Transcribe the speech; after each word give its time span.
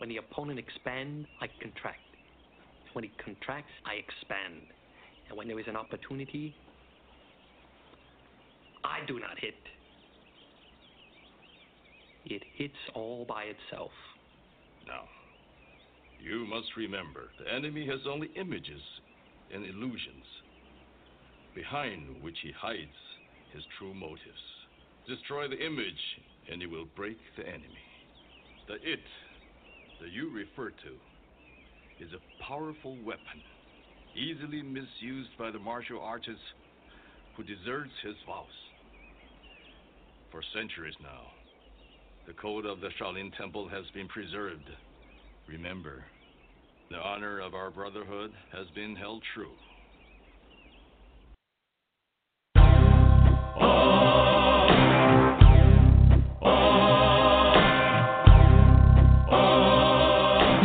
When 0.00 0.08
the 0.08 0.16
opponent 0.16 0.58
expands, 0.58 1.28
I 1.42 1.48
contract. 1.60 2.00
When 2.94 3.04
he 3.04 3.10
contracts, 3.22 3.70
I 3.84 3.96
expand. 3.96 4.62
And 5.28 5.36
when 5.36 5.46
there 5.46 5.60
is 5.60 5.66
an 5.68 5.76
opportunity, 5.76 6.54
I 8.82 9.04
do 9.06 9.20
not 9.20 9.38
hit. 9.38 9.60
It 12.24 12.42
hits 12.54 12.80
all 12.94 13.26
by 13.28 13.44
itself. 13.44 13.90
Now, 14.86 15.04
you 16.18 16.46
must 16.46 16.68
remember 16.78 17.28
the 17.38 17.52
enemy 17.52 17.86
has 17.86 18.00
only 18.08 18.30
images 18.36 18.80
and 19.52 19.66
illusions, 19.66 20.24
behind 21.54 22.22
which 22.22 22.38
he 22.42 22.52
hides 22.58 22.96
his 23.52 23.62
true 23.78 23.92
motives. 23.92 24.22
Destroy 25.06 25.46
the 25.46 25.62
image, 25.62 26.00
and 26.50 26.62
he 26.62 26.66
will 26.66 26.86
break 26.96 27.18
the 27.36 27.46
enemy. 27.46 27.84
The 28.66 28.76
it 28.76 29.00
that 30.00 30.12
you 30.12 30.30
refer 30.30 30.70
to 30.70 32.04
is 32.04 32.10
a 32.12 32.42
powerful 32.42 32.96
weapon, 33.04 33.42
easily 34.16 34.62
misused 34.62 35.30
by 35.38 35.50
the 35.50 35.58
martial 35.58 36.00
artist 36.00 36.40
who 37.36 37.42
deserts 37.42 37.92
his 38.02 38.16
vows. 38.26 38.46
For 40.32 40.42
centuries 40.54 40.94
now, 41.02 41.22
the 42.26 42.32
code 42.34 42.66
of 42.66 42.80
the 42.80 42.88
Shaolin 43.00 43.36
Temple 43.36 43.68
has 43.68 43.84
been 43.94 44.08
preserved. 44.08 44.70
Remember, 45.48 46.04
the 46.90 46.96
honor 46.96 47.40
of 47.40 47.54
our 47.54 47.70
brotherhood 47.70 48.32
has 48.52 48.66
been 48.74 48.96
held 48.96 49.22
true. 49.34 49.52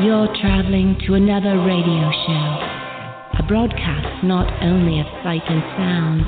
You're 0.06 0.30
traveling 0.38 1.02
to 1.08 1.16
another 1.16 1.58
radio 1.66 2.06
show, 2.30 2.48
a 3.42 3.44
broadcast 3.50 4.22
not 4.22 4.46
only 4.62 5.02
of 5.02 5.08
sight 5.26 5.42
and 5.50 5.66
sound, 5.74 6.22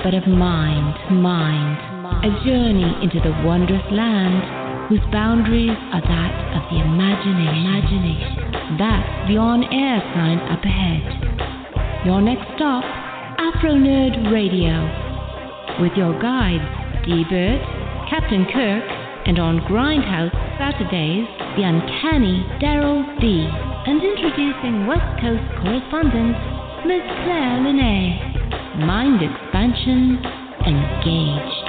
but 0.00 0.16
of 0.16 0.24
mind, 0.24 0.96
mind, 1.20 1.76
a 2.24 2.32
journey 2.40 2.88
into 3.04 3.20
the 3.20 3.36
wondrous 3.44 3.84
land 3.92 4.88
whose 4.88 5.04
boundaries 5.12 5.76
are 5.92 6.00
that 6.00 6.34
of 6.56 6.64
the 6.72 6.80
imagination. 6.80 7.68
imagination. 7.68 8.80
That's 8.80 9.28
the 9.28 9.36
on-air 9.36 10.00
sign 10.16 10.40
up 10.48 10.64
ahead. 10.64 12.08
Your 12.08 12.24
next 12.24 12.48
stop, 12.56 12.80
Afronerd 13.36 14.32
Radio, 14.32 14.88
with 15.84 15.92
your 16.00 16.16
guides 16.16 16.64
Dburt, 17.04 17.60
Captain 18.08 18.48
Kirk, 18.48 18.88
and 19.28 19.38
on 19.38 19.60
Grindhouse 19.68 20.32
Saturdays, 20.56 21.28
the 21.56 21.62
uncanny 21.62 22.44
Daryll 22.60 23.04
B, 23.20 23.46
And 23.86 24.02
introducing 24.02 24.86
West 24.86 25.20
Coast 25.20 25.44
correspondent, 25.60 26.36
Miss 26.86 27.02
Claire 27.24 27.60
Lanay. 27.60 28.86
Mind 28.86 29.20
expansion 29.20 30.18
engaged. 30.66 31.61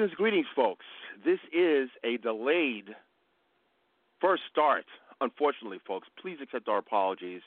Season's 0.00 0.14
greetings, 0.14 0.46
folks. 0.56 0.86
This 1.26 1.40
is 1.52 1.90
a 2.02 2.16
delayed 2.16 2.94
first 4.18 4.44
start, 4.50 4.86
unfortunately, 5.20 5.78
folks. 5.86 6.08
Please 6.22 6.38
accept 6.42 6.68
our 6.68 6.78
apologies, 6.78 7.42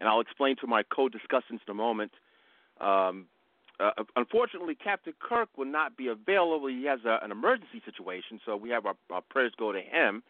and 0.00 0.08
I'll 0.08 0.18
explain 0.18 0.56
to 0.56 0.66
my 0.66 0.82
co-discussants 0.82 1.60
in 1.64 1.70
a 1.70 1.74
moment. 1.74 2.10
Um, 2.80 3.26
uh, 3.78 3.90
unfortunately, 4.16 4.74
Captain 4.74 5.12
Kirk 5.20 5.48
will 5.56 5.66
not 5.66 5.96
be 5.96 6.08
available. 6.08 6.66
He 6.66 6.84
has 6.86 6.98
a, 7.04 7.20
an 7.22 7.30
emergency 7.30 7.80
situation, 7.84 8.40
so 8.44 8.56
we 8.56 8.70
have 8.70 8.86
our, 8.86 8.96
our 9.10 9.22
prayers 9.22 9.52
go 9.56 9.70
to 9.70 9.80
him. 9.80 10.24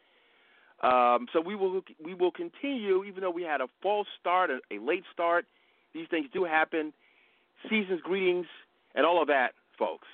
Um, 0.82 1.28
so 1.32 1.41
we 1.41 1.56
will 1.56 1.81
we 2.04 2.12
will 2.12 2.32
continue, 2.32 3.04
even 3.04 3.22
though 3.22 3.31
we 3.31 3.42
had 3.42 3.62
a 3.62 3.69
false 3.81 4.08
start, 4.20 4.50
a, 4.50 4.58
a 4.70 4.78
late 4.81 5.04
start. 5.14 5.46
These 5.94 6.08
things 6.10 6.26
do 6.31 6.44
happen. 6.44 6.92
Season's 7.70 8.02
greetings 8.02 8.46
and 8.94 9.06
all 9.06 9.22
of 9.22 9.28
that, 9.28 9.52
folks. 9.78 10.08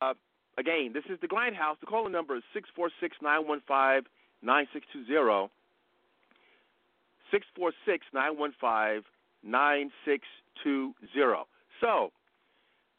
Uh, 0.00 0.14
again, 0.58 0.90
this 0.92 1.04
is 1.08 1.18
the 1.20 1.28
Grindhouse. 1.28 1.78
The 1.80 1.86
calling 1.86 2.12
number 2.12 2.36
is 2.36 2.42
646 2.52 3.16
915 3.22 4.10
9620. 4.42 5.50
646 7.30 8.06
915 8.12 9.04
9620. 9.42 11.44
So, 11.80 12.12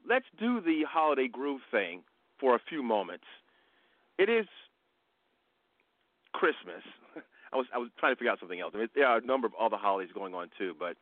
let's 0.08 0.26
do 0.40 0.62
the 0.62 0.84
holiday 0.90 1.28
groove 1.28 1.62
thing 1.72 2.02
for 2.40 2.56
a 2.56 2.60
few 2.68 2.84
moments. 2.84 3.26
It 4.18 4.30
is 4.30 4.46
Christmas. 6.34 6.84
I 7.54 7.56
was 7.56 7.66
I 7.74 7.78
was 7.78 7.90
trying 8.00 8.14
to 8.14 8.18
figure 8.18 8.32
out 8.32 8.40
something 8.40 8.60
else. 8.60 8.74
I 8.76 8.80
mean, 8.80 8.90
there 8.96 9.08
are 9.08 9.18
a 9.18 9.26
number 9.26 9.48
of 9.48 9.54
other 9.60 9.78
holidays 9.78 10.12
going 10.14 10.34
on 10.34 10.50
too, 10.58 10.74
but 10.78 10.98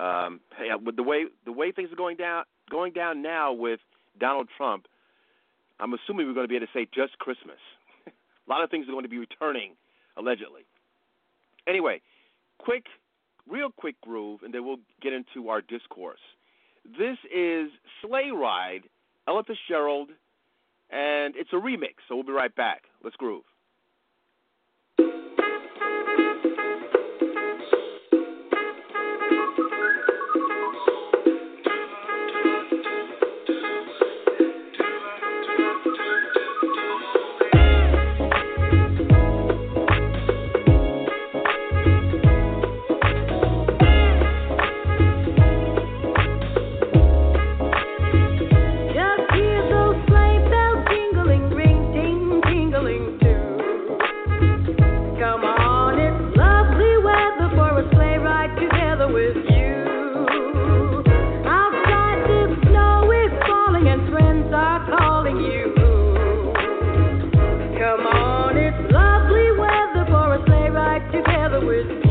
um, 0.00 0.40
yeah, 0.62 0.76
with 0.76 0.96
the 0.96 1.02
way 1.02 1.24
the 1.44 1.52
way 1.52 1.72
things 1.72 1.92
are 1.92 1.96
going 1.96 2.16
down 2.16 2.44
going 2.70 2.92
down 2.92 3.22
now 3.22 3.52
with 3.52 3.80
Donald 4.20 4.48
Trump, 4.56 4.86
I'm 5.80 5.94
assuming 5.94 6.26
we're 6.26 6.34
going 6.34 6.44
to 6.44 6.48
be 6.48 6.56
able 6.56 6.66
to 6.66 6.72
say 6.72 6.88
just 6.94 7.18
Christmas. 7.18 7.58
a 8.06 8.50
lot 8.50 8.64
of 8.64 8.70
things 8.70 8.88
are 8.88 8.92
going 8.92 9.04
to 9.04 9.08
be 9.08 9.18
returning, 9.18 9.72
allegedly. 10.16 10.62
Anyway, 11.68 12.00
quick, 12.58 12.84
real 13.48 13.70
quick 13.70 14.00
groove, 14.00 14.40
and 14.42 14.52
then 14.52 14.64
we'll 14.64 14.80
get 15.00 15.12
into 15.12 15.48
our 15.48 15.60
discourse. 15.60 16.20
This 16.84 17.18
is 17.34 17.70
Sleigh 18.02 18.30
Ride, 18.34 18.82
Ella 19.28 19.42
Fitzgerald, 19.46 20.08
and 20.90 21.34
it's 21.36 21.50
a 21.52 21.56
remix, 21.56 22.00
so 22.08 22.14
we'll 22.14 22.24
be 22.24 22.32
right 22.32 22.54
back. 22.54 22.82
Let's 23.04 23.16
groove. 23.16 23.44
Ride 71.60 72.07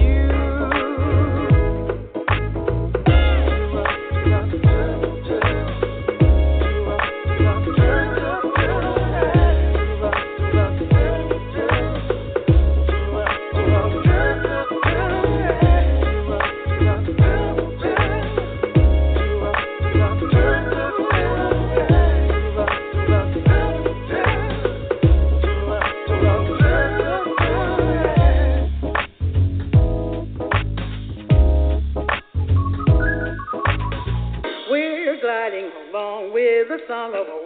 together 37.12 37.33
with 37.33 37.37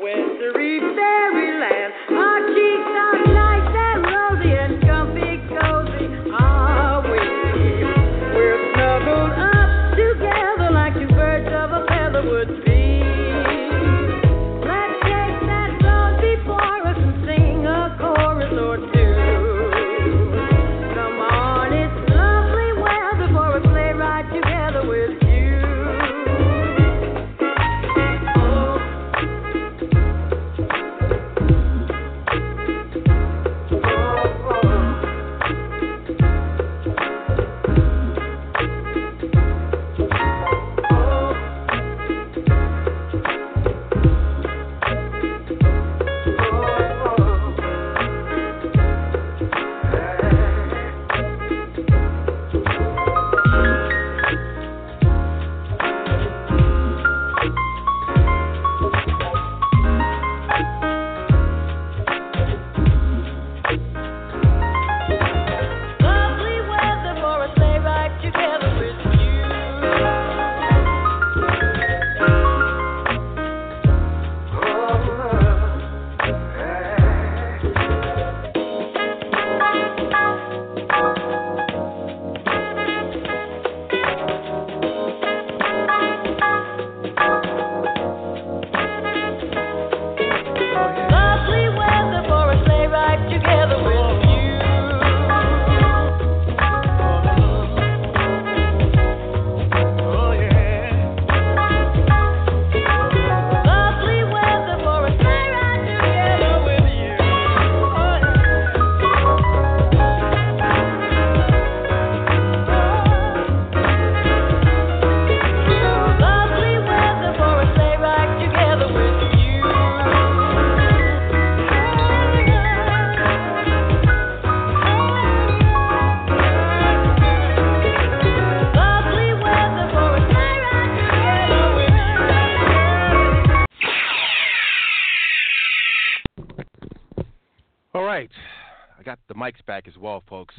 Mics 139.42 139.66
back 139.66 139.88
as 139.88 139.98
well, 139.98 140.24
folks. 140.30 140.56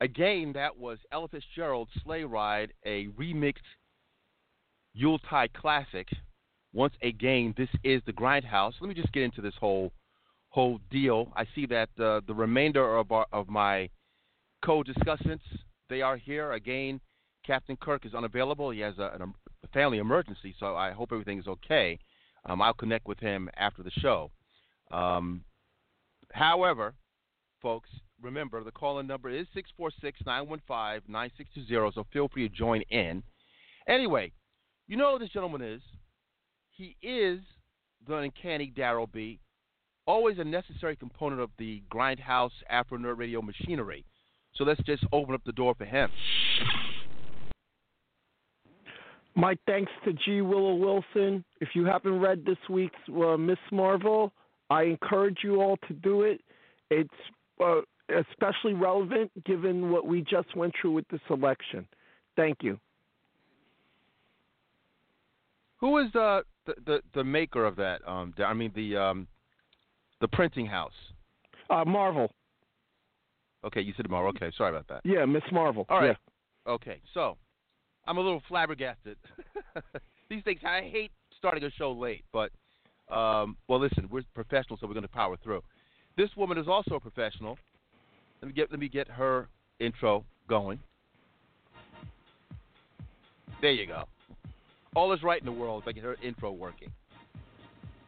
Again, 0.00 0.52
that 0.54 0.76
was 0.76 0.98
Ella 1.12 1.28
Fitzgerald's 1.28 1.90
Sleigh 2.02 2.24
Ride, 2.24 2.72
a 2.84 3.08
remixed 3.08 3.56
Yuletide 4.94 5.52
classic. 5.52 6.08
Once 6.72 6.94
again, 7.02 7.54
this 7.56 7.68
is 7.84 8.00
the 8.06 8.12
Grindhouse. 8.12 8.72
Let 8.80 8.88
me 8.88 8.94
just 8.94 9.12
get 9.12 9.22
into 9.22 9.42
this 9.42 9.54
whole 9.60 9.92
whole 10.48 10.78
deal. 10.90 11.32
I 11.36 11.44
see 11.54 11.66
that 11.66 11.88
uh, 11.98 12.20
the 12.26 12.34
remainder 12.34 12.96
of 12.96 13.10
our, 13.10 13.26
of 13.32 13.48
my 13.48 13.90
co-discussants 14.64 15.40
they 15.90 16.00
are 16.00 16.16
here 16.16 16.52
again. 16.52 17.00
Captain 17.44 17.76
Kirk 17.76 18.06
is 18.06 18.14
unavailable. 18.14 18.70
He 18.70 18.80
has 18.80 18.96
a, 18.98 19.18
a 19.64 19.68
family 19.72 19.98
emergency, 19.98 20.54
so 20.58 20.76
I 20.76 20.92
hope 20.92 21.10
everything 21.12 21.38
is 21.38 21.46
okay. 21.46 21.98
Um, 22.46 22.62
I'll 22.62 22.72
connect 22.72 23.06
with 23.06 23.18
him 23.18 23.50
after 23.56 23.82
the 23.82 23.90
show. 23.90 24.30
Um, 24.90 25.44
However, 26.34 26.94
folks, 27.62 27.88
remember 28.24 28.64
the 28.64 28.72
call-in 28.72 29.06
number 29.06 29.28
is 29.28 29.46
646-915-9620, 30.26 31.94
so 31.94 32.06
feel 32.12 32.28
free 32.28 32.48
to 32.48 32.54
join 32.54 32.82
in. 32.90 33.22
Anyway, 33.86 34.32
you 34.88 34.96
know 34.96 35.12
who 35.12 35.18
this 35.18 35.30
gentleman 35.30 35.62
is. 35.62 35.82
He 36.70 36.96
is 37.02 37.40
the 38.06 38.16
uncanny 38.16 38.72
Daryll 38.76 39.10
B, 39.12 39.38
always 40.06 40.38
a 40.38 40.44
necessary 40.44 40.96
component 40.96 41.40
of 41.40 41.50
the 41.58 41.82
Grindhouse 41.92 42.50
Afronerd 42.72 43.18
Radio 43.18 43.40
machinery. 43.40 44.04
So 44.56 44.64
let's 44.64 44.82
just 44.84 45.04
open 45.12 45.34
up 45.34 45.42
the 45.44 45.52
door 45.52 45.74
for 45.76 45.84
him. 45.84 46.10
My 49.36 49.56
thanks 49.66 49.90
to 50.04 50.12
G. 50.12 50.42
Willow 50.42 50.74
Wilson. 50.74 51.44
If 51.60 51.70
you 51.74 51.84
haven't 51.84 52.20
read 52.20 52.44
this 52.44 52.58
week's 52.70 52.94
uh, 53.08 53.36
Miss 53.36 53.58
Marvel, 53.72 54.32
I 54.70 54.84
encourage 54.84 55.38
you 55.42 55.60
all 55.60 55.76
to 55.88 55.94
do 55.94 56.22
it. 56.22 56.40
It's 56.90 57.10
uh, 57.62 57.80
especially 58.08 58.74
relevant 58.74 59.30
given 59.44 59.90
what 59.90 60.06
we 60.06 60.20
just 60.22 60.54
went 60.56 60.74
through 60.80 60.92
with 60.92 61.08
this 61.08 61.20
election. 61.30 61.86
Thank 62.36 62.58
you. 62.62 62.78
Who 65.78 65.98
is 65.98 66.14
uh, 66.14 66.42
the, 66.66 66.74
the 66.86 67.00
the 67.14 67.24
maker 67.24 67.64
of 67.64 67.76
that? 67.76 68.06
Um, 68.06 68.34
I 68.38 68.54
mean 68.54 68.72
the 68.74 68.96
um, 68.96 69.28
the 70.20 70.28
printing 70.28 70.66
house. 70.66 70.92
Uh, 71.70 71.84
Marvel. 71.84 72.30
Okay, 73.64 73.80
you 73.80 73.92
said 73.96 74.04
tomorrow. 74.04 74.28
Okay, 74.30 74.50
sorry 74.56 74.70
about 74.70 74.88
that. 74.88 75.00
Yeah, 75.04 75.24
Miss 75.24 75.42
Marvel. 75.50 75.86
All 75.88 76.00
right. 76.00 76.16
Yeah. 76.66 76.72
Okay, 76.72 77.00
so 77.12 77.36
I'm 78.06 78.18
a 78.18 78.20
little 78.20 78.42
flabbergasted. 78.48 79.16
These 80.30 80.42
things, 80.44 80.60
I 80.64 80.88
hate 80.90 81.10
starting 81.38 81.64
a 81.64 81.70
show 81.70 81.92
late, 81.92 82.24
but 82.32 82.50
um, 83.10 83.56
well, 83.68 83.80
listen, 83.80 84.08
we're 84.10 84.22
professionals, 84.34 84.80
so 84.80 84.86
we're 84.86 84.94
going 84.94 85.02
to 85.02 85.08
power 85.08 85.36
through. 85.42 85.62
This 86.16 86.30
woman 86.36 86.58
is 86.58 86.68
also 86.68 86.94
a 86.94 87.00
professional. 87.00 87.58
Let 88.44 88.48
me 88.48 88.52
get 88.52 88.70
let 88.72 88.78
me 88.78 88.88
get 88.90 89.08
her 89.08 89.48
intro 89.80 90.22
going. 90.50 90.78
There 93.62 93.70
you 93.70 93.86
go. 93.86 94.04
All 94.94 95.14
is 95.14 95.22
right 95.22 95.40
in 95.40 95.46
the 95.46 95.52
world 95.52 95.82
if 95.82 95.88
I 95.88 95.92
get 95.92 96.04
her 96.04 96.16
intro 96.22 96.52
working. 96.52 96.92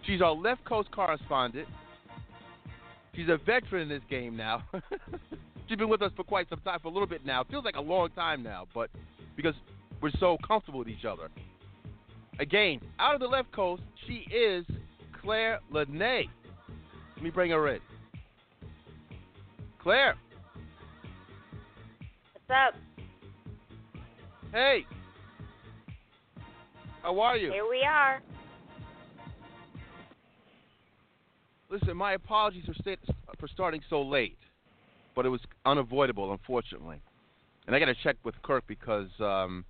She's 0.04 0.20
our 0.20 0.32
left 0.34 0.62
coast 0.66 0.90
correspondent. 0.90 1.66
She's 3.14 3.30
a 3.30 3.38
veteran 3.46 3.84
in 3.84 3.88
this 3.88 4.02
game 4.10 4.36
now. 4.36 4.62
She's 5.68 5.78
been 5.78 5.88
with 5.88 6.02
us 6.02 6.12
for 6.14 6.22
quite 6.22 6.50
some 6.50 6.60
time, 6.60 6.80
for 6.82 6.88
a 6.88 6.92
little 6.92 7.08
bit 7.08 7.24
now. 7.24 7.42
Feels 7.44 7.64
like 7.64 7.76
a 7.76 7.80
long 7.80 8.10
time 8.10 8.42
now, 8.42 8.66
but 8.74 8.90
because 9.36 9.54
we're 10.02 10.10
so 10.20 10.36
comfortable 10.46 10.80
with 10.80 10.88
each 10.88 11.06
other. 11.06 11.30
Again, 12.40 12.82
out 12.98 13.14
of 13.14 13.22
the 13.22 13.26
left 13.26 13.50
coast, 13.52 13.80
she 14.06 14.26
is 14.30 14.66
Claire 15.22 15.60
Lanay. 15.72 16.28
Let 17.14 17.24
me 17.24 17.30
bring 17.30 17.52
her 17.52 17.68
in. 17.68 17.80
Claire, 19.86 20.16
up? 22.50 22.74
hey. 24.52 24.86
How 27.02 27.18
are 27.20 27.36
you? 27.36 27.52
Here 27.52 27.68
we 27.68 27.82
are. 27.82 28.20
Listen, 31.68 31.96
my 31.96 32.12
apologies 32.12 32.64
for, 32.64 32.74
sta- 32.74 33.14
for 33.38 33.48
starting 33.48 33.80
so 33.90 34.02
late, 34.02 34.38
but 35.14 35.26
it 35.26 35.28
was 35.28 35.40
unavoidable, 35.64 36.32
unfortunately. 36.32 37.00
And 37.66 37.74
I 37.74 37.78
got 37.78 37.86
to 37.86 37.94
check 38.02 38.16
with 38.24 38.40
Kirk 38.42 38.64
because, 38.68 39.08
um, 39.20 39.64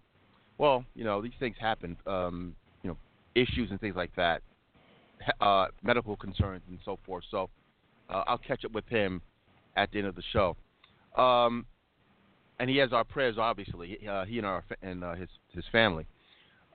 well, 0.58 0.84
you 0.94 1.04
know, 1.04 1.22
these 1.22 1.32
things 1.40 1.56
happen. 1.58 1.96
Um, 2.06 2.54
you 2.82 2.90
know, 2.90 2.96
issues 3.34 3.70
and 3.70 3.80
things 3.80 3.96
like 3.96 4.14
that, 4.16 4.42
uh, 5.40 5.66
medical 5.82 6.16
concerns 6.16 6.62
and 6.68 6.78
so 6.84 6.98
forth. 7.06 7.24
So 7.30 7.48
uh, 8.10 8.24
I'll 8.26 8.38
catch 8.38 8.64
up 8.64 8.72
with 8.72 8.86
him 8.88 9.22
at 9.76 9.90
the 9.90 9.98
end 9.98 10.06
of 10.06 10.14
the 10.14 10.22
show. 10.32 10.56
Um, 11.20 11.66
and 12.58 12.70
he 12.70 12.76
has 12.78 12.92
our 12.92 13.04
prayers, 13.04 13.36
obviously. 13.38 13.98
Uh, 14.08 14.24
he 14.24 14.38
and 14.38 14.46
our 14.46 14.64
and 14.82 15.04
uh, 15.04 15.14
his 15.14 15.28
his 15.52 15.64
family. 15.70 16.06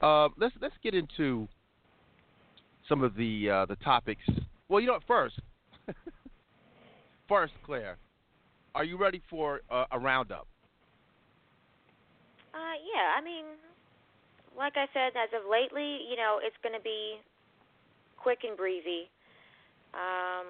Uh, 0.01 0.29
let's 0.37 0.55
let's 0.61 0.75
get 0.83 0.93
into 0.93 1.47
some 2.87 3.03
of 3.03 3.15
the 3.15 3.49
uh, 3.49 3.65
the 3.65 3.75
topics. 3.77 4.23
Well, 4.67 4.79
you 4.79 4.87
know 4.87 4.93
what? 4.93 5.03
First, 5.07 5.39
first, 7.27 7.53
Claire, 7.65 7.97
are 8.75 8.83
you 8.83 8.97
ready 8.97 9.21
for 9.29 9.61
uh, 9.69 9.85
a 9.91 9.99
roundup? 9.99 10.47
Uh, 12.53 12.75
yeah, 12.83 13.17
I 13.17 13.23
mean, 13.23 13.45
like 14.57 14.73
I 14.75 14.85
said, 14.93 15.15
as 15.15 15.29
of 15.33 15.49
lately, 15.49 15.99
you 16.09 16.15
know, 16.15 16.39
it's 16.43 16.55
going 16.63 16.75
to 16.75 16.83
be 16.83 17.15
quick 18.17 18.39
and 18.43 18.57
breezy. 18.57 19.09
Um, 19.93 20.47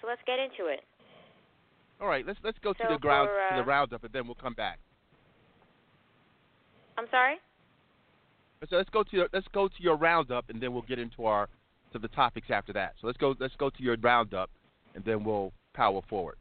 so 0.00 0.06
let's 0.06 0.22
get 0.26 0.38
into 0.38 0.70
it. 0.70 0.82
All 2.00 2.08
right, 2.08 2.26
let's 2.26 2.38
let's 2.42 2.58
go 2.58 2.72
to 2.72 2.84
the 2.90 2.98
ground 2.98 3.28
for, 3.28 3.56
to 3.56 3.62
the 3.62 3.62
uh, 3.62 3.72
roundup, 3.72 4.04
and 4.04 4.12
then 4.12 4.26
we'll 4.26 4.34
come 4.34 4.54
back. 4.54 4.78
I'm 6.98 7.06
sorry. 7.10 7.36
So 8.68 8.76
let's 8.76 8.90
go 8.90 9.02
to 9.02 9.16
your, 9.16 9.28
let's 9.32 9.46
go 9.52 9.68
to 9.68 9.82
your 9.82 9.96
roundup, 9.96 10.48
and 10.48 10.60
then 10.60 10.72
we'll 10.72 10.82
get 10.82 10.98
into 10.98 11.26
our 11.26 11.48
to 11.92 11.98
the 11.98 12.08
topics 12.08 12.48
after 12.50 12.72
that. 12.72 12.94
So 13.00 13.06
let's 13.06 13.18
go 13.18 13.34
let's 13.38 13.56
go 13.56 13.70
to 13.70 13.82
your 13.82 13.96
roundup, 14.00 14.50
and 14.94 15.04
then 15.04 15.24
we'll 15.24 15.52
power 15.74 16.00
forward. 16.08 16.36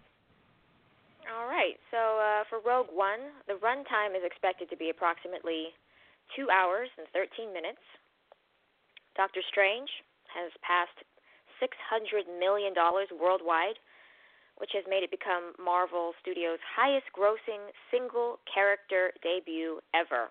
All 1.32 1.48
right. 1.48 1.78
So 1.92 1.98
uh, 1.98 2.44
for 2.50 2.60
Rogue 2.66 2.92
One, 2.92 3.32
the 3.48 3.54
runtime 3.54 4.18
is 4.18 4.24
expected 4.26 4.70
to 4.70 4.78
be 4.78 4.90
approximately 4.90 5.74
two 6.36 6.48
hours 6.50 6.90
and 6.98 7.08
13 7.14 7.54
minutes. 7.54 7.82
Doctor 9.16 9.42
Strange 9.50 9.90
has 10.34 10.50
passed 10.66 10.98
$600 11.62 12.26
million 12.40 12.74
worldwide, 13.14 13.78
which 14.58 14.72
has 14.74 14.84
made 14.88 15.04
it 15.04 15.12
become 15.12 15.54
Marvel 15.58 16.14
Studios' 16.22 16.62
highest 16.64 17.08
grossing 17.16 17.74
single 17.90 18.40
character 18.48 19.12
debut 19.22 19.82
ever. 19.94 20.30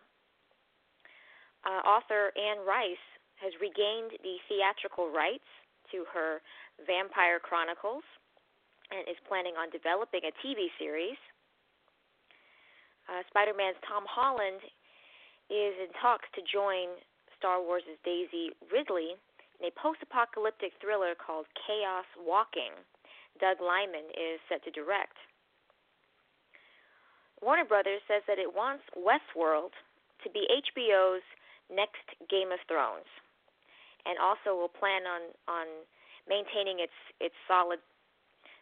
Uh, 1.65 1.83
author 1.87 2.35
Anne 2.35 2.67
Rice 2.67 3.07
has 3.39 3.53
regained 3.59 4.15
the 4.23 4.39
theatrical 4.47 5.11
rights 5.11 5.47
to 5.91 6.07
her 6.11 6.43
Vampire 6.87 7.39
Chronicles 7.43 8.07
and 8.91 9.07
is 9.07 9.19
planning 9.27 9.55
on 9.59 9.71
developing 9.71 10.23
a 10.27 10.33
TV 10.43 10.71
series. 10.79 11.19
Uh, 13.11 13.23
Spider 13.31 13.55
Man's 13.55 13.79
Tom 13.87 14.07
Holland 14.07 14.63
is 15.51 15.75
in 15.83 15.91
talks 15.99 16.27
to 16.39 16.41
join 16.47 16.95
Star 17.39 17.59
Wars' 17.59 17.87
Daisy 18.07 18.55
Ridley 18.71 19.19
in 19.59 19.67
a 19.67 19.73
post 19.75 19.99
apocalyptic 20.03 20.71
thriller 20.79 21.15
called 21.19 21.47
Chaos 21.67 22.07
Walking. 22.19 22.75
Doug 23.43 23.59
Liman 23.59 24.07
is 24.15 24.39
set 24.47 24.63
to 24.63 24.71
direct. 24.71 25.19
Warner 27.43 27.67
Brothers 27.67 27.99
says 28.07 28.23
that 28.31 28.39
it 28.39 28.55
wants 28.55 28.87
Westworld 28.95 29.75
to 30.23 30.31
be 30.31 30.47
HBO's 30.47 31.27
next 31.67 32.07
Game 32.31 32.55
of 32.55 32.63
Thrones, 32.71 33.11
and 34.07 34.15
also 34.23 34.55
will 34.55 34.71
plan 34.71 35.03
on 35.11 35.35
on 35.51 35.67
maintaining 36.31 36.79
its 36.79 36.95
its 37.19 37.35
solid 37.51 37.83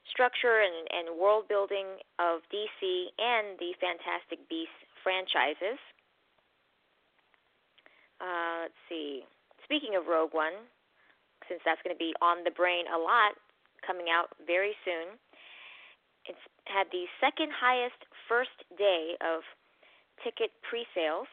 structure 0.08 0.64
and, 0.64 0.88
and 0.88 1.20
world 1.20 1.44
building 1.44 2.00
of 2.16 2.40
DC 2.48 2.80
and 3.20 3.60
the 3.60 3.76
Fantastic 3.84 4.40
Beasts 4.48 4.80
franchises. 5.04 5.76
Uh, 8.16 8.64
let's 8.64 8.80
see. 8.88 9.28
Speaking 9.64 9.92
of 9.92 10.08
Rogue 10.08 10.32
One, 10.32 10.56
since 11.48 11.60
that's 11.68 11.80
going 11.84 11.92
to 11.92 12.00
be 12.00 12.16
on 12.24 12.44
the 12.48 12.50
brain 12.50 12.88
a 12.88 12.96
lot, 12.96 13.36
coming 13.86 14.06
out 14.12 14.32
very 14.46 14.74
soon. 14.84 15.18
It's 16.26 16.44
had 16.66 16.86
the 16.92 17.06
second 17.20 17.50
highest 17.52 17.98
first 18.28 18.54
day 18.76 19.16
of 19.20 19.42
ticket 20.22 20.52
pre-sales. 20.62 21.28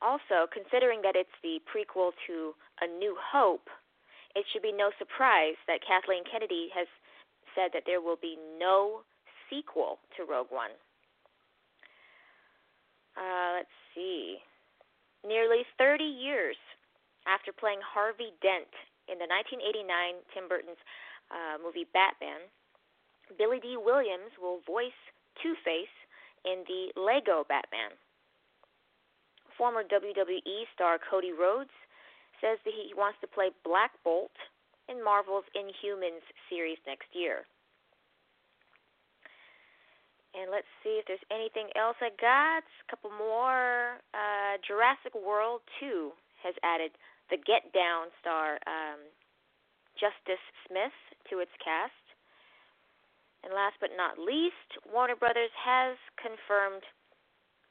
Also, 0.00 0.48
considering 0.48 1.04
that 1.04 1.14
it's 1.14 1.36
the 1.44 1.60
prequel 1.68 2.12
to 2.26 2.56
A 2.80 2.88
New 2.88 3.14
Hope, 3.20 3.68
it 4.34 4.46
should 4.50 4.62
be 4.62 4.72
no 4.72 4.90
surprise 4.98 5.60
that 5.68 5.84
Kathleen 5.84 6.24
Kennedy 6.24 6.68
has 6.72 6.88
said 7.54 7.70
that 7.74 7.84
there 7.84 8.00
will 8.00 8.16
be 8.16 8.38
no 8.58 9.02
sequel 9.50 9.98
to 10.16 10.24
Rogue 10.24 10.50
One. 10.50 10.72
Uh, 13.18 13.60
let's 13.60 13.76
see. 13.94 14.38
Nearly 15.26 15.68
30 15.76 16.04
years 16.04 16.56
after 17.26 17.52
playing 17.52 17.80
Harvey 17.84 18.32
Dent 18.40 18.72
in 19.10 19.18
the 19.18 19.26
1989 19.26 20.22
Tim 20.30 20.46
Burton's 20.46 20.80
uh, 21.34 21.58
movie 21.58 21.86
Batman, 21.90 22.46
Billy 23.36 23.58
Dee 23.58 23.78
Williams 23.78 24.30
will 24.38 24.62
voice 24.66 24.96
Two 25.42 25.54
Face 25.66 25.92
in 26.46 26.64
the 26.66 26.94
Lego 26.94 27.44
Batman. 27.46 27.94
Former 29.58 29.84
WWE 29.84 30.64
star 30.72 30.96
Cody 30.98 31.34
Rhodes 31.34 31.74
says 32.40 32.56
that 32.64 32.72
he 32.72 32.94
wants 32.96 33.20
to 33.20 33.28
play 33.28 33.52
Black 33.62 33.92
Bolt 34.02 34.32
in 34.88 35.04
Marvel's 35.04 35.44
Inhumans 35.52 36.24
series 36.48 36.78
next 36.86 37.12
year. 37.12 37.44
And 40.32 40.50
let's 40.50 40.70
see 40.82 41.02
if 41.02 41.06
there's 41.06 41.26
anything 41.30 41.68
else 41.74 41.98
I 42.00 42.14
got. 42.16 42.62
A 42.62 42.86
couple 42.88 43.10
more. 43.10 43.98
Uh, 44.14 44.62
Jurassic 44.62 45.12
World 45.14 45.60
2 45.82 46.10
has 46.46 46.54
added 46.62 46.94
the 47.30 47.38
Get 47.38 47.70
Down 47.72 48.10
star 48.20 48.58
um, 48.66 49.00
Justice 49.94 50.42
Smith 50.66 50.94
to 51.30 51.38
its 51.38 51.54
cast. 51.62 51.94
And 53.42 53.54
last 53.54 53.80
but 53.80 53.96
not 53.96 54.20
least, 54.20 54.68
Warner 54.84 55.16
Brothers 55.16 55.54
has 55.56 55.96
confirmed 56.20 56.84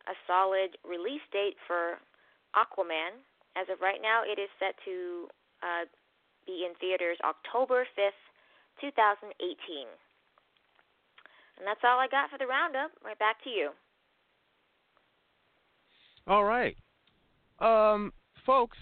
a 0.09 0.15
solid 0.25 0.79
release 0.81 1.23
date 1.29 1.59
for 1.67 2.01
Aquaman. 2.57 3.21
As 3.53 3.69
of 3.69 3.81
right 3.81 4.01
now, 4.01 4.25
it 4.25 4.41
is 4.41 4.49
set 4.57 4.73
to 4.85 5.29
uh, 5.61 5.85
be 6.47 6.65
in 6.65 6.73
theaters 6.81 7.17
October 7.21 7.85
5th, 7.93 8.23
2018. 8.81 9.35
And 11.59 11.67
that's 11.67 11.83
all 11.83 11.99
I 11.99 12.07
got 12.07 12.31
for 12.31 12.39
the 12.39 12.47
roundup. 12.47 12.89
Right 13.03 13.19
back 13.19 13.43
to 13.43 13.49
you. 13.49 13.69
All 16.25 16.45
right, 16.45 16.77
um, 17.59 18.13
folks, 18.45 18.77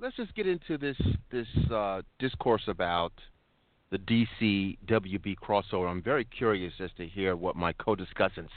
let's 0.00 0.16
just 0.16 0.34
get 0.34 0.46
into 0.46 0.76
this 0.76 0.96
this 1.30 1.46
uh, 1.72 2.02
discourse 2.18 2.62
about 2.66 3.12
the 3.90 3.98
DC 3.98 4.78
WB 4.86 5.36
crossover. 5.36 5.88
I'm 5.88 6.02
very 6.02 6.24
curious 6.24 6.72
as 6.80 6.90
to 6.96 7.06
hear 7.06 7.36
what 7.36 7.54
my 7.54 7.72
co-discussants 7.74 8.48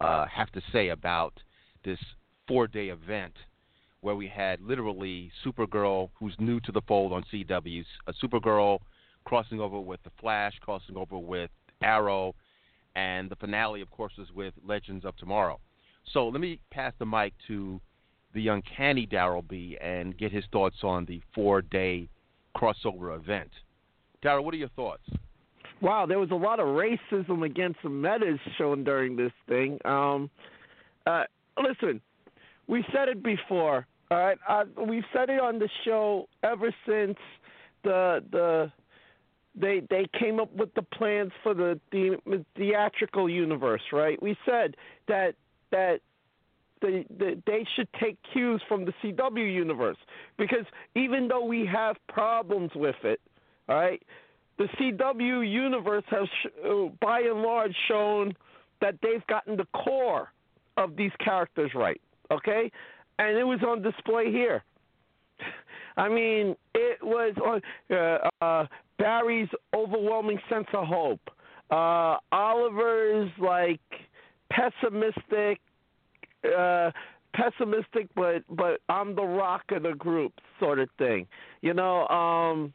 uh, 0.00 0.26
have 0.26 0.50
to 0.52 0.60
say 0.72 0.88
about 0.88 1.32
this 1.84 1.98
four-day 2.46 2.88
event 2.88 3.32
where 4.00 4.14
we 4.14 4.28
had 4.28 4.60
literally 4.60 5.30
Supergirl, 5.44 6.10
who's 6.18 6.34
new 6.38 6.60
to 6.60 6.72
the 6.72 6.82
fold 6.82 7.12
on 7.12 7.24
CW, 7.32 7.84
a 8.06 8.12
Supergirl 8.12 8.78
crossing 9.24 9.60
over 9.60 9.80
with 9.80 10.02
the 10.04 10.10
Flash, 10.20 10.52
crossing 10.60 10.96
over 10.96 11.18
with 11.18 11.50
Arrow, 11.82 12.34
and 12.94 13.30
the 13.30 13.36
finale, 13.36 13.80
of 13.80 13.90
course, 13.90 14.12
was 14.18 14.28
with 14.34 14.54
Legends 14.66 15.04
of 15.04 15.16
Tomorrow. 15.16 15.58
So 16.12 16.28
let 16.28 16.40
me 16.40 16.60
pass 16.70 16.92
the 16.98 17.06
mic 17.06 17.32
to 17.48 17.80
the 18.38 18.48
uncanny 18.48 19.04
Daryll 19.04 19.46
B 19.46 19.76
and 19.80 20.16
get 20.16 20.30
his 20.30 20.44
thoughts 20.52 20.76
on 20.84 21.04
the 21.06 21.20
four-day 21.34 22.08
crossover 22.56 23.16
event. 23.16 23.50
Daryll, 24.24 24.44
what 24.44 24.54
are 24.54 24.58
your 24.58 24.68
thoughts? 24.70 25.02
Wow, 25.80 26.06
there 26.06 26.20
was 26.20 26.30
a 26.30 26.36
lot 26.36 26.60
of 26.60 26.66
racism 26.66 27.44
against 27.44 27.80
the 27.82 27.88
metas 27.88 28.38
shown 28.56 28.84
during 28.84 29.16
this 29.16 29.32
thing. 29.48 29.78
Um, 29.84 30.30
uh, 31.04 31.24
listen, 31.60 32.00
we 32.68 32.84
said 32.92 33.08
it 33.08 33.24
before. 33.24 33.86
All 34.10 34.18
right, 34.18 34.38
uh, 34.48 34.64
we've 34.86 35.04
said 35.12 35.30
it 35.30 35.40
on 35.40 35.58
the 35.58 35.68
show 35.84 36.28
ever 36.44 36.72
since 36.86 37.18
the 37.82 38.24
the 38.30 38.72
they 39.60 39.82
they 39.90 40.06
came 40.18 40.38
up 40.38 40.52
with 40.54 40.72
the 40.74 40.82
plans 40.82 41.32
for 41.42 41.54
the, 41.54 41.80
the 41.90 42.44
theatrical 42.56 43.28
universe. 43.28 43.82
Right, 43.92 44.20
we 44.22 44.36
said 44.46 44.76
that 45.08 45.34
that 45.70 46.00
the, 46.80 47.04
the, 47.18 47.42
they 47.46 47.66
should 47.76 47.88
take 48.00 48.16
cues 48.32 48.60
from 48.68 48.84
the 48.84 48.92
CW 49.02 49.52
universe 49.52 49.96
because 50.36 50.64
even 50.94 51.28
though 51.28 51.44
we 51.44 51.66
have 51.66 51.96
problems 52.08 52.70
with 52.74 52.96
it, 53.04 53.20
all 53.68 53.76
right, 53.76 54.02
the 54.58 54.64
CW 54.78 55.50
universe 55.50 56.04
has, 56.10 56.28
uh, 56.64 56.86
by 57.00 57.20
and 57.20 57.42
large, 57.42 57.74
shown 57.86 58.34
that 58.80 58.94
they've 59.02 59.26
gotten 59.26 59.56
the 59.56 59.66
core 59.66 60.32
of 60.76 60.96
these 60.96 61.12
characters 61.22 61.70
right. 61.74 62.00
Okay, 62.30 62.70
and 63.18 63.36
it 63.36 63.44
was 63.44 63.60
on 63.66 63.82
display 63.82 64.30
here. 64.30 64.62
I 65.96 66.08
mean, 66.08 66.56
it 66.74 67.02
was 67.02 67.34
on 67.44 67.60
uh, 67.96 68.44
uh, 68.44 68.66
Barry's 68.98 69.48
overwhelming 69.74 70.38
sense 70.48 70.66
of 70.72 70.86
hope, 70.86 71.30
uh, 71.70 72.16
Oliver's 72.32 73.30
like 73.38 73.80
pessimistic, 74.50 75.60
uh, 76.44 76.90
pessimistic, 77.34 78.08
but 78.14 78.42
but 78.48 78.80
I'm 78.88 79.14
the 79.14 79.24
rock 79.24 79.62
of 79.70 79.82
the 79.82 79.92
group 79.92 80.32
sort 80.58 80.78
of 80.78 80.88
thing. 80.98 81.26
You 81.62 81.74
know, 81.74 82.06
um, 82.08 82.72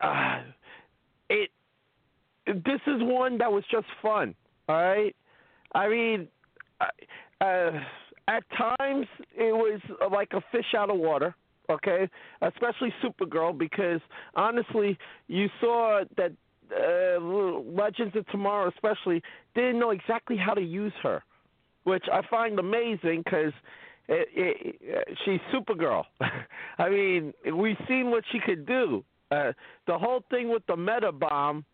uh, 0.00 0.40
it. 1.28 1.50
This 2.46 2.80
is 2.86 3.02
one 3.02 3.38
that 3.38 3.52
was 3.52 3.64
just 3.70 3.86
fun. 4.00 4.34
All 4.68 4.76
right, 4.76 5.14
I 5.74 5.88
mean, 5.88 6.28
uh, 6.80 7.44
uh, 7.44 7.70
at 8.28 8.44
times 8.56 9.06
it 9.36 9.54
was 9.54 9.80
like 10.12 10.32
a 10.32 10.42
fish 10.52 10.74
out 10.76 10.90
of 10.90 10.98
water. 10.98 11.34
okay? 11.70 12.08
Especially 12.42 12.92
Supergirl, 13.02 13.56
because 13.56 14.00
honestly, 14.34 14.98
you 15.26 15.48
saw 15.60 16.04
that 16.16 16.32
uh, 16.72 17.20
Legends 17.20 18.14
of 18.16 18.26
Tomorrow, 18.28 18.68
especially, 18.68 19.22
didn't 19.54 19.78
know 19.78 19.90
exactly 19.90 20.36
how 20.36 20.54
to 20.54 20.60
use 20.60 20.92
her, 21.02 21.22
which 21.88 22.04
I 22.12 22.20
find 22.28 22.58
amazing 22.58 23.22
because 23.24 23.52
it, 24.08 24.28
it, 24.34 25.18
she's 25.24 25.40
Supergirl. 25.52 26.04
I 26.78 26.88
mean, 26.88 27.32
we've 27.54 27.76
seen 27.88 28.10
what 28.10 28.24
she 28.30 28.38
could 28.44 28.66
do. 28.66 29.04
Uh, 29.30 29.52
the 29.86 29.98
whole 29.98 30.22
thing 30.30 30.50
with 30.50 30.62
the 30.66 30.76
meta 30.76 31.12
bomb, 31.12 31.64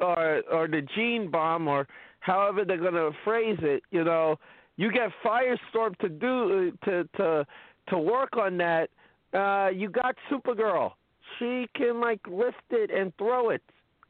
or 0.00 0.42
or 0.52 0.68
the 0.68 0.82
gene 0.94 1.30
bomb, 1.30 1.68
or 1.68 1.86
however 2.20 2.64
they're 2.64 2.78
going 2.78 2.94
to 2.94 3.10
phrase 3.24 3.58
it, 3.62 3.82
you 3.90 4.04
know, 4.04 4.36
you 4.76 4.90
get 4.92 5.10
Firestorm 5.24 5.96
to 5.98 6.08
do 6.08 6.72
to 6.84 7.08
to 7.16 7.46
to 7.88 7.98
work 7.98 8.36
on 8.36 8.56
that. 8.58 8.90
Uh, 9.32 9.68
you 9.70 9.88
got 9.88 10.16
Supergirl. 10.30 10.92
She 11.38 11.66
can 11.76 12.00
like 12.00 12.20
lift 12.28 12.56
it 12.70 12.90
and 12.90 13.12
throw 13.18 13.50
it 13.50 13.62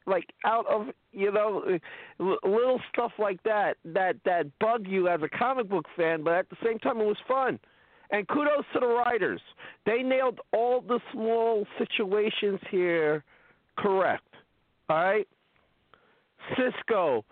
like 0.06 0.32
out 0.44 0.66
of 0.66 0.86
you 1.12 1.30
know 1.30 1.78
little 2.18 2.80
stuff 2.92 3.12
like 3.18 3.42
that 3.44 3.76
that 3.84 4.16
that 4.24 4.46
bug 4.58 4.86
you 4.86 5.08
as 5.08 5.20
a 5.22 5.28
comic 5.28 5.68
book 5.68 5.86
fan, 5.96 6.22
but 6.22 6.34
at 6.34 6.50
the 6.50 6.56
same 6.64 6.78
time 6.78 7.00
it 7.00 7.06
was 7.06 7.18
fun. 7.26 7.58
And 8.12 8.26
kudos 8.26 8.64
to 8.72 8.80
the 8.80 8.86
writers. 8.86 9.40
They 9.86 10.02
nailed 10.02 10.40
all 10.52 10.80
the 10.80 10.98
small 11.12 11.64
situations 11.78 12.58
here 12.68 13.22
correct. 13.78 14.26
All 14.88 14.96
right? 14.96 15.28
Cisco 16.56 17.24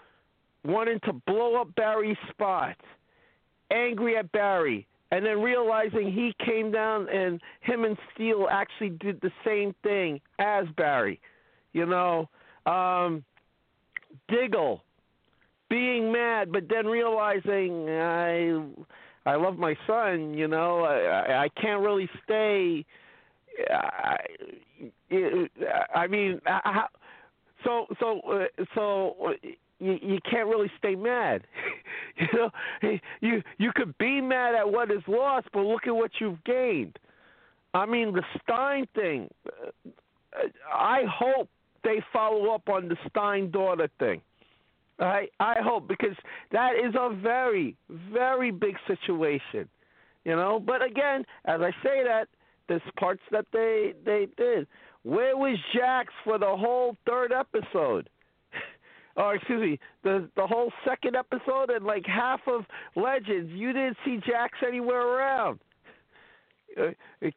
wanting 0.64 1.00
to 1.04 1.12
blow 1.26 1.60
up 1.60 1.74
Barry's 1.74 2.16
spot, 2.30 2.76
angry 3.72 4.16
at 4.16 4.30
Barry, 4.32 4.86
and 5.10 5.24
then 5.24 5.40
realizing 5.40 6.12
he 6.12 6.34
came 6.44 6.70
down 6.70 7.08
and 7.08 7.40
him 7.60 7.84
and 7.84 7.96
Steel 8.14 8.46
actually 8.50 8.90
did 8.90 9.20
the 9.20 9.32
same 9.44 9.74
thing 9.82 10.20
as 10.38 10.66
Barry. 10.76 11.20
You 11.72 11.86
know, 11.86 12.28
um, 12.68 13.24
Diggle 14.28 14.82
being 15.70 16.10
mad, 16.12 16.50
but 16.52 16.68
then 16.68 16.86
realizing 16.86 17.88
I 17.88 18.62
I 19.26 19.36
love 19.36 19.58
my 19.58 19.76
son. 19.86 20.34
You 20.34 20.48
know, 20.48 20.84
I, 20.84 21.44
I 21.44 21.48
can't 21.60 21.82
really 21.82 22.08
stay. 22.24 22.84
I, 23.70 24.16
I 25.94 26.06
mean, 26.06 26.40
I, 26.46 26.84
so 27.64 27.86
so 28.00 28.20
uh, 28.20 28.64
so 28.74 29.34
you 29.78 29.98
you 30.00 30.18
can't 30.30 30.48
really 30.48 30.70
stay 30.78 30.94
mad. 30.94 31.42
you 32.16 32.26
know, 32.32 32.50
you 33.20 33.42
you 33.58 33.72
could 33.74 33.96
be 33.98 34.20
mad 34.20 34.54
at 34.54 34.70
what 34.70 34.90
is 34.90 35.02
lost, 35.06 35.48
but 35.52 35.62
look 35.62 35.86
at 35.86 35.94
what 35.94 36.12
you've 36.20 36.42
gained. 36.44 36.98
I 37.74 37.84
mean, 37.86 38.12
the 38.12 38.22
Stein 38.42 38.86
thing. 38.94 39.28
I 40.72 41.02
hope 41.10 41.48
they 41.88 42.02
follow 42.12 42.50
up 42.54 42.68
on 42.68 42.88
the 42.88 42.96
Stein 43.08 43.50
daughter 43.50 43.88
thing. 43.98 44.20
I 45.00 45.28
I 45.40 45.56
hope 45.60 45.88
because 45.88 46.16
that 46.52 46.72
is 46.74 46.94
a 46.98 47.14
very 47.14 47.76
very 48.12 48.50
big 48.50 48.76
situation, 48.86 49.68
you 50.24 50.36
know. 50.36 50.60
But 50.64 50.84
again, 50.84 51.24
as 51.46 51.60
I 51.60 51.70
say 51.82 52.02
that, 52.04 52.28
there's 52.68 52.82
parts 52.98 53.22
that 53.30 53.46
they 53.52 53.94
they 54.04 54.28
did. 54.36 54.66
Where 55.04 55.36
was 55.36 55.56
Jax 55.74 56.12
for 56.24 56.38
the 56.38 56.56
whole 56.56 56.96
third 57.06 57.32
episode? 57.32 58.10
or 59.16 59.36
excuse 59.36 59.60
me, 59.60 59.80
the 60.02 60.28
the 60.36 60.46
whole 60.46 60.72
second 60.86 61.16
episode 61.16 61.70
and 61.70 61.84
like 61.84 62.04
half 62.06 62.40
of 62.46 62.64
Legends, 62.96 63.52
you 63.52 63.72
didn't 63.72 63.96
see 64.04 64.18
Jax 64.26 64.58
anywhere 64.66 65.06
around. 65.06 65.60
Uh, 66.78 66.92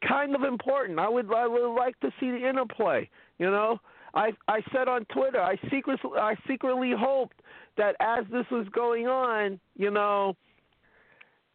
kind 0.08 0.36
of 0.36 0.44
important. 0.44 1.00
I 1.00 1.10
would 1.10 1.34
I 1.34 1.48
would 1.48 1.74
like 1.74 2.00
to 2.02 2.12
see 2.20 2.30
the 2.30 2.48
interplay. 2.48 3.10
You 3.40 3.50
know, 3.50 3.80
I 4.14 4.32
I 4.48 4.62
said 4.74 4.88
on 4.88 5.06
Twitter, 5.06 5.42
I 5.42 5.56
secretly 5.70 6.12
I 6.18 6.36
secretly 6.48 6.94
hoped 6.98 7.42
that 7.78 7.96
as 8.00 8.26
this 8.32 8.46
was 8.52 8.68
going 8.70 9.08
on, 9.08 9.60
you 9.78 9.92
know, 9.92 10.36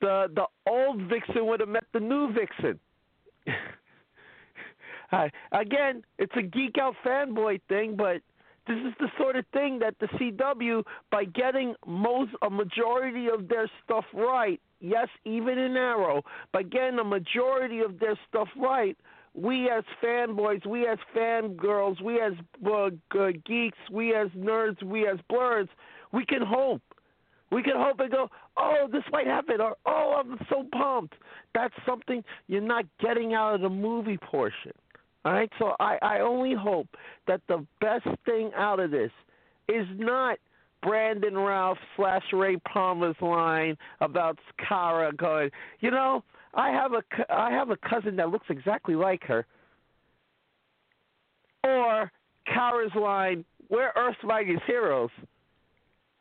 the 0.00 0.28
the 0.34 0.46
old 0.66 1.02
Vixen 1.02 1.46
would 1.46 1.60
have 1.60 1.68
met 1.68 1.84
the 1.92 2.00
new 2.00 2.32
Vixen. 2.32 2.78
I, 5.12 5.30
again, 5.52 6.02
it's 6.18 6.32
a 6.36 6.42
geek 6.42 6.78
out 6.80 6.94
fanboy 7.04 7.60
thing, 7.68 7.94
but 7.96 8.22
this 8.66 8.78
is 8.78 8.94
the 8.98 9.08
sort 9.16 9.36
of 9.36 9.44
thing 9.52 9.78
that 9.78 9.94
the 10.00 10.06
CW, 10.06 10.82
by 11.10 11.24
getting 11.24 11.74
most 11.86 12.32
a 12.42 12.50
majority 12.50 13.28
of 13.32 13.48
their 13.48 13.70
stuff 13.84 14.04
right, 14.12 14.60
yes, 14.80 15.08
even 15.24 15.58
in 15.58 15.76
Arrow, 15.76 16.22
by 16.52 16.64
getting 16.64 16.98
a 16.98 17.04
majority 17.04 17.80
of 17.80 18.00
their 18.00 18.18
stuff 18.28 18.48
right, 18.56 18.96
we 19.36 19.68
as 19.70 19.84
fanboys, 20.02 20.64
we 20.66 20.86
as 20.86 20.98
fangirls, 21.14 22.00
we 22.02 22.20
as 22.20 22.32
uh, 22.64 22.90
uh, 23.18 23.32
geeks, 23.44 23.78
we 23.92 24.14
as 24.14 24.28
nerds, 24.28 24.82
we 24.82 25.06
as 25.06 25.18
blerds, 25.30 25.68
we 26.12 26.24
can 26.24 26.42
hope. 26.42 26.82
We 27.52 27.62
can 27.62 27.74
hope 27.76 28.00
and 28.00 28.10
go, 28.10 28.28
oh, 28.56 28.88
this 28.90 29.04
might 29.12 29.26
happen, 29.26 29.60
or 29.60 29.76
oh, 29.86 30.20
I'm 30.20 30.38
so 30.48 30.66
pumped. 30.72 31.14
That's 31.54 31.74
something 31.86 32.24
you're 32.48 32.60
not 32.60 32.86
getting 33.00 33.34
out 33.34 33.54
of 33.54 33.60
the 33.60 33.68
movie 33.68 34.18
portion. 34.18 34.72
All 35.24 35.32
right, 35.32 35.50
so 35.58 35.74
I, 35.78 35.98
I 36.02 36.20
only 36.20 36.54
hope 36.54 36.88
that 37.26 37.40
the 37.48 37.64
best 37.80 38.06
thing 38.24 38.50
out 38.56 38.80
of 38.80 38.90
this 38.90 39.10
is 39.68 39.86
not 39.96 40.38
Brandon 40.82 41.34
Routh 41.34 41.78
slash 41.96 42.22
Ray 42.32 42.56
Palmer's 42.58 43.16
line 43.20 43.76
about 44.00 44.38
Kara 44.68 45.12
going. 45.12 45.50
You 45.80 45.90
know, 45.90 46.22
I 46.56 46.70
have 46.70 46.92
a 46.92 47.02
I 47.32 47.50
have 47.50 47.70
a 47.70 47.76
cousin 47.76 48.16
that 48.16 48.30
looks 48.30 48.46
exactly 48.48 48.96
like 48.96 49.22
her. 49.24 49.46
Or 51.62 52.10
Kara's 52.46 52.94
line, 52.94 53.44
"We're 53.68 53.92
Earth's 53.94 54.18
mightiest 54.24 54.64
heroes." 54.64 55.10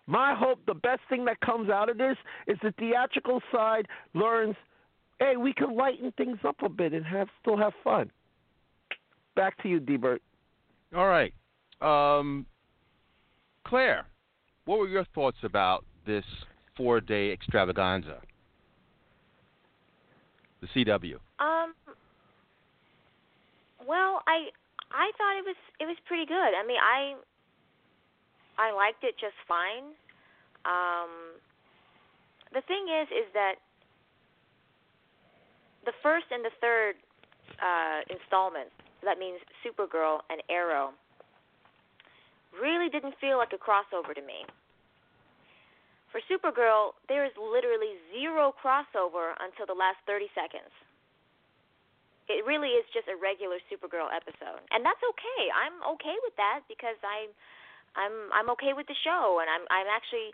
My 0.07 0.35
hope, 0.35 0.63
the 0.67 0.75
best 0.75 1.01
thing 1.09 1.25
that 1.25 1.39
comes 1.39 1.69
out 1.69 1.89
of 1.89 1.97
this 1.97 2.17
is 2.45 2.59
the 2.61 2.71
theatrical 2.73 3.41
side 3.51 3.87
learns, 4.13 4.55
hey, 5.17 5.35
we 5.35 5.51
can 5.51 5.75
lighten 5.75 6.11
things 6.11 6.37
up 6.47 6.61
a 6.61 6.69
bit 6.69 6.93
and 6.93 7.03
have 7.03 7.27
still 7.41 7.57
have 7.57 7.73
fun 7.83 8.11
back 9.35 9.61
to 9.61 9.69
you, 9.69 9.79
Dburt. 9.79 10.19
All 10.95 11.07
right. 11.07 11.33
Um, 11.81 12.45
Claire, 13.67 14.07
what 14.65 14.79
were 14.79 14.87
your 14.87 15.05
thoughts 15.13 15.37
about 15.43 15.85
this 16.07 16.23
four 16.75 17.01
day 17.01 17.31
extravaganza? 17.31 18.21
The 20.65 20.85
CW. 20.85 21.21
Um. 21.37 21.73
Well, 23.85 24.21
I 24.25 24.49
I 24.89 25.11
thought 25.17 25.37
it 25.37 25.45
was 25.45 25.59
it 25.79 25.85
was 25.85 25.97
pretty 26.07 26.25
good. 26.25 26.35
I 26.57 26.65
mean, 26.65 26.79
I 26.81 27.13
I 28.57 28.73
liked 28.73 29.03
it 29.03 29.15
just 29.19 29.37
fine. 29.47 29.93
Um, 30.65 31.37
the 32.53 32.61
thing 32.65 32.89
is, 32.89 33.07
is 33.13 33.27
that 33.33 33.55
the 35.85 35.93
first 36.01 36.25
and 36.31 36.43
the 36.43 36.55
third 36.59 36.95
uh, 37.61 38.01
installments 38.09 38.73
that 39.03 39.19
means 39.19 39.37
Supergirl 39.61 40.19
and 40.31 40.41
Arrow, 40.49 40.91
really 42.59 42.89
didn't 42.89 43.13
feel 43.21 43.37
like 43.37 43.53
a 43.53 43.61
crossover 43.61 44.15
to 44.15 44.21
me. 44.21 44.45
For 46.15 46.23
Supergirl, 46.31 46.95
there 47.11 47.27
is 47.27 47.35
literally 47.35 47.99
zero 48.15 48.55
crossover 48.55 49.35
until 49.43 49.67
the 49.67 49.75
last 49.75 49.99
30 50.07 50.31
seconds. 50.31 50.71
It 52.31 52.47
really 52.47 52.71
is 52.71 52.87
just 52.95 53.11
a 53.11 53.19
regular 53.19 53.59
Supergirl 53.67 54.07
episode, 54.15 54.63
and 54.71 54.79
that's 54.79 55.03
okay. 55.03 55.51
I'm 55.51 55.75
okay 55.99 56.15
with 56.23 56.31
that 56.39 56.63
because 56.71 56.95
I'm, 57.03 57.35
I'm 57.99 58.15
I'm 58.31 58.47
okay 58.55 58.71
with 58.71 58.87
the 58.87 58.95
show, 59.03 59.43
and 59.43 59.51
I'm 59.51 59.67
I'm 59.67 59.91
actually 59.91 60.31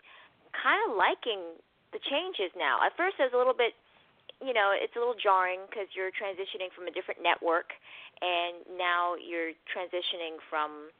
kind 0.54 0.78
of 0.86 0.94
liking 0.94 1.58
the 1.90 1.98
changes 2.06 2.54
now. 2.54 2.78
At 2.86 2.94
first, 2.94 3.18
it 3.18 3.26
was 3.26 3.34
a 3.34 3.40
little 3.42 3.52
bit 3.52 3.74
you 4.38 4.54
know, 4.54 4.70
it's 4.70 4.94
a 4.94 5.02
little 5.02 5.18
jarring 5.18 5.66
because 5.66 5.90
you're 5.98 6.14
transitioning 6.14 6.70
from 6.78 6.86
a 6.86 6.94
different 6.94 7.26
network, 7.26 7.74
and 8.22 8.62
now 8.78 9.18
you're 9.18 9.50
transitioning 9.66 10.38
from 10.46 10.94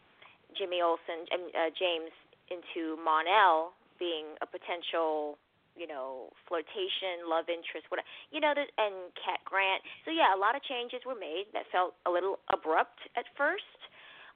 Jimmy 0.59 0.83
Olsen 0.83 1.23
and 1.31 1.43
uh, 1.55 1.71
James 1.79 2.11
into 2.51 2.99
Mon-El 2.99 3.71
being 4.03 4.35
a 4.43 4.47
potential, 4.51 5.39
you 5.79 5.87
know, 5.87 6.35
flirtation, 6.51 7.31
love 7.31 7.47
interest, 7.47 7.87
whatever, 7.87 8.11
you 8.35 8.43
know, 8.43 8.51
and 8.51 9.15
Cat 9.15 9.39
Grant. 9.47 9.79
So 10.03 10.11
yeah, 10.11 10.35
a 10.35 10.41
lot 10.43 10.59
of 10.59 10.67
changes 10.67 11.07
were 11.07 11.15
made 11.15 11.47
that 11.55 11.71
felt 11.71 11.95
a 12.03 12.11
little 12.11 12.43
abrupt 12.51 12.99
at 13.15 13.31
first, 13.39 13.79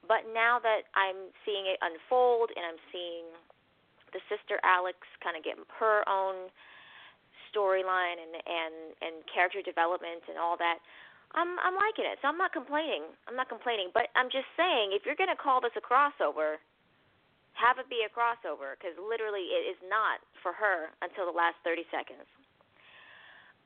but 0.07 0.23
now 0.31 0.63
that 0.63 0.87
I'm 0.95 1.35
seeing 1.43 1.67
it 1.67 1.75
unfold 1.83 2.55
and 2.55 2.63
I'm 2.63 2.79
seeing 2.95 3.27
the 4.15 4.23
sister 4.31 4.55
Alex 4.63 5.03
kind 5.19 5.35
of 5.35 5.43
get 5.43 5.59
her 5.83 6.07
own 6.07 6.47
storyline 7.51 8.23
and 8.23 8.33
and 8.39 8.75
and 9.03 9.15
character 9.27 9.59
development 9.59 10.23
and 10.31 10.39
all 10.39 10.55
that. 10.55 10.79
I'm 11.35 11.59
I'm 11.59 11.75
liking 11.75 12.07
it, 12.07 12.23
so 12.23 12.31
I'm 12.31 12.39
not 12.39 12.55
complaining. 12.55 13.03
I'm 13.27 13.35
not 13.35 13.51
complaining, 13.51 13.91
but 13.91 14.07
I'm 14.15 14.31
just 14.31 14.47
saying 14.55 14.95
if 14.95 15.03
you're 15.03 15.19
to 15.19 15.35
call 15.35 15.59
this 15.59 15.75
a 15.75 15.83
crossover, 15.83 16.63
have 17.57 17.81
it 17.81 17.89
be 17.89 18.05
a 18.05 18.11
crossover 18.13 18.77
because 18.77 18.93
literally 19.01 19.49
it 19.49 19.65
is 19.65 19.79
not 19.89 20.21
for 20.45 20.53
her 20.53 20.93
until 21.01 21.25
the 21.25 21.35
last 21.35 21.57
30 21.65 21.83
seconds. 21.89 22.29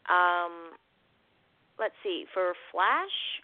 Um, 0.07 0.79
let's 1.77 1.95
see 2.03 2.25
for 2.33 2.55
Flash. 2.71 3.43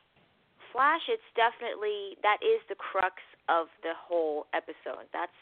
Flash, 0.72 1.04
it's 1.08 1.26
definitely 1.36 2.18
that 2.24 2.40
is 2.42 2.64
the 2.72 2.76
crux 2.76 3.20
of 3.48 3.68
the 3.84 3.96
whole 3.96 4.48
episode. 4.54 5.08
That's 5.14 5.36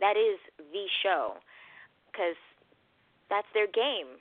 that 0.00 0.16
is 0.18 0.38
the 0.58 0.86
show 1.02 1.38
because 2.10 2.38
that's 3.30 3.46
their 3.54 3.66
game. 3.66 4.18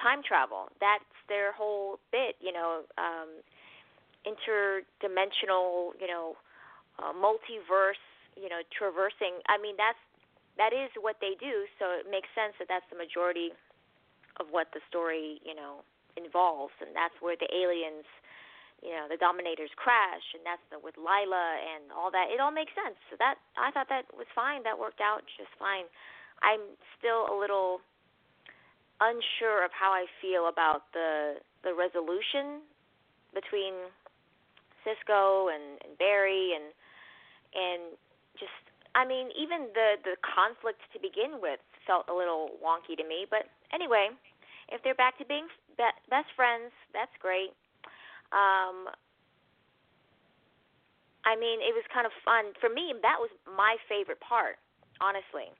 Time 0.00 0.22
travel. 0.22 0.68
That's 0.80 1.04
their 1.28 1.52
whole 1.52 1.98
bit. 2.12 2.36
You 2.40 2.52
know, 2.52 2.82
um, 2.96 3.42
interdimensional. 4.24 5.96
You 6.00 6.08
know, 6.08 6.36
uh, 6.98 7.12
multiverse. 7.12 8.02
You 8.38 8.48
know, 8.48 8.62
traversing. 8.70 9.42
I 9.50 9.58
mean, 9.58 9.74
that's 9.74 9.98
that 10.56 10.70
is 10.70 10.90
what 10.98 11.18
they 11.18 11.34
do. 11.38 11.66
So 11.82 11.90
it 11.98 12.06
makes 12.06 12.30
sense 12.38 12.54
that 12.62 12.70
that's 12.70 12.86
the 12.90 12.98
majority 12.98 13.50
of 14.38 14.46
what 14.54 14.70
the 14.70 14.80
story. 14.86 15.42
You 15.42 15.58
know, 15.58 15.82
involves, 16.14 16.74
and 16.78 16.94
that's 16.94 17.14
where 17.18 17.34
the 17.34 17.50
aliens 17.50 18.06
you 18.82 18.94
know 18.94 19.10
the 19.10 19.18
dominators 19.18 19.70
crash 19.74 20.22
and 20.38 20.42
that's 20.46 20.62
the 20.70 20.78
with 20.78 20.94
Lyla 20.94 21.58
and 21.58 21.90
all 21.90 22.10
that 22.14 22.30
it 22.30 22.38
all 22.38 22.54
makes 22.54 22.70
sense 22.78 22.94
so 23.10 23.18
that 23.18 23.34
I 23.58 23.74
thought 23.74 23.90
that 23.90 24.06
was 24.14 24.30
fine 24.34 24.62
that 24.62 24.78
worked 24.78 25.02
out 25.02 25.26
just 25.34 25.50
fine 25.58 25.90
I'm 26.42 26.78
still 26.94 27.26
a 27.26 27.34
little 27.34 27.82
unsure 29.02 29.64
of 29.64 29.70
how 29.74 29.90
I 29.90 30.06
feel 30.22 30.46
about 30.46 30.90
the 30.94 31.42
the 31.66 31.74
resolution 31.74 32.62
between 33.34 33.74
Cisco 34.86 35.50
and, 35.50 35.82
and 35.82 35.98
Barry 35.98 36.54
and 36.54 36.70
and 37.54 37.82
just 38.40 38.54
I 38.94 39.04
mean 39.04 39.30
even 39.36 39.70
the 39.74 40.00
the 40.02 40.16
conflict 40.24 40.82
to 40.94 40.98
begin 40.98 41.38
with 41.42 41.60
felt 41.86 42.08
a 42.08 42.14
little 42.14 42.58
wonky 42.62 42.96
to 42.96 43.06
me 43.06 43.26
but 43.28 43.46
anyway 43.74 44.10
if 44.68 44.82
they're 44.82 44.98
back 44.98 45.18
to 45.18 45.26
being 45.26 45.46
be- 45.76 46.00
best 46.10 46.28
friends 46.36 46.72
that's 46.92 47.12
great 47.20 47.52
um, 48.32 48.92
I 51.28 51.36
mean, 51.36 51.60
it 51.60 51.76
was 51.76 51.84
kind 51.92 52.08
of 52.08 52.12
fun 52.24 52.56
for 52.56 52.72
me. 52.72 52.96
That 53.04 53.20
was 53.20 53.28
my 53.44 53.76
favorite 53.84 54.20
part, 54.20 54.56
honestly. 55.00 55.52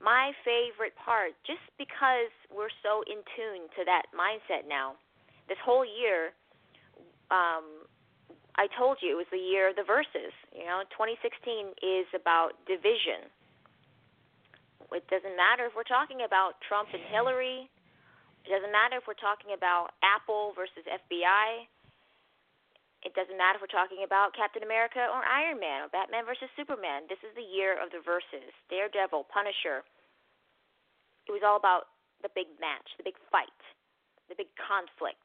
My 0.00 0.32
favorite 0.48 0.96
part, 0.96 1.36
just 1.44 1.60
because 1.76 2.32
we're 2.48 2.72
so 2.80 3.04
in 3.04 3.20
tune 3.36 3.68
to 3.76 3.84
that 3.84 4.08
mindset 4.16 4.64
now. 4.64 4.96
This 5.44 5.60
whole 5.60 5.84
year, 5.84 6.32
um, 7.28 7.79
I 8.60 8.68
told 8.76 9.00
you 9.00 9.16
it 9.16 9.20
was 9.24 9.32
the 9.32 9.40
year 9.40 9.72
of 9.72 9.76
the 9.80 9.88
verses. 9.88 10.36
You 10.52 10.68
know, 10.68 10.84
2016 10.92 11.80
is 11.80 12.04
about 12.12 12.52
division. 12.68 13.24
It 14.92 15.08
doesn't 15.08 15.32
matter 15.32 15.64
if 15.64 15.72
we're 15.72 15.88
talking 15.88 16.28
about 16.28 16.60
Trump 16.68 16.92
and 16.92 17.00
Hillary. 17.08 17.72
It 18.44 18.52
doesn't 18.52 18.68
matter 18.68 19.00
if 19.00 19.08
we're 19.08 19.16
talking 19.16 19.56
about 19.56 19.96
Apple 20.04 20.52
versus 20.52 20.84
FBI. 20.84 21.64
It 23.00 23.16
doesn't 23.16 23.40
matter 23.40 23.56
if 23.56 23.64
we're 23.64 23.72
talking 23.72 24.04
about 24.04 24.36
Captain 24.36 24.60
America 24.60 25.08
or 25.08 25.24
Iron 25.24 25.56
Man 25.56 25.88
or 25.88 25.88
Batman 25.88 26.28
versus 26.28 26.52
Superman. 26.52 27.08
This 27.08 27.24
is 27.24 27.32
the 27.32 27.46
year 27.46 27.80
of 27.80 27.88
the 27.88 28.04
verses. 28.04 28.52
Daredevil, 28.68 29.24
Punisher. 29.32 29.88
It 31.24 31.32
was 31.32 31.40
all 31.40 31.56
about 31.56 31.96
the 32.20 32.28
big 32.36 32.52
match, 32.60 32.92
the 33.00 33.08
big 33.08 33.16
fight, 33.32 33.56
the 34.28 34.36
big 34.36 34.52
conflict. 34.60 35.24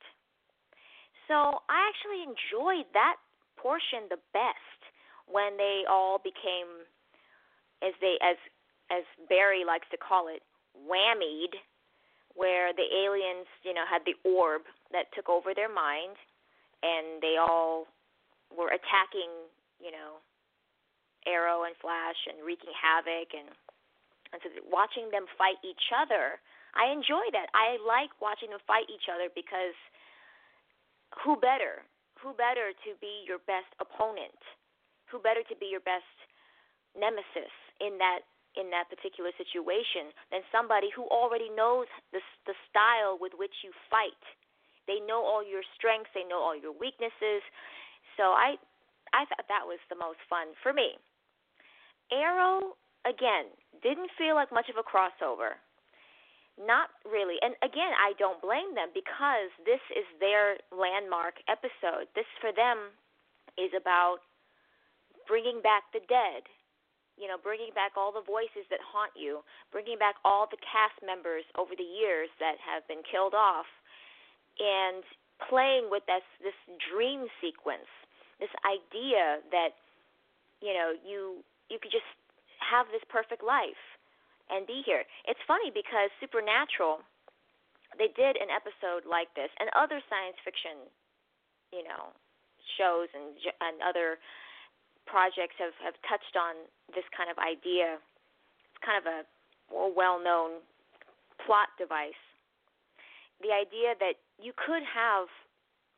So 1.27 1.59
I 1.67 1.83
actually 1.89 2.23
enjoyed 2.23 2.87
that 2.95 3.17
portion 3.65 4.05
the 4.13 4.21
best 4.29 4.81
when 5.25 5.57
they 5.57 5.89
all 5.89 6.21
became 6.21 6.85
as 7.81 7.97
they 7.97 8.21
as 8.21 8.37
as 8.93 9.01
Barry 9.25 9.65
likes 9.65 9.89
to 9.89 9.97
call 9.97 10.29
it, 10.29 10.45
whammied, 10.77 11.57
where 12.37 12.69
the 12.77 12.85
aliens, 12.85 13.49
you 13.65 13.73
know, 13.73 13.81
had 13.89 14.05
the 14.05 14.13
orb 14.21 14.61
that 14.93 15.09
took 15.17 15.25
over 15.25 15.57
their 15.57 15.73
mind 15.73 16.13
and 16.85 17.17
they 17.25 17.41
all 17.41 17.89
were 18.53 18.69
attacking, 18.69 19.33
you 19.81 19.89
know, 19.89 20.21
Arrow 21.25 21.65
and 21.65 21.73
Flash 21.81 22.29
and 22.29 22.45
wreaking 22.45 22.69
havoc 22.77 23.33
and 23.33 23.49
and 24.29 24.37
so 24.45 24.53
watching 24.69 25.09
them 25.09 25.25
fight 25.41 25.57
each 25.65 25.89
other, 25.89 26.37
I 26.77 26.93
enjoy 26.93 27.25
that. 27.33 27.49
I 27.57 27.81
like 27.81 28.13
watching 28.21 28.53
them 28.53 28.61
fight 28.69 28.85
each 28.93 29.09
other 29.09 29.33
because 29.33 29.73
who 31.25 31.41
better? 31.41 31.81
Who 32.25 32.33
better 32.33 32.73
to 32.73 32.91
be 32.97 33.21
your 33.29 33.37
best 33.45 33.69
opponent? 33.77 34.33
Who 35.13 35.21
better 35.21 35.45
to 35.45 35.55
be 35.61 35.69
your 35.69 35.85
best 35.85 36.09
nemesis 36.97 37.53
in 37.77 38.01
that 38.01 38.25
in 38.57 38.71
that 38.71 38.87
particular 38.87 39.35
situation 39.35 40.09
than 40.31 40.41
somebody 40.49 40.89
who 40.89 41.05
already 41.13 41.53
knows 41.53 41.85
the 42.09 42.25
the 42.49 42.57
style 42.65 43.21
with 43.21 43.37
which 43.37 43.53
you 43.61 43.69
fight 43.93 44.17
they 44.87 45.01
know 45.01 45.21
all 45.25 45.41
your 45.41 45.65
strengths, 45.77 46.13
they 46.13 46.25
know 46.25 46.39
all 46.39 46.55
your 46.55 46.73
weaknesses. 46.73 47.41
So 48.17 48.33
I 48.33 48.57
I 49.13 49.25
thought 49.25 49.45
that 49.49 49.65
was 49.65 49.81
the 49.89 49.97
most 49.97 50.21
fun 50.29 50.53
for 50.61 50.73
me. 50.73 50.97
Arrow 52.13 52.77
again 53.05 53.49
didn't 53.81 54.13
feel 54.17 54.35
like 54.35 54.53
much 54.53 54.69
of 54.69 54.77
a 54.77 54.85
crossover. 54.85 55.57
Not 56.55 56.87
really. 57.03 57.35
And 57.43 57.51
again, 57.59 57.91
I 57.99 58.15
don't 58.15 58.39
blame 58.39 58.75
them 58.79 58.95
because 58.95 59.51
this 59.67 59.83
is 59.91 60.07
their 60.23 60.55
landmark 60.71 61.35
episode. 61.51 62.07
This 62.15 62.27
for 62.39 62.55
them 62.55 62.95
is 63.59 63.75
about 63.75 64.23
bringing 65.27 65.59
back 65.59 65.91
the 65.91 65.99
dead. 66.07 66.47
You 67.19 67.31
know, 67.31 67.39
bringing 67.39 67.71
back 67.71 67.95
all 67.95 68.11
the 68.11 68.23
voices 68.23 68.67
that 68.67 68.83
haunt 68.83 69.15
you, 69.15 69.39
bringing 69.71 69.95
back 69.95 70.19
all 70.27 70.47
the 70.51 70.59
cast 70.59 70.99
members 70.99 71.47
over 71.55 71.71
the 71.71 71.87
years 71.87 72.27
that 72.43 72.59
have 72.59 72.83
been 72.91 73.03
killed 73.07 73.31
off 73.31 73.67
and 74.59 74.99
playing 75.47 75.87
with 75.87 76.03
this 76.11 76.27
this 76.43 76.55
dream 76.91 77.31
sequence, 77.39 77.87
this 78.43 78.51
idea 78.67 79.39
that 79.51 79.79
you 80.59 80.75
know 80.75 80.91
you 81.07 81.39
you 81.71 81.79
could 81.79 81.91
just 81.91 82.07
have 82.59 82.87
this 82.91 83.03
perfect 83.07 83.43
life 83.43 83.79
and 84.49 84.67
be 84.67 84.81
here. 84.85 85.03
It's 85.25 85.41
funny 85.47 85.71
because 85.73 86.09
Supernatural 86.19 87.01
they 87.95 88.11
did 88.11 88.35
an 88.35 88.51
episode 88.51 89.07
like 89.07 89.31
this 89.39 89.47
and 89.55 89.71
other 89.71 90.03
science 90.11 90.35
fiction, 90.43 90.83
you 91.71 91.85
know, 91.87 92.11
shows 92.75 93.07
and 93.15 93.37
and 93.61 93.79
other 93.79 94.19
projects 95.07 95.55
have 95.61 95.75
have 95.79 95.95
touched 96.03 96.35
on 96.35 96.67
this 96.91 97.07
kind 97.15 97.31
of 97.31 97.39
idea. 97.39 97.97
It's 97.97 98.81
kind 98.83 98.99
of 98.99 99.07
a 99.07 99.19
well-known 99.71 100.61
plot 101.45 101.73
device 101.79 102.19
the 103.41 103.51
idea 103.51 103.95
that 103.99 104.15
you 104.39 104.53
could 104.55 104.83
have 104.87 105.27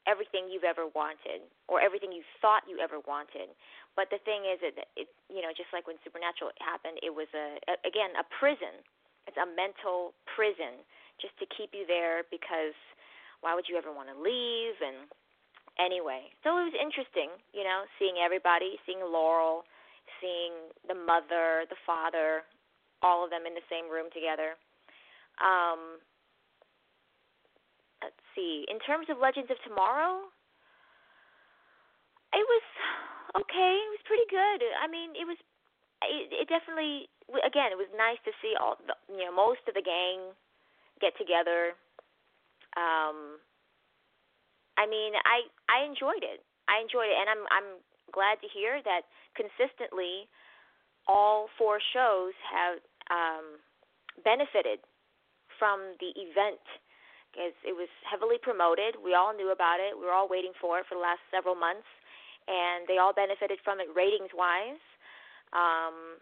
everything 0.08 0.48
you've 0.48 0.66
ever 0.66 0.88
wanted 0.96 1.44
or 1.68 1.84
everything 1.84 2.16
you 2.16 2.24
thought 2.40 2.64
you 2.66 2.80
ever 2.80 3.04
wanted. 3.04 3.52
But 4.00 4.08
the 4.10 4.24
thing 4.24 4.48
is 4.48 4.58
it, 4.64 4.80
it 4.96 5.12
you 5.28 5.44
know 5.44 5.52
just 5.52 5.70
like 5.76 5.86
when 5.86 6.00
supernatural 6.02 6.56
happened 6.64 6.98
it 7.04 7.12
was 7.12 7.28
a, 7.36 7.60
a 7.68 7.76
again 7.84 8.16
a 8.16 8.26
prison. 8.40 8.82
It's 9.28 9.38
a 9.38 9.46
mental 9.46 10.16
prison 10.24 10.80
just 11.20 11.36
to 11.44 11.46
keep 11.52 11.76
you 11.76 11.84
there 11.84 12.24
because 12.32 12.74
why 13.44 13.52
would 13.54 13.68
you 13.68 13.76
ever 13.76 13.92
want 13.92 14.08
to 14.08 14.16
leave? 14.16 14.80
And 14.80 15.12
anyway 15.78 16.32
so 16.42 16.58
it 16.58 16.74
was 16.74 16.78
interesting 16.80 17.30
you 17.54 17.62
know 17.62 17.86
seeing 18.02 18.18
everybody 18.18 18.82
seeing 18.88 18.98
laurel 19.04 19.62
seeing 20.18 20.74
the 20.90 20.98
mother 20.98 21.70
the 21.70 21.78
father 21.86 22.42
all 23.06 23.22
of 23.22 23.30
them 23.30 23.46
in 23.46 23.54
the 23.54 23.66
same 23.70 23.86
room 23.86 24.10
together. 24.10 24.58
Um 25.38 26.02
see. 28.38 28.70
In 28.70 28.78
terms 28.86 29.10
of 29.10 29.18
Legends 29.18 29.50
of 29.50 29.58
Tomorrow, 29.66 30.30
it 32.38 32.46
was 32.46 32.66
okay. 33.42 33.74
It 33.82 33.92
was 33.98 34.04
pretty 34.06 34.30
good. 34.30 34.62
I 34.78 34.86
mean, 34.86 35.18
it 35.18 35.26
was. 35.26 35.42
It, 36.06 36.30
it 36.30 36.48
definitely. 36.48 37.10
Again, 37.42 37.74
it 37.74 37.80
was 37.82 37.90
nice 37.98 38.22
to 38.24 38.32
see 38.40 38.54
all 38.56 38.78
the, 38.86 38.94
you 39.12 39.26
know 39.26 39.34
most 39.34 39.66
of 39.68 39.74
the 39.74 39.84
gang 39.84 40.32
get 41.02 41.18
together. 41.18 41.74
Um, 42.78 43.42
I 44.78 44.86
mean, 44.86 45.18
I 45.26 45.50
I 45.66 45.84
enjoyed 45.84 46.22
it. 46.22 46.46
I 46.70 46.80
enjoyed 46.80 47.10
it, 47.10 47.18
and 47.18 47.28
I'm 47.28 47.44
I'm 47.50 47.70
glad 48.14 48.40
to 48.46 48.48
hear 48.54 48.80
that 48.86 49.10
consistently 49.36 50.30
all 51.08 51.50
four 51.58 51.80
shows 51.94 52.36
have 52.48 52.80
um, 53.10 53.60
benefited 54.24 54.80
from 55.58 55.96
the 56.00 56.12
event 56.16 56.62
as 57.38 57.54
it 57.62 57.74
was 57.74 57.90
heavily 58.04 58.42
promoted. 58.42 58.98
We 58.98 59.14
all 59.14 59.32
knew 59.32 59.54
about 59.54 59.80
it. 59.80 59.94
We 59.94 60.06
were 60.06 60.14
all 60.14 60.28
waiting 60.28 60.54
for 60.60 60.82
it 60.82 60.86
for 60.90 60.96
the 60.98 61.06
last 61.06 61.22
several 61.30 61.56
months, 61.56 61.88
and 62.50 62.90
they 62.90 62.98
all 62.98 63.14
benefited 63.14 63.62
from 63.64 63.80
it 63.80 63.88
ratings 63.94 64.34
wise. 64.34 64.82
Um, 65.54 66.20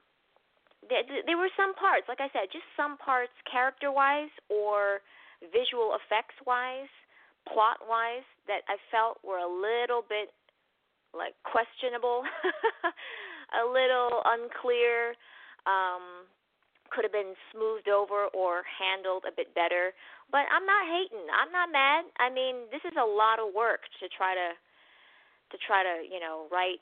there, 0.85 1.01
there 1.25 1.39
were 1.39 1.51
some 1.57 1.73
parts, 1.75 2.05
like 2.07 2.21
I 2.21 2.29
said, 2.29 2.53
just 2.53 2.67
some 2.77 2.97
parts 3.01 3.33
character 3.49 3.89
wise 3.91 4.33
or 4.49 5.01
visual 5.49 5.97
effects 5.97 6.37
wise, 6.45 6.91
plot 7.49 7.81
wise, 7.87 8.25
that 8.45 8.61
I 8.69 8.77
felt 8.93 9.17
were 9.25 9.41
a 9.41 9.49
little 9.49 10.05
bit 10.05 10.29
like 11.15 11.33
questionable, 11.47 12.21
a 13.61 13.63
little 13.65 14.21
unclear. 14.25 15.15
Um, 15.65 16.29
could 16.89 17.03
have 17.03 17.13
been 17.13 17.33
smoothed 17.51 17.89
over 17.89 18.29
or 18.33 18.63
handled 18.65 19.25
a 19.27 19.33
bit 19.33 19.53
better. 19.53 19.93
But 20.31 20.45
I'm 20.49 20.65
not 20.65 20.85
hating. 20.85 21.25
I'm 21.29 21.51
not 21.51 21.71
mad. 21.71 22.05
I 22.19 22.29
mean, 22.29 22.69
this 22.71 22.81
is 22.85 22.95
a 22.97 23.05
lot 23.05 23.41
of 23.41 23.53
work 23.53 23.85
to 24.01 24.09
try 24.09 24.33
to 24.33 24.57
to 25.53 25.57
try 25.61 25.85
to, 25.85 26.01
you 26.01 26.19
know, 26.19 26.49
write 26.49 26.81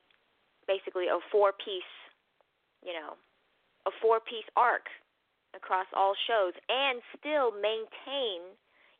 basically 0.68 1.12
a 1.12 1.20
four 1.32 1.52
piece, 1.52 1.94
you 2.80 2.96
know, 2.96 3.20
a 3.86 3.92
four 4.02 4.24
piece 4.24 4.48
arc 4.56 4.88
across 5.56 5.86
all 5.96 6.16
shows 6.28 6.54
and 6.70 7.04
still 7.20 7.52
maintain 7.52 8.56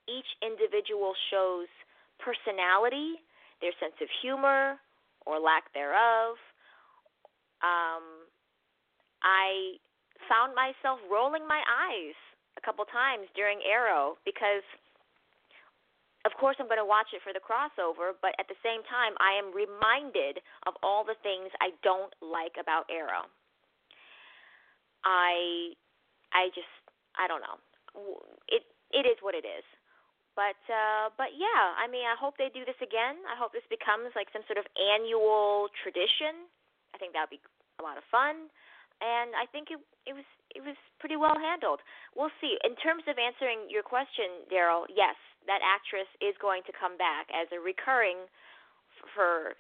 each 0.08 0.28
individual 0.44 1.16
show's 1.32 1.72
personality, 2.20 3.24
their 3.62 3.72
sense 3.80 3.96
of 4.02 4.08
humor 4.22 4.76
or 5.26 5.40
lack 5.40 5.72
thereof. 5.74 6.36
Um, 7.64 8.28
I 9.24 9.80
found 10.30 10.56
myself 10.56 11.00
rolling 11.10 11.48
my 11.48 11.62
eyes 11.66 12.18
a 12.58 12.62
couple 12.62 12.86
times 12.86 13.28
during 13.36 13.60
Arrow 13.66 14.18
because 14.26 14.64
of 16.26 16.32
course 16.40 16.56
I'm 16.60 16.72
going 16.72 16.80
to 16.80 16.88
watch 16.88 17.12
it 17.12 17.20
for 17.20 17.36
the 17.36 17.44
crossover, 17.44 18.16
but 18.24 18.32
at 18.40 18.48
the 18.48 18.56
same 18.64 18.80
time 18.88 19.12
I 19.20 19.36
am 19.36 19.52
reminded 19.52 20.40
of 20.68 20.74
all 20.80 21.04
the 21.04 21.20
things 21.20 21.52
I 21.60 21.76
don't 21.84 22.14
like 22.24 22.56
about 22.56 22.88
Arrow. 22.88 23.28
I 25.04 25.76
I 26.32 26.48
just 26.56 26.72
I 27.20 27.28
don't 27.28 27.44
know. 27.44 27.60
It 28.48 28.64
it 28.96 29.04
is 29.04 29.20
what 29.20 29.36
it 29.36 29.44
is. 29.44 29.68
But 30.34 30.58
uh 30.72 31.12
but 31.20 31.36
yeah, 31.36 31.76
I 31.76 31.92
mean 31.92 32.08
I 32.08 32.16
hope 32.16 32.40
they 32.40 32.50
do 32.50 32.64
this 32.64 32.80
again. 32.80 33.20
I 33.28 33.36
hope 33.36 33.52
this 33.52 33.68
becomes 33.68 34.16
like 34.16 34.32
some 34.32 34.48
sort 34.48 34.58
of 34.58 34.66
annual 34.80 35.68
tradition. 35.84 36.48
I 36.96 36.98
think 36.98 37.12
that 37.14 37.28
would 37.28 37.36
be 37.36 37.44
a 37.80 37.84
lot 37.84 38.00
of 38.00 38.06
fun. 38.08 38.48
And 39.04 39.36
I 39.36 39.44
think 39.52 39.68
it 39.68 39.84
it 40.08 40.16
was 40.16 40.28
it 40.56 40.64
was 40.64 40.80
pretty 41.04 41.20
well 41.20 41.36
handled. 41.36 41.84
We'll 42.16 42.32
see. 42.40 42.56
In 42.64 42.80
terms 42.80 43.04
of 43.12 43.20
answering 43.20 43.68
your 43.68 43.84
question, 43.84 44.48
Daryll, 44.48 44.88
yes, 44.88 45.20
that 45.46 45.60
actress 45.60 46.08
is 46.24 46.36
going 46.40 46.64
to 46.72 46.74
come 46.74 46.96
back 46.96 47.28
as 47.36 47.52
a 47.52 47.60
recurring 47.60 48.24
for 49.12 49.60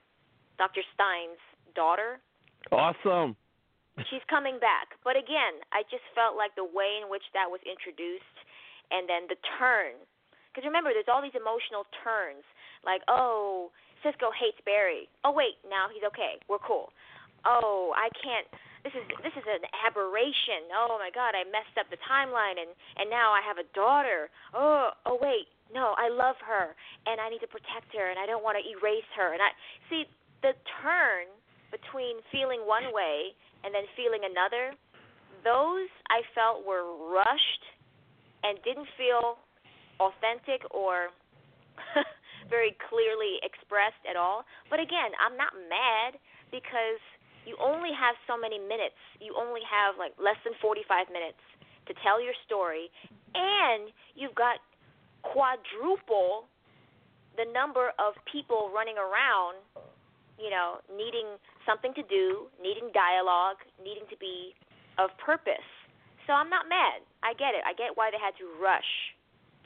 Dr. 0.56 0.82
Stein's 0.96 1.42
daughter. 1.76 2.24
Awesome. 2.72 3.36
She's 4.10 4.26
coming 4.26 4.58
back. 4.58 4.98
But 5.06 5.20
again, 5.20 5.62
I 5.70 5.86
just 5.92 6.06
felt 6.18 6.34
like 6.34 6.56
the 6.58 6.66
way 6.66 6.98
in 7.04 7.12
which 7.12 7.26
that 7.38 7.46
was 7.46 7.62
introduced 7.62 8.38
and 8.90 9.06
then 9.06 9.30
the 9.30 9.38
turn. 9.60 10.00
Because 10.50 10.66
remember, 10.66 10.94
there's 10.94 11.10
all 11.10 11.22
these 11.22 11.38
emotional 11.38 11.86
turns. 12.02 12.46
Like, 12.82 13.06
oh, 13.06 13.70
Cisco 14.02 14.34
hates 14.34 14.58
Barry. 14.66 15.10
Oh, 15.22 15.34
wait, 15.34 15.62
now 15.70 15.90
he's 15.94 16.06
okay. 16.10 16.42
We're 16.50 16.62
cool. 16.62 16.90
Oh, 17.46 17.94
I 17.94 18.10
can't. 18.18 18.50
This 18.84 18.94
is 19.00 19.06
this 19.24 19.32
is 19.40 19.48
an 19.48 19.64
aberration. 19.88 20.68
Oh 20.76 21.00
my 21.00 21.08
God, 21.10 21.40
I 21.40 21.48
messed 21.48 21.80
up 21.80 21.88
the 21.88 22.00
timeline, 22.04 22.60
and 22.60 22.72
and 23.00 23.08
now 23.08 23.32
I 23.32 23.40
have 23.40 23.56
a 23.56 23.68
daughter. 23.72 24.28
Oh, 24.52 24.92
oh 25.08 25.18
wait, 25.24 25.48
no, 25.74 25.98
I 25.98 26.08
love 26.08 26.38
her 26.46 26.78
and 27.10 27.18
I 27.18 27.34
need 27.34 27.42
to 27.42 27.50
protect 27.50 27.90
her 27.98 28.06
and 28.14 28.22
I 28.22 28.30
don't 28.30 28.46
want 28.46 28.62
to 28.62 28.64
erase 28.64 29.10
her. 29.18 29.34
And 29.34 29.42
I 29.42 29.50
see 29.90 30.06
the 30.46 30.54
turn 30.86 31.26
between 31.74 32.22
feeling 32.30 32.62
one 32.70 32.94
way 32.94 33.34
and 33.66 33.74
then 33.74 33.90
feeling 33.98 34.22
another. 34.22 34.78
Those 35.42 35.90
I 36.14 36.22
felt 36.38 36.62
were 36.62 36.86
rushed 37.10 37.64
and 38.46 38.62
didn't 38.62 38.88
feel 38.96 39.42
authentic 39.98 40.62
or 40.70 41.10
very 42.54 42.78
clearly 42.88 43.42
expressed 43.42 44.00
at 44.06 44.16
all. 44.16 44.46
But 44.70 44.78
again, 44.80 45.18
I'm 45.18 45.34
not 45.34 45.58
mad 45.58 46.22
because 46.54 47.02
you 47.46 47.58
only 47.60 47.92
have 47.92 48.16
so 48.28 48.38
many 48.40 48.58
minutes. 48.60 48.98
You 49.20 49.36
only 49.36 49.62
have 49.68 50.00
like 50.00 50.16
less 50.20 50.40
than 50.44 50.54
45 50.62 51.12
minutes 51.12 51.40
to 51.88 51.94
tell 52.04 52.24
your 52.24 52.34
story 52.46 52.88
and 53.36 53.92
you've 54.16 54.36
got 54.36 54.64
quadruple 55.24 56.48
the 57.36 57.50
number 57.50 57.92
of 57.98 58.14
people 58.30 58.70
running 58.70 58.96
around, 58.98 59.58
you 60.38 60.54
know, 60.54 60.86
needing 60.86 61.26
something 61.66 61.94
to 61.98 62.06
do, 62.06 62.46
needing 62.62 62.94
dialogue, 62.94 63.58
needing 63.82 64.06
to 64.14 64.18
be 64.22 64.54
of 65.02 65.10
purpose. 65.18 65.66
So 66.30 66.34
I'm 66.34 66.50
not 66.50 66.70
mad. 66.70 67.02
I 67.26 67.34
get 67.34 67.58
it. 67.58 67.66
I 67.66 67.74
get 67.74 67.98
why 67.98 68.14
they 68.14 68.22
had 68.22 68.38
to 68.38 68.46
rush 68.62 68.88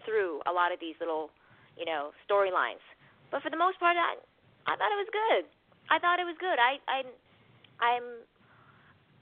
through 0.08 0.40
a 0.48 0.54
lot 0.56 0.72
of 0.72 0.80
these 0.80 0.96
little, 1.04 1.30
you 1.76 1.84
know, 1.84 2.16
storylines. 2.24 2.82
But 3.30 3.44
for 3.44 3.52
the 3.52 3.60
most 3.60 3.78
part, 3.84 4.00
I 4.00 4.16
I 4.64 4.74
thought 4.80 4.92
it 4.92 5.00
was 5.00 5.12
good. 5.12 5.44
I 5.92 6.00
thought 6.00 6.20
it 6.24 6.28
was 6.28 6.40
good. 6.40 6.56
I 6.56 6.80
I 6.88 7.04
I'm 7.80 8.26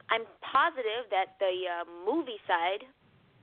I'm 0.09 0.25
positive 0.45 1.09
that 1.09 1.35
the 1.41 1.65
uh, 1.65 1.83
movie 2.05 2.39
side 2.45 2.85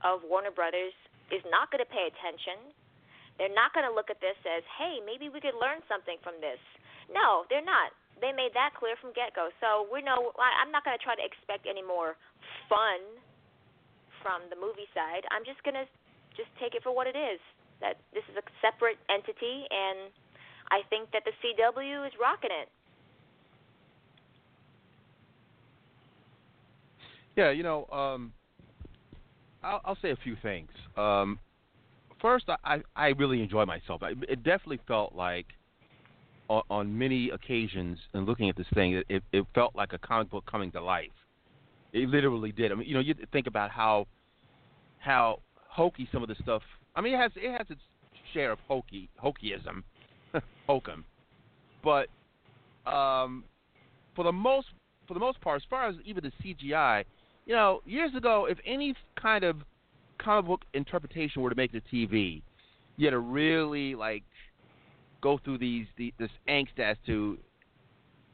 of 0.01 0.23
Warner 0.23 0.51
Brothers 0.51 0.95
is 1.31 1.43
not 1.51 1.71
going 1.71 1.83
to 1.83 1.91
pay 1.91 2.07
attention 2.07 2.71
they're 3.37 3.53
not 3.53 3.73
going 3.73 3.85
to 3.87 3.93
look 3.93 4.13
at 4.13 4.21
this 4.21 4.37
as, 4.45 4.61
hey, 4.77 5.01
maybe 5.01 5.29
we 5.29 5.41
could 5.41 5.57
learn 5.57 5.81
something 5.89 6.21
from 6.21 6.37
this. 6.37 6.61
No, 7.09 7.49
they're 7.49 7.65
not. 7.65 7.93
They 8.21 8.29
made 8.29 8.53
that 8.53 8.77
clear 8.77 8.93
from 9.01 9.11
get 9.17 9.33
go. 9.33 9.49
So 9.57 9.89
we 9.89 10.05
know 10.05 10.31
I'm 10.37 10.69
not 10.69 10.85
going 10.85 10.95
to 10.95 11.01
try 11.01 11.17
to 11.17 11.25
expect 11.25 11.65
any 11.65 11.81
more 11.81 12.15
fun 12.69 13.01
from 14.21 14.45
the 14.53 14.57
movie 14.57 14.87
side. 14.93 15.25
I'm 15.33 15.43
just 15.43 15.59
going 15.65 15.75
to 15.75 15.89
just 16.37 16.47
take 16.61 16.77
it 16.77 16.85
for 16.85 16.93
what 16.93 17.09
it 17.09 17.17
is. 17.17 17.41
That 17.81 17.99
this 18.15 18.23
is 18.31 18.37
a 18.39 18.45
separate 18.63 19.01
entity, 19.11 19.67
and 19.67 20.13
I 20.71 20.87
think 20.87 21.11
that 21.11 21.27
the 21.27 21.35
CW 21.43 22.07
is 22.07 22.13
rocking 22.15 22.53
it. 22.53 22.71
Yeah, 27.35 27.51
you 27.51 27.63
know, 27.63 27.85
um, 27.87 28.33
I'll, 29.63 29.81
I'll 29.85 29.97
say 30.01 30.11
a 30.11 30.15
few 30.15 30.35
things. 30.41 30.69
Um, 30.97 31.39
first, 32.21 32.45
I 32.63 32.81
I 32.95 33.07
really 33.09 33.41
enjoy 33.41 33.65
myself. 33.65 34.01
It 34.03 34.43
definitely 34.43 34.79
felt 34.87 35.15
like 35.15 35.47
on, 36.49 36.63
on 36.69 36.97
many 36.97 37.29
occasions, 37.29 37.97
in 38.13 38.25
looking 38.25 38.49
at 38.49 38.55
this 38.55 38.67
thing, 38.73 39.01
it, 39.09 39.23
it 39.31 39.45
felt 39.55 39.75
like 39.75 39.93
a 39.93 39.97
comic 39.97 40.29
book 40.29 40.45
coming 40.49 40.71
to 40.71 40.81
life. 40.81 41.09
It 41.93 42.09
literally 42.09 42.51
did. 42.51 42.71
I 42.71 42.75
mean, 42.75 42.87
you 42.87 42.93
know, 42.93 42.99
you 42.99 43.15
think 43.31 43.47
about 43.47 43.71
how 43.71 44.07
how 44.99 45.39
hokey 45.55 46.07
some 46.11 46.23
of 46.23 46.29
the 46.29 46.35
stuff. 46.41 46.61
I 46.95 47.01
mean, 47.01 47.13
it 47.13 47.17
has 47.17 47.31
it 47.35 47.51
has 47.51 47.67
its 47.69 47.81
share 48.33 48.51
of 48.51 48.59
hokey 48.67 49.09
hokiism, 49.23 49.83
hokum, 50.67 51.05
but 51.83 52.07
um, 52.91 53.43
for 54.15 54.23
the 54.23 54.31
most 54.31 54.67
for 55.07 55.13
the 55.13 55.19
most 55.19 55.39
part, 55.41 55.61
as 55.61 55.65
far 55.69 55.87
as 55.87 55.95
even 56.05 56.23
the 56.23 56.31
CGI, 56.43 57.03
you 57.45 57.53
know, 57.53 57.81
years 57.85 58.11
ago, 58.15 58.47
if 58.49 58.57
any 58.65 58.95
kind 59.19 59.43
of 59.43 59.57
comic 60.17 60.45
book 60.45 60.61
interpretation 60.73 61.41
were 61.41 61.49
to 61.49 61.55
make 61.55 61.73
it 61.73 61.83
TV, 61.91 62.41
you 62.97 63.05
had 63.05 63.11
to 63.11 63.19
really 63.19 63.95
like 63.95 64.23
go 65.21 65.39
through 65.43 65.57
these 65.57 65.85
the, 65.97 66.13
this 66.19 66.29
angst 66.47 66.79
as 66.79 66.97
to 67.05 67.37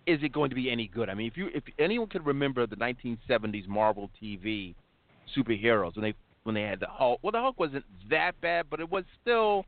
is 0.06 0.20
it 0.24 0.34
going 0.34 0.50
to 0.50 0.56
be 0.56 0.72
any 0.72 0.88
good? 0.88 1.10
I 1.10 1.14
mean, 1.14 1.28
if 1.28 1.38
you 1.38 1.50
if 1.54 1.64
anyone 1.78 2.08
could 2.08 2.26
remember 2.26 2.66
the 2.66 2.76
1970s 2.76 3.68
Marvel 3.68 4.10
TV 4.22 4.74
superheroes 5.38 5.96
when 5.96 6.04
they 6.04 6.14
when 6.44 6.56
they 6.56 6.64
had 6.64 6.80
the 6.80 6.88
Hulk, 6.88 7.20
well, 7.22 7.32
the 7.32 7.40
Hulk 7.40 7.60
wasn't 7.60 7.86
that 8.10 8.40
bad, 8.42 8.66
but 8.70 8.80
it 8.80 8.90
was 8.90 9.04
still 9.22 9.66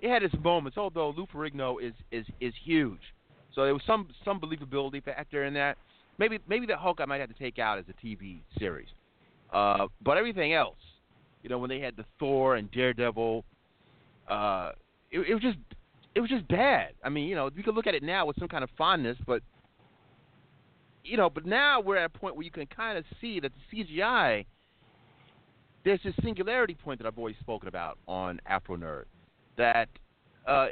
it 0.00 0.10
had 0.10 0.22
its 0.22 0.34
moments. 0.42 0.76
Although 0.76 1.10
Lou 1.10 1.26
Ferrigno 1.26 1.82
is 1.82 1.94
is 2.10 2.26
is 2.40 2.52
huge, 2.64 3.00
so 3.54 3.64
there 3.64 3.72
was 3.72 3.82
some 3.86 4.08
some 4.24 4.40
believability 4.40 5.02
factor 5.02 5.44
in 5.44 5.54
that. 5.54 5.78
Maybe 6.18 6.38
maybe 6.48 6.66
the 6.66 6.76
Hulk 6.76 7.00
I 7.00 7.04
might 7.04 7.20
have 7.20 7.28
to 7.28 7.38
take 7.38 7.58
out 7.58 7.78
as 7.78 7.84
a 7.88 8.06
TV 8.06 8.40
series, 8.58 8.88
uh, 9.52 9.86
but 10.02 10.16
everything 10.16 10.54
else 10.54 10.76
you 11.46 11.50
know, 11.50 11.58
when 11.58 11.70
they 11.70 11.78
had 11.78 11.96
the 11.96 12.04
Thor 12.18 12.56
and 12.56 12.68
Daredevil, 12.72 13.44
uh, 14.28 14.72
it, 15.12 15.20
it 15.20 15.32
was 15.32 15.40
just 15.40 15.58
it 16.16 16.20
was 16.20 16.28
just 16.28 16.48
bad. 16.48 16.94
I 17.04 17.08
mean, 17.08 17.28
you 17.28 17.36
know, 17.36 17.48
you 17.54 17.62
could 17.62 17.76
look 17.76 17.86
at 17.86 17.94
it 17.94 18.02
now 18.02 18.26
with 18.26 18.36
some 18.36 18.48
kind 18.48 18.64
of 18.64 18.70
fondness, 18.76 19.16
but 19.28 19.42
you 21.04 21.16
know, 21.16 21.30
but 21.30 21.46
now 21.46 21.80
we're 21.80 21.98
at 21.98 22.04
a 22.04 22.08
point 22.08 22.34
where 22.34 22.44
you 22.44 22.50
can 22.50 22.66
kind 22.66 22.98
of 22.98 23.04
see 23.20 23.38
that 23.38 23.52
the 23.70 23.84
CGI 23.84 24.44
there's 25.84 26.00
this 26.02 26.14
singularity 26.24 26.74
point 26.74 26.98
that 26.98 27.06
I've 27.06 27.16
always 27.16 27.36
spoken 27.38 27.68
about 27.68 27.96
on 28.08 28.40
Afronerd. 28.50 29.04
That, 29.56 29.88
uh, 30.48 30.66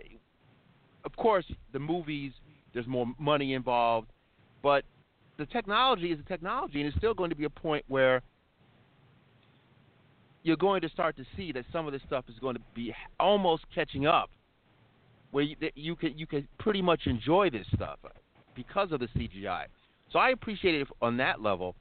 of 1.05 1.15
course, 1.15 1.45
the 1.73 1.79
movies 1.79 2.33
there's 2.73 2.89
more 2.89 3.07
money 3.21 3.55
involved, 3.55 4.09
but 4.61 4.83
the 5.37 5.47
technology 5.47 6.13
is 6.13 6.21
a 6.21 6.23
technology, 6.23 6.81
and 6.81 6.89
it's 6.89 6.97
still 6.97 7.15
going 7.15 7.31
to 7.31 7.37
be 7.37 7.45
a 7.45 7.51
point 7.51 7.85
where 7.89 8.23
you're 10.43 10.57
going 10.57 10.81
to 10.83 10.89
start 10.89 11.17
to 11.17 11.25
see 11.37 11.53
that 11.53 11.65
some 11.73 11.87
of 11.87 11.93
this 11.93 12.03
stuff 12.07 12.25
is 12.29 12.39
going 12.39 12.55
to 12.55 12.63
be 12.75 12.95
almost 13.19 13.65
catching 13.75 14.07
up, 14.07 14.31
where 15.31 15.45
you, 15.45 15.57
you 15.75 15.97
can 15.97 16.17
you 16.17 16.27
can 16.27 16.47
pretty 16.59 16.83
much 16.83 17.07
enjoy 17.07 17.51
this 17.51 17.67
stuff 17.75 17.99
because 18.55 18.93
of 18.93 19.01
the 19.01 19.09
CGI. 19.09 19.65
So 20.13 20.19
I 20.19 20.31
appreciate 20.31 20.75
it 20.77 20.89
on 21.03 21.17
that 21.17 21.41
level. 21.41 21.75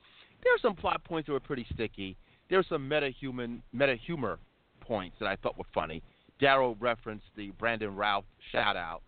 There 0.43 0.53
are 0.53 0.59
some 0.61 0.75
plot 0.75 1.03
points 1.03 1.27
that 1.27 1.33
were 1.33 1.39
pretty 1.39 1.65
sticky. 1.73 2.17
There 2.49 2.57
are 2.59 2.65
some 2.67 2.87
meta 2.87 3.09
human 3.09 3.61
meta 3.73 3.95
humor 3.95 4.39
points 4.81 5.17
that 5.19 5.27
I 5.27 5.35
thought 5.35 5.57
were 5.57 5.65
funny. 5.73 6.01
Daryll 6.41 6.75
referenced 6.79 7.25
the 7.35 7.51
Brandon 7.51 7.95
Routh 7.95 8.25
shout 8.51 8.75
out, 8.75 9.01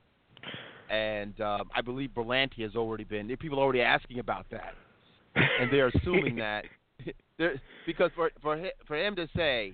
and 0.90 1.40
um, 1.42 1.70
I 1.76 1.82
believe 1.82 2.12
Berlanti 2.16 2.62
has 2.62 2.76
already 2.76 3.04
been. 3.04 3.28
People 3.38 3.60
are 3.60 3.64
already 3.64 3.82
asking 3.82 4.20
about 4.20 4.46
that, 4.52 4.74
and 5.36 5.72
they're 5.72 5.88
assuming 5.88 6.36
that 6.38 6.66
there, 7.38 7.62
because 7.86 8.12
for 8.16 8.32
for 8.42 8.62
for 8.88 8.96
him 8.96 9.16
to 9.16 9.28
say 9.36 9.74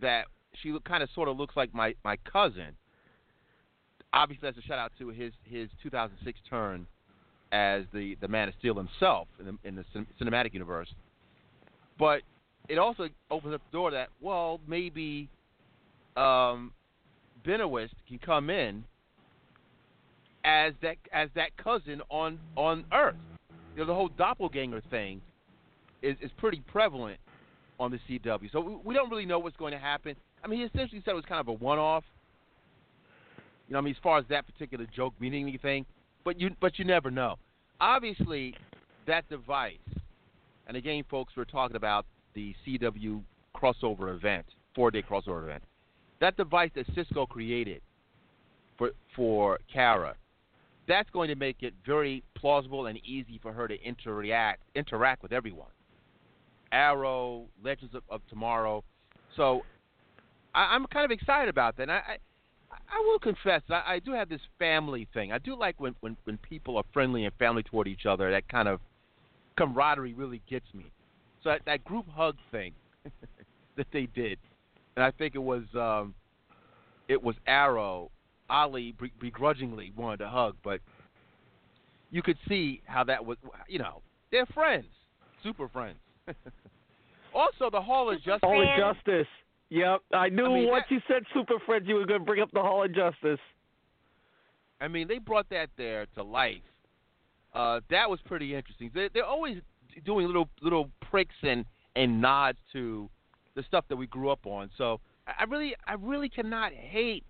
that 0.00 0.26
she 0.62 0.76
kind 0.84 1.02
of 1.02 1.08
sort 1.14 1.28
of 1.28 1.36
looks 1.36 1.56
like 1.56 1.74
my 1.74 1.94
my 2.04 2.16
cousin, 2.30 2.76
obviously 4.12 4.48
that's 4.48 4.58
a 4.58 4.66
shout 4.66 4.78
out 4.78 4.92
to 4.98 5.08
his 5.08 5.32
his 5.44 5.68
2006 5.82 6.38
turn 6.48 6.86
as 7.52 7.84
the 7.92 8.16
the 8.20 8.28
Man 8.28 8.48
of 8.48 8.54
Steel 8.58 8.74
himself 8.74 9.28
in 9.38 9.46
the, 9.46 9.68
in 9.68 9.76
the 9.76 9.84
cin- 9.92 10.06
cinematic 10.20 10.52
universe. 10.52 10.88
But 11.98 12.22
it 12.68 12.78
also 12.78 13.08
opens 13.30 13.54
up 13.54 13.62
the 13.70 13.76
door 13.76 13.90
that 13.92 14.08
well 14.20 14.60
maybe 14.66 15.28
um, 16.16 16.72
Benoist 17.44 17.94
can 18.08 18.18
come 18.18 18.50
in 18.50 18.84
as 20.46 20.72
that 20.80 20.96
as 21.12 21.28
that 21.34 21.54
cousin 21.62 22.00
on 22.08 22.38
on 22.56 22.84
Earth. 22.92 23.16
You 23.74 23.82
know 23.82 23.86
the 23.86 23.94
whole 23.94 24.08
doppelganger 24.08 24.80
thing 24.88 25.20
is 26.00 26.16
is 26.22 26.30
pretty 26.38 26.62
prevalent 26.72 27.18
on 27.78 27.90
the 27.90 27.98
CW. 28.08 28.50
So 28.52 28.60
we, 28.60 28.76
we 28.84 28.94
don't 28.94 29.10
really 29.10 29.26
know 29.26 29.38
what's 29.38 29.56
going 29.56 29.72
to 29.72 29.78
happen. 29.78 30.16
I 30.42 30.46
mean, 30.46 30.60
he 30.60 30.64
essentially 30.64 31.02
said 31.04 31.10
it 31.10 31.14
was 31.14 31.26
kind 31.26 31.40
of 31.40 31.48
a 31.48 31.52
one-off. 31.52 32.04
You 33.68 33.74
know, 33.74 33.78
I 33.78 33.82
mean, 33.82 33.94
as 33.94 34.02
far 34.02 34.18
as 34.18 34.24
that 34.30 34.46
particular 34.46 34.86
joke 34.94 35.12
meaning 35.20 35.46
anything, 35.46 35.84
but 36.24 36.40
you 36.40 36.50
but 36.60 36.78
you 36.78 36.84
never 36.84 37.10
know. 37.10 37.36
Obviously, 37.80 38.54
that 39.06 39.28
device, 39.28 39.76
and 40.68 40.76
again, 40.76 41.04
folks, 41.10 41.34
we're 41.36 41.44
talking 41.44 41.76
about 41.76 42.06
the 42.34 42.54
CW 42.66 43.22
crossover 43.54 44.14
event, 44.14 44.46
four-day 44.74 45.02
crossover 45.02 45.42
event. 45.42 45.64
That 46.20 46.36
device 46.36 46.70
that 46.76 46.86
Cisco 46.94 47.26
created 47.26 47.82
for 48.78 48.92
for 49.14 49.58
Kara, 49.70 50.14
that's 50.88 51.10
going 51.10 51.28
to 51.28 51.34
make 51.34 51.62
it 51.62 51.74
very 51.84 52.22
plausible 52.34 52.86
and 52.86 52.98
easy 52.98 53.38
for 53.42 53.52
her 53.52 53.66
to 53.68 53.80
interact 53.82 54.60
interact 54.74 55.22
with 55.22 55.32
everyone. 55.32 55.68
Arrow, 56.72 57.46
Legends 57.62 57.94
of, 57.94 58.02
of 58.10 58.20
Tomorrow. 58.28 58.84
So 59.36 59.62
I, 60.54 60.74
I'm 60.74 60.86
kind 60.86 61.04
of 61.04 61.10
excited 61.10 61.48
about 61.48 61.76
that. 61.76 61.84
And 61.84 61.92
I, 61.92 61.96
I 61.96 62.16
I 62.88 63.00
will 63.00 63.18
confess, 63.18 63.62
I, 63.70 63.94
I 63.94 63.98
do 64.00 64.12
have 64.12 64.28
this 64.28 64.40
family 64.58 65.08
thing. 65.14 65.32
I 65.32 65.38
do 65.38 65.56
like 65.56 65.80
when, 65.80 65.94
when 66.00 66.16
when 66.24 66.38
people 66.38 66.76
are 66.76 66.84
friendly 66.92 67.24
and 67.24 67.34
family 67.36 67.62
toward 67.62 67.88
each 67.88 68.06
other. 68.06 68.30
That 68.30 68.48
kind 68.48 68.68
of 68.68 68.80
camaraderie 69.56 70.14
really 70.14 70.42
gets 70.48 70.66
me. 70.74 70.86
So 71.42 71.50
that, 71.50 71.62
that 71.66 71.84
group 71.84 72.06
hug 72.08 72.36
thing 72.50 72.72
that 73.76 73.86
they 73.92 74.06
did, 74.06 74.38
and 74.96 75.04
I 75.04 75.10
think 75.12 75.34
it 75.34 75.42
was 75.42 75.64
um, 75.74 76.14
it 77.08 77.22
was 77.22 77.36
Arrow. 77.46 78.10
Ollie 78.48 78.94
begrudgingly 79.20 79.92
wanted 79.96 80.20
a 80.20 80.28
hug, 80.28 80.56
but 80.62 80.80
you 82.10 82.22
could 82.22 82.38
see 82.48 82.82
how 82.86 83.04
that 83.04 83.24
was. 83.24 83.38
You 83.68 83.78
know, 83.78 84.02
they're 84.30 84.46
friends, 84.46 84.86
super 85.42 85.68
friends. 85.68 85.98
also, 87.34 87.70
the 87.70 87.80
Hall 87.80 88.10
of 88.10 88.18
Justice. 88.18 88.40
Hall 88.42 88.62
of 88.62 88.94
Justice. 88.94 89.26
Yep, 89.68 90.00
I 90.12 90.28
knew 90.28 90.46
I 90.46 90.48
mean, 90.48 90.68
once 90.68 90.84
that- 90.88 90.94
you 90.94 91.00
said 91.08 91.24
Super 91.34 91.58
Friends, 91.66 91.86
you 91.88 91.96
were 91.96 92.06
going 92.06 92.20
to 92.20 92.24
bring 92.24 92.40
up 92.40 92.50
the 92.52 92.60
Hall 92.60 92.84
of 92.84 92.94
Justice. 92.94 93.40
I 94.80 94.88
mean, 94.88 95.08
they 95.08 95.18
brought 95.18 95.48
that 95.50 95.70
there 95.76 96.06
to 96.14 96.22
life. 96.22 96.62
Uh, 97.52 97.80
that 97.90 98.08
was 98.08 98.20
pretty 98.26 98.54
interesting. 98.54 98.90
They, 98.94 99.08
they're 99.12 99.24
always 99.24 99.58
doing 100.04 100.26
little 100.26 100.48
little 100.60 100.90
pricks 101.10 101.34
and 101.42 101.64
and 101.96 102.20
nods 102.20 102.58
to 102.74 103.08
the 103.54 103.62
stuff 103.62 103.86
that 103.88 103.96
we 103.96 104.06
grew 104.06 104.28
up 104.30 104.46
on. 104.46 104.70
So 104.76 105.00
I 105.26 105.32
I 105.40 105.44
really 105.44 105.74
I 105.86 105.94
really 105.94 106.28
cannot 106.28 106.72
hate 106.72 107.24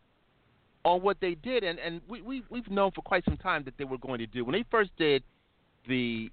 on 0.87 1.03
what 1.03 1.17
they 1.21 1.35
did, 1.35 1.65
and 1.65 1.81
and 1.81 2.01
we, 2.09 2.23
we 2.23 2.45
we've 2.49 2.71
known 2.71 2.93
for 2.93 3.03
quite 3.03 3.25
some 3.25 3.37
time 3.37 3.65
that 3.65 3.75
they 3.77 3.85
were 3.85 3.99
going 3.99 4.21
to 4.21 4.27
do 4.27 4.45
when 4.45 4.53
they 4.53 4.65
first 4.71 4.91
did 4.97 5.23
the 5.89 6.31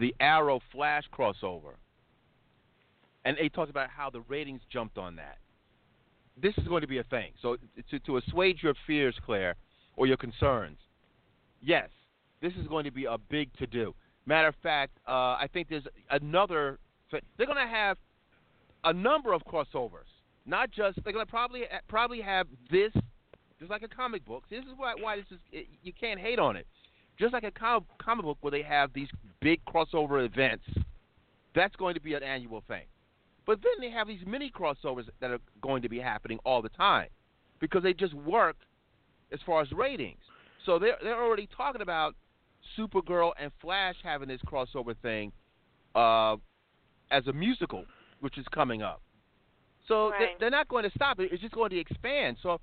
the 0.00 0.12
Arrow 0.18 0.60
Flash 0.72 1.04
crossover, 1.16 1.74
and 3.24 3.36
they 3.40 3.48
talked 3.48 3.70
about 3.70 3.88
how 3.88 4.10
the 4.10 4.20
ratings 4.22 4.60
jumped 4.68 4.98
on 4.98 5.14
that. 5.14 5.38
This 6.42 6.52
is 6.58 6.66
going 6.66 6.80
to 6.80 6.88
be 6.88 6.98
a 6.98 7.04
thing. 7.04 7.30
So 7.40 7.56
to 7.90 8.00
to 8.00 8.16
assuage 8.16 8.64
your 8.64 8.74
fears, 8.84 9.14
Claire, 9.24 9.54
or 9.96 10.08
your 10.08 10.16
concerns, 10.16 10.78
yes, 11.62 11.88
this 12.42 12.52
is 12.60 12.66
going 12.66 12.84
to 12.86 12.90
be 12.90 13.04
a 13.04 13.16
big 13.16 13.56
to 13.58 13.66
do. 13.68 13.94
Matter 14.26 14.48
of 14.48 14.56
fact, 14.60 14.98
uh, 15.06 15.12
I 15.38 15.48
think 15.52 15.68
there's 15.68 15.86
another. 16.10 16.80
They're 17.12 17.46
going 17.46 17.64
to 17.64 17.72
have 17.72 17.96
a 18.82 18.92
number 18.92 19.32
of 19.32 19.42
crossovers. 19.44 20.10
Not 20.46 20.72
just 20.72 20.98
they're 21.04 21.12
going 21.12 21.24
to 21.24 21.30
probably 21.30 21.62
probably 21.86 22.20
have 22.22 22.48
this, 22.72 22.90
just 23.64 23.70
like 23.70 23.82
a 23.90 23.94
comic 23.94 24.24
book. 24.24 24.44
This 24.50 24.60
is 24.60 24.72
why 24.76 24.94
why 25.00 25.16
this 25.16 25.24
is 25.30 25.38
it, 25.50 25.66
you 25.82 25.92
can't 25.98 26.20
hate 26.20 26.38
on 26.38 26.56
it. 26.56 26.66
Just 27.18 27.32
like 27.32 27.44
a 27.44 27.50
comic 27.50 27.84
comic 27.98 28.24
book 28.24 28.38
where 28.42 28.50
they 28.50 28.62
have 28.62 28.92
these 28.92 29.08
big 29.40 29.60
crossover 29.64 30.24
events, 30.24 30.64
that's 31.54 31.74
going 31.76 31.94
to 31.94 32.00
be 32.00 32.14
an 32.14 32.22
annual 32.22 32.62
thing. 32.68 32.84
But 33.46 33.60
then 33.62 33.72
they 33.80 33.90
have 33.90 34.06
these 34.06 34.20
mini 34.26 34.50
crossovers 34.50 35.04
that 35.20 35.30
are 35.30 35.38
going 35.62 35.82
to 35.82 35.88
be 35.88 35.98
happening 35.98 36.38
all 36.44 36.62
the 36.62 36.70
time 36.70 37.08
because 37.60 37.82
they 37.82 37.92
just 37.92 38.14
work 38.14 38.56
as 39.32 39.38
far 39.44 39.62
as 39.62 39.72
ratings. 39.72 40.20
So 40.66 40.78
they're 40.78 40.96
they're 41.02 41.22
already 41.22 41.48
talking 41.56 41.80
about 41.80 42.14
Supergirl 42.78 43.32
and 43.40 43.50
Flash 43.62 43.96
having 44.02 44.28
this 44.28 44.40
crossover 44.46 44.94
thing 45.00 45.32
uh, 45.94 46.36
as 47.10 47.26
a 47.26 47.32
musical, 47.32 47.84
which 48.20 48.36
is 48.36 48.46
coming 48.52 48.82
up. 48.82 49.00
So 49.88 50.10
Right. 50.10 50.18
they, 50.18 50.34
they're 50.40 50.50
not 50.50 50.68
going 50.68 50.84
to 50.84 50.90
stop 50.90 51.20
it; 51.20 51.30
it's 51.32 51.40
just 51.40 51.54
going 51.54 51.70
to 51.70 51.78
expand. 51.78 52.36
So 52.42 52.60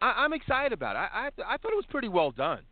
I, 0.00 0.24
I'm 0.24 0.32
excited 0.32 0.72
about 0.72 0.96
it. 0.96 1.00
I, 1.12 1.26
I 1.26 1.54
I 1.54 1.56
thought 1.58 1.72
it 1.72 1.80
was 1.80 1.86
pretty 1.90 2.08
well 2.08 2.30
done. 2.30 2.62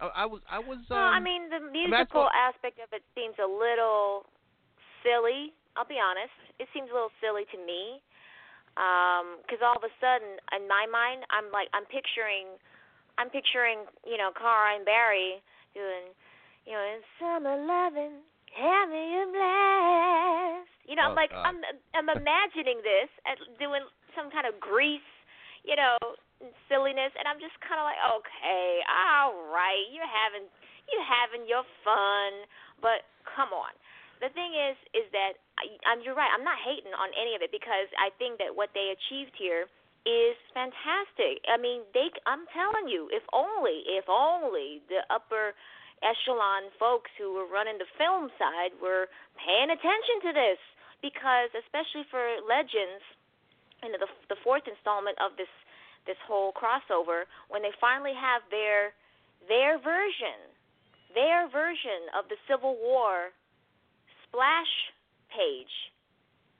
I, 0.00 0.24
I 0.24 0.26
was 0.26 0.40
I 0.50 0.58
was. 0.58 0.78
Um, 0.90 0.96
well, 0.96 1.10
I 1.12 1.20
mean, 1.20 1.50
the 1.50 1.60
musical 1.60 2.24
what- 2.28 2.32
aspect 2.34 2.78
of 2.78 2.88
it 2.92 3.02
seems 3.14 3.34
a 3.42 3.46
little 3.48 4.26
silly. 5.02 5.52
I'll 5.76 5.86
be 5.86 5.98
honest. 6.02 6.34
It 6.58 6.66
seems 6.74 6.90
a 6.90 6.94
little 6.94 7.14
silly 7.22 7.46
to 7.54 7.58
me. 7.62 8.02
Because 8.74 9.60
all 9.60 9.76
of 9.76 9.84
a 9.84 9.92
sudden, 10.00 10.38
in 10.56 10.66
my 10.70 10.86
mind, 10.88 11.26
I'm 11.30 11.50
like, 11.52 11.68
I'm 11.74 11.84
picturing, 11.90 12.54
I'm 13.18 13.28
picturing, 13.28 13.84
you 14.06 14.16
know, 14.16 14.30
Kara 14.32 14.78
and 14.78 14.86
Barry 14.86 15.42
doing, 15.74 16.14
you 16.64 16.72
know, 16.72 16.80
in 16.80 17.02
summer 17.18 17.58
loving, 17.60 18.22
have 18.56 18.88
me 18.88 19.04
a 19.20 19.26
blast. 19.30 20.70
You 20.86 20.96
know, 20.96 21.06
Oh, 21.06 21.10
I'm 21.12 21.18
like, 21.18 21.30
God. 21.34 21.44
I'm, 21.44 21.58
I'm 21.92 22.08
imagining 22.14 22.80
this 22.80 23.10
at 23.26 23.36
doing 23.58 23.82
some 24.16 24.30
kind 24.30 24.46
of 24.48 24.56
grease, 24.62 25.04
you 25.64 25.76
know, 25.76 25.96
silliness, 26.68 27.12
and 27.16 27.28
I'm 27.28 27.40
just 27.40 27.56
kind 27.60 27.76
of 27.76 27.84
like, 27.84 28.00
okay, 28.20 28.80
all 28.88 29.52
right, 29.52 29.84
you're 29.92 30.08
having, 30.08 30.48
you're 30.88 31.04
having 31.04 31.44
your 31.44 31.64
fun, 31.84 32.48
but 32.80 33.04
come 33.28 33.52
on. 33.52 33.72
The 34.20 34.28
thing 34.36 34.52
is, 34.52 34.76
is 34.92 35.08
that 35.16 35.40
I, 35.56 35.64
I'm, 35.88 36.04
you're 36.04 36.16
right. 36.16 36.28
I'm 36.28 36.44
not 36.44 36.60
hating 36.60 36.92
on 36.92 37.08
any 37.16 37.32
of 37.32 37.40
it 37.40 37.48
because 37.48 37.88
I 37.96 38.12
think 38.20 38.36
that 38.36 38.52
what 38.52 38.68
they 38.76 38.92
achieved 38.92 39.32
here 39.36 39.64
is 40.04 40.36
fantastic. 40.52 41.40
I 41.48 41.56
mean, 41.56 41.84
they. 41.92 42.12
I'm 42.24 42.44
telling 42.52 42.88
you, 42.88 43.08
if 43.12 43.24
only, 43.32 43.84
if 43.88 44.08
only 44.08 44.84
the 44.92 45.04
upper 45.08 45.56
echelon 46.00 46.72
folks 46.80 47.12
who 47.20 47.36
were 47.36 47.48
running 47.48 47.76
the 47.76 47.88
film 48.00 48.32
side 48.40 48.72
were 48.80 49.08
paying 49.36 49.68
attention 49.68 50.16
to 50.28 50.32
this, 50.32 50.60
because 51.04 51.52
especially 51.56 52.04
for 52.08 52.24
Legends, 52.44 53.04
you 53.82 53.92
know, 53.92 53.98
the 54.00 54.10
the 54.28 54.40
fourth 54.44 54.64
installment 54.68 55.18
of 55.20 55.36
this 55.36 55.50
this 56.06 56.18
whole 56.26 56.52
crossover, 56.52 57.28
when 57.48 57.62
they 57.62 57.72
finally 57.80 58.14
have 58.16 58.42
their 58.50 58.92
their 59.48 59.78
version, 59.80 60.38
their 61.14 61.48
version 61.48 62.08
of 62.16 62.28
the 62.28 62.36
Civil 62.48 62.76
War 62.80 63.32
splash 64.28 64.72
page 65.32 65.72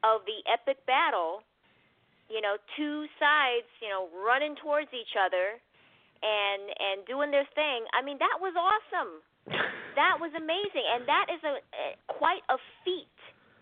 of 0.02 0.24
the 0.24 0.40
epic 0.48 0.80
battle, 0.86 1.44
you 2.28 2.40
know, 2.40 2.56
two 2.76 3.04
sides, 3.20 3.68
you 3.82 3.88
know, 3.88 4.08
running 4.16 4.56
towards 4.56 4.88
each 4.96 5.14
other 5.18 5.60
and 6.22 6.62
and 6.78 7.06
doing 7.06 7.30
their 7.30 7.48
thing. 7.54 7.84
I 7.92 8.04
mean, 8.04 8.18
that 8.20 8.38
was 8.40 8.54
awesome. 8.56 9.24
That 9.96 10.20
was 10.20 10.30
amazing, 10.36 10.86
and 10.86 11.02
that 11.08 11.26
is 11.32 11.42
a, 11.42 11.58
a 11.58 11.86
quite 12.06 12.44
a 12.48 12.56
feat 12.84 13.10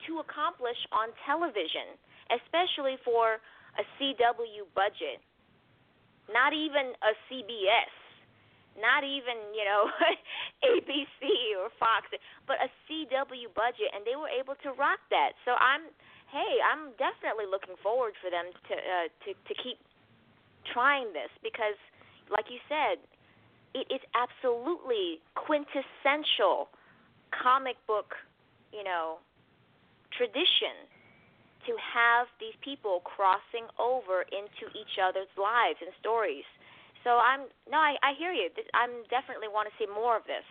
to 0.07 0.21
accomplish 0.21 0.77
on 0.93 1.09
television, 1.25 1.97
especially 2.33 2.97
for 3.05 3.41
a 3.79 3.85
CW 3.97 4.67
budget. 4.75 5.23
Not 6.29 6.53
even 6.53 6.93
a 7.01 7.13
CBS, 7.29 7.95
not 8.77 9.03
even 9.03 9.37
you 9.57 9.65
know 9.65 9.89
ABC 10.69 11.57
or 11.57 11.73
Fox, 11.81 12.07
but 12.47 12.61
a 12.61 12.69
CW 12.85 13.49
budget, 13.57 13.89
and 13.97 14.05
they 14.05 14.17
were 14.17 14.29
able 14.29 14.55
to 14.61 14.77
rock 14.77 15.01
that. 15.09 15.33
So 15.49 15.57
I'm, 15.57 15.89
hey, 16.29 16.61
I'm 16.61 16.93
definitely 17.01 17.49
looking 17.49 17.81
forward 17.81 18.13
for 18.21 18.29
them 18.29 18.53
to 18.53 18.75
uh, 18.77 19.09
to 19.25 19.31
to 19.33 19.53
keep 19.57 19.81
trying 20.73 21.17
this 21.17 21.33
because, 21.41 21.81
like 22.29 22.53
you 22.53 22.61
said, 22.69 23.01
it 23.73 23.89
is 23.89 24.01
absolutely 24.13 25.25
quintessential 25.33 26.69
comic 27.33 27.77
book, 27.87 28.13
you 28.73 28.85
know, 28.85 29.19
tradition 30.13 30.89
to 31.67 31.73
have 31.95 32.27
these 32.41 32.55
people 32.63 33.01
crossing 33.05 33.67
over 33.79 34.23
into 34.31 34.71
each 34.79 34.99
other's 35.03 35.31
lives 35.37 35.79
and 35.81 35.91
stories. 36.01 36.45
So 37.05 37.11
I'm 37.19 37.47
no, 37.71 37.79
I, 37.79 37.97
I 38.03 38.13
hear 38.19 38.33
you. 38.33 38.49
I'm 38.75 39.03
definitely 39.11 39.49
want 39.49 39.69
to 39.69 39.75
see 39.79 39.89
more 39.91 40.17
of 40.17 40.25
this. 40.25 40.45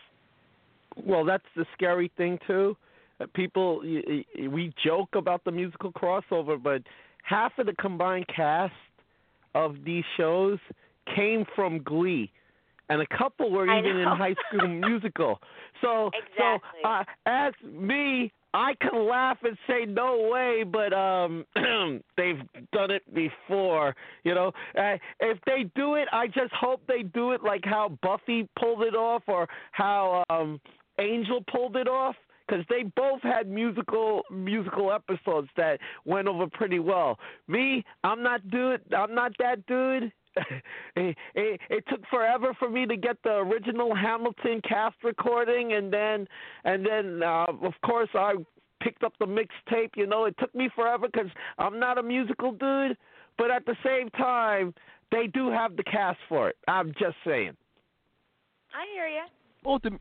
Well, 1.05 1.25
that's 1.25 1.45
the 1.55 1.65
scary 1.73 2.11
thing 2.17 2.39
too. 2.47 2.75
Uh, 3.19 3.25
People, 3.33 3.81
y- 3.83 4.23
y- 4.37 4.47
we 4.47 4.73
joke 4.83 5.09
about 5.13 5.43
the 5.43 5.51
musical 5.51 5.91
crossover, 5.91 6.61
but 6.61 6.81
half 7.23 7.51
of 7.59 7.65
the 7.65 7.73
combined 7.73 8.25
cast 8.33 8.73
of 9.55 9.75
these 9.85 10.03
shows 10.15 10.59
came 11.15 11.45
from 11.55 11.83
Glee, 11.83 12.31
and 12.89 13.01
a 13.01 13.07
couple 13.17 13.51
were 13.51 13.65
even 13.65 13.97
in. 13.97 14.07
High 14.07 14.35
School 14.47 14.67
Musical. 14.87 15.39
So, 15.81 16.09
Exactly. 16.13 16.79
so 16.83 16.87
uh, 16.89 17.03
as 17.25 17.53
me, 17.63 18.31
I 18.53 18.73
can 18.81 19.07
laugh 19.07 19.37
and 19.43 19.57
say 19.67 19.85
no 19.85 20.29
way, 20.31 20.63
but 20.63 20.93
um, 20.93 21.45
they've 22.17 22.41
done 22.73 22.91
it 22.91 23.03
before. 23.13 23.95
You 24.23 24.35
know, 24.35 24.51
uh, 24.77 24.97
if 25.19 25.37
they 25.45 25.69
do 25.75 25.95
it, 25.95 26.07
I 26.11 26.27
just 26.27 26.53
hope 26.53 26.81
they 26.87 27.03
do 27.03 27.31
it 27.31 27.43
like 27.43 27.63
how 27.65 27.97
Buffy 28.01 28.47
pulled 28.59 28.83
it 28.83 28.95
off, 28.95 29.23
or 29.27 29.47
how 29.71 30.23
um, 30.29 30.59
Angel 30.99 31.43
pulled 31.51 31.75
it 31.75 31.87
off. 31.87 32.15
Because 32.47 32.63
they 32.69 32.83
both 32.95 33.21
had 33.23 33.49
musical 33.49 34.21
musical 34.31 34.93
episodes 34.93 35.49
that 35.57 35.81
went 36.05 36.29
over 36.29 36.47
pretty 36.47 36.79
well. 36.79 37.19
Me, 37.49 37.83
I'm 38.05 38.23
not 38.23 38.49
dude. 38.49 38.81
I'm 38.93 39.13
not 39.13 39.33
that 39.39 39.65
dude. 39.65 40.13
it, 40.95 41.15
it, 41.35 41.61
it 41.69 41.83
took 41.89 42.01
forever 42.09 42.53
for 42.57 42.69
me 42.69 42.85
to 42.85 42.95
get 42.95 43.17
the 43.23 43.37
original 43.37 43.95
Hamilton 43.95 44.61
cast 44.67 44.95
recording, 45.03 45.73
and 45.73 45.91
then 45.91 46.27
and 46.63 46.85
then 46.85 47.23
uh, 47.23 47.45
of 47.63 47.73
course 47.85 48.09
I 48.13 48.33
picked 48.81 49.03
up 49.03 49.13
the 49.19 49.25
mixtape. 49.25 49.91
You 49.95 50.07
know, 50.07 50.25
it 50.25 50.35
took 50.39 50.53
me 50.53 50.69
forever 50.75 51.07
because 51.11 51.29
I'm 51.57 51.79
not 51.79 51.97
a 51.97 52.03
musical 52.03 52.51
dude, 52.51 52.97
but 53.37 53.51
at 53.51 53.65
the 53.65 53.75
same 53.83 54.09
time, 54.11 54.73
they 55.11 55.27
do 55.27 55.49
have 55.49 55.75
the 55.75 55.83
cast 55.83 56.19
for 56.29 56.49
it. 56.49 56.57
I'm 56.67 56.93
just 56.99 57.15
saying. 57.25 57.55
I 58.73 58.85
hear 58.93 59.07
you. 59.07 59.23
Well, 59.63 59.79
the 59.83 59.97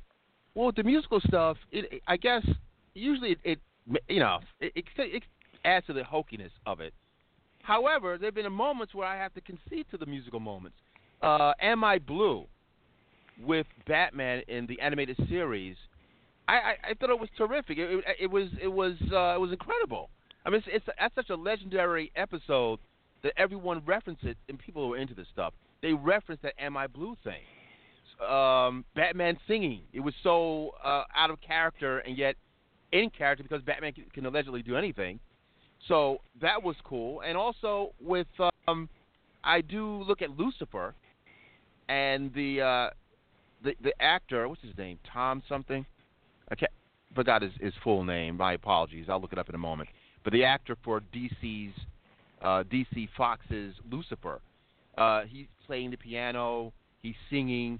well 0.54 0.72
the 0.74 0.82
musical 0.84 1.20
stuff, 1.20 1.56
it, 1.72 1.92
it- 1.92 2.02
I 2.06 2.16
guess 2.16 2.46
usually 2.94 3.32
it, 3.32 3.38
it 3.44 3.58
you 4.08 4.20
know 4.20 4.40
it, 4.60 4.72
it 4.74 4.84
it 4.98 5.22
adds 5.64 5.86
to 5.86 5.92
the 5.92 6.02
hokiness 6.02 6.50
of 6.66 6.80
it. 6.80 6.92
However, 7.66 8.16
there 8.16 8.28
have 8.28 8.34
been 8.34 8.50
moments 8.52 8.94
where 8.94 9.08
I 9.08 9.16
have 9.16 9.34
to 9.34 9.40
concede 9.40 9.86
to 9.90 9.96
the 9.96 10.06
musical 10.06 10.38
moments. 10.38 10.78
Uh, 11.20 11.52
Am 11.60 11.82
I 11.82 11.98
Blue 11.98 12.46
with 13.42 13.66
Batman 13.88 14.42
in 14.46 14.66
the 14.66 14.80
animated 14.80 15.16
series? 15.28 15.76
I, 16.46 16.52
I, 16.52 16.76
I 16.90 16.94
thought 16.94 17.10
it 17.10 17.18
was 17.18 17.28
terrific. 17.36 17.78
It, 17.78 17.90
it, 17.90 18.04
it 18.20 18.30
was 18.30 18.48
it 18.62 18.68
was 18.68 18.94
uh, 19.12 19.34
it 19.34 19.40
was 19.40 19.50
incredible. 19.50 20.10
I 20.44 20.50
mean, 20.50 20.58
it's, 20.58 20.68
it's 20.70 20.86
that's 20.98 21.14
such 21.16 21.30
a 21.30 21.34
legendary 21.34 22.12
episode 22.14 22.78
that 23.24 23.32
everyone 23.36 23.82
references, 23.84 24.36
and 24.48 24.58
people 24.58 24.86
who 24.86 24.94
are 24.94 24.98
into 24.98 25.14
this 25.14 25.26
stuff 25.32 25.52
they 25.82 25.92
reference 25.92 26.40
that 26.42 26.54
"Am 26.60 26.76
I 26.76 26.86
Blue" 26.86 27.16
thing. 27.24 27.42
Um, 28.26 28.84
Batman 28.94 29.36
singing, 29.46 29.82
it 29.92 30.00
was 30.00 30.14
so 30.22 30.70
uh, 30.82 31.02
out 31.14 31.30
of 31.30 31.40
character 31.40 31.98
and 31.98 32.16
yet 32.16 32.36
in 32.92 33.10
character 33.10 33.42
because 33.42 33.60
Batman 33.62 33.92
can, 33.92 34.04
can 34.14 34.24
allegedly 34.24 34.62
do 34.62 34.76
anything. 34.76 35.20
So 35.88 36.20
that 36.40 36.62
was 36.62 36.76
cool, 36.84 37.20
and 37.20 37.36
also 37.36 37.92
with 38.00 38.26
um, 38.66 38.88
I 39.44 39.60
do 39.60 40.02
look 40.02 40.22
at 40.22 40.30
Lucifer 40.30 40.94
and 41.88 42.32
the 42.34 42.60
uh, 42.60 42.90
the 43.62 43.74
the 43.82 44.02
actor. 44.02 44.48
What's 44.48 44.62
his 44.62 44.76
name? 44.76 44.98
Tom 45.12 45.42
something. 45.48 45.86
I 46.50 46.54
forgot 47.14 47.42
his, 47.42 47.52
his 47.60 47.72
full 47.82 48.04
name. 48.04 48.36
My 48.36 48.52
apologies. 48.52 49.06
I'll 49.08 49.20
look 49.20 49.32
it 49.32 49.38
up 49.38 49.48
in 49.48 49.54
a 49.54 49.58
moment. 49.58 49.88
But 50.24 50.32
the 50.32 50.44
actor 50.44 50.76
for 50.84 51.00
DC's 51.14 51.74
uh, 52.42 52.64
DC 52.64 53.08
Fox's 53.16 53.74
Lucifer, 53.90 54.40
uh, 54.98 55.22
he's 55.28 55.46
playing 55.66 55.90
the 55.90 55.96
piano, 55.96 56.72
he's 57.02 57.14
singing, 57.30 57.78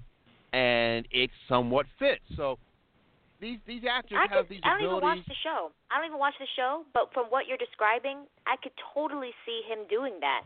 and 0.53 1.07
it 1.11 1.29
somewhat 1.47 1.85
fits. 1.99 2.21
So 2.35 2.57
these 3.39 3.59
these 3.67 3.83
actors 3.85 4.17
I 4.17 4.25
have 4.33 4.47
could, 4.47 4.57
these 4.57 4.61
I 4.65 4.77
don't 4.77 4.97
even 4.97 5.01
watch 5.01 5.25
the 5.27 5.37
show. 5.45 5.69
I 5.91 5.97
don't 5.97 6.09
even 6.09 6.19
watch 6.19 6.33
the 6.39 6.49
show, 6.55 6.85
but 6.93 7.13
from 7.13 7.29
what 7.29 7.45
you're 7.45 7.61
describing, 7.61 8.25
I 8.49 8.57
could 8.57 8.73
totally 8.93 9.31
see 9.45 9.61
him 9.69 9.85
doing 9.89 10.17
that. 10.21 10.43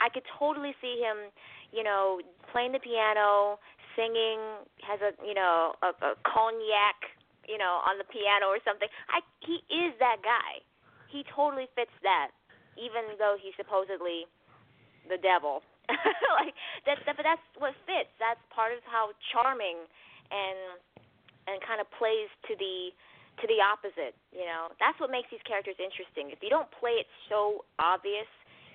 I 0.00 0.08
could 0.08 0.24
totally 0.40 0.72
see 0.80 0.96
him, 0.96 1.28
you 1.76 1.84
know, 1.84 2.24
playing 2.52 2.72
the 2.72 2.80
piano, 2.80 3.60
singing, 3.92 4.64
has 4.80 4.96
a, 5.04 5.12
you 5.20 5.36
know, 5.36 5.76
a, 5.84 5.92
a 5.92 6.10
cognac, 6.24 6.96
you 7.44 7.60
know, 7.60 7.84
on 7.84 8.00
the 8.00 8.08
piano 8.08 8.48
or 8.48 8.56
something. 8.64 8.88
I 9.12 9.20
he 9.44 9.60
is 9.68 9.92
that 10.00 10.24
guy. 10.24 10.64
He 11.12 11.26
totally 11.36 11.68
fits 11.76 11.92
that, 12.00 12.32
even 12.80 13.18
though 13.20 13.36
he's 13.36 13.52
supposedly 13.60 14.24
the 15.04 15.20
devil. 15.20 15.60
like 16.40 16.56
that's 16.88 17.02
that, 17.04 17.20
but 17.20 17.28
that's 17.28 17.44
what 17.60 17.76
fits. 17.84 18.08
That's 18.16 18.40
part 18.48 18.72
of 18.72 18.80
how 18.88 19.12
charming 19.34 19.84
and 20.30 20.78
and 21.50 21.58
kind 21.62 21.82
of 21.82 21.90
plays 21.98 22.30
to 22.46 22.54
the 22.54 22.94
to 23.42 23.44
the 23.48 23.58
opposite. 23.58 24.14
You 24.30 24.46
know, 24.46 24.70
that's 24.78 24.98
what 25.00 25.10
makes 25.10 25.32
these 25.32 25.42
characters 25.48 25.76
interesting. 25.80 26.30
If 26.30 26.44
you 26.44 26.50
don't 26.52 26.68
play 26.78 27.00
it 27.02 27.08
so 27.28 27.64
obvious, 27.80 28.28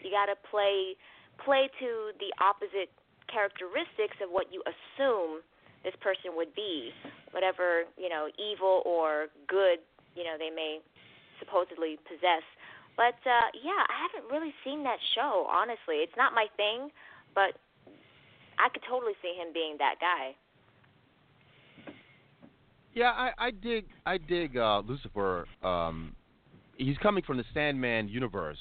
you 0.03 0.11
got 0.11 0.27
to 0.27 0.37
play 0.49 0.99
play 1.43 1.69
to 1.79 2.11
the 2.19 2.31
opposite 2.43 2.91
characteristics 3.27 4.15
of 4.23 4.31
what 4.31 4.51
you 4.51 4.63
assume 4.67 5.43
this 5.83 5.95
person 6.01 6.33
would 6.33 6.53
be, 6.55 6.91
whatever 7.31 7.85
you 7.97 8.09
know, 8.09 8.27
evil 8.35 8.81
or 8.85 9.27
good 9.47 9.79
you 10.15 10.23
know 10.23 10.35
they 10.39 10.49
may 10.49 10.79
supposedly 11.39 11.99
possess. 12.07 12.43
But 12.95 13.19
uh 13.27 13.51
yeah, 13.55 13.83
I 13.87 13.95
haven't 14.07 14.31
really 14.31 14.55
seen 14.63 14.83
that 14.83 14.99
show. 15.13 15.47
Honestly, 15.51 16.03
it's 16.03 16.15
not 16.17 16.33
my 16.33 16.47
thing, 16.55 16.89
but 17.35 17.59
I 18.57 18.71
could 18.71 18.83
totally 18.87 19.13
see 19.21 19.35
him 19.35 19.51
being 19.53 19.75
that 19.79 19.99
guy. 19.99 20.35
Yeah, 22.95 23.11
I, 23.11 23.31
I 23.37 23.51
dig 23.51 23.85
I 24.05 24.17
dig 24.17 24.57
uh, 24.57 24.79
Lucifer. 24.79 25.45
Um, 25.61 26.15
he's 26.77 26.97
coming 26.97 27.23
from 27.23 27.35
the 27.37 27.43
Sandman 27.53 28.07
universe, 28.07 28.57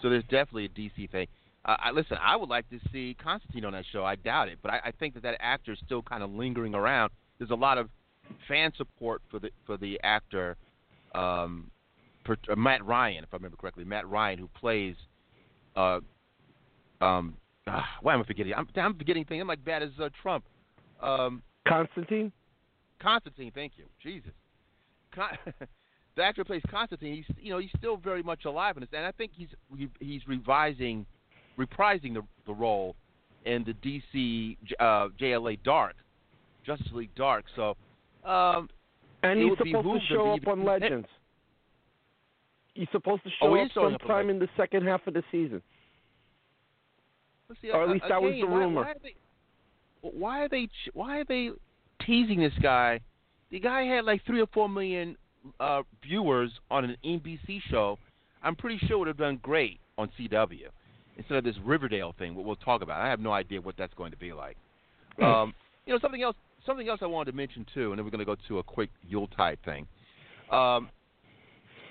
so 0.00 0.08
there's 0.08 0.22
definitely 0.24 0.66
a 0.66 0.68
DC 0.68 1.10
thing. 1.10 1.26
Uh, 1.64 1.76
I 1.80 1.90
listen. 1.90 2.16
I 2.22 2.36
would 2.36 2.48
like 2.48 2.70
to 2.70 2.78
see 2.92 3.16
Constantine 3.22 3.64
on 3.64 3.72
that 3.72 3.84
show. 3.92 4.04
I 4.04 4.14
doubt 4.14 4.48
it, 4.48 4.60
but 4.62 4.70
I, 4.70 4.80
I 4.86 4.90
think 4.92 5.14
that 5.14 5.24
that 5.24 5.34
actor 5.40 5.72
is 5.72 5.78
still 5.84 6.00
kind 6.00 6.22
of 6.22 6.30
lingering 6.30 6.76
around. 6.76 7.10
There's 7.38 7.50
a 7.50 7.56
lot 7.56 7.76
of 7.76 7.88
fan 8.46 8.72
support 8.76 9.20
for 9.28 9.40
the 9.40 9.50
for 9.66 9.76
the 9.76 9.98
actor, 10.04 10.56
um, 11.16 11.68
per, 12.24 12.36
uh, 12.48 12.54
Matt 12.54 12.84
Ryan, 12.86 13.24
if 13.24 13.30
I 13.32 13.36
remember 13.36 13.56
correctly. 13.56 13.82
Matt 13.82 14.08
Ryan, 14.08 14.38
who 14.38 14.48
plays, 14.60 14.94
uh, 15.74 15.98
um, 17.00 17.34
ah, 17.66 17.84
why 18.00 18.14
am 18.14 18.20
I 18.20 18.24
forgetting? 18.24 18.54
I'm, 18.54 18.68
I'm 18.76 18.94
forgetting 18.96 19.24
things. 19.24 19.40
I'm 19.40 19.48
like 19.48 19.64
bad 19.64 19.82
as 19.82 19.90
uh, 20.00 20.08
Trump. 20.22 20.44
Um, 21.00 21.42
Constantine. 21.66 22.30
Constantine, 23.02 23.50
thank 23.54 23.72
you. 23.76 23.84
Jesus. 24.02 24.32
Con- 25.14 25.36
the 26.16 26.22
actor 26.22 26.44
plays 26.44 26.62
Constantine, 26.70 27.16
he's 27.16 27.36
you 27.40 27.50
know 27.50 27.58
he's 27.58 27.70
still 27.76 27.96
very 27.96 28.22
much 28.22 28.44
alive 28.44 28.76
in 28.76 28.80
this, 28.80 28.90
and 28.92 29.04
I 29.04 29.12
think 29.12 29.32
he's 29.34 29.48
re- 29.70 29.90
he's 30.00 30.22
revising, 30.26 31.04
reprising 31.58 32.14
the 32.14 32.22
the 32.46 32.52
role 32.54 32.96
in 33.44 33.64
the 33.64 33.72
DC 33.74 34.56
uh, 34.78 35.08
JLA 35.20 35.62
Dark, 35.64 35.94
Justice 36.64 36.92
League 36.92 37.14
Dark. 37.16 37.44
So, 37.56 37.76
um, 38.24 38.68
And 39.22 39.40
he's 39.40 39.58
supposed 39.58 40.02
to 40.08 40.14
show 40.14 40.32
up 40.34 40.46
on 40.46 40.64
Legends. 40.64 41.08
He's 42.74 42.88
supposed 42.92 43.22
to 43.24 43.30
Oh, 43.42 43.48
show 43.48 43.54
he 43.56 43.62
up 43.62 43.70
sometime 43.74 44.30
in 44.30 44.38
the 44.38 44.48
second 44.56 44.86
half 44.86 45.06
of 45.06 45.14
the 45.14 45.22
season. 45.30 45.60
let's 47.48 47.60
see, 47.60 47.70
Or 47.70 47.82
at 47.82 47.90
least 47.90 48.04
that 48.08 48.22
was 48.22 48.32
the 48.32 48.46
rumor. 48.46 48.82
Why 48.82 48.90
are 48.90 48.94
they? 49.02 49.14
Why 50.00 50.40
are 50.44 50.48
they? 50.48 50.68
Why 50.94 51.18
are 51.18 51.24
they 51.24 51.50
teasing 52.06 52.40
this 52.40 52.52
guy? 52.62 53.00
The 53.50 53.60
guy 53.60 53.84
had 53.84 54.04
like 54.04 54.24
three 54.24 54.40
or 54.40 54.46
four 54.46 54.68
million 54.68 55.16
uh, 55.60 55.82
viewers 56.02 56.50
on 56.70 56.84
an 56.84 56.96
NBC 57.04 57.60
show. 57.70 57.98
I'm 58.42 58.56
pretty 58.56 58.78
sure 58.86 58.98
would 58.98 59.08
have 59.08 59.18
done 59.18 59.38
great 59.42 59.80
on 59.98 60.10
CW 60.18 60.66
instead 61.16 61.38
of 61.38 61.44
this 61.44 61.56
Riverdale 61.64 62.14
thing. 62.18 62.34
What 62.34 62.44
we'll 62.44 62.56
talk 62.56 62.82
about. 62.82 63.00
I 63.00 63.08
have 63.08 63.20
no 63.20 63.32
idea 63.32 63.60
what 63.60 63.76
that's 63.76 63.94
going 63.94 64.10
to 64.12 64.16
be 64.16 64.32
like. 64.32 64.56
Um, 65.22 65.52
you 65.86 65.92
know, 65.92 65.98
something 66.00 66.22
else. 66.22 66.36
Something 66.64 66.88
else 66.88 67.00
I 67.02 67.06
wanted 67.06 67.32
to 67.32 67.36
mention 67.36 67.66
too, 67.74 67.90
and 67.90 67.98
then 67.98 68.04
we're 68.04 68.12
going 68.12 68.20
to 68.20 68.24
go 68.24 68.36
to 68.46 68.58
a 68.60 68.62
quick 68.62 68.88
Yuletide 69.08 69.58
thing. 69.64 69.84
Um, 70.50 70.88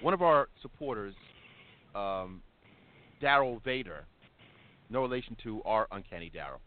one 0.01 0.13
of 0.13 0.21
our 0.21 0.47
supporters, 0.61 1.13
um, 1.93 2.41
Daryl 3.21 3.61
Vader, 3.65 4.05
no 4.89 5.01
relation 5.01 5.35
to 5.43 5.61
our 5.63 5.87
uncanny 5.91 6.31
Daryll. 6.33 6.59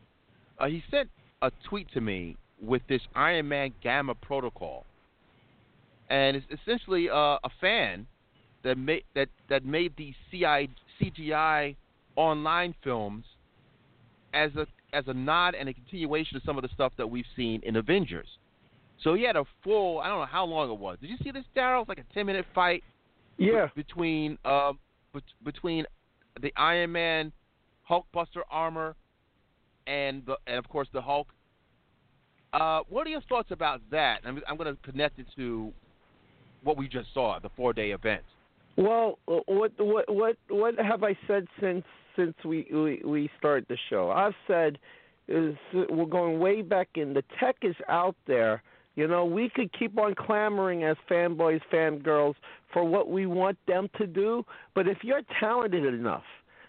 Uh, 0.58 0.66
he 0.66 0.82
sent 0.90 1.08
a 1.40 1.50
tweet 1.66 1.90
to 1.92 2.02
me 2.02 2.36
with 2.66 2.82
this 2.88 3.02
Iron 3.14 3.48
Man 3.48 3.72
Gamma 3.82 4.14
protocol, 4.14 4.84
and 6.10 6.36
it's 6.36 6.46
essentially 6.50 7.08
uh, 7.10 7.38
a 7.44 7.50
fan 7.60 8.06
that 8.62 8.76
made 8.78 9.04
that 9.14 9.28
that 9.48 9.64
made 9.64 9.92
these 9.96 10.14
CI, 10.30 10.68
CGI 11.00 11.76
online 12.16 12.74
films 12.82 13.24
as 14.32 14.50
a 14.56 14.66
as 14.92 15.04
a 15.08 15.14
nod 15.14 15.54
and 15.54 15.68
a 15.68 15.72
continuation 15.74 16.36
of 16.36 16.42
some 16.44 16.56
of 16.56 16.62
the 16.62 16.68
stuff 16.74 16.92
that 16.96 17.06
we've 17.08 17.24
seen 17.36 17.60
in 17.64 17.76
Avengers. 17.76 18.28
So 19.02 19.14
he 19.14 19.24
had 19.24 19.36
a 19.36 19.44
full 19.62 19.98
I 20.00 20.08
don't 20.08 20.20
know 20.20 20.26
how 20.26 20.44
long 20.44 20.70
it 20.70 20.78
was. 20.78 20.98
Did 21.00 21.10
you 21.10 21.16
see 21.22 21.30
this, 21.30 21.44
Daryll? 21.56 21.82
It's 21.82 21.88
like 21.88 21.98
a 21.98 22.14
ten 22.14 22.26
minute 22.26 22.46
fight 22.54 22.82
Yeah. 23.38 23.68
between 23.74 24.38
uh, 24.44 24.72
bet- 25.12 25.22
between 25.44 25.84
the 26.40 26.52
Iron 26.56 26.92
Man 26.92 27.32
Hulkbuster 27.90 28.42
armor 28.50 28.94
and 29.86 30.24
the 30.26 30.36
and 30.46 30.56
of 30.58 30.68
course 30.68 30.88
the 30.92 31.02
Hulk. 31.02 31.28
Uh, 32.54 32.80
what 32.88 33.06
are 33.06 33.10
your 33.10 33.20
thoughts 33.22 33.50
about 33.50 33.80
that? 33.90 34.20
I'm, 34.24 34.40
I'm 34.48 34.56
going 34.56 34.74
to 34.74 34.80
connect 34.88 35.18
it 35.18 35.26
to 35.36 35.72
what 36.62 36.76
we 36.76 36.88
just 36.88 37.08
saw, 37.12 37.38
the 37.40 37.50
four 37.56 37.72
day 37.72 37.90
event. 37.90 38.22
Well, 38.76 39.18
what 39.26 39.72
what 39.78 40.04
what 40.08 40.36
what 40.48 40.74
have 40.78 41.04
I 41.04 41.16
said 41.28 41.46
since 41.60 41.84
since 42.16 42.34
we 42.44 42.66
we, 42.72 43.02
we 43.04 43.30
started 43.38 43.66
the 43.68 43.78
show? 43.90 44.10
I've 44.10 44.34
said 44.46 44.78
is 45.28 45.56
we're 45.72 46.06
going 46.06 46.38
way 46.38 46.62
back 46.62 46.88
in. 46.94 47.14
The 47.14 47.24
tech 47.40 47.56
is 47.62 47.76
out 47.88 48.16
there. 48.26 48.62
You 48.96 49.08
know, 49.08 49.24
we 49.24 49.48
could 49.48 49.72
keep 49.76 49.98
on 49.98 50.14
clamoring 50.14 50.84
as 50.84 50.96
fanboys, 51.10 51.60
fangirls 51.72 52.34
for 52.72 52.84
what 52.84 53.10
we 53.10 53.26
want 53.26 53.58
them 53.66 53.88
to 53.98 54.06
do, 54.06 54.44
but 54.74 54.86
if 54.86 54.98
you're 55.02 55.22
talented 55.40 55.84
enough, 55.84 56.22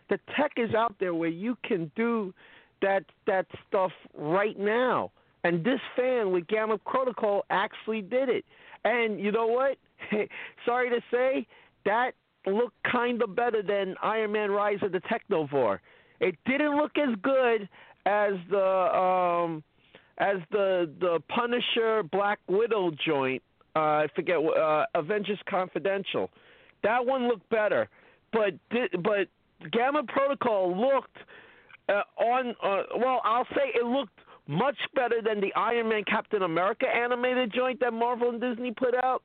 the 0.10 0.20
tech 0.36 0.54
is 0.58 0.74
out 0.74 0.96
there 1.00 1.14
where 1.14 1.30
you 1.30 1.56
can 1.64 1.92
do 1.96 2.34
that 2.82 3.04
that 3.28 3.46
stuff 3.68 3.92
right 4.16 4.58
now. 4.58 5.12
And 5.46 5.64
this 5.64 5.80
fan 5.96 6.32
with 6.32 6.48
Gamma 6.48 6.80
Protocol 6.80 7.46
actually 7.52 8.02
did 8.02 8.30
it. 8.30 8.46
And 8.84 9.20
you 9.20 9.32
know 9.32 9.46
what? 9.46 9.78
Sorry 10.66 10.90
to 10.90 11.00
say, 11.12 11.46
that 11.86 12.14
looked 12.48 12.82
kind 12.92 13.22
of 13.22 13.36
better 13.36 13.62
than 13.62 13.94
Iron 14.02 14.32
Man 14.32 14.50
Rise 14.50 14.80
of 14.82 14.92
the 14.92 15.02
Technovore. 15.02 15.78
It 16.20 16.36
didn't 16.48 16.76
look 16.76 16.94
as 16.98 17.14
good 17.22 17.70
as 18.08 18.34
the 18.50 18.98
um 18.98 19.64
as 20.18 20.38
the 20.50 20.92
the 21.00 21.20
Punisher 21.30 22.02
Black 22.12 22.40
Widow 22.48 22.90
joint. 23.06 23.44
Uh, 23.76 23.80
I 23.80 24.08
forget 24.16 24.38
uh, 24.38 24.86
Avengers 24.96 25.40
Confidential. 25.48 26.32
That 26.82 27.06
one 27.06 27.28
looked 27.28 27.48
better, 27.50 27.88
but 28.34 28.56
but 29.04 29.28
Gamma 29.72 30.02
Protocol 30.08 30.76
looked 30.76 31.18
uh, 31.88 32.02
on. 32.20 32.56
Uh, 32.64 32.84
well, 32.98 33.22
I'll 33.24 33.48
say 33.54 33.70
it 33.76 33.86
looked 33.86 34.20
much 34.48 34.78
better 34.94 35.22
than 35.24 35.42
the 35.42 35.54
Iron 35.56 35.90
Man 35.90 36.04
Captain 36.04 36.44
America 36.44 36.86
animated 36.88 37.52
joint 37.54 37.80
that 37.80 37.94
Marvel 37.94 38.30
and 38.30 38.42
Disney 38.42 38.72
put 38.72 38.96
out 39.04 39.24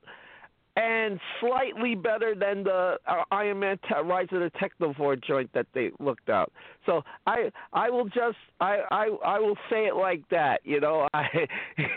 and 0.77 1.19
slightly 1.41 1.95
better 1.95 2.33
than 2.33 2.63
the 2.63 2.97
uh, 3.05 3.23
Iron 3.31 3.59
Man 3.59 3.77
Rise 4.05 4.27
of 4.31 4.39
the 4.39 4.51
Technovore 4.51 5.21
joint 5.21 5.49
that 5.53 5.67
they 5.73 5.91
looked 5.99 6.29
out. 6.29 6.51
So 6.85 7.01
I 7.27 7.51
I 7.73 7.89
will 7.89 8.05
just 8.05 8.37
I 8.61 8.79
I 8.89 9.09
I 9.25 9.39
will 9.39 9.57
say 9.69 9.87
it 9.87 9.95
like 9.95 10.21
that. 10.29 10.61
You 10.63 10.79
know 10.79 11.07
I 11.13 11.25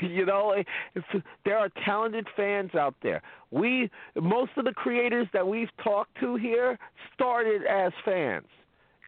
you 0.02 0.26
know 0.26 0.56
there 1.44 1.58
are 1.58 1.68
talented 1.84 2.26
fans 2.36 2.74
out 2.74 2.94
there. 3.02 3.22
We 3.50 3.90
most 4.20 4.52
of 4.56 4.64
the 4.64 4.72
creators 4.72 5.28
that 5.32 5.46
we've 5.46 5.70
talked 5.82 6.18
to 6.20 6.34
here 6.34 6.78
started 7.14 7.62
as 7.66 7.92
fans. 8.04 8.46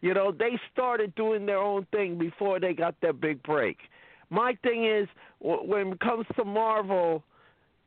You 0.01 0.13
know 0.13 0.31
they 0.31 0.57
started 0.71 1.13
doing 1.15 1.45
their 1.45 1.59
own 1.59 1.85
thing 1.91 2.17
before 2.17 2.61
they 2.61 2.73
got 2.73 2.95
their 3.01 3.13
big 3.13 3.43
break. 3.43 3.77
My 4.29 4.57
thing 4.63 4.85
is 4.85 5.07
when 5.39 5.93
it 5.93 5.99
comes 5.99 6.25
to 6.35 6.43
Marvel 6.43 7.23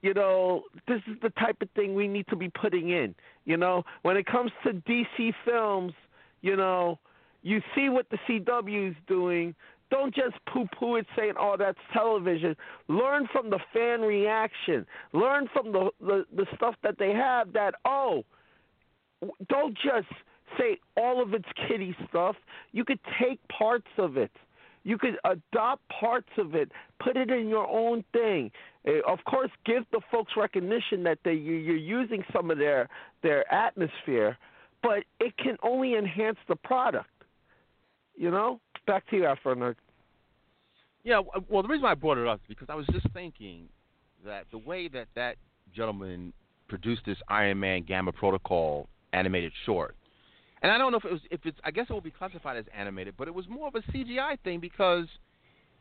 you 0.03 0.15
know, 0.15 0.63
this 0.89 1.01
is 1.07 1.17
the 1.23 1.31
type 1.31 1.61
of 1.61 1.69
thing 1.71 1.95
we 1.95 2.09
need 2.09 2.27
to 2.29 2.37
be 2.37 2.49
putting 2.49 2.91
in. 2.91 3.15
You 3.45 3.57
know, 3.57 3.85
when 4.03 4.17
it 4.17 4.27
comes 4.27 4.51
to 4.65 4.73
DC 4.73 5.35
films, 5.45 5.93
you 6.41 6.57
know, 6.57 6.99
you 7.43 7.61
see 7.75 7.89
what 7.89 8.07
the 8.11 8.19
CW 8.29 8.91
is 8.91 8.97
doing. 9.07 9.55
Don't 9.91 10.15
just 10.15 10.37
poo 10.47 10.67
poo 10.79 10.97
it 10.97 11.07
saying, 11.17 11.35
oh, 11.39 11.57
that's 11.59 11.79
television. 11.93 12.57
Learn 12.89 13.29
from 13.33 13.51
the 13.51 13.59
fan 13.73 14.01
reaction. 14.01 14.87
Learn 15.13 15.49
from 15.53 15.73
the, 15.73 15.91
the, 16.01 16.25
the 16.35 16.47
stuff 16.55 16.77
that 16.83 16.97
they 16.99 17.13
have 17.13 17.53
that, 17.53 17.75
oh, 17.85 18.25
don't 19.49 19.75
just 19.75 20.09
say 20.59 20.79
all 20.97 21.21
of 21.21 21.35
it's 21.35 21.49
kitty 21.69 21.95
stuff. 22.09 22.37
You 22.73 22.85
could 22.85 23.01
take 23.21 23.41
parts 23.49 23.89
of 23.99 24.17
it. 24.17 24.31
You 24.83 24.97
could 24.97 25.17
adopt 25.25 25.83
parts 25.89 26.31
of 26.39 26.55
it, 26.55 26.73
put 27.03 27.17
it 27.17 27.31
in 27.31 27.49
your 27.49 27.69
own 27.69 28.03
thing. 28.13 28.51
Uh, 28.87 29.01
of 29.07 29.19
course, 29.25 29.51
give 29.67 29.85
the 29.93 30.01
folks 30.11 30.33
recognition 30.37 31.03
that 31.05 31.19
they, 31.25 31.35
you're 31.35 31.77
using 31.77 32.25
some 32.33 32.51
of 32.51 32.59
their 32.59 32.89
their 33.23 33.51
atmosphere, 33.53 34.39
but 34.83 35.05
it 35.19 35.37
can 35.37 35.57
only 35.63 35.97
enhance 35.97 36.39
the 36.49 36.57
product. 36.57 37.11
You 38.17 38.31
know. 38.31 38.61
Back 38.87 39.09
to 39.11 39.17
you, 39.17 39.27
Afro 39.27 39.75
Yeah, 41.05 41.21
well, 41.49 41.63
the 41.63 41.69
reason 41.69 41.85
I 41.85 41.95
brought 41.95 42.19
it 42.19 42.27
up 42.27 42.41
is 42.43 42.49
because 42.49 42.69
I 42.69 42.75
was 42.75 42.87
just 42.93 43.07
thinking 43.13 43.69
that 44.25 44.47
the 44.51 44.59
way 44.59 44.89
that 44.89 45.07
that 45.15 45.37
gentleman 45.75 46.33
produced 46.69 47.03
this 47.07 47.19
Iron 47.29 47.61
Man 47.61 47.85
Gamma 47.87 48.13
Protocol 48.13 48.89
animated 49.13 49.53
short, 49.65 49.95
and 50.63 50.71
I 50.71 50.79
don't 50.79 50.93
know 50.93 50.99
if 50.99 51.05
it 51.05 51.13
was 51.13 51.21
if 51.31 51.47
it's 51.47 51.59
I 51.65 51.71
guess 51.71 51.87
it 51.89 51.93
will 51.93 52.01
be 52.01 52.11
classified 52.11 52.57
as 52.57 52.67
animated, 52.77 53.15
but 53.17 53.29
it 53.29 53.35
was 53.35 53.49
more 53.49 53.69
of 53.69 53.75
a 53.75 53.81
CGI 53.93 54.39
thing 54.45 54.61
because 54.61 55.07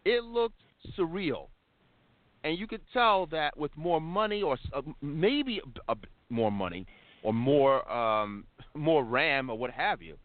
it 0.06 0.24
looked 0.24 0.62
surreal. 0.98 1.48
And 2.44 2.58
you 2.58 2.68
could 2.68 2.82
tell 2.94 3.26
that 3.28 3.58
with 3.58 3.76
more 3.76 4.00
money 4.00 4.42
or 4.42 4.58
uh, 4.74 4.82
maybe 5.02 5.62
a, 5.90 5.92
a, 5.92 5.96
more 6.30 6.52
money 6.52 6.86
or 7.22 7.34
more 7.34 7.92
um, 7.92 8.46
more 8.76 9.04
RAM 9.04 9.50
or 9.50 9.58
what 9.58 9.72
have 9.72 10.02
you, 10.02 10.18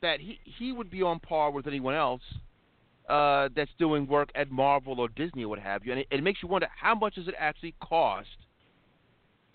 that 0.00 0.20
he 0.20 0.38
he 0.44 0.72
would 0.72 0.90
be 0.90 1.02
on 1.02 1.20
par 1.20 1.50
with 1.50 1.66
anyone 1.66 1.94
else 1.94 2.22
uh, 3.10 3.50
that's 3.54 3.70
doing 3.78 4.06
work 4.06 4.30
at 4.34 4.50
Marvel 4.50 5.00
or 5.00 5.08
Disney 5.08 5.44
or 5.44 5.48
what 5.48 5.58
have 5.58 5.84
you, 5.84 5.92
and 5.92 6.00
it, 6.00 6.06
it 6.10 6.22
makes 6.22 6.42
you 6.42 6.48
wonder 6.48 6.68
how 6.74 6.94
much 6.94 7.16
does 7.16 7.28
it 7.28 7.34
actually 7.38 7.74
cost 7.82 8.28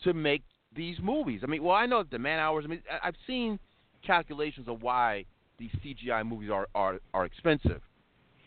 to 0.03 0.13
make 0.13 0.43
these 0.75 0.97
movies? 1.01 1.41
I 1.43 1.47
mean, 1.47 1.63
well, 1.63 1.75
I 1.75 1.85
know 1.85 2.03
the 2.03 2.19
man 2.19 2.39
hours. 2.39 2.65
I 2.65 2.69
mean, 2.69 2.81
I've 3.03 3.15
seen 3.25 3.59
calculations 4.05 4.67
of 4.67 4.81
why 4.81 5.25
these 5.57 5.71
CGI 5.83 6.25
movies 6.27 6.49
are 6.51 6.67
are 6.75 6.99
are 7.13 7.25
expensive, 7.25 7.81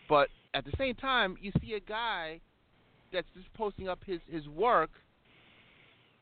but 0.09 0.29
at 0.55 0.64
the 0.64 0.72
same 0.79 0.95
time, 0.95 1.37
you 1.41 1.53
see 1.61 1.74
a 1.74 1.81
guy 1.81 2.41
that's 3.12 3.29
just 3.35 3.53
posting 3.55 3.89
up 3.89 4.01
his 4.05 4.20
his 4.31 4.47
work. 4.49 4.91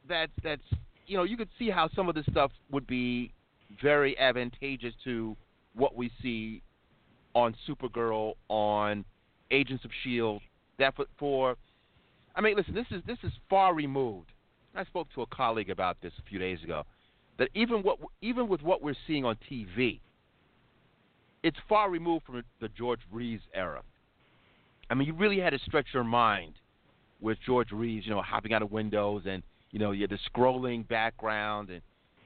That's 0.08 0.32
that's 0.42 0.62
you 1.06 1.16
know 1.16 1.24
you 1.24 1.36
could 1.36 1.48
see 1.58 1.70
how 1.70 1.88
some 1.94 2.08
of 2.08 2.14
this 2.14 2.26
stuff 2.30 2.52
would 2.70 2.86
be 2.86 3.32
very 3.82 4.18
advantageous 4.18 4.94
to 5.04 5.36
what 5.74 5.96
we 5.96 6.10
see 6.22 6.62
on 7.34 7.54
Supergirl, 7.68 8.34
on 8.48 9.04
Agents 9.50 9.84
of 9.84 9.90
Shield. 10.02 10.42
That 10.78 10.94
for, 10.96 11.06
for 11.18 11.56
I 12.34 12.40
mean, 12.40 12.56
listen, 12.56 12.74
this 12.74 12.86
is 12.90 13.02
this 13.06 13.18
is 13.22 13.32
far 13.48 13.74
removed. 13.74 14.32
I 14.74 14.84
spoke 14.84 15.08
to 15.14 15.22
a 15.22 15.26
colleague 15.26 15.70
about 15.70 16.00
this 16.02 16.12
a 16.18 16.28
few 16.28 16.38
days 16.38 16.62
ago. 16.62 16.84
That 17.38 17.48
even 17.54 17.82
what 17.82 17.98
even 18.22 18.48
with 18.48 18.62
what 18.62 18.82
we're 18.82 18.96
seeing 19.06 19.24
on 19.24 19.36
TV, 19.50 20.00
it's 21.42 21.56
far 21.68 21.90
removed 21.90 22.26
from 22.26 22.42
the 22.60 22.68
George 22.68 23.00
Reeves 23.10 23.42
era. 23.54 23.82
I 24.90 24.94
mean, 24.94 25.08
you 25.08 25.14
really 25.14 25.40
had 25.40 25.50
to 25.50 25.58
stretch 25.60 25.86
your 25.92 26.04
mind 26.04 26.54
with 27.20 27.38
George 27.44 27.72
Reeves, 27.72 28.06
you 28.06 28.12
know, 28.12 28.22
hopping 28.22 28.52
out 28.52 28.62
of 28.62 28.70
windows 28.70 29.22
and 29.26 29.42
you 29.70 29.80
know, 29.80 29.90
you 29.90 30.02
had 30.02 30.10
the 30.10 30.18
scrolling 30.30 30.86
background 30.86 31.70
and 31.70 31.82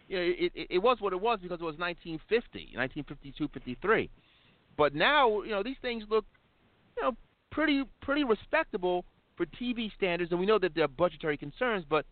you 0.09 0.17
know, 0.17 0.23
it, 0.23 0.53
it, 0.55 0.67
it 0.71 0.79
was 0.79 0.99
what 1.01 1.13
it 1.13 1.21
was 1.21 1.39
because 1.43 1.61
it 1.61 1.65
was 1.65 1.79
1950, 1.79 2.77
1952, 2.77 3.49
53. 3.49 4.11
But 4.77 4.95
now, 4.95 5.43
you 5.43 5.51
know, 5.51 5.63
these 5.63 5.77
things 5.83 6.05
look, 6.11 6.25
you 6.97 7.03
know, 7.03 7.17
pretty 7.51 7.85
pretty 8.03 8.25
respectable 8.25 9.05
for 9.37 9.47
TV 9.47 9.91
standards, 9.95 10.31
and 10.31 10.41
we 10.41 10.47
know 10.47 10.59
that 10.59 10.75
there 10.75 10.85
are 10.85 10.89
budgetary 10.89 11.37
concerns. 11.37 11.85
But 11.89 12.05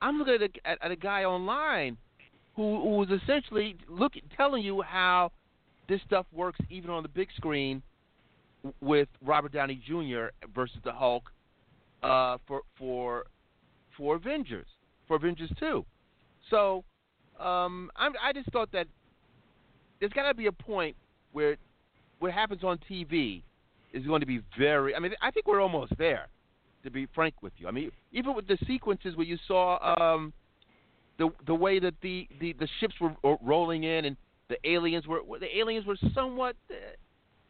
I'm 0.00 0.18
looking 0.18 0.34
at 0.34 0.42
a, 0.42 0.68
at, 0.68 0.78
at 0.82 0.90
a 0.90 0.96
guy 0.96 1.24
online 1.24 1.96
who, 2.54 2.96
was 2.96 3.08
essentially 3.10 3.76
look 3.88 4.14
telling 4.36 4.62
you 4.62 4.82
how 4.82 5.30
this 5.88 6.00
stuff 6.06 6.26
works 6.32 6.58
even 6.70 6.90
on 6.90 7.02
the 7.02 7.08
big 7.08 7.28
screen 7.36 7.82
with 8.80 9.08
Robert 9.24 9.52
Downey 9.52 9.80
Jr. 9.86 10.26
versus 10.54 10.78
the 10.84 10.92
Hulk 10.92 11.30
uh, 12.02 12.38
for 12.46 12.62
for 12.78 13.26
for 13.96 14.16
Avengers, 14.16 14.66
for 15.06 15.16
Avengers 15.16 15.50
Two. 15.58 15.84
So 16.50 16.84
um, 17.38 17.90
I'm, 17.96 18.12
I 18.22 18.32
just 18.32 18.50
thought 18.52 18.72
that 18.72 18.86
there's 20.00 20.12
got 20.12 20.28
to 20.28 20.34
be 20.34 20.46
a 20.46 20.52
point 20.52 20.96
where 21.32 21.56
what 22.18 22.32
happens 22.32 22.64
on 22.64 22.78
TV 22.90 23.42
is 23.92 24.04
going 24.06 24.20
to 24.20 24.26
be 24.26 24.40
very. 24.58 24.94
I 24.94 24.98
mean, 24.98 25.12
I 25.22 25.30
think 25.30 25.46
we're 25.46 25.60
almost 25.60 25.92
there. 25.98 26.28
To 26.86 26.90
be 26.92 27.08
frank 27.14 27.34
with 27.42 27.52
you, 27.58 27.66
I 27.66 27.72
mean, 27.72 27.90
even 28.12 28.34
with 28.34 28.46
the 28.46 28.56
sequences 28.66 29.16
where 29.16 29.26
you 29.26 29.38
saw 29.48 30.14
um, 30.14 30.32
the 31.18 31.30
the 31.46 31.54
way 31.54 31.80
that 31.80 31.94
the, 32.00 32.28
the, 32.40 32.52
the 32.52 32.68
ships 32.80 32.94
were 33.00 33.12
rolling 33.42 33.82
in 33.82 34.04
and 34.04 34.16
the 34.48 34.56
aliens 34.64 35.06
were 35.06 35.20
the 35.40 35.58
aliens 35.58 35.84
were 35.84 35.96
somewhat 36.14 36.54
uh, 36.70 36.74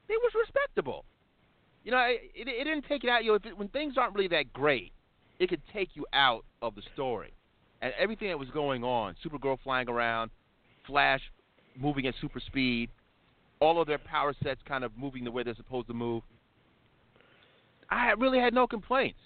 was 0.09 0.33
respectable 0.35 1.05
you 1.87 1.93
know, 1.93 2.05
it, 2.09 2.49
it 2.49 2.65
didn't 2.65 2.85
take 2.89 3.05
it 3.05 3.09
out. 3.09 3.23
You 3.25 3.31
know, 3.31 3.35
it, 3.37 3.57
when 3.57 3.69
things 3.69 3.95
aren't 3.97 4.13
really 4.13 4.27
that 4.29 4.53
great, 4.53 4.93
it 5.39 5.49
could 5.49 5.63
take 5.73 5.91
you 5.95 6.05
out 6.13 6.45
of 6.61 6.75
the 6.75 6.83
story. 6.95 7.33
And 7.81 7.93
everything 7.97 8.27
that 8.29 8.39
was 8.39 8.49
going 8.51 8.83
on, 8.83 9.15
Supergirl 9.25 9.57
flying 9.63 9.89
around, 9.89 10.33
Flash 10.85 11.21
moving 11.79 12.09
at 12.09 12.15
super 12.21 12.41
speed, 12.41 12.91
all 13.61 13.81
of 13.81 13.87
their 13.87 13.99
power 13.99 14.35
sets 14.43 14.61
kind 14.67 14.83
of 14.83 14.91
moving 14.99 15.23
the 15.23 15.31
way 15.31 15.45
they're 15.45 15.55
supposed 15.55 15.87
to 15.87 15.95
move. 15.95 16.25
I 17.89 18.11
really 18.19 18.41
had 18.41 18.53
no 18.53 18.67
complaints. 18.67 19.21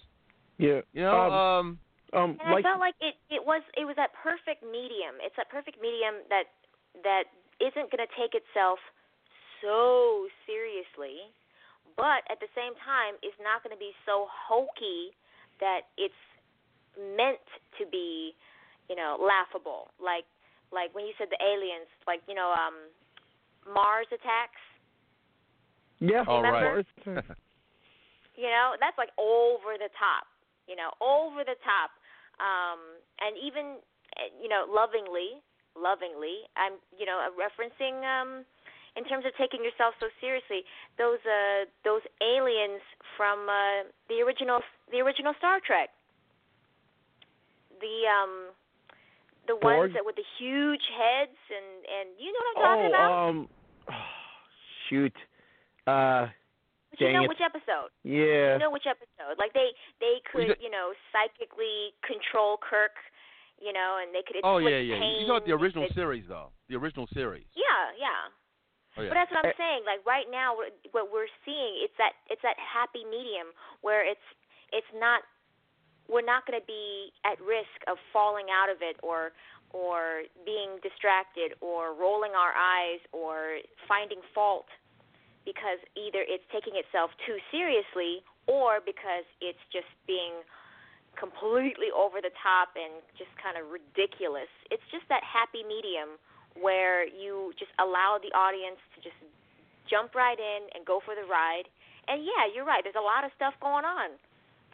Yeah. 0.61 0.85
You 0.93 1.09
know, 1.09 1.17
um, 1.17 1.33
um, 1.33 2.21
um 2.21 2.31
and 2.45 2.53
like, 2.53 2.65
I 2.65 2.69
felt 2.69 2.81
like 2.81 2.99
it 3.01 3.17
it 3.33 3.41
was 3.41 3.65
it 3.77 3.89
was 3.89 3.97
that 3.97 4.13
perfect 4.21 4.61
medium. 4.61 5.17
It's 5.25 5.37
that 5.41 5.49
perfect 5.49 5.81
medium 5.81 6.21
that 6.29 6.53
that 7.03 7.33
isn't 7.65 7.89
going 7.89 8.05
to 8.05 8.13
take 8.17 8.37
itself 8.37 8.81
so 9.65 10.29
seriously 10.45 11.33
but 11.97 12.25
at 12.33 12.41
the 12.41 12.49
same 12.57 12.73
time, 12.81 13.21
it's 13.21 13.37
not 13.45 13.61
going 13.61 13.77
to 13.77 13.83
be 13.83 13.93
so 14.09 14.25
hokey 14.33 15.13
that 15.61 15.93
it's 16.01 16.17
meant 16.97 17.45
to 17.77 17.85
be 17.85 18.33
you 18.91 18.99
know, 18.99 19.15
laughable. 19.23 19.95
Like 20.03 20.27
like 20.75 20.91
when 20.93 21.07
you 21.07 21.15
said 21.17 21.31
the 21.31 21.39
aliens, 21.39 21.87
like 22.11 22.21
you 22.27 22.35
know, 22.35 22.51
um, 22.51 22.75
Mars 23.71 24.11
attacks. 24.11 24.59
Yeah. 26.03 26.27
All 26.27 26.43
Remember? 26.43 26.83
right. 27.07 27.25
You 28.39 28.49
know, 28.49 28.73
that's 28.81 28.97
like 28.97 29.13
over 29.21 29.77
the 29.77 29.93
top. 30.01 30.25
You 30.71 30.79
know, 30.79 30.95
over 31.03 31.43
the 31.43 31.59
top. 31.67 31.91
Um, 32.39 32.79
and 33.21 33.35
even 33.37 33.83
uh, 34.17 34.31
you 34.39 34.49
know, 34.49 34.65
lovingly, 34.71 35.43
lovingly, 35.75 36.47
I'm 36.57 36.79
you 36.95 37.05
know 37.05 37.19
referencing 37.35 38.01
um, 38.07 38.47
in 38.97 39.05
terms 39.05 39.27
of 39.27 39.35
taking 39.37 39.61
yourself 39.67 39.95
so 40.01 40.07
seriously. 40.23 40.63
Those 40.97 41.21
uh, 41.27 41.67
those 41.85 42.03
aliens 42.23 42.81
from 43.19 43.51
uh, 43.51 43.91
the 44.09 44.23
original 44.23 44.63
the 44.91 45.03
original 45.03 45.35
Star 45.39 45.59
Trek. 45.61 45.91
The 47.83 47.97
um, 48.09 48.55
the 49.47 49.57
Borg? 49.61 49.91
ones 49.91 49.93
that 49.95 50.05
with 50.05 50.17
the 50.17 50.27
huge 50.39 50.83
heads 50.97 51.39
and 51.51 51.69
and 51.87 52.07
you 52.19 52.33
know 52.33 52.41
what 52.41 52.51
I'm 52.55 52.63
talking 52.63 52.91
Oh, 52.91 52.95
about. 52.95 53.29
um, 53.29 53.37
shoot. 54.89 55.17
Uh, 55.87 56.27
but 57.01 57.07
you 57.09 57.17
know 57.17 57.25
it. 57.25 57.33
which 57.33 57.41
episode. 57.45 57.91
yeah. 58.05 58.55
You 58.55 58.61
know 58.61 58.71
which 58.71 58.87
episode? 58.87 59.41
Like 59.41 59.53
they 59.57 59.73
they 60.01 60.21
Well, 60.35 60.45
you 60.45 60.55
could 60.55 60.63
you 60.63 60.71
know 60.71 60.93
psychically 61.11 61.97
control 62.05 62.61
Kirk, 62.61 62.95
you 63.59 63.73
know, 63.73 63.99
and 64.01 64.13
they 64.15 64.21
could 64.27 64.41
oh 64.45 64.59
yeah, 64.61 64.79
yeah. 64.79 65.01
pain. 65.01 65.21
You 65.23 65.29
know 65.29 65.41
the 65.41 65.53
original 65.57 65.87
could- 65.89 65.97
series 65.97 66.25
though. 66.29 66.53
The 66.69 66.77
original 66.77 67.09
series. 67.13 67.47
Yeah, 67.57 67.97
yeah. 67.99 68.31
Oh 68.99 69.03
yeah. 69.03 69.09
But 69.11 69.17
that's 69.23 69.31
what 69.31 69.45
I'm 69.47 69.55
Eh. 69.55 69.61
saying. 69.61 69.83
Like 69.87 70.05
right 70.05 70.27
now, 70.31 70.57
what- 70.57 70.75
what 70.93 71.13
we're 71.13 71.31
seeing, 71.47 71.81
it's 71.83 71.95
that 71.99 72.13
it's 72.29 72.43
that 72.43 72.59
happy 72.59 73.05
medium 73.05 73.53
where 73.81 74.05
it's 74.05 74.25
it's 74.73 74.91
not 74.95 75.23
we're 76.11 76.27
not 76.27 76.43
going 76.45 76.59
to 76.59 76.67
be 76.67 77.13
at 77.23 77.39
risk 77.39 77.79
of 77.87 77.95
falling 78.13 78.51
out 78.51 78.67
of 78.69 78.83
it 78.83 78.97
or 79.03 79.31
or 79.71 80.27
being 80.45 80.83
distracted 80.83 81.55
or 81.63 81.95
rolling 81.95 82.35
our 82.35 82.51
eyes 82.51 82.99
or 83.15 83.59
finding 83.87 84.19
fault 84.35 84.67
because 85.45 85.81
either 85.97 86.21
it's 86.25 86.45
taking 86.53 86.77
itself 86.77 87.11
too 87.25 87.41
seriously 87.51 88.23
or 88.47 88.81
because 88.85 89.25
it's 89.41 89.61
just 89.73 89.89
being 90.05 90.45
completely 91.19 91.91
over 91.91 92.23
the 92.23 92.33
top 92.39 92.77
and 92.79 93.03
just 93.19 93.31
kind 93.41 93.59
of 93.59 93.69
ridiculous. 93.69 94.51
It's 94.71 94.85
just 94.95 95.05
that 95.09 95.25
happy 95.27 95.67
medium 95.67 96.21
where 96.59 97.07
you 97.07 97.53
just 97.59 97.73
allow 97.79 98.19
the 98.21 98.31
audience 98.37 98.79
to 98.95 98.99
just 99.03 99.19
jump 99.89 100.15
right 100.15 100.39
in 100.39 100.71
and 100.75 100.87
go 100.87 101.03
for 101.03 101.15
the 101.15 101.27
ride. 101.27 101.67
And 102.07 102.23
yeah, 102.23 102.47
you're 102.47 102.67
right. 102.67 102.83
There's 102.83 102.99
a 102.99 103.05
lot 103.05 103.25
of 103.25 103.31
stuff 103.35 103.55
going 103.59 103.85
on. 103.85 104.19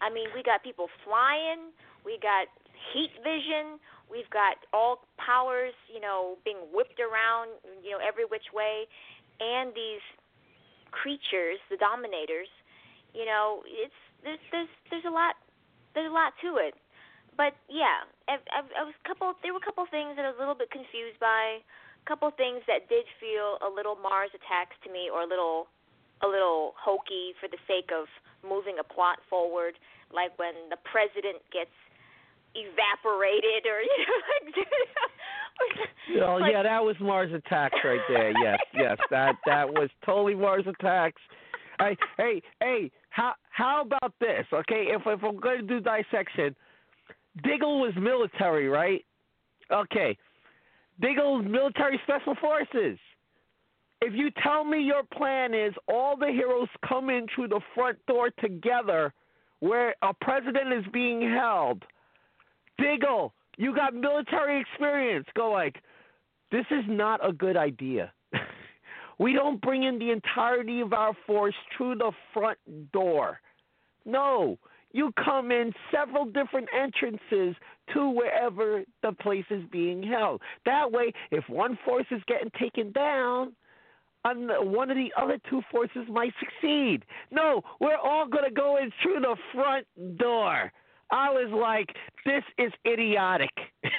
I 0.00 0.12
mean, 0.12 0.28
we 0.36 0.44
got 0.44 0.60
people 0.60 0.92
flying, 1.04 1.72
we 2.04 2.20
got 2.20 2.52
heat 2.92 3.16
vision, 3.24 3.80
we've 4.12 4.28
got 4.28 4.60
all 4.76 5.08
powers, 5.16 5.72
you 5.88 6.00
know, 6.00 6.36
being 6.44 6.60
whipped 6.68 7.00
around, 7.00 7.56
you 7.80 7.96
know, 7.96 8.00
every 8.04 8.28
which 8.28 8.52
way, 8.52 8.84
and 9.40 9.72
these 9.72 10.04
creatures, 10.96 11.60
the 11.68 11.76
dominators, 11.76 12.48
you 13.12 13.28
know, 13.28 13.60
it's 13.68 14.00
there's 14.24 14.40
there's 14.50 14.72
there's 14.88 15.04
a 15.04 15.12
lot 15.12 15.36
there's 15.92 16.08
a 16.08 16.14
lot 16.14 16.32
to 16.40 16.56
it. 16.56 16.76
But 17.36 17.52
yeah, 17.68 18.08
I, 18.28 18.40
I, 18.48 18.60
I 18.64 18.82
was 18.84 18.96
couple. 19.04 19.36
There 19.44 19.52
were 19.52 19.60
a 19.60 19.64
couple 19.64 19.84
things 19.88 20.16
that 20.16 20.24
I 20.24 20.32
was 20.32 20.40
a 20.40 20.42
little 20.44 20.56
bit 20.56 20.72
confused 20.72 21.20
by. 21.20 21.60
A 21.60 22.06
couple 22.08 22.30
things 22.32 22.64
that 22.70 22.88
did 22.88 23.04
feel 23.20 23.60
a 23.60 23.68
little 23.68 23.96
Mars 23.96 24.32
attacks 24.32 24.76
to 24.84 24.88
me, 24.88 25.12
or 25.12 25.26
a 25.26 25.28
little, 25.28 25.66
a 26.22 26.28
little 26.28 26.72
hokey 26.78 27.36
for 27.36 27.50
the 27.50 27.58
sake 27.66 27.90
of 27.92 28.06
moving 28.46 28.78
a 28.80 28.86
plot 28.86 29.18
forward. 29.28 29.76
Like 30.08 30.32
when 30.38 30.54
the 30.72 30.80
president 30.86 31.44
gets 31.52 31.74
evaporated, 32.56 33.68
or 33.68 33.84
you 33.84 33.96
know, 34.00 34.18
like, 34.32 34.54
Oh 36.24 36.36
like- 36.36 36.52
yeah, 36.52 36.62
that 36.62 36.82
was 36.84 36.96
Mars 37.00 37.32
Attacks 37.32 37.76
right 37.84 38.00
there. 38.08 38.32
Yes, 38.42 38.58
yes, 38.74 38.96
that 39.10 39.34
that 39.44 39.68
was 39.68 39.90
totally 40.04 40.34
Mars 40.34 40.64
Attacks. 40.66 41.20
Hey, 41.78 41.96
hey, 42.16 42.42
hey, 42.60 42.90
how 43.10 43.34
how 43.50 43.82
about 43.82 44.14
this? 44.20 44.46
Okay, 44.52 44.86
if 44.90 45.02
if 45.04 45.22
I'm 45.22 45.36
going 45.36 45.66
to 45.66 45.66
do 45.66 45.80
dissection, 45.80 46.54
Diggle 47.42 47.80
was 47.80 47.92
military, 47.96 48.68
right? 48.68 49.04
Okay, 49.70 50.16
Diggle 51.00 51.42
military 51.42 52.00
special 52.04 52.34
forces. 52.40 52.98
If 54.00 54.14
you 54.14 54.30
tell 54.42 54.64
me 54.64 54.80
your 54.82 55.02
plan 55.02 55.54
is 55.54 55.74
all 55.88 56.16
the 56.16 56.28
heroes 56.28 56.68
come 56.86 57.10
in 57.10 57.26
through 57.34 57.48
the 57.48 57.60
front 57.74 57.98
door 58.06 58.30
together, 58.40 59.12
where 59.60 59.94
a 60.02 60.12
president 60.14 60.72
is 60.72 60.84
being 60.92 61.22
held, 61.22 61.82
Diggle, 62.78 63.32
you 63.56 63.74
got 63.74 63.94
military 63.94 64.60
experience. 64.60 65.26
Go 65.34 65.50
like, 65.50 65.76
this 66.50 66.66
is 66.70 66.84
not 66.88 67.26
a 67.26 67.32
good 67.32 67.56
idea. 67.56 68.12
we 69.18 69.32
don't 69.32 69.60
bring 69.60 69.82
in 69.82 69.98
the 69.98 70.10
entirety 70.10 70.80
of 70.80 70.92
our 70.92 71.12
force 71.26 71.54
through 71.76 71.96
the 71.96 72.12
front 72.32 72.58
door. 72.92 73.40
No, 74.04 74.58
you 74.92 75.12
come 75.22 75.50
in 75.50 75.72
several 75.92 76.24
different 76.24 76.68
entrances 76.74 77.56
to 77.92 78.10
wherever 78.10 78.84
the 79.02 79.12
place 79.12 79.44
is 79.50 79.62
being 79.70 80.02
held. 80.02 80.40
That 80.64 80.90
way, 80.92 81.12
if 81.30 81.44
one 81.48 81.78
force 81.84 82.06
is 82.10 82.22
getting 82.26 82.50
taken 82.58 82.92
down, 82.92 83.52
on 84.24 84.48
one 84.72 84.90
of 84.90 84.96
the 84.96 85.12
other 85.16 85.38
two 85.48 85.62
forces 85.70 86.02
might 86.08 86.32
succeed. 86.40 87.04
No, 87.30 87.62
we're 87.80 87.96
all 87.96 88.26
going 88.26 88.44
to 88.44 88.50
go 88.50 88.76
in 88.76 88.90
through 89.02 89.20
the 89.20 89.36
front 89.54 89.86
door. 90.18 90.72
I 91.10 91.30
was 91.30 91.50
like, 91.52 91.94
this 92.24 92.42
is 92.58 92.72
idiotic. 92.86 93.50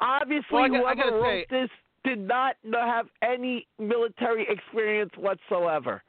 Obviously, 0.00 0.46
Well, 0.50 0.64
I 0.64 0.68
got- 0.68 0.76
I 0.76 0.80
whoever 0.80 0.94
gotta 1.02 1.16
wrote 1.22 1.46
say- 1.50 1.60
this 1.66 1.70
did 2.04 2.18
not 2.18 2.56
have 2.72 3.08
any 3.22 3.66
military 3.78 4.48
experience 4.48 5.14
whatsoever. 5.16 6.02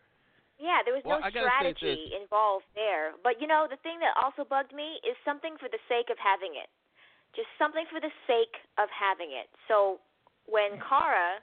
Yeah, 0.58 0.82
there 0.86 0.94
was 0.94 1.04
Well, 1.04 1.20
no 1.20 1.26
I 1.26 1.32
gotta 1.32 1.50
say 1.60 1.74
strategy 1.74 2.14
involved 2.16 2.66
there. 2.76 3.14
But 3.24 3.42
you 3.42 3.48
know, 3.48 3.68
the 3.70 3.78
thing 3.78 4.00
that 4.00 4.16
also 4.18 4.46
bugged 4.46 4.74
me 4.74 5.00
is 5.04 5.18
something 5.26 5.58
for 5.58 5.68
the 5.68 5.80
sake 5.90 6.10
of 6.10 6.18
having 6.20 6.56
it. 6.56 6.70
Just 7.36 7.50
something 7.58 7.86
for 7.88 8.00
the 8.00 8.12
sake 8.28 8.56
of 8.78 8.90
having 8.92 9.32
it. 9.32 9.50
So 9.68 10.00
when 10.46 10.80
Kara, 10.80 11.42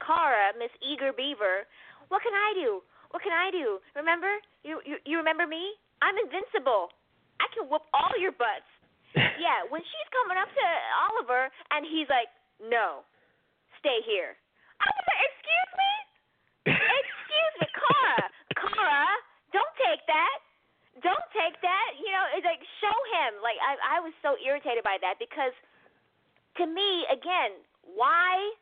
Kara, 0.00 0.52
Miss 0.58 0.70
Eager 0.80 1.12
Beaver, 1.12 1.66
what 2.08 2.22
can 2.22 2.32
I 2.34 2.52
do? 2.54 2.82
What 3.10 3.22
can 3.22 3.32
I 3.32 3.50
do? 3.50 3.80
Remember? 3.94 4.32
You 4.64 4.80
you, 4.84 4.96
you 5.04 5.18
remember 5.18 5.46
me? 5.46 5.74
I'm 6.02 6.16
invincible. 6.18 6.90
I 7.38 7.46
can 7.54 7.70
whoop 7.70 7.86
all 7.94 8.14
your 8.18 8.34
butts. 8.34 8.68
yeah, 9.40 9.64
when 9.72 9.80
she's 9.80 10.08
coming 10.12 10.36
up 10.36 10.50
to 10.52 10.66
Oliver 11.10 11.48
and 11.72 11.86
he's 11.86 12.10
like, 12.12 12.28
"No, 12.60 13.06
stay 13.80 14.04
here." 14.04 14.36
I 14.78 14.86
was 14.86 15.04
like, 15.08 15.22
"Excuse 15.32 15.72
me." 15.74 15.92
Excuse 16.68 17.54
me, 17.62 17.68
Kara. 17.72 18.28
Kara, 18.52 19.06
don't 19.54 19.74
take 19.80 20.04
that. 20.06 20.38
Don't 21.00 21.28
take 21.32 21.56
that. 21.62 21.90
You 21.96 22.10
know, 22.12 22.24
it's 22.34 22.44
like 22.44 22.60
show 22.82 22.96
him. 23.16 23.40
Like 23.40 23.56
I, 23.62 23.98
I 23.98 24.04
was 24.04 24.12
so 24.20 24.34
irritated 24.42 24.84
by 24.84 24.98
that 25.00 25.16
because, 25.16 25.54
to 26.58 26.66
me, 26.66 27.06
again, 27.08 27.56
why, 27.86 28.52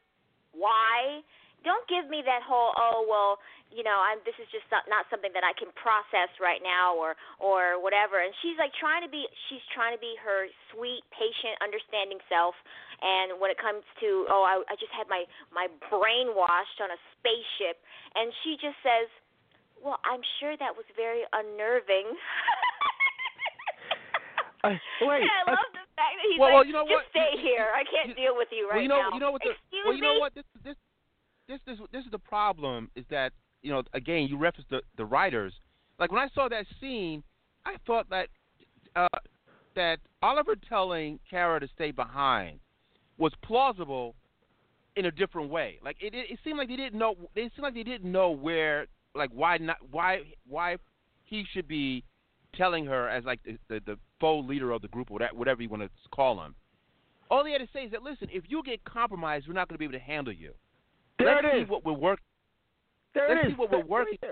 why? 0.52 1.24
Don't 1.66 1.82
give 1.90 2.06
me 2.06 2.22
that 2.22 2.46
whole 2.46 2.70
oh 2.78 3.02
well, 3.10 3.42
you 3.74 3.82
know, 3.82 3.98
I'm 3.98 4.22
this 4.22 4.38
is 4.38 4.46
just 4.54 4.62
not, 4.70 4.86
not 4.86 5.10
something 5.10 5.34
that 5.34 5.42
I 5.42 5.50
can 5.58 5.74
process 5.74 6.30
right 6.38 6.62
now 6.62 6.94
or 6.94 7.18
or 7.42 7.82
whatever. 7.82 8.22
And 8.22 8.30
she's 8.38 8.54
like 8.54 8.70
trying 8.78 9.02
to 9.02 9.10
be 9.10 9.26
she's 9.50 9.64
trying 9.74 9.90
to 9.90 9.98
be 9.98 10.14
her 10.22 10.46
sweet, 10.70 11.02
patient, 11.10 11.58
understanding 11.58 12.22
self. 12.30 12.54
And 13.02 13.42
when 13.42 13.50
it 13.50 13.58
comes 13.58 13.82
to 13.98 14.30
oh, 14.30 14.46
I, 14.46 14.62
I 14.70 14.78
just 14.78 14.94
had 14.94 15.10
my 15.10 15.26
my 15.50 15.66
brain 15.90 16.38
washed 16.38 16.78
on 16.78 16.94
a 16.94 16.98
spaceship, 17.18 17.82
and 18.14 18.30
she 18.46 18.54
just 18.62 18.78
says, 18.86 19.10
well, 19.82 19.98
I'm 20.06 20.22
sure 20.38 20.54
that 20.56 20.70
was 20.72 20.86
very 20.94 21.26
unnerving. 21.34 22.14
Uh, 24.64 24.72
wait, 25.04 25.22
And 25.22 25.30
I 25.46 25.52
uh, 25.52 25.58
love 25.58 25.70
the 25.74 25.84
fact 25.94 26.14
that 26.16 26.26
he's 26.30 26.38
well, 26.40 26.48
like, 26.50 26.54
well, 26.56 26.66
you 26.66 26.74
know 26.74 26.86
just 26.88 27.06
what? 27.06 27.12
stay 27.12 27.32
here. 27.42 27.68
I 27.74 27.84
can't 27.86 28.14
you- 28.14 28.18
deal 28.18 28.34
with 28.38 28.48
you 28.50 28.66
right 28.70 28.80
well, 28.80 28.82
you 28.82 28.90
know, 28.90 29.02
now. 29.02 29.14
you 29.14 29.20
know 29.20 29.30
what 29.34 29.42
the 29.44 29.52
Excuse 29.54 29.84
well, 29.84 29.94
you 29.94 30.02
me. 30.02 30.08
know 30.08 30.18
what 30.18 30.32
this 30.34 30.46
this 30.64 30.78
this 31.48 31.60
this 31.66 31.78
this 31.92 32.04
is 32.04 32.10
the 32.10 32.18
problem 32.18 32.90
is 32.96 33.04
that 33.10 33.32
you 33.62 33.70
know 33.70 33.82
again 33.92 34.26
you 34.28 34.36
reference 34.36 34.66
the 34.70 34.80
the 34.96 35.04
writers. 35.04 35.52
Like 35.98 36.12
when 36.12 36.20
I 36.20 36.28
saw 36.34 36.48
that 36.48 36.66
scene, 36.80 37.22
I 37.64 37.76
thought 37.86 38.08
that 38.10 38.28
uh, 38.94 39.18
that 39.74 39.98
Oliver 40.22 40.54
telling 40.68 41.18
Kara 41.28 41.60
to 41.60 41.68
stay 41.74 41.90
behind 41.90 42.58
was 43.18 43.32
plausible 43.42 44.14
in 44.96 45.06
a 45.06 45.10
different 45.10 45.50
way. 45.50 45.78
Like 45.82 45.96
it, 46.00 46.14
it, 46.14 46.30
it 46.30 46.38
seemed 46.44 46.58
like 46.58 46.68
they 46.68 46.76
didn't 46.76 46.98
know. 46.98 47.14
They 47.34 47.42
seemed 47.42 47.62
like 47.62 47.74
they 47.74 47.82
didn't 47.82 48.10
know 48.10 48.30
where, 48.30 48.86
like 49.14 49.30
why 49.32 49.58
not, 49.58 49.76
why 49.90 50.20
why 50.48 50.76
he 51.24 51.44
should 51.52 51.68
be 51.68 52.04
telling 52.54 52.86
her 52.86 53.08
as 53.08 53.24
like 53.24 53.40
the 53.44 53.58
the, 53.68 53.80
the 53.86 53.98
faux 54.20 54.48
leader 54.48 54.72
of 54.72 54.82
the 54.82 54.88
group 54.88 55.10
or 55.10 55.14
whatever, 55.14 55.34
whatever 55.34 55.62
you 55.62 55.68
want 55.68 55.82
to 55.82 55.90
call 56.10 56.42
him. 56.42 56.54
All 57.30 57.44
he 57.44 57.52
had 57.52 57.60
to 57.60 57.68
say 57.72 57.80
is 57.80 57.90
that 57.92 58.02
listen, 58.02 58.28
if 58.32 58.44
you 58.48 58.62
get 58.64 58.84
compromised, 58.84 59.48
we're 59.48 59.54
not 59.54 59.68
going 59.68 59.74
to 59.74 59.78
be 59.78 59.84
able 59.84 59.98
to 59.98 59.98
handle 59.98 60.32
you. 60.32 60.52
There 61.18 61.34
Let's 61.34 61.46
it 61.46 61.52
see 61.56 61.62
is. 61.62 61.68
what 61.68 61.84
we're 61.84 61.92
working. 61.92 62.24
There 63.14 63.28
let's 63.28 63.40
it 63.44 63.46
is. 63.48 63.52
see 63.52 63.56
what 63.58 63.70
we're 63.70 63.78
Right 63.78 63.88
working. 63.88 64.18
there. 64.20 64.30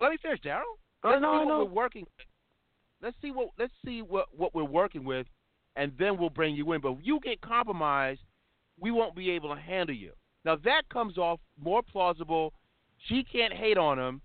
Let 0.00 0.10
me 0.10 0.16
finish, 0.20 0.40
Daryll. 0.40 0.60
Uh, 1.02 1.08
let's 1.10 1.22
know, 1.22 1.32
see 1.32 1.38
what 1.38 1.48
know. 1.48 1.58
we're 1.64 1.70
working. 1.70 2.06
Let's 3.02 3.16
see 3.22 3.30
what 3.30 3.48
let's 3.58 3.72
see 3.84 4.02
what 4.02 4.26
what 4.36 4.54
we're 4.54 4.64
working 4.64 5.04
with 5.04 5.26
and 5.76 5.92
then 5.98 6.16
we'll 6.18 6.30
bring 6.30 6.54
you 6.54 6.72
in. 6.72 6.80
But 6.80 6.92
if 6.92 6.98
you 7.02 7.20
get 7.20 7.40
compromised, 7.40 8.20
we 8.78 8.90
won't 8.90 9.14
be 9.16 9.30
able 9.30 9.54
to 9.54 9.60
handle 9.60 9.94
you. 9.94 10.12
Now 10.44 10.56
that 10.64 10.82
comes 10.92 11.18
off 11.18 11.40
more 11.62 11.82
plausible. 11.82 12.52
She 13.08 13.24
can't 13.24 13.52
hate 13.52 13.76
on 13.76 13.98
him, 13.98 14.20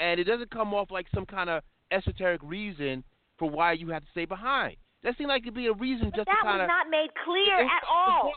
and 0.00 0.20
it 0.20 0.24
doesn't 0.24 0.50
come 0.50 0.74
off 0.74 0.90
like 0.90 1.06
some 1.14 1.24
kind 1.26 1.48
of 1.48 1.62
esoteric 1.90 2.40
reason 2.42 3.02
for 3.38 3.48
why 3.48 3.72
you 3.72 3.88
have 3.88 4.02
to 4.02 4.08
stay 4.10 4.24
behind. 4.26 4.76
That 5.02 5.16
seemed 5.16 5.28
like 5.28 5.42
it'd 5.42 5.54
be 5.54 5.66
a 5.68 5.72
reason 5.72 6.10
But 6.10 6.16
just 6.16 6.26
that 6.26 6.36
to 6.36 6.42
kind 6.42 6.58
was 6.58 6.64
of. 6.64 6.68
not 6.68 6.90
made 6.90 7.08
clear 7.24 7.60
at 7.64 7.82
all. 7.88 8.32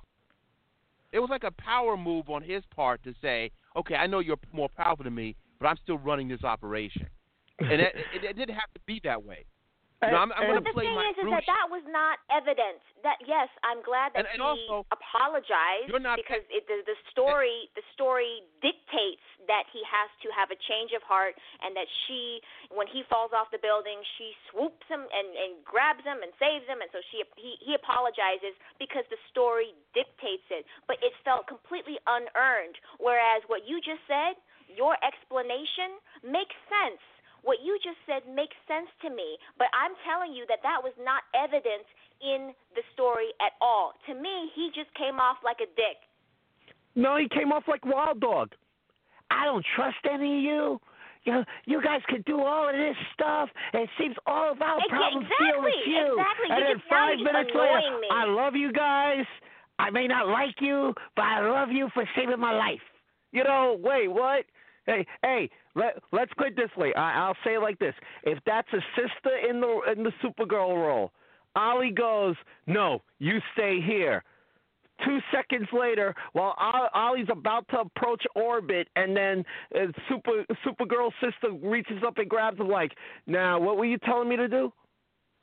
It 1.13 1.19
was 1.19 1.29
like 1.29 1.43
a 1.43 1.51
power 1.51 1.95
move 1.95 2.29
on 2.29 2.41
his 2.41 2.63
part 2.75 3.01
to 3.03 3.13
say, 3.21 3.51
"Okay, 3.75 3.95
I 3.95 4.07
know 4.07 4.19
you're 4.19 4.39
more 4.51 4.67
powerful 4.67 5.03
than 5.03 5.15
me, 5.15 5.35
but 5.59 5.67
I'm 5.67 5.77
still 5.77 5.99
running 5.99 6.27
this 6.27 6.43
operation." 6.43 7.07
And 7.59 7.79
it, 7.79 7.95
it, 8.13 8.23
it 8.23 8.35
didn't 8.35 8.55
have 8.55 8.73
to 8.73 8.81
be 8.87 8.99
that 9.03 9.23
way. 9.23 9.45
Know, 10.11 10.19
I'm, 10.27 10.31
I'm 10.35 10.59
But 10.59 10.65
the 10.67 10.75
thing 10.75 10.91
is, 10.91 11.15
is 11.21 11.27
that 11.31 11.45
that 11.47 11.67
was 11.71 11.83
not 11.87 12.19
evidence. 12.27 12.83
That 13.05 13.19
yes, 13.23 13.47
I'm 13.63 13.79
glad 13.83 14.11
that 14.15 14.25
And- 14.27 14.39
and 14.39 14.41
he 14.41 14.67
also, 14.67 14.83
apologized 14.91 15.91
because 15.91 16.43
it, 16.49 16.67
the, 16.67 16.83
the 16.87 16.97
story 17.11 17.69
the 17.75 17.83
story 17.93 18.43
dictates 18.59 19.23
that 19.47 19.67
he 19.71 19.83
has 19.83 20.09
to 20.23 20.31
have 20.31 20.51
a 20.51 20.59
change 20.67 20.95
of 20.95 21.03
heart, 21.03 21.35
and 21.61 21.75
that 21.75 21.87
she, 22.07 22.39
when 22.71 22.87
he 22.87 23.03
falls 23.11 23.35
off 23.35 23.51
the 23.51 23.59
building, 23.59 23.99
she 24.17 24.31
swoops 24.51 24.87
him 24.87 25.03
and 25.03 25.27
and 25.35 25.51
grabs 25.67 26.03
him 26.03 26.23
and 26.23 26.31
saves 26.39 26.65
him, 26.67 26.79
and 26.81 26.89
so 26.91 26.99
she 27.11 27.23
he 27.35 27.59
he 27.59 27.71
apologizes 27.75 28.55
because 28.79 29.03
the 29.11 29.19
story 29.31 29.75
dictates 29.93 30.47
it. 30.49 30.65
But 30.87 30.97
it 31.03 31.13
felt 31.23 31.47
completely 31.47 31.99
unearned. 32.07 32.79
Whereas 32.99 33.43
what 33.51 33.67
you 33.67 33.79
just 33.83 34.01
said, 34.07 34.39
your 34.71 34.95
explanation 35.03 35.99
makes 36.23 36.55
sense. 36.71 37.03
What 37.43 37.59
you 37.63 37.77
just 37.83 37.99
said 38.07 38.23
makes 38.31 38.55
sense 38.67 38.87
to 39.03 39.09
me, 39.11 39.35
but 39.59 39.67
I'm 39.75 39.91
telling 40.07 40.31
you 40.31 40.47
that 40.47 40.63
that 40.63 40.79
was 40.81 40.95
not 41.03 41.27
evidence 41.35 41.85
in 42.23 42.55
the 42.75 42.81
story 42.95 43.35
at 43.43 43.51
all. 43.59 43.93
To 44.07 44.15
me, 44.15 44.47
he 44.55 44.71
just 44.73 44.87
came 44.95 45.19
off 45.19 45.37
like 45.43 45.59
a 45.59 45.67
dick. 45.75 45.99
No, 46.95 47.17
he 47.17 47.27
came 47.27 47.51
off 47.51 47.63
like 47.67 47.85
Wild 47.85 48.19
Dog. 48.21 48.55
I 49.29 49.45
don't 49.45 49.65
trust 49.75 49.97
any 50.09 50.37
of 50.39 50.43
you. 50.43 50.81
You, 51.25 51.31
know, 51.31 51.43
you 51.65 51.81
guys 51.81 52.01
can 52.07 52.21
do 52.25 52.39
all 52.41 52.67
of 52.69 52.75
this 52.75 52.95
stuff. 53.13 53.49
and 53.73 53.83
It 53.83 53.89
seems 53.97 54.15
all 54.27 54.51
of 54.51 54.61
our 54.61 54.79
problems 54.89 55.27
deal 55.39 55.61
with 55.63 55.73
you. 55.87 56.15
exactly. 56.19 56.47
And 56.51 56.59
You 56.59 56.65
then 56.75 56.83
five 56.89 57.17
minutes 57.17 57.51
later, 57.55 57.99
me. 57.99 58.07
I 58.11 58.25
love 58.25 58.55
you 58.55 58.71
guys. 58.71 59.25
I 59.79 59.89
may 59.89 60.07
not 60.07 60.27
like 60.27 60.55
you, 60.59 60.93
but 61.15 61.23
I 61.23 61.49
love 61.49 61.69
you 61.71 61.89
for 61.93 62.03
saving 62.15 62.39
my 62.39 62.53
life. 62.53 62.83
You 63.31 63.43
know, 63.43 63.77
wait, 63.81 64.07
what? 64.09 64.45
Hey, 64.85 65.07
hey, 65.23 65.49
let 65.75 66.01
let's 66.11 66.31
put 66.37 66.47
it 66.47 66.55
this 66.55 66.69
way. 66.77 66.93
I, 66.95 67.25
I'll 67.25 67.37
say 67.43 67.55
it 67.55 67.59
like 67.59 67.79
this: 67.79 67.93
If 68.23 68.39
that's 68.45 68.67
a 68.73 68.81
sister 68.95 69.37
in 69.49 69.61
the 69.61 69.81
in 69.95 70.03
the 70.03 70.11
Supergirl 70.23 70.75
role, 70.75 71.11
Ollie 71.55 71.91
goes, 71.91 72.35
"No, 72.67 73.01
you 73.19 73.39
stay 73.53 73.79
here." 73.81 74.23
Two 75.03 75.19
seconds 75.33 75.67
later, 75.73 76.15
while 76.33 76.55
Ollie's 76.93 77.27
about 77.29 77.67
to 77.69 77.79
approach 77.79 78.23
orbit, 78.35 78.87
and 78.95 79.17
then 79.17 79.43
uh, 79.75 79.87
Super 80.07 80.45
Supergirl's 80.65 81.13
sister 81.19 81.51
reaches 81.61 82.03
up 82.05 82.19
and 82.19 82.29
grabs 82.29 82.59
him, 82.59 82.69
like, 82.69 82.91
"Now, 83.25 83.59
what 83.59 83.77
were 83.77 83.85
you 83.85 83.97
telling 83.99 84.29
me 84.29 84.37
to 84.37 84.47
do?" 84.47 84.71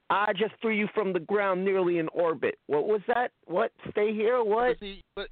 I 0.08 0.32
just 0.32 0.54
threw 0.60 0.72
you 0.72 0.88
from 0.92 1.12
the 1.12 1.20
ground, 1.20 1.64
nearly 1.64 1.98
in 1.98 2.08
orbit. 2.08 2.58
What 2.66 2.86
was 2.86 3.00
that? 3.06 3.30
What? 3.44 3.70
Stay 3.90 4.12
here? 4.12 4.42
What? 4.42 4.70
But 4.70 4.80
see, 4.80 5.02
but, 5.14 5.28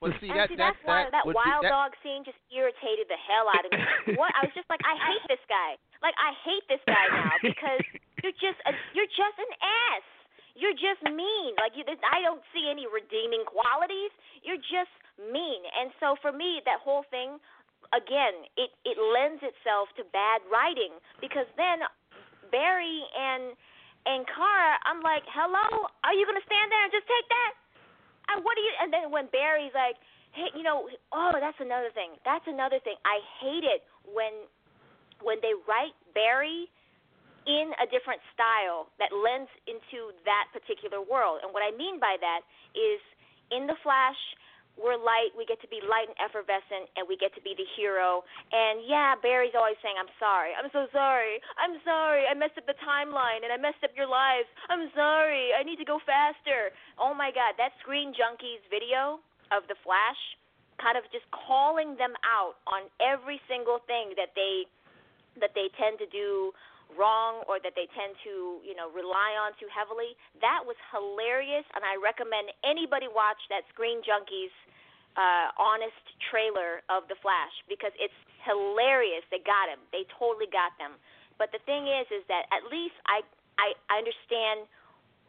but 0.00 0.12
see 0.20 0.28
and 0.28 0.36
that 0.36 0.48
see, 0.50 0.58
that 0.58 0.76
that's 0.76 0.82
why 0.84 1.08
that 1.08 1.24
be- 1.24 1.32
wild 1.32 1.64
that- 1.64 1.72
dog 1.72 1.90
scene 2.02 2.24
just 2.24 2.38
irritated 2.52 3.08
the 3.08 3.18
hell 3.18 3.46
out 3.48 3.64
of 3.64 3.70
me. 3.72 3.82
what 4.20 4.34
I 4.36 4.44
was 4.44 4.54
just 4.54 4.68
like, 4.68 4.82
I 4.84 4.94
hate 4.98 5.24
this 5.28 5.42
guy. 5.48 5.78
Like 6.02 6.14
I 6.20 6.36
hate 6.44 6.64
this 6.68 6.82
guy 6.84 7.04
now 7.08 7.34
because 7.40 7.80
you're 8.22 8.36
just 8.36 8.60
a, 8.68 8.72
you're 8.92 9.10
just 9.10 9.36
an 9.40 9.52
ass. 9.62 10.06
You're 10.54 10.76
just 10.78 11.02
mean. 11.10 11.58
Like 11.58 11.74
you, 11.74 11.82
I 11.86 12.22
don't 12.22 12.44
see 12.54 12.70
any 12.70 12.86
redeeming 12.86 13.42
qualities. 13.42 14.14
You're 14.46 14.60
just 14.60 14.92
mean. 15.18 15.66
And 15.74 15.90
so 15.98 16.14
for 16.22 16.30
me, 16.30 16.62
that 16.62 16.78
whole 16.78 17.02
thing, 17.10 17.42
again, 17.90 18.46
it 18.54 18.70
it 18.86 18.94
lends 19.00 19.42
itself 19.42 19.90
to 19.98 20.06
bad 20.14 20.44
writing 20.46 20.94
because 21.18 21.48
then 21.58 21.82
Barry 22.54 23.02
and 23.18 23.58
and 24.06 24.28
Kara, 24.28 24.78
I'm 24.84 25.00
like, 25.00 25.24
hello, 25.32 25.88
are 26.04 26.14
you 26.14 26.22
gonna 26.28 26.44
stand 26.44 26.68
there 26.70 26.84
and 26.86 26.92
just 26.92 27.08
take 27.08 27.26
that? 27.32 27.52
And 28.32 28.44
what 28.44 28.56
do 28.56 28.62
you? 28.62 28.72
And 28.80 28.90
then 28.92 29.10
when 29.10 29.28
Barry's 29.28 29.74
like, 29.74 29.96
hey, 30.32 30.50
you 30.56 30.62
know, 30.62 30.88
oh, 31.12 31.32
that's 31.38 31.58
another 31.60 31.90
thing. 31.94 32.16
That's 32.24 32.44
another 32.46 32.78
thing. 32.82 32.96
I 33.04 33.20
hate 33.40 33.64
it 33.64 33.84
when 34.04 34.48
when 35.22 35.38
they 35.40 35.56
write 35.64 35.96
Barry 36.12 36.68
in 37.44 37.72
a 37.76 37.86
different 37.88 38.20
style 38.32 38.88
that 38.96 39.12
lends 39.12 39.52
into 39.68 40.12
that 40.24 40.48
particular 40.52 41.00
world. 41.00 41.44
And 41.44 41.52
what 41.52 41.60
I 41.60 41.72
mean 41.76 42.00
by 42.00 42.16
that 42.20 42.40
is 42.72 43.00
in 43.52 43.68
the 43.68 43.76
Flash, 43.84 44.18
we're 44.74 44.98
light, 44.98 45.30
we 45.38 45.46
get 45.46 45.62
to 45.62 45.70
be 45.70 45.78
light 45.84 46.10
and 46.10 46.18
effervescent, 46.18 46.90
and 46.98 47.06
we 47.06 47.14
get 47.16 47.30
to 47.38 47.42
be 47.42 47.54
the 47.54 47.66
hero. 47.78 48.26
And 48.50 48.82
yeah, 48.84 49.14
Barry's 49.18 49.54
always 49.54 49.78
saying, 49.80 49.94
I'm 49.96 50.10
sorry, 50.18 50.50
I'm 50.54 50.70
so 50.74 50.90
sorry, 50.90 51.38
I'm 51.58 51.78
sorry, 51.86 52.26
I 52.26 52.34
messed 52.34 52.58
up 52.58 52.66
the 52.66 52.78
timeline 52.82 53.46
and 53.46 53.54
I 53.54 53.58
messed 53.58 53.82
up 53.86 53.94
your 53.94 54.10
lives, 54.10 54.50
I'm 54.66 54.90
sorry, 54.94 55.54
I 55.54 55.62
need 55.62 55.78
to 55.78 55.86
go 55.86 56.02
faster. 56.02 56.74
Oh 56.98 57.14
my 57.14 57.30
god, 57.30 57.54
that 57.58 57.74
Screen 57.82 58.10
Junkies 58.10 58.62
video 58.66 59.22
of 59.54 59.66
the 59.70 59.78
Flash 59.86 60.18
kind 60.82 60.98
of 60.98 61.06
just 61.14 61.26
calling 61.30 61.94
them 61.94 62.18
out 62.26 62.58
on 62.66 62.90
every 62.98 63.38
single 63.46 63.78
thing 63.86 64.14
that 64.18 64.34
they 64.34 64.66
that 65.40 65.50
they 65.54 65.66
tend 65.74 65.98
to 65.98 66.06
do 66.14 66.54
wrong 66.94 67.44
or 67.46 67.58
that 67.62 67.74
they 67.74 67.86
tend 67.92 68.14
to, 68.26 68.62
you 68.64 68.74
know, 68.74 68.90
rely 68.90 69.36
on 69.38 69.54
too 69.58 69.68
heavily. 69.70 70.14
That 70.40 70.62
was 70.64 70.76
hilarious 70.90 71.66
and 71.74 71.82
I 71.84 71.98
recommend 71.98 72.50
anybody 72.62 73.06
watch 73.10 73.38
that 73.50 73.66
Screen 73.72 74.00
Junkies 74.02 74.52
uh 75.14 75.54
honest 75.62 76.02
trailer 76.30 76.82
of 76.90 77.06
The 77.06 77.14
Flash 77.22 77.54
because 77.70 77.94
it's 78.02 78.16
hilarious. 78.42 79.22
They 79.30 79.40
got 79.46 79.70
him. 79.70 79.78
They 79.94 80.02
totally 80.18 80.50
got 80.50 80.74
them. 80.76 80.98
But 81.38 81.50
the 81.54 81.62
thing 81.66 81.86
is 81.86 82.06
is 82.10 82.22
that 82.26 82.50
at 82.50 82.66
least 82.70 82.98
I 83.06 83.22
I, 83.58 83.78
I 83.86 84.02
understand 84.02 84.66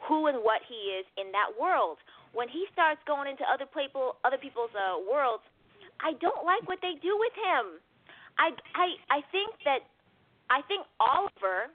who 0.10 0.28
and 0.28 0.42
what 0.42 0.62
he 0.66 0.98
is 0.98 1.06
in 1.18 1.32
that 1.32 1.54
world. 1.54 2.02
When 2.34 2.50
he 2.50 2.68
starts 2.74 3.00
going 3.08 3.30
into 3.30 3.46
other 3.48 3.70
people 3.70 4.18
other 4.26 4.42
people's 4.42 4.74
uh 4.74 5.00
worlds, 5.02 5.46
I 6.02 6.18
don't 6.20 6.44
like 6.46 6.66
what 6.68 6.82
they 6.82 6.98
do 7.00 7.14
with 7.16 7.36
him. 7.38 7.80
I 8.38 8.52
I 8.76 8.88
I 9.10 9.20
think 9.32 9.56
that 9.64 9.88
I 10.50 10.62
think 10.68 10.86
Oliver 11.00 11.74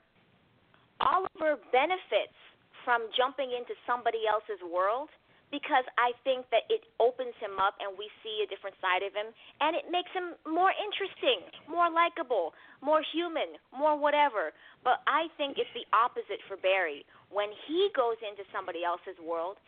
Oliver 1.00 1.56
benefits 1.72 2.36
from 2.84 3.08
jumping 3.16 3.56
into 3.56 3.72
somebody 3.88 4.28
else's 4.28 4.60
world 4.60 5.08
because 5.50 5.82
I 5.98 6.14
think 6.22 6.46
that 6.54 6.68
it 6.70 6.86
opens 7.02 7.34
him 7.42 7.58
up 7.58 7.74
and 7.82 7.98
we 7.98 8.06
see 8.22 8.44
a 8.44 8.46
different 8.46 8.78
side 8.78 9.02
of 9.02 9.10
him 9.10 9.34
and 9.58 9.74
it 9.74 9.90
makes 9.90 10.12
him 10.14 10.38
more 10.46 10.70
interesting, 10.70 11.42
more 11.66 11.90
likable, 11.90 12.54
more 12.78 13.02
human, 13.02 13.58
more 13.74 13.98
whatever. 13.98 14.54
But 14.86 15.02
I 15.10 15.26
think 15.34 15.58
it's 15.58 15.72
the 15.74 15.84
opposite 15.90 16.38
for 16.46 16.54
Barry. 16.60 17.02
When 17.34 17.50
he 17.66 17.90
goes 17.98 18.20
into 18.22 18.46
somebody 18.54 18.86
else's 18.86 19.18
world, 19.18 19.58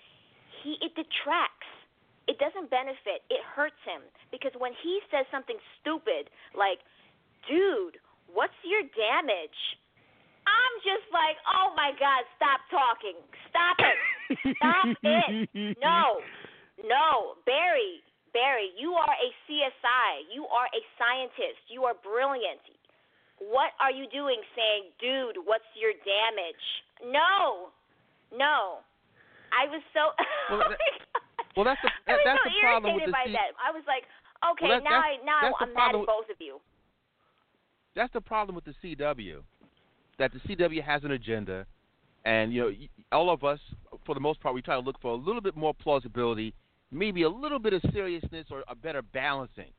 he 0.62 0.78
it 0.78 0.94
detracts. 0.94 1.66
It 2.30 2.38
doesn't 2.38 2.70
benefit. 2.70 3.26
It 3.26 3.42
hurts 3.42 3.80
him 3.82 4.06
because 4.30 4.54
when 4.54 4.70
he 4.78 5.02
says 5.10 5.26
something 5.34 5.58
stupid 5.82 6.30
like, 6.54 6.78
"Dude, 7.50 7.98
what's 8.32 8.56
your 8.64 8.82
damage?" 8.96 9.58
I'm 10.42 10.74
just 10.82 11.06
like, 11.14 11.38
"Oh 11.46 11.70
my 11.76 11.92
god, 12.00 12.26
stop 12.36 12.60
talking. 12.72 13.16
Stop 13.48 13.76
it. 13.78 13.98
Stop 14.58 14.86
it. 15.02 15.78
No. 15.78 16.18
No, 16.82 17.36
Barry, 17.46 18.02
Barry, 18.34 18.72
you 18.74 18.94
are 18.98 19.14
a 19.14 19.28
CSI. 19.46 20.10
You 20.34 20.48
are 20.50 20.66
a 20.66 20.82
scientist. 20.98 21.62
You 21.68 21.84
are 21.84 21.94
brilliant. 22.02 22.58
What 23.38 23.70
are 23.78 23.92
you 23.92 24.08
doing 24.10 24.40
saying, 24.56 24.90
dude, 24.98 25.38
what's 25.46 25.68
your 25.78 25.92
damage? 26.02 26.64
No. 27.06 27.70
No. 28.34 28.82
I 29.52 29.68
was 29.70 29.82
so 29.94 30.10
oh 30.50 30.58
Well, 30.58 30.74
that- 30.74 30.80
Well, 31.54 31.66
that's 31.70 31.82
the 31.84 31.90
I 32.08 32.16
was 32.18 32.24
that's 32.24 32.40
so 32.42 32.48
the 32.50 32.60
problem 32.66 32.94
with 32.96 33.06
irritated 33.06 33.08
the 33.08 33.12
by 33.14 33.24
C- 33.28 33.36
that. 33.36 33.50
I 33.62 33.70
was 33.70 33.84
like, 33.86 34.04
okay, 34.56 34.66
Well, 34.72 34.80
that- 34.80 34.90
now 34.90 34.98
I 35.04 35.12
now 35.22 35.52
I'm 35.60 35.70
mad 35.76 35.94
at 35.94 36.06
both 36.08 36.26
of 36.32 36.40
you. 36.40 36.58
That's 37.94 38.12
the 38.12 38.20
problem 38.20 38.54
with 38.54 38.64
the 38.64 38.74
CW, 38.82 39.40
that 40.18 40.32
the 40.32 40.38
CW 40.40 40.82
has 40.82 41.04
an 41.04 41.12
agenda, 41.12 41.66
and 42.24 42.52
you 42.52 42.62
know 42.62 42.70
all 43.10 43.30
of 43.30 43.44
us, 43.44 43.58
for 44.06 44.14
the 44.14 44.20
most 44.20 44.40
part, 44.40 44.54
we 44.54 44.62
try 44.62 44.74
to 44.74 44.80
look 44.80 45.00
for 45.00 45.12
a 45.12 45.16
little 45.16 45.40
bit 45.40 45.56
more 45.56 45.74
plausibility, 45.74 46.54
maybe 46.90 47.22
a 47.22 47.28
little 47.28 47.58
bit 47.58 47.72
of 47.72 47.82
seriousness 47.92 48.46
or 48.50 48.62
a 48.68 48.74
better 48.74 49.02
balancing. 49.02 49.72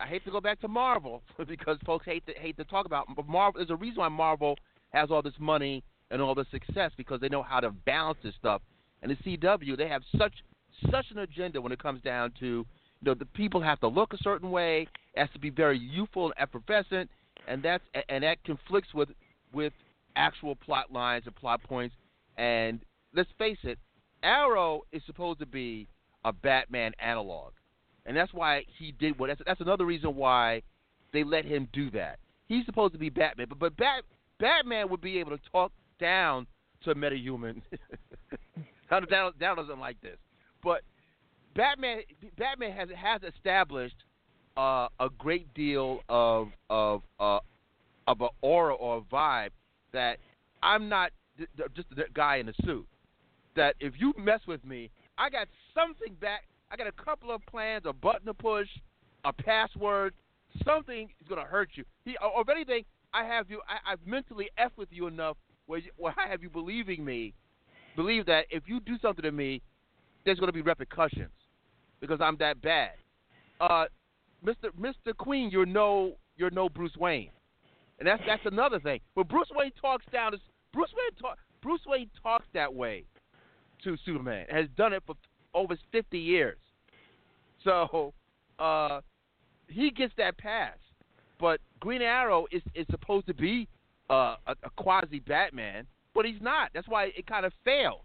I 0.00 0.06
hate 0.06 0.24
to 0.26 0.30
go 0.30 0.40
back 0.40 0.60
to 0.60 0.68
Marvel 0.68 1.22
because 1.48 1.78
folks 1.84 2.06
hate 2.06 2.24
to 2.26 2.32
hate 2.34 2.56
to 2.58 2.64
talk 2.64 2.86
about 2.86 3.06
Marvel. 3.26 3.58
There's 3.58 3.70
a 3.70 3.76
reason 3.76 3.98
why 3.98 4.08
Marvel 4.08 4.56
has 4.90 5.10
all 5.10 5.22
this 5.22 5.34
money 5.38 5.82
and 6.10 6.22
all 6.22 6.34
this 6.34 6.46
success 6.50 6.92
because 6.96 7.20
they 7.20 7.28
know 7.28 7.42
how 7.42 7.60
to 7.60 7.70
balance 7.70 8.18
this 8.22 8.34
stuff. 8.38 8.62
And 9.02 9.10
the 9.10 9.16
CW, 9.16 9.76
they 9.76 9.88
have 9.88 10.02
such 10.16 10.32
such 10.90 11.06
an 11.10 11.18
agenda 11.18 11.60
when 11.60 11.72
it 11.72 11.82
comes 11.82 12.00
down 12.02 12.32
to 12.38 12.46
you 12.46 12.64
know 13.02 13.14
the 13.14 13.24
people 13.26 13.60
have 13.60 13.80
to 13.80 13.88
look 13.88 14.12
a 14.12 14.18
certain 14.18 14.50
way, 14.50 14.86
it 15.14 15.20
has 15.20 15.30
to 15.32 15.38
be 15.38 15.50
very 15.50 15.78
youthful 15.78 16.26
and 16.26 16.34
effervescent, 16.38 17.10
and 17.48 17.62
that's 17.62 17.82
and 18.08 18.22
that 18.22 18.42
conflicts 18.44 18.94
with 18.94 19.08
with 19.52 19.72
actual 20.14 20.54
plot 20.54 20.92
lines 20.92 21.24
and 21.26 21.34
plot 21.34 21.62
points. 21.62 21.94
And 22.36 22.80
let's 23.14 23.30
face 23.38 23.58
it, 23.62 23.78
Arrow 24.22 24.82
is 24.92 25.02
supposed 25.06 25.40
to 25.40 25.46
be 25.46 25.88
a 26.24 26.32
Batman 26.32 26.92
analog, 27.00 27.52
and 28.06 28.16
that's 28.16 28.32
why 28.32 28.64
he 28.78 28.92
did 28.92 29.18
what. 29.18 29.28
That's, 29.28 29.40
that's 29.46 29.60
another 29.60 29.86
reason 29.86 30.14
why 30.14 30.62
they 31.12 31.24
let 31.24 31.44
him 31.44 31.68
do 31.72 31.90
that. 31.92 32.18
He's 32.46 32.66
supposed 32.66 32.92
to 32.92 32.98
be 32.98 33.10
Batman, 33.10 33.46
but 33.48 33.58
but 33.58 33.76
Bat, 33.76 34.04
Batman 34.38 34.90
would 34.90 35.00
be 35.00 35.18
able 35.18 35.36
to 35.36 35.42
talk 35.50 35.72
down 35.98 36.46
to 36.84 36.94
metahuman. 36.94 37.62
down, 38.90 39.06
down, 39.06 39.32
down 39.40 39.56
doesn't 39.56 39.80
like 39.80 40.00
this, 40.00 40.18
but 40.62 40.82
Batman 41.56 42.02
Batman 42.36 42.72
has 42.72 42.88
has 42.94 43.22
established 43.22 43.96
uh, 44.58 44.88
a 44.98 45.08
great 45.16 45.52
deal 45.54 46.00
of 46.08 46.48
of 46.68 47.02
uh, 47.20 47.38
of 48.08 48.20
an 48.20 48.28
aura 48.42 48.74
or 48.74 48.98
a 48.98 49.00
vibe 49.00 49.50
that 49.92 50.18
I'm 50.62 50.88
not 50.88 51.12
th- 51.36 51.48
th- 51.56 51.68
just 51.74 51.88
the 51.94 52.04
guy 52.12 52.36
in 52.36 52.46
the 52.46 52.54
suit. 52.64 52.86
That 53.54 53.76
if 53.80 53.94
you 53.98 54.12
mess 54.18 54.40
with 54.46 54.64
me, 54.64 54.90
I 55.16 55.30
got 55.30 55.46
something 55.74 56.14
back. 56.20 56.42
I 56.70 56.76
got 56.76 56.88
a 56.88 56.92
couple 56.92 57.30
of 57.30 57.40
plans, 57.46 57.84
a 57.86 57.92
button 57.92 58.26
to 58.26 58.34
push, 58.34 58.68
a 59.24 59.32
password. 59.32 60.12
Something 60.64 61.08
is 61.20 61.28
gonna 61.28 61.42
hurt 61.42 61.70
you. 61.74 61.84
He, 62.04 62.16
or 62.20 62.42
if 62.42 62.48
anything, 62.48 62.84
I 63.14 63.24
have 63.24 63.48
you. 63.48 63.60
I, 63.68 63.92
I've 63.92 64.04
mentally 64.04 64.50
f 64.58 64.72
with 64.76 64.88
you 64.90 65.06
enough 65.06 65.36
where, 65.66 65.78
you, 65.78 65.90
where 65.96 66.14
I 66.18 66.28
have 66.28 66.42
you 66.42 66.50
believing 66.50 67.04
me, 67.04 67.32
believe 67.94 68.26
that 68.26 68.46
if 68.50 68.64
you 68.66 68.80
do 68.80 68.98
something 69.00 69.22
to 69.22 69.30
me, 69.30 69.62
there's 70.24 70.40
gonna 70.40 70.52
be 70.52 70.62
repercussions 70.62 71.30
because 72.00 72.20
I'm 72.20 72.36
that 72.38 72.60
bad. 72.60 72.92
Uh, 73.60 73.86
Mr. 74.44 74.70
Mr. 74.78 75.16
Queen, 75.16 75.50
you're 75.50 75.66
no 75.66 76.16
you're 76.36 76.50
no 76.50 76.68
Bruce 76.68 76.96
Wayne, 76.96 77.30
and 77.98 78.06
that's 78.06 78.22
that's 78.26 78.46
another 78.46 78.80
thing. 78.80 79.00
When 79.14 79.26
Bruce 79.26 79.50
Wayne 79.54 79.72
talks 79.80 80.04
down, 80.12 80.32
Bruce 80.72 80.90
Wayne 80.96 81.20
talk, 81.20 81.38
Bruce 81.62 81.80
Wayne 81.86 82.10
talks 82.22 82.46
that 82.54 82.72
way 82.72 83.04
to 83.84 83.96
Superman. 84.04 84.46
Has 84.50 84.66
done 84.76 84.92
it 84.92 85.02
for 85.06 85.14
over 85.54 85.76
50 85.92 86.18
years. 86.18 86.58
So 87.64 88.12
uh, 88.58 89.00
he 89.68 89.90
gets 89.90 90.12
that 90.18 90.38
pass. 90.38 90.76
But 91.40 91.60
Green 91.80 92.02
Arrow 92.02 92.46
is 92.50 92.62
is 92.74 92.86
supposed 92.90 93.26
to 93.26 93.34
be 93.34 93.68
uh, 94.10 94.36
a, 94.46 94.54
a 94.64 94.70
quasi 94.76 95.20
Batman, 95.20 95.86
but 96.14 96.24
he's 96.24 96.40
not. 96.40 96.70
That's 96.74 96.88
why 96.88 97.12
it 97.16 97.26
kind 97.26 97.46
of 97.46 97.52
fails. 97.64 98.04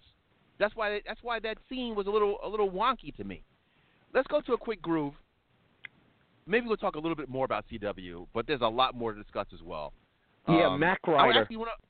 That's 0.59 0.75
why 0.75 1.01
that's 1.05 1.21
why 1.23 1.39
that 1.39 1.57
scene 1.67 1.95
was 1.95 2.07
a 2.07 2.11
little 2.11 2.37
a 2.43 2.47
little 2.47 2.69
wonky 2.69 3.15
to 3.17 3.23
me. 3.23 3.43
Let's 4.13 4.27
go 4.27 4.41
to 4.41 4.53
a 4.53 4.57
quick 4.57 4.81
groove. 4.81 5.13
Maybe 6.45 6.67
we'll 6.67 6.77
talk 6.77 6.95
a 6.95 6.99
little 6.99 7.15
bit 7.15 7.29
more 7.29 7.45
about 7.45 7.65
CW, 7.71 8.27
but 8.33 8.47
there's 8.47 8.61
a 8.61 8.67
lot 8.67 8.95
more 8.95 9.13
to 9.13 9.21
discuss 9.21 9.47
as 9.53 9.61
well. 9.61 9.93
Yeah, 10.47 10.67
Um, 10.67 10.79
Mac 10.79 10.99
I 11.07 11.29
actually 11.39 11.57
want 11.57 11.69
to. 11.69 11.87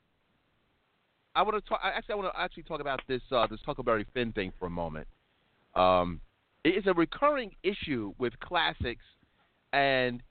I 1.36 1.42
want 1.42 1.62
to 1.62 1.68
talk. 1.68 1.80
Actually, 1.82 2.12
I 2.12 2.16
want 2.16 2.32
to 2.32 2.40
actually 2.40 2.62
talk 2.62 2.80
about 2.80 3.00
this 3.08 3.22
uh, 3.32 3.46
this 3.48 3.58
Huckleberry 3.66 4.06
Finn 4.14 4.32
thing 4.32 4.52
for 4.58 4.66
a 4.66 4.70
moment. 4.70 5.08
Um, 5.74 6.20
it's 6.64 6.86
a 6.86 6.94
recurring 6.94 7.50
issue 7.64 8.14
with 8.18 8.38
classics 8.38 9.04
and 9.72 10.22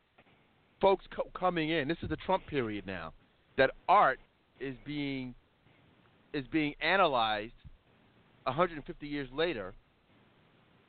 folks 0.80 1.06
co- 1.14 1.30
coming 1.38 1.70
in. 1.70 1.88
This 1.88 1.98
is 2.02 2.10
the 2.10 2.16
Trump 2.16 2.48
period 2.48 2.88
now. 2.88 3.14
That 3.58 3.72
art 3.90 4.20
is 4.62 4.76
being 4.86 5.36
is 6.34 6.46
being 6.48 6.74
analyzed 6.82 7.54
150 8.46 9.06
years 9.06 9.28
later, 9.34 9.74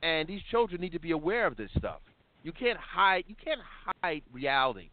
and 0.02 0.28
these 0.28 0.40
children 0.50 0.80
need 0.80 0.92
to 0.92 1.00
be 1.00 1.10
aware 1.10 1.46
of 1.46 1.56
this 1.56 1.70
stuff. 1.76 2.00
You 2.44 2.52
can't 2.52 2.78
hide. 2.78 3.24
You 3.26 3.34
can't 3.42 3.60
hide 4.02 4.22
reality 4.32 4.90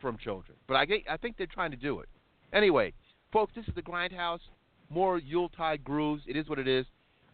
from 0.00 0.18
children. 0.18 0.56
But 0.66 0.76
I, 0.76 0.84
get- 0.86 1.02
I 1.08 1.16
think 1.16 1.36
they're 1.36 1.46
trying 1.46 1.70
to 1.70 1.76
do 1.76 2.00
it. 2.00 2.08
Anyway, 2.52 2.92
folks, 3.32 3.52
this 3.54 3.66
is 3.68 3.74
the 3.74 3.82
Grindhouse. 3.82 4.40
More 4.90 5.18
Yuletide 5.18 5.84
grooves. 5.84 6.22
It 6.26 6.36
is 6.36 6.48
what 6.48 6.58
it 6.58 6.66
is. 6.66 6.86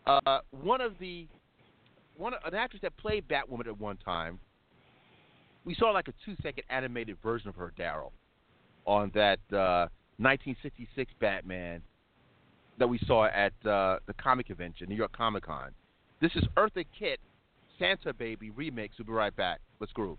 Uh, 0.06 0.40
one 0.50 0.80
of 0.80 0.92
the 1.00 1.26
one 2.16 2.34
an 2.44 2.54
actress 2.54 2.82
that 2.82 2.96
played 2.98 3.26
Batwoman 3.28 3.66
at 3.66 3.80
one 3.80 3.96
time. 3.96 4.38
We 5.64 5.74
saw 5.74 5.90
like 5.90 6.08
a 6.08 6.12
two-second 6.24 6.64
animated 6.70 7.16
version 7.22 7.48
of 7.48 7.54
her, 7.56 7.72
Daryll, 7.78 8.12
on 8.86 9.10
that 9.14 9.38
uh, 9.52 9.88
1966 10.16 11.12
Batman 11.20 11.82
that 12.78 12.88
we 12.88 12.98
saw 13.06 13.26
at 13.26 13.52
uh, 13.66 13.98
the 14.06 14.14
comic 14.14 14.46
convention, 14.46 14.88
New 14.88 14.94
York 14.96 15.12
Comic 15.16 15.44
Con. 15.44 15.70
This 16.20 16.32
is 16.34 16.44
Eartha 16.56 16.84
Kitt, 16.98 17.20
Santa 17.80 18.12
Baby 18.12 18.50
remix. 18.50 18.90
We'll 18.98 19.06
be 19.06 19.12
right 19.12 19.34
back. 19.34 19.58
Let's 19.80 19.92
groove. 19.92 20.18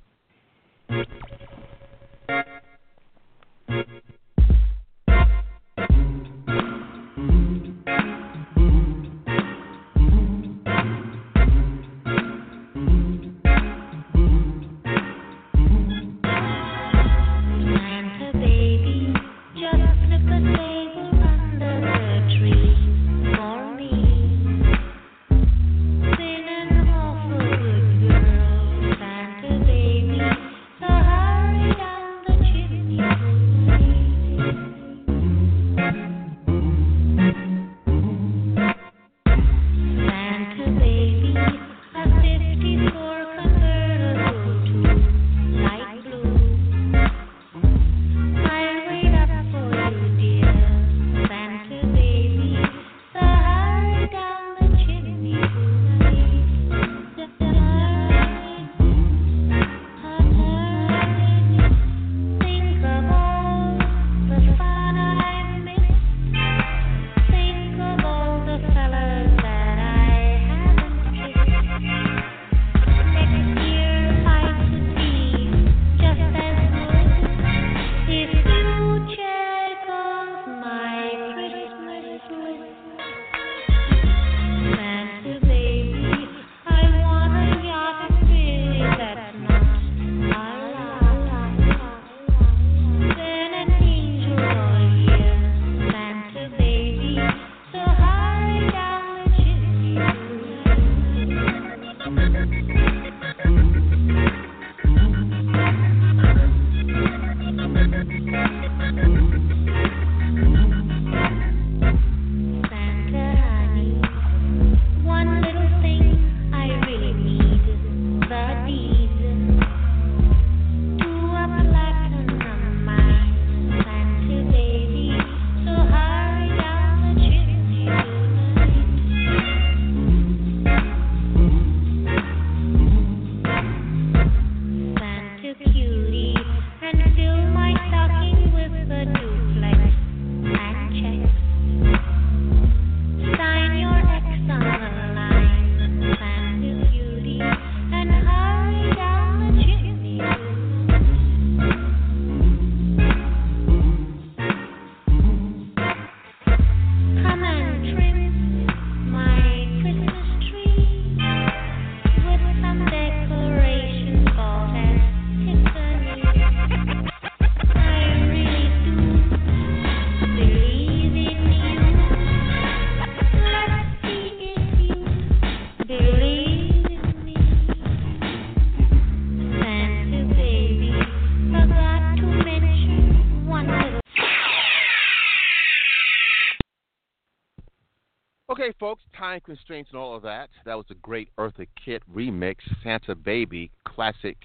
Folks, 188.80 189.04
time 189.18 189.40
constraints 189.42 189.92
and 189.92 190.00
all 190.00 190.16
of 190.16 190.24
that. 190.24 190.50
That 190.66 190.76
was 190.76 190.86
a 190.90 190.96
great 190.96 191.30
Eartha 191.38 191.68
Kitt 191.84 192.04
remix, 192.12 192.56
Santa 192.84 193.16
Baby, 193.16 193.72
classic 193.86 194.38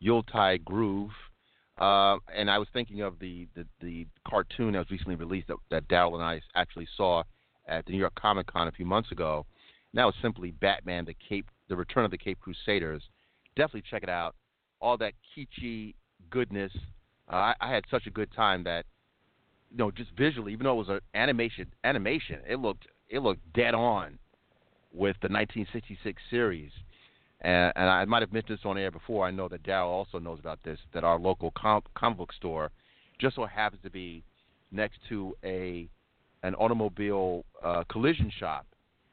Yuletide 0.00 0.64
groove. 0.64 1.10
Uh, 1.78 2.18
and 2.34 2.50
I 2.50 2.58
was 2.58 2.68
thinking 2.72 3.00
of 3.00 3.18
the, 3.18 3.48
the, 3.54 3.66
the 3.80 4.06
cartoon 4.28 4.72
that 4.72 4.78
was 4.78 4.90
recently 4.90 5.16
released 5.16 5.48
that, 5.48 5.56
that 5.70 5.88
Daryll 5.88 6.14
and 6.14 6.22
I 6.22 6.40
actually 6.54 6.86
saw 6.96 7.22
at 7.66 7.84
the 7.86 7.92
New 7.92 7.98
York 7.98 8.14
Comic 8.14 8.46
Con 8.46 8.68
a 8.68 8.72
few 8.72 8.86
months 8.86 9.10
ago. 9.10 9.44
And 9.92 9.98
that 9.98 10.04
was 10.04 10.14
simply 10.22 10.52
Batman, 10.52 11.04
the 11.04 11.16
Cape, 11.28 11.48
the 11.68 11.76
Return 11.76 12.04
of 12.04 12.10
the 12.10 12.18
Caped 12.18 12.40
Crusaders. 12.40 13.02
Definitely 13.56 13.84
check 13.90 14.02
it 14.02 14.08
out. 14.08 14.34
All 14.80 14.96
that 14.98 15.14
kitschy 15.36 15.94
goodness. 16.30 16.72
Uh, 17.32 17.36
I, 17.36 17.54
I 17.60 17.72
had 17.72 17.84
such 17.90 18.06
a 18.06 18.10
good 18.10 18.32
time 18.32 18.64
that, 18.64 18.84
you 19.70 19.78
know, 19.78 19.90
just 19.90 20.10
visually, 20.16 20.52
even 20.52 20.64
though 20.64 20.74
it 20.74 20.86
was 20.86 20.88
an 20.88 21.00
animation, 21.14 21.72
animation, 21.82 22.40
it 22.48 22.58
looked 22.60 22.86
it 23.14 23.22
looked 23.22 23.52
dead 23.52 23.74
on 23.74 24.18
with 24.92 25.16
the 25.22 25.28
1966 25.28 26.20
series. 26.30 26.70
And, 27.40 27.72
and 27.76 27.88
I 27.88 28.04
might 28.06 28.22
have 28.22 28.32
mentioned 28.32 28.58
this 28.58 28.64
on 28.64 28.76
air 28.76 28.90
before. 28.90 29.24
I 29.24 29.30
know 29.30 29.48
that 29.48 29.62
Daryll 29.62 29.86
also 29.86 30.18
knows 30.18 30.40
about 30.40 30.58
this. 30.64 30.78
That 30.92 31.04
our 31.04 31.18
local 31.18 31.52
com- 31.56 31.82
comic 31.94 32.18
book 32.18 32.32
store 32.32 32.70
just 33.20 33.36
so 33.36 33.46
happens 33.46 33.82
to 33.84 33.90
be 33.90 34.24
next 34.72 34.98
to 35.08 35.36
a 35.44 35.88
an 36.42 36.54
automobile 36.56 37.44
uh, 37.62 37.84
collision 37.88 38.30
shop, 38.38 38.66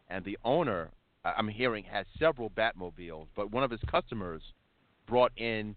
and 0.10 0.26
the 0.26 0.38
owner, 0.44 0.90
I'm 1.24 1.48
hearing, 1.48 1.86
has 1.86 2.06
several 2.20 2.50
Batmobiles. 2.50 3.28
But 3.36 3.52
one 3.52 3.64
of 3.64 3.72
his 3.72 3.80
customers 3.90 4.42
brought 5.08 5.32
in 5.38 5.76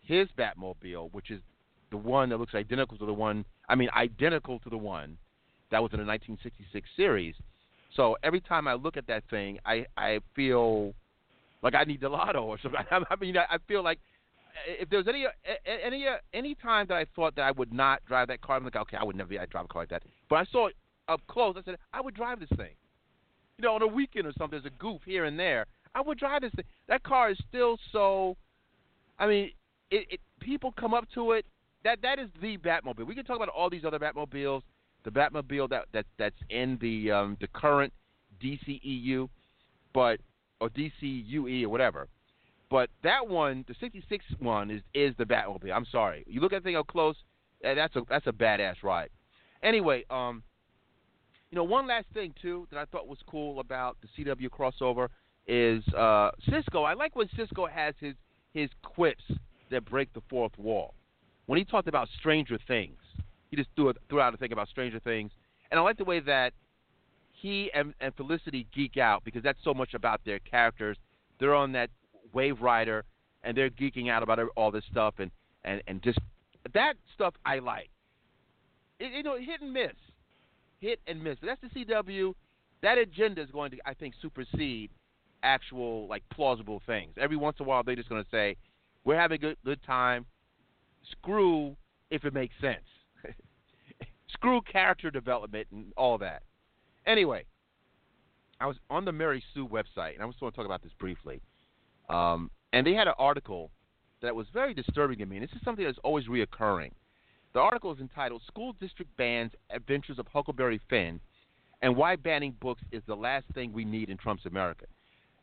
his 0.00 0.26
Batmobile, 0.36 1.12
which 1.12 1.30
is 1.30 1.40
the 1.90 1.98
one 1.98 2.30
that 2.30 2.38
looks 2.38 2.54
identical 2.54 2.96
to 2.98 3.06
the 3.06 3.12
one. 3.12 3.44
I 3.68 3.74
mean, 3.74 3.90
identical 3.94 4.58
to 4.60 4.70
the 4.70 4.78
one 4.78 5.18
that 5.72 5.82
was 5.82 5.92
in 5.92 5.98
the 5.98 6.06
1966 6.06 6.88
series. 6.96 7.34
So 7.96 8.16
every 8.22 8.40
time 8.40 8.68
I 8.68 8.74
look 8.74 8.96
at 8.96 9.06
that 9.08 9.24
thing, 9.28 9.58
I 9.66 9.86
I 9.96 10.20
feel 10.36 10.94
like 11.62 11.74
I 11.74 11.84
need 11.84 12.00
the 12.00 12.08
lotto 12.08 12.42
or 12.42 12.58
something. 12.62 12.80
I 12.90 13.16
mean, 13.16 13.36
I 13.36 13.58
feel 13.66 13.82
like 13.82 13.98
if 14.66 14.88
there's 14.90 15.08
any 15.08 15.26
any 15.66 16.06
any 16.32 16.54
time 16.54 16.86
that 16.88 16.96
I 16.96 17.06
thought 17.16 17.34
that 17.36 17.42
I 17.42 17.50
would 17.50 17.72
not 17.72 18.04
drive 18.06 18.28
that 18.28 18.40
car, 18.40 18.56
I'm 18.56 18.64
like, 18.64 18.76
okay, 18.76 18.96
I 18.98 19.04
would 19.04 19.16
never 19.16 19.28
be. 19.28 19.38
I 19.38 19.46
drive 19.46 19.64
a 19.64 19.68
car 19.68 19.82
like 19.82 19.90
that. 19.90 20.02
But 20.30 20.36
I 20.36 20.44
saw 20.52 20.68
it 20.68 20.76
up 21.08 21.20
close. 21.26 21.56
I 21.58 21.62
said, 21.64 21.78
I 21.92 22.00
would 22.00 22.14
drive 22.14 22.40
this 22.40 22.50
thing. 22.56 22.74
You 23.58 23.64
know, 23.64 23.74
on 23.74 23.82
a 23.82 23.86
weekend 23.86 24.26
or 24.26 24.32
something, 24.38 24.60
there's 24.62 24.72
a 24.72 24.82
goof 24.82 25.02
here 25.04 25.24
and 25.24 25.38
there. 25.38 25.66
I 25.94 26.00
would 26.00 26.18
drive 26.18 26.42
this 26.42 26.52
thing. 26.54 26.64
That 26.88 27.02
car 27.02 27.30
is 27.30 27.38
still 27.48 27.78
so. 27.92 28.36
I 29.18 29.26
mean, 29.26 29.50
it, 29.90 30.06
it 30.10 30.20
people 30.40 30.72
come 30.78 30.94
up 30.94 31.06
to 31.14 31.32
it. 31.32 31.44
That 31.84 32.00
that 32.02 32.18
is 32.18 32.28
the 32.40 32.58
Batmobile. 32.58 33.06
We 33.06 33.14
can 33.14 33.24
talk 33.24 33.36
about 33.36 33.48
all 33.48 33.68
these 33.68 33.84
other 33.84 33.98
Batmobiles 33.98 34.62
the 35.04 35.10
Batmobile 35.10 35.70
that, 35.70 35.86
that 35.92 36.06
that's 36.18 36.36
in 36.50 36.78
the 36.80 37.10
um, 37.10 37.36
the 37.40 37.48
current 37.48 37.92
DCEU, 38.42 39.28
but 39.92 40.20
or 40.60 40.68
DCUE 40.70 41.64
or 41.64 41.68
whatever. 41.68 42.08
But 42.70 42.88
that 43.02 43.28
one, 43.28 43.64
the 43.68 43.74
'66 43.80 44.24
one, 44.38 44.70
is 44.70 44.82
is 44.94 45.14
the 45.18 45.24
Batmobile. 45.24 45.72
I'm 45.72 45.86
sorry. 45.90 46.24
You 46.26 46.40
look 46.40 46.52
at 46.52 46.62
the 46.62 46.68
thing 46.68 46.76
up 46.76 46.86
close, 46.86 47.16
eh, 47.64 47.74
that's 47.74 47.94
a 47.96 48.02
that's 48.08 48.26
a 48.26 48.32
badass 48.32 48.82
ride. 48.82 49.10
Anyway, 49.62 50.04
um, 50.10 50.42
you 51.50 51.56
know, 51.56 51.64
one 51.64 51.86
last 51.86 52.06
thing 52.14 52.34
too 52.40 52.66
that 52.70 52.78
I 52.78 52.84
thought 52.86 53.06
was 53.06 53.18
cool 53.26 53.60
about 53.60 53.98
the 54.00 54.24
CW 54.24 54.48
crossover 54.48 55.08
is 55.46 55.86
uh, 55.94 56.30
Cisco. 56.48 56.84
I 56.84 56.94
like 56.94 57.14
when 57.14 57.28
Cisco 57.36 57.66
has 57.66 57.94
his 58.00 58.14
his 58.54 58.70
quips 58.82 59.24
that 59.70 59.84
break 59.84 60.12
the 60.14 60.22
fourth 60.30 60.56
wall. 60.58 60.94
When 61.46 61.58
he 61.58 61.64
talked 61.64 61.88
about 61.88 62.08
Stranger 62.18 62.58
Things, 62.68 62.98
he 63.52 63.56
just 63.56 63.68
threw, 63.76 63.92
threw 64.08 64.18
out 64.18 64.32
a 64.32 64.38
thing 64.38 64.50
about 64.50 64.66
Stranger 64.68 64.98
Things, 64.98 65.30
and 65.70 65.78
I 65.78 65.82
like 65.82 65.98
the 65.98 66.04
way 66.04 66.20
that 66.20 66.54
he 67.30 67.70
and, 67.74 67.92
and 68.00 68.14
Felicity 68.16 68.66
geek 68.74 68.96
out 68.96 69.24
because 69.24 69.42
that's 69.42 69.58
so 69.62 69.74
much 69.74 69.92
about 69.92 70.22
their 70.24 70.38
characters. 70.38 70.96
They're 71.38 71.54
on 71.54 71.72
that 71.72 71.90
Waverider, 72.34 73.02
and 73.44 73.54
they're 73.54 73.68
geeking 73.68 74.10
out 74.10 74.22
about 74.22 74.38
all 74.56 74.70
this 74.70 74.84
stuff, 74.90 75.14
and 75.18 75.30
and 75.64 75.82
and 75.86 76.02
just 76.02 76.18
that 76.72 76.94
stuff 77.14 77.34
I 77.44 77.58
like. 77.58 77.90
It, 78.98 79.12
you 79.12 79.22
know, 79.22 79.36
hit 79.36 79.60
and 79.60 79.72
miss, 79.72 79.92
hit 80.80 81.00
and 81.06 81.22
miss. 81.22 81.36
But 81.38 81.48
that's 81.48 81.74
the 81.74 81.84
CW. 81.84 82.32
That 82.80 82.96
agenda 82.96 83.42
is 83.42 83.50
going 83.50 83.70
to, 83.72 83.76
I 83.84 83.92
think, 83.92 84.14
supersede 84.22 84.90
actual 85.42 86.08
like 86.08 86.22
plausible 86.30 86.80
things. 86.86 87.12
Every 87.20 87.36
once 87.36 87.58
in 87.60 87.66
a 87.66 87.68
while, 87.68 87.82
they're 87.82 87.96
just 87.96 88.08
going 88.08 88.24
to 88.24 88.30
say, 88.30 88.56
"We're 89.04 89.20
having 89.20 89.34
a 89.34 89.38
good 89.38 89.56
good 89.62 89.82
time." 89.82 90.24
Screw 91.10 91.76
if 92.10 92.24
it 92.24 92.32
makes 92.32 92.54
sense. 92.60 92.84
Screw 94.32 94.60
character 94.62 95.10
development 95.10 95.66
and 95.72 95.92
all 95.96 96.18
that. 96.18 96.42
Anyway, 97.06 97.44
I 98.60 98.66
was 98.66 98.76
on 98.90 99.04
the 99.04 99.12
Mary 99.12 99.42
Sue 99.54 99.66
website, 99.66 100.14
and 100.14 100.22
I 100.22 100.26
just 100.26 100.40
want 100.40 100.54
to 100.54 100.56
talk 100.56 100.66
about 100.66 100.82
this 100.82 100.92
briefly. 100.98 101.40
Um, 102.08 102.50
and 102.72 102.86
they 102.86 102.94
had 102.94 103.08
an 103.08 103.14
article 103.18 103.70
that 104.20 104.34
was 104.34 104.46
very 104.52 104.72
disturbing 104.72 105.18
to 105.18 105.26
me. 105.26 105.36
And 105.36 105.44
this 105.44 105.54
is 105.54 105.62
something 105.64 105.84
that's 105.84 105.98
always 106.04 106.26
reoccurring. 106.26 106.90
The 107.54 107.60
article 107.60 107.92
is 107.92 108.00
entitled 108.00 108.42
"School 108.46 108.74
District 108.80 109.14
Bans 109.16 109.52
Adventures 109.70 110.18
of 110.18 110.26
Huckleberry 110.28 110.80
Finn 110.88 111.20
and 111.82 111.96
Why 111.96 112.16
Banning 112.16 112.54
Books 112.60 112.82
is 112.92 113.02
the 113.06 113.16
Last 113.16 113.46
Thing 113.52 113.72
We 113.72 113.84
Need 113.84 114.08
in 114.08 114.16
Trump's 114.16 114.46
America." 114.46 114.86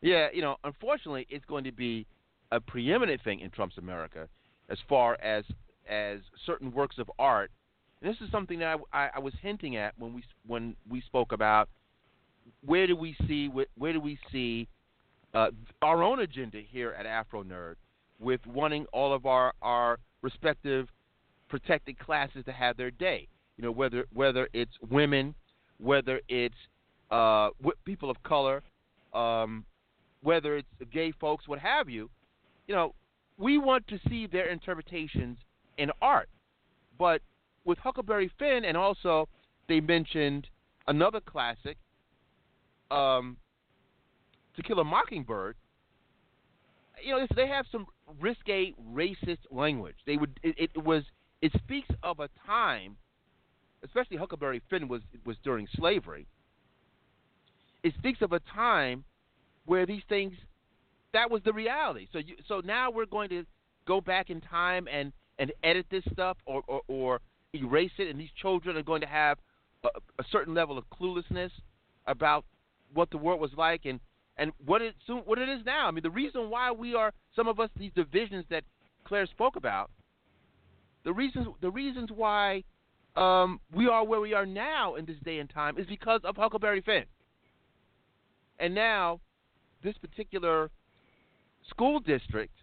Yeah, 0.00 0.28
you 0.32 0.40
know, 0.40 0.56
unfortunately, 0.64 1.26
it's 1.28 1.44
going 1.44 1.64
to 1.64 1.72
be 1.72 2.06
a 2.50 2.60
preeminent 2.60 3.22
thing 3.22 3.40
in 3.40 3.50
Trump's 3.50 3.78
America 3.78 4.28
as 4.70 4.78
far 4.88 5.20
as 5.20 5.44
as 5.88 6.20
certain 6.46 6.72
works 6.72 6.98
of 6.98 7.10
art 7.18 7.50
and 8.00 8.10
this 8.10 8.20
is 8.20 8.30
something 8.30 8.58
that 8.60 8.78
I, 8.92 9.04
I, 9.04 9.10
I 9.16 9.18
was 9.18 9.34
hinting 9.40 9.76
at 9.76 9.98
when 9.98 10.14
we 10.14 10.24
when 10.46 10.76
we 10.88 11.00
spoke 11.02 11.32
about 11.32 11.68
where 12.64 12.86
do 12.86 12.96
we 12.96 13.16
see 13.26 13.48
where, 13.48 13.66
where 13.76 13.92
do 13.92 14.00
we 14.00 14.18
see 14.32 14.68
uh, 15.34 15.48
our 15.82 16.02
own 16.02 16.20
agenda 16.20 16.60
here 16.60 16.94
at 16.98 17.06
Afronerd 17.06 17.76
with 18.18 18.40
wanting 18.46 18.86
all 18.92 19.12
of 19.12 19.26
our 19.26 19.52
our 19.62 19.98
respective 20.22 20.88
protected 21.48 21.98
classes 21.98 22.44
to 22.44 22.52
have 22.52 22.76
their 22.76 22.90
day. 22.90 23.28
You 23.56 23.64
know 23.64 23.72
whether 23.72 24.06
whether 24.12 24.48
it's 24.52 24.72
women, 24.88 25.34
whether 25.78 26.20
it's 26.28 26.54
uh, 27.10 27.50
people 27.84 28.10
of 28.10 28.22
color, 28.22 28.62
um, 29.12 29.64
whether 30.22 30.56
it's 30.56 30.68
gay 30.92 31.12
folks, 31.20 31.46
what 31.46 31.58
have 31.58 31.88
you. 31.88 32.08
You 32.66 32.74
know, 32.74 32.94
we 33.36 33.58
want 33.58 33.86
to 33.88 33.98
see 34.08 34.26
their 34.26 34.48
interpretations 34.48 35.38
in 35.76 35.90
art, 36.00 36.28
but 36.98 37.20
with 37.64 37.78
Huckleberry 37.78 38.30
Finn, 38.38 38.64
and 38.64 38.76
also 38.76 39.28
they 39.68 39.80
mentioned 39.80 40.48
another 40.88 41.20
classic, 41.20 41.76
um, 42.90 43.36
To 44.56 44.62
Kill 44.62 44.80
a 44.80 44.84
Mockingbird. 44.84 45.56
You 47.02 47.12
know, 47.16 47.26
they 47.34 47.46
have 47.46 47.66
some 47.70 47.86
risque 48.20 48.74
racist 48.92 49.38
language. 49.50 49.96
They 50.06 50.16
would 50.16 50.38
it, 50.42 50.70
it 50.74 50.84
was 50.84 51.04
it 51.40 51.52
speaks 51.64 51.88
of 52.02 52.20
a 52.20 52.28
time, 52.46 52.96
especially 53.84 54.16
Huckleberry 54.16 54.60
Finn 54.68 54.88
was 54.88 55.02
was 55.24 55.36
during 55.42 55.66
slavery. 55.76 56.26
It 57.82 57.94
speaks 57.98 58.20
of 58.20 58.32
a 58.32 58.40
time 58.40 59.04
where 59.64 59.86
these 59.86 60.02
things 60.08 60.34
that 61.12 61.30
was 61.30 61.42
the 61.44 61.52
reality. 61.52 62.08
So 62.12 62.18
you, 62.18 62.36
so 62.46 62.60
now 62.62 62.90
we're 62.90 63.06
going 63.06 63.30
to 63.30 63.46
go 63.86 64.00
back 64.00 64.28
in 64.28 64.40
time 64.40 64.86
and 64.92 65.12
and 65.38 65.52
edit 65.64 65.86
this 65.90 66.04
stuff 66.12 66.36
or 66.44 66.62
or, 66.66 66.82
or 66.88 67.20
erase 67.54 67.92
it, 67.98 68.08
and 68.08 68.20
these 68.20 68.30
children 68.40 68.76
are 68.76 68.82
going 68.82 69.00
to 69.00 69.06
have 69.06 69.38
a, 69.84 69.88
a 70.18 70.24
certain 70.30 70.54
level 70.54 70.78
of 70.78 70.84
cluelessness 70.90 71.50
about 72.06 72.44
what 72.92 73.10
the 73.10 73.18
world 73.18 73.40
was 73.40 73.50
like 73.56 73.84
and 73.84 74.00
and 74.36 74.52
what 74.64 74.80
it 74.80 74.94
what 75.24 75.38
it 75.38 75.48
is 75.48 75.60
now. 75.66 75.86
I 75.86 75.90
mean, 75.90 76.02
the 76.02 76.10
reason 76.10 76.50
why 76.50 76.70
we 76.72 76.94
are 76.94 77.12
some 77.34 77.48
of 77.48 77.60
us 77.60 77.70
these 77.76 77.92
divisions 77.94 78.44
that 78.50 78.64
Claire 79.04 79.26
spoke 79.26 79.56
about, 79.56 79.90
the 81.04 81.12
reasons 81.12 81.46
the 81.60 81.70
reasons 81.70 82.10
why 82.14 82.64
um, 83.16 83.60
we 83.74 83.88
are 83.88 84.04
where 84.04 84.20
we 84.20 84.34
are 84.34 84.46
now 84.46 84.94
in 84.94 85.04
this 85.04 85.18
day 85.24 85.38
and 85.38 85.50
time 85.50 85.78
is 85.78 85.86
because 85.86 86.20
of 86.24 86.36
Huckleberry 86.36 86.80
Finn. 86.80 87.04
And 88.58 88.74
now, 88.74 89.20
this 89.82 89.96
particular 89.98 90.70
school 91.68 92.00
district. 92.00 92.54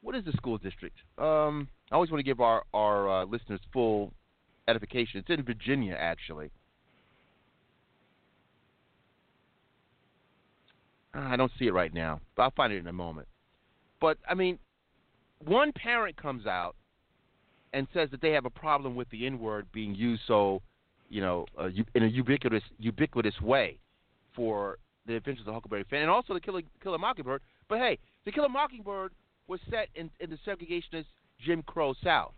What 0.00 0.14
is 0.14 0.24
the 0.24 0.32
school 0.32 0.58
district? 0.58 0.96
Um, 1.18 1.68
I 1.90 1.94
always 1.94 2.10
want 2.10 2.20
to 2.20 2.24
give 2.24 2.40
our 2.40 2.64
our 2.74 3.22
uh, 3.22 3.24
listeners 3.24 3.60
full 3.72 4.12
edification. 4.66 5.20
It's 5.20 5.30
in 5.30 5.44
Virginia, 5.44 5.96
actually. 5.98 6.50
I 11.14 11.36
don't 11.36 11.50
see 11.58 11.66
it 11.66 11.72
right 11.72 11.92
now, 11.92 12.20
but 12.36 12.42
I'll 12.42 12.52
find 12.52 12.72
it 12.72 12.78
in 12.78 12.86
a 12.86 12.92
moment. 12.92 13.26
But 14.00 14.18
I 14.28 14.34
mean, 14.34 14.58
one 15.44 15.72
parent 15.72 16.16
comes 16.16 16.46
out 16.46 16.76
and 17.72 17.86
says 17.92 18.08
that 18.10 18.20
they 18.20 18.30
have 18.30 18.44
a 18.44 18.50
problem 18.50 18.94
with 18.94 19.08
the 19.10 19.26
N 19.26 19.38
word 19.38 19.66
being 19.72 19.94
used 19.94 20.22
so, 20.26 20.62
you 21.08 21.20
know, 21.20 21.46
uh, 21.58 21.68
in 21.94 22.02
a 22.02 22.06
ubiquitous 22.06 22.62
ubiquitous 22.78 23.40
way 23.40 23.78
for 24.36 24.78
the 25.06 25.16
Adventures 25.16 25.46
of 25.46 25.54
Huckleberry 25.54 25.84
Finn, 25.88 26.02
and 26.02 26.10
also 26.10 26.34
the 26.34 26.40
Killer 26.40 26.62
Killer 26.82 26.98
Mockingbird. 26.98 27.40
But 27.68 27.78
hey, 27.78 27.98
the 28.24 28.32
Killer 28.32 28.48
Mockingbird 28.48 29.12
was 29.48 29.60
set 29.70 29.88
in, 29.94 30.10
in 30.20 30.28
the 30.30 30.38
segregationist 30.46 31.06
Jim 31.40 31.62
Crow 31.62 31.94
South. 32.02 32.32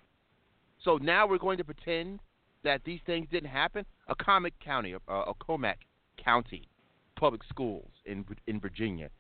So 0.82 0.96
now 0.96 1.26
we're 1.26 1.38
going 1.38 1.58
to 1.58 1.64
pretend 1.64 2.20
that 2.64 2.82
these 2.84 3.00
things 3.06 3.28
didn't 3.30 3.50
happen. 3.50 3.84
Accomack 4.08 4.52
County, 4.64 4.92
a, 4.92 4.98
Accomack 5.08 5.76
County 6.22 6.68
Public 7.16 7.42
Schools 7.48 7.90
in 8.06 8.24
in 8.46 8.60
Virginia. 8.60 9.10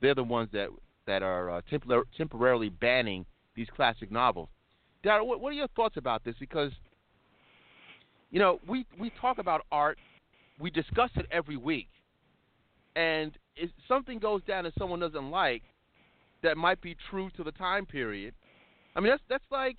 They're 0.00 0.14
the 0.14 0.24
ones 0.24 0.48
that 0.52 0.68
that 1.06 1.22
are 1.22 1.50
uh, 1.50 1.60
tempor- 1.70 2.04
temporarily 2.16 2.68
banning 2.68 3.26
these 3.54 3.68
classic 3.74 4.10
novels. 4.10 4.48
Daryll, 5.04 5.26
what, 5.26 5.40
what 5.40 5.50
are 5.50 5.56
your 5.56 5.68
thoughts 5.68 5.96
about 5.96 6.24
this? 6.24 6.34
Because 6.40 6.72
you 8.30 8.38
know 8.38 8.60
we 8.66 8.86
we 8.98 9.10
talk 9.20 9.38
about 9.38 9.62
art, 9.70 9.98
we 10.58 10.70
discuss 10.70 11.10
it 11.16 11.26
every 11.30 11.56
week, 11.56 11.88
and 12.96 13.32
if 13.56 13.70
something 13.86 14.18
goes 14.18 14.42
down 14.46 14.64
that 14.64 14.72
someone 14.78 15.00
doesn't 15.00 15.30
like, 15.30 15.62
that 16.42 16.56
might 16.56 16.80
be 16.80 16.96
true 17.10 17.30
to 17.36 17.44
the 17.44 17.52
time 17.52 17.86
period. 17.86 18.34
I 18.96 19.00
mean 19.00 19.10
that's 19.10 19.22
that's 19.28 19.44
like, 19.50 19.76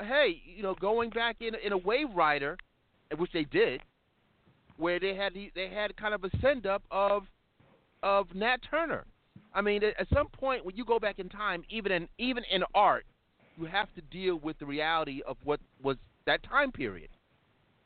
hey, 0.00 0.40
you 0.44 0.62
know, 0.62 0.74
going 0.74 1.10
back 1.10 1.36
in 1.40 1.54
in 1.54 1.72
a 1.72 1.78
Waverider, 1.78 2.56
which 3.16 3.32
they 3.32 3.44
did, 3.44 3.80
where 4.76 5.00
they 5.00 5.14
had 5.14 5.32
they 5.54 5.68
had 5.68 5.96
kind 5.96 6.14
of 6.14 6.24
a 6.24 6.30
send 6.40 6.66
up 6.66 6.82
of 6.90 7.24
of 8.02 8.34
Nat 8.34 8.58
Turner. 8.68 9.04
I 9.54 9.60
mean, 9.60 9.82
at 9.84 10.06
some 10.12 10.28
point 10.28 10.64
when 10.64 10.76
you 10.76 10.84
go 10.84 10.98
back 10.98 11.18
in 11.18 11.28
time, 11.28 11.62
even 11.68 11.92
in 11.92 12.08
even 12.18 12.44
in 12.50 12.62
art, 12.74 13.06
you 13.56 13.64
have 13.66 13.92
to 13.94 14.00
deal 14.02 14.36
with 14.36 14.58
the 14.58 14.66
reality 14.66 15.22
of 15.26 15.36
what 15.44 15.60
was 15.82 15.96
that 16.26 16.42
time 16.42 16.72
period. 16.72 17.10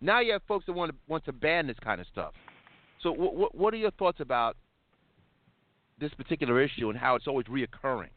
Now 0.01 0.21
you 0.21 0.33
have 0.33 0.43
folks 0.47 0.67
that 0.67 0.73
want 0.73 0.93
to 0.93 0.97
want 1.09 1.25
to 1.27 1.33
ban 1.33 1.67
this 1.67 1.79
kind 1.83 2.01
of 2.01 2.07
stuff. 2.07 2.35
So, 3.03 3.13
what 3.13 3.55
what 3.55 3.75
are 3.75 3.79
your 3.79 3.91
thoughts 3.93 4.21
about 4.21 4.57
this 5.99 6.13
particular 6.15 6.61
issue 6.61 6.91
and 6.91 6.99
how 6.99 7.15
it's 7.15 7.27
always 7.27 7.47
reoccurring? 7.47 8.11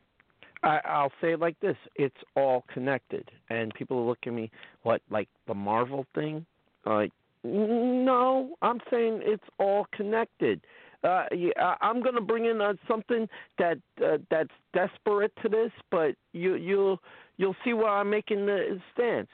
I, 0.63 0.79
I'll 0.85 1.11
say 1.21 1.33
it 1.33 1.39
like 1.39 1.59
this: 1.59 1.77
it's 1.95 2.15
all 2.35 2.65
connected, 2.73 3.29
and 3.49 3.73
people 3.73 4.05
look 4.05 4.19
at 4.25 4.33
me 4.33 4.51
what 4.83 5.01
like 5.09 5.29
the 5.47 5.53
Marvel 5.53 6.05
thing. 6.13 6.45
Like, 6.85 7.11
no, 7.43 8.55
I'm 8.61 8.79
saying 8.89 9.21
it's 9.23 9.43
all 9.57 9.87
connected. 9.93 10.61
Uh, 11.03 11.25
yeah, 11.31 11.75
I'm 11.79 12.01
going 12.01 12.15
to 12.15 12.21
bring 12.21 12.45
in 12.45 12.59
uh, 12.59 12.73
something 12.87 13.27
that 13.57 13.77
uh, 14.05 14.17
that's 14.29 14.49
desperate 14.73 15.31
to 15.41 15.49
this, 15.49 15.71
but 15.91 16.15
you 16.33 16.55
you'll 16.55 16.99
you'll 17.37 17.55
see 17.63 17.73
where 17.73 17.89
I'm 17.89 18.09
making 18.09 18.45
the 18.45 18.79
stance. 18.93 19.29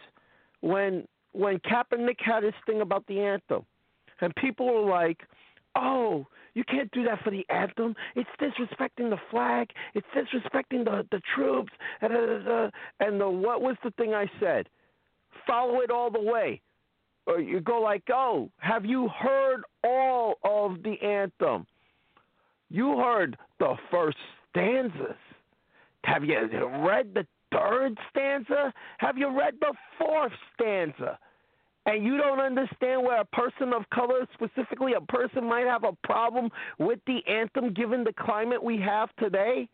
When 0.61 1.07
when 1.31 1.59
Kaepernick 1.59 2.19
had 2.19 2.43
his 2.43 2.53
thing 2.67 2.81
about 2.81 3.05
the 3.07 3.19
anthem, 3.19 3.65
and 4.21 4.35
people 4.35 4.67
were 4.67 4.89
like, 4.89 5.21
"Oh, 5.75 6.27
you 6.55 6.63
can't 6.63 6.89
do 6.91 7.03
that 7.03 7.21
for 7.23 7.29
the 7.29 7.45
anthem. 7.49 7.95
It's 8.15 8.29
disrespecting 8.39 9.09
the 9.09 9.19
flag. 9.29 9.69
It's 9.93 10.07
disrespecting 10.15 10.85
the 10.85 11.05
the 11.11 11.21
troops." 11.35 11.71
And, 12.01 13.21
the 13.21 13.29
what 13.29 13.61
was 13.61 13.75
the 13.83 13.91
thing 13.91 14.13
I 14.13 14.29
said? 14.39 14.67
Follow 15.45 15.81
it 15.81 15.91
all 15.91 16.09
the 16.09 16.21
way. 16.21 16.61
Or 17.27 17.39
you 17.39 17.59
go 17.59 17.79
like, 17.81 18.03
"Oh, 18.09 18.49
have 18.57 18.85
you 18.85 19.09
heard 19.09 19.63
all 19.83 20.39
of 20.43 20.81
the 20.81 20.99
anthem? 21.01 21.67
You 22.69 22.97
heard 22.99 23.37
the 23.59 23.75
first 23.91 24.17
stanzas. 24.49 25.17
Have 26.05 26.23
you 26.23 26.39
read 26.87 27.13
the 27.13 27.27
third 27.51 27.97
stanza? 28.09 28.73
Have 28.99 29.17
you 29.17 29.29
read 29.29 29.55
the 29.59 29.73
fourth 29.97 30.33
stanza?" 30.53 31.19
And 31.85 32.03
you 32.03 32.17
don't 32.17 32.39
understand 32.39 33.03
where 33.03 33.21
a 33.21 33.25
person 33.25 33.73
of 33.73 33.89
color, 33.91 34.27
specifically 34.33 34.93
a 34.93 35.01
person, 35.01 35.47
might 35.47 35.65
have 35.65 35.83
a 35.83 35.93
problem 36.03 36.49
with 36.79 36.99
the 37.05 37.19
anthem 37.27 37.73
given 37.73 38.03
the 38.03 38.13
climate 38.13 38.61
we 38.61 38.79
have 38.79 39.09
today? 39.17 39.69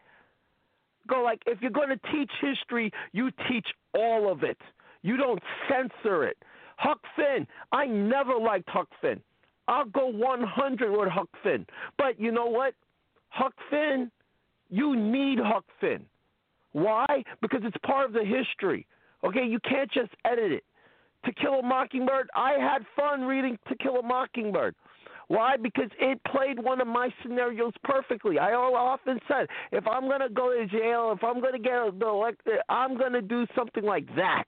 Go 1.08 1.24
like, 1.24 1.42
if 1.46 1.62
you're 1.62 1.72
going 1.72 1.90
to 1.90 2.00
teach 2.12 2.32
history, 2.42 2.92
you 3.12 3.32
teach 3.50 3.68
all 3.96 4.32
of 4.32 4.44
it. 4.44 4.58
You 5.02 5.18
don't 5.18 5.42
censor 5.68 6.26
it. 6.26 6.38
Huck 6.78 7.00
Finn, 7.16 7.48
I 7.72 7.86
never 7.86 8.36
liked 8.36 8.70
Huck 8.70 8.90
Finn. 9.02 9.22
I'll 9.68 9.86
go 9.86 10.08
100 10.08 10.92
with 10.92 11.10
Huck 11.10 11.30
Finn. 11.44 11.66
But 11.98 12.20
you 12.20 12.32
know 12.32 12.48
what? 12.48 12.74
Huck 13.30 13.54
Finn, 13.70 14.12
you 14.70 14.96
need 14.96 15.40
Huck 15.40 15.66
Finn. 15.80 16.06
Why? 16.74 17.24
Because 17.42 17.62
it's 17.64 17.78
part 17.86 18.06
of 18.06 18.14
the 18.14 18.26
history. 18.26 18.86
Okay, 19.24 19.46
you 19.46 19.60
can't 19.60 19.92
just 19.92 20.12
edit 20.26 20.52
it. 20.52 20.64
To 21.26 21.34
Kill 21.34 21.56
a 21.56 21.64
Mockingbird, 21.64 22.30
I 22.36 22.54
had 22.54 22.86
fun 22.96 23.22
reading 23.22 23.58
To 23.70 23.76
Kill 23.76 23.98
a 23.98 24.04
Mockingbird. 24.04 24.76
Why? 25.28 25.56
Because 25.56 25.90
it 25.98 26.20
played 26.26 26.62
one 26.62 26.82
of 26.82 26.88
my 26.88 27.10
scenarios 27.24 27.72
perfectly. 27.86 28.38
I 28.38 28.54
all 28.54 28.76
often 28.76 29.18
said, 29.30 29.48
if 29.72 29.88
I'm 29.88 30.10
going 30.10 30.20
to 30.20 30.28
go 30.28 30.54
to 30.54 30.68
jail, 30.68 31.14
if 31.16 31.24
I'm 31.24 31.40
going 31.40 31.54
to 31.54 31.60
get 31.60 31.78
elected, 32.02 32.56
I'm 32.68 32.98
going 32.98 33.14
to 33.14 33.22
do 33.22 33.46
something 33.56 33.84
like 33.86 34.08
that. 34.18 34.44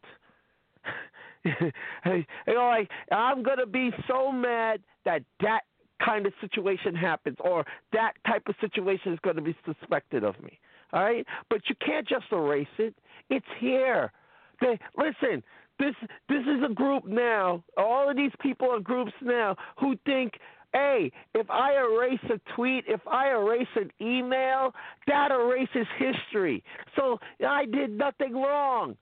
you 1.45 2.23
know, 2.47 2.67
like 2.67 2.89
I'm 3.11 3.43
going 3.43 3.59
to 3.59 3.65
be 3.65 3.91
so 4.09 4.29
mad 4.29 4.81
that 5.05 5.23
that 5.39 5.61
kind 6.03 6.25
of 6.25 6.33
situation 6.41 6.95
happens, 6.95 7.37
or 7.39 7.63
that 7.93 8.13
type 8.27 8.43
of 8.47 8.55
situation 8.59 9.13
is 9.13 9.19
going 9.23 9.37
to 9.37 9.41
be 9.41 9.55
suspected 9.65 10.25
of 10.25 10.35
me. 10.43 10.59
All 10.91 11.03
right, 11.03 11.25
but 11.49 11.61
you 11.69 11.75
can't 11.85 12.07
just 12.07 12.25
erase 12.31 12.67
it. 12.77 12.93
It's 13.29 13.45
here. 13.59 14.11
They, 14.59 14.77
listen, 14.97 15.43
this 15.79 15.95
this 16.29 16.41
is 16.41 16.63
a 16.69 16.73
group 16.73 17.05
now. 17.05 17.63
All 17.77 18.09
of 18.09 18.15
these 18.15 18.31
people 18.41 18.69
are 18.71 18.79
groups 18.79 19.13
now 19.21 19.55
who 19.79 19.95
think, 20.05 20.33
hey, 20.73 21.11
if 21.33 21.49
I 21.49 21.73
erase 21.73 22.19
a 22.29 22.39
tweet, 22.55 22.85
if 22.87 23.01
I 23.07 23.31
erase 23.31 23.67
an 23.75 23.91
email, 24.01 24.73
that 25.07 25.31
erases 25.31 25.87
history. 25.97 26.63
So 26.95 27.19
I 27.47 27.65
did 27.65 27.91
nothing 27.91 28.33
wrong. 28.33 28.95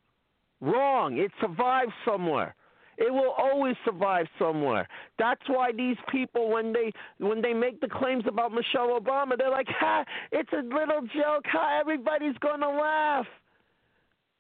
Wrong. 0.60 1.18
It 1.18 1.32
survives 1.42 1.92
somewhere. 2.06 2.56
It 2.98 3.12
will 3.12 3.34
always 3.36 3.76
survive 3.84 4.28
somewhere. 4.38 4.88
That's 5.18 5.42
why 5.48 5.72
these 5.72 5.98
people, 6.12 6.52
when 6.52 6.72
they 6.72 6.92
when 7.18 7.42
they 7.42 7.54
make 7.54 7.82
the 7.82 7.88
claims 7.88 8.26
about 8.28 8.52
Michelle 8.52 9.00
Obama, 9.00 9.38
they're 9.38 9.50
like, 9.50 9.68
"Ha! 9.70 10.06
It's 10.32 10.52
a 10.54 10.62
little 10.62 11.02
joke. 11.02 11.46
Ha! 11.48 11.80
Everybody's 11.80 12.38
gonna 12.40 12.70
laugh." 12.70 13.26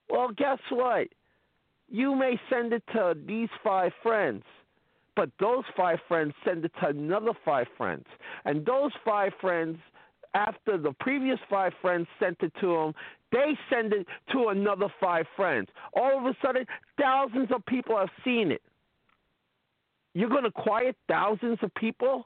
Well, 0.09 0.29
guess 0.37 0.59
what? 0.69 1.07
You 1.91 2.15
may 2.15 2.39
send 2.49 2.72
it 2.72 2.84
to 2.93 3.15
these 3.27 3.49
five 3.61 3.91
friends, 4.01 4.43
but 5.18 5.30
those 5.41 5.65
five 5.76 5.99
friends 6.07 6.34
send 6.45 6.63
it 6.63 6.72
to 6.80 6.88
another 6.88 7.34
five 7.43 7.68
friends. 7.77 8.05
And 8.45 8.65
those 8.65 8.91
five 9.03 9.34
friends, 9.41 9.77
after 10.34 10.77
the 10.77 10.93
previous 11.01 11.38
five 11.49 11.73
friends 11.81 12.07
sent 12.18 12.38
it 12.41 12.53
to 12.61 12.68
them, 12.68 12.93
they 13.34 13.57
send 13.69 13.91
it 13.91 14.07
to 14.31 14.47
another 14.47 14.88
five 15.01 15.26
friends. 15.35 15.68
All 15.93 16.18
of 16.18 16.26
a 16.26 16.35
sudden, 16.41 16.65
thousands 16.97 17.49
of 17.53 17.65
people 17.65 17.97
have 17.97 18.09
seen 18.23 18.53
it. 18.53 18.61
You're 20.13 20.30
going 20.30 20.45
to 20.45 20.51
quiet 20.51 20.95
thousands 21.09 21.59
of 21.61 21.73
people? 21.76 22.26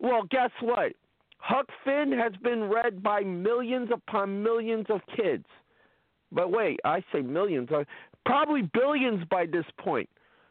Well, 0.00 0.24
guess 0.30 0.50
what? 0.60 0.92
Huck 1.38 1.66
Finn 1.82 2.12
has 2.12 2.32
been 2.42 2.64
read 2.64 3.02
by 3.02 3.20
millions 3.20 3.88
upon 3.90 4.42
millions 4.42 4.86
of 4.90 5.00
kids. 5.16 5.46
But 6.30 6.50
wait, 6.50 6.80
I 6.84 7.02
say 7.12 7.22
millions 7.22 7.70
probably 8.24 8.62
billions 8.62 9.24
by 9.30 9.46
this 9.46 9.64
point 9.78 10.08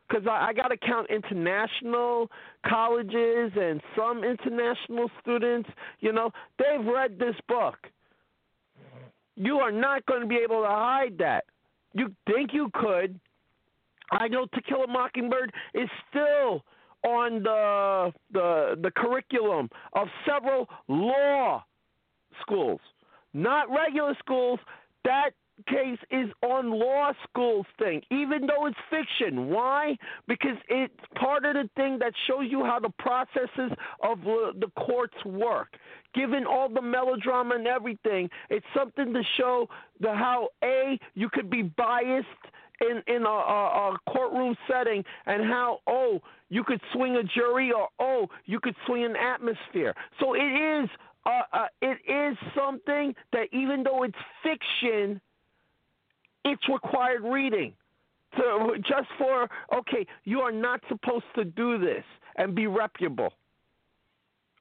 because 0.08 0.28
I, 0.28 0.48
I 0.50 0.54
got 0.54 0.68
to 0.68 0.78
count 0.78 1.08
international 1.10 2.30
colleges 2.66 3.52
and 3.60 3.82
some 3.96 4.24
international 4.24 5.10
students. 5.22 5.70
You 6.00 6.14
know, 6.14 6.32
they've 6.60 6.86
read 6.86 7.18
this 7.20 7.36
book. 7.48 7.78
You 9.36 9.58
are 9.58 9.72
not 9.72 10.06
going 10.06 10.22
to 10.22 10.28
be 10.28 10.38
able 10.44 10.62
to 10.62 10.68
hide 10.68 11.18
that. 11.20 11.46
You 11.94 12.14
think 12.28 12.52
you 12.54 12.70
could. 12.74 13.20
I 14.12 14.28
know 14.28 14.46
To 14.46 14.62
Kill 14.62 14.84
a 14.84 14.88
Mockingbird 14.88 15.52
is 15.74 15.90
still 16.10 16.64
on 17.04 17.44
the 17.44 18.14
the 18.32 18.78
the 18.82 18.92
curriculum 18.92 19.70
of 19.94 20.08
several 20.28 20.70
law 20.88 21.64
schools, 22.42 22.80
not 23.34 23.70
regular 23.70 24.16
schools. 24.20 24.60
That 25.04 25.32
case 25.68 26.00
is 26.12 26.30
on 26.42 26.72
law 26.72 27.12
school's 27.24 27.66
thing, 27.78 28.02
even 28.12 28.48
though 28.48 28.66
it's 28.66 28.78
fiction. 28.90 29.50
Why? 29.50 29.96
Because 30.28 30.58
it's 30.68 30.94
part 31.16 31.46
of 31.46 31.54
the 31.54 31.70
thing 31.76 32.00
that 32.00 32.14
shows 32.28 32.48
you 32.50 32.64
how 32.64 32.80
the 32.80 32.92
processes 33.00 33.72
of 34.02 34.20
the 34.24 34.68
courts 34.78 35.16
work. 35.26 35.70
Given 36.14 36.46
all 36.46 36.70
the 36.70 36.82
melodrama 36.82 37.56
and 37.56 37.68
everything, 37.68 38.30
it's 38.50 38.66
something 38.76 39.14
to 39.14 39.22
show 39.38 39.68
the 40.00 40.14
how 40.14 40.50
a 40.64 41.00
you 41.16 41.30
could 41.30 41.50
be 41.50 41.64
biased 41.64 42.28
in 42.82 43.02
in 43.08 43.24
a, 43.24 43.30
a, 43.30 43.94
a 43.94 43.98
courtroom 44.10 44.56
setting, 44.70 45.04
and 45.26 45.44
how 45.44 45.80
oh 45.88 46.20
you 46.50 46.64
could 46.64 46.82
swing 46.94 47.16
a 47.16 47.24
jury, 47.24 47.72
or 47.72 47.88
oh 48.00 48.28
you 48.46 48.60
could 48.60 48.76
swing 48.86 49.06
an 49.06 49.16
atmosphere. 49.16 49.94
So 50.20 50.34
it 50.34 50.40
is. 50.40 50.90
Uh, 51.26 51.42
uh, 51.54 51.68
it 51.82 51.98
is 52.06 52.38
something 52.54 53.16
that 53.32 53.48
even 53.54 53.82
though 53.82 54.04
it's 54.04 54.14
fiction, 54.44 55.22
it's 56.46 56.68
required 56.70 57.24
reading. 57.24 57.74
So 58.38 58.76
just 58.78 59.08
for, 59.18 59.48
okay, 59.76 60.08
you 60.24 60.40
are 60.40 60.52
not 60.52 60.82
supposed 60.90 61.26
to 61.36 61.46
do 61.46 61.78
this 61.78 62.04
and 62.38 62.56
be 62.56 62.68
reputable. 62.68 63.34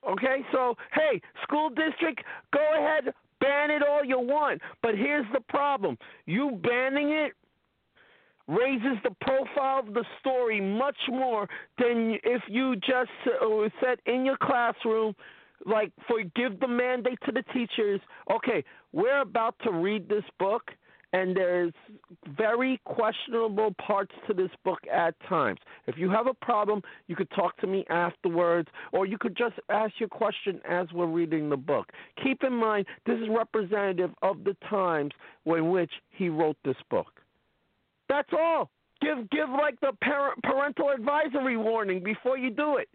Okay, 0.09 0.44
so, 0.52 0.74
hey, 0.92 1.20
school 1.42 1.70
district, 1.70 2.22
go 2.52 2.60
ahead, 2.76 3.14
ban 3.40 3.70
it 3.70 3.82
all 3.88 4.04
you 4.04 4.18
want. 4.18 4.60
But 4.82 4.96
here's 4.96 5.26
the 5.32 5.40
problem 5.48 5.96
you 6.26 6.60
banning 6.62 7.10
it, 7.10 7.32
raises 8.48 8.98
the 9.04 9.14
profile 9.20 9.78
of 9.78 9.94
the 9.94 10.04
story 10.20 10.60
much 10.60 10.96
more 11.09 11.48
than 11.78 12.18
if 12.24 12.42
you 12.48 12.76
just 12.76 13.10
uh, 13.40 13.68
said 13.80 13.98
in 14.06 14.26
your 14.26 14.36
classroom, 14.42 15.14
like, 15.64 15.92
for 16.09 16.22
give 16.34 16.59
the 16.59 16.66
mandate 16.68 17.18
to 17.24 17.32
the 17.32 17.44
teachers. 17.54 18.00
Okay, 18.30 18.64
we're 18.92 19.20
about 19.20 19.54
to 19.62 19.70
read 19.70 20.09
this 20.09 20.24
book, 20.40 20.72
and 21.12 21.36
there's 21.36 21.72
very 22.36 22.80
questionable 22.84 23.74
parts 23.84 24.12
to 24.26 24.34
this 24.34 24.51
book 24.64 24.80
at 24.93 25.14
times. 25.28 25.59
If 25.86 25.98
you 25.98 26.10
have 26.10 26.26
a 26.26 26.34
problem, 26.34 26.82
you 27.06 27.16
could 27.16 27.30
talk 27.30 27.56
to 27.59 27.66
me 27.66 27.84
afterwards, 27.90 28.68
or 28.93 29.06
you 29.06 29.18
could 29.18 29.36
just 29.36 29.55
ask 29.68 29.93
your 29.98 30.09
question 30.09 30.60
as 30.68 30.86
we're 30.93 31.06
reading 31.06 31.51
the 31.51 31.56
book. 31.56 31.90
Keep 32.22 32.44
in 32.44 32.55
mind, 32.55 32.86
this 33.06 33.18
is 33.18 33.28
representative 33.28 34.10
of 34.22 34.44
the 34.44 34.56
times 34.68 35.12
in 35.44 35.70
which 35.70 35.90
he 36.10 36.28
wrote 36.28 36.56
this 36.64 36.76
book. 36.90 37.20
That's 38.09 38.30
all. 38.32 38.70
Give 39.01 39.28
give 39.30 39.48
like 39.51 39.80
the 39.80 39.93
parent, 40.01 40.43
parental 40.43 40.90
advisory 40.90 41.56
warning 41.56 42.02
before 42.02 42.39
you 42.39 42.51
do 42.51 42.76
it. 42.76 42.89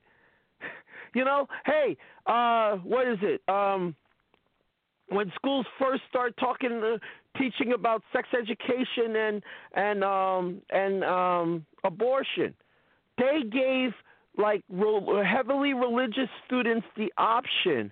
You 1.16 1.24
know, 1.24 1.48
hey, 1.66 1.98
uh, 2.28 2.76
what 2.78 3.08
is 3.08 3.18
it? 3.24 3.42
Um, 3.48 3.96
when 5.10 5.32
schools 5.36 5.66
first 5.80 6.04
start 6.10 6.36
talking, 6.38 6.82
uh, 6.84 6.98
teaching 7.38 7.74
about 7.74 8.04
sex 8.14 8.28
education 8.38 9.16
and 9.16 9.44
and 9.74 10.04
um, 10.04 10.62
and 10.70 11.04
um, 11.04 11.66
abortion, 11.84 12.54
they 13.18 13.42
gave 13.52 13.92
like 14.38 14.64
re- 14.70 15.26
heavily 15.26 15.74
religious 15.74 16.30
students 16.46 16.86
the 16.96 17.12
option 17.18 17.92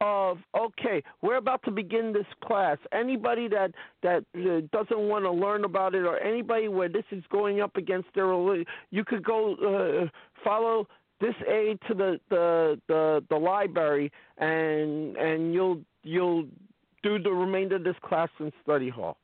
of 0.00 0.38
okay, 0.56 1.02
we're 1.20 1.36
about 1.36 1.62
to 1.64 1.70
begin 1.70 2.12
this 2.12 2.26
class. 2.44 2.78
Anybody 2.92 3.48
that 3.48 3.72
that 4.02 4.24
uh, 4.34 4.66
doesn't 4.72 5.08
want 5.08 5.24
to 5.24 5.30
learn 5.30 5.64
about 5.64 5.94
it, 5.94 6.04
or 6.04 6.18
anybody 6.18 6.68
where 6.68 6.88
this 6.88 7.04
is 7.10 7.22
going 7.30 7.60
up 7.60 7.76
against 7.76 8.08
their 8.14 8.26
religion, 8.26 8.64
you 8.90 9.04
could 9.04 9.22
go 9.22 9.54
uh, 9.54 10.06
follow 10.42 10.86
this 11.20 11.34
aid 11.46 11.78
to 11.88 11.94
the, 11.94 12.20
the 12.30 12.80
the 12.88 13.24
the 13.28 13.36
library, 13.36 14.10
and 14.38 15.16
and 15.16 15.52
you'll 15.52 15.80
you'll 16.02 16.46
do 17.02 17.18
the 17.18 17.30
remainder 17.30 17.76
of 17.76 17.84
this 17.84 17.96
class 18.02 18.28
in 18.38 18.52
study 18.62 18.88
hall. 18.88 19.16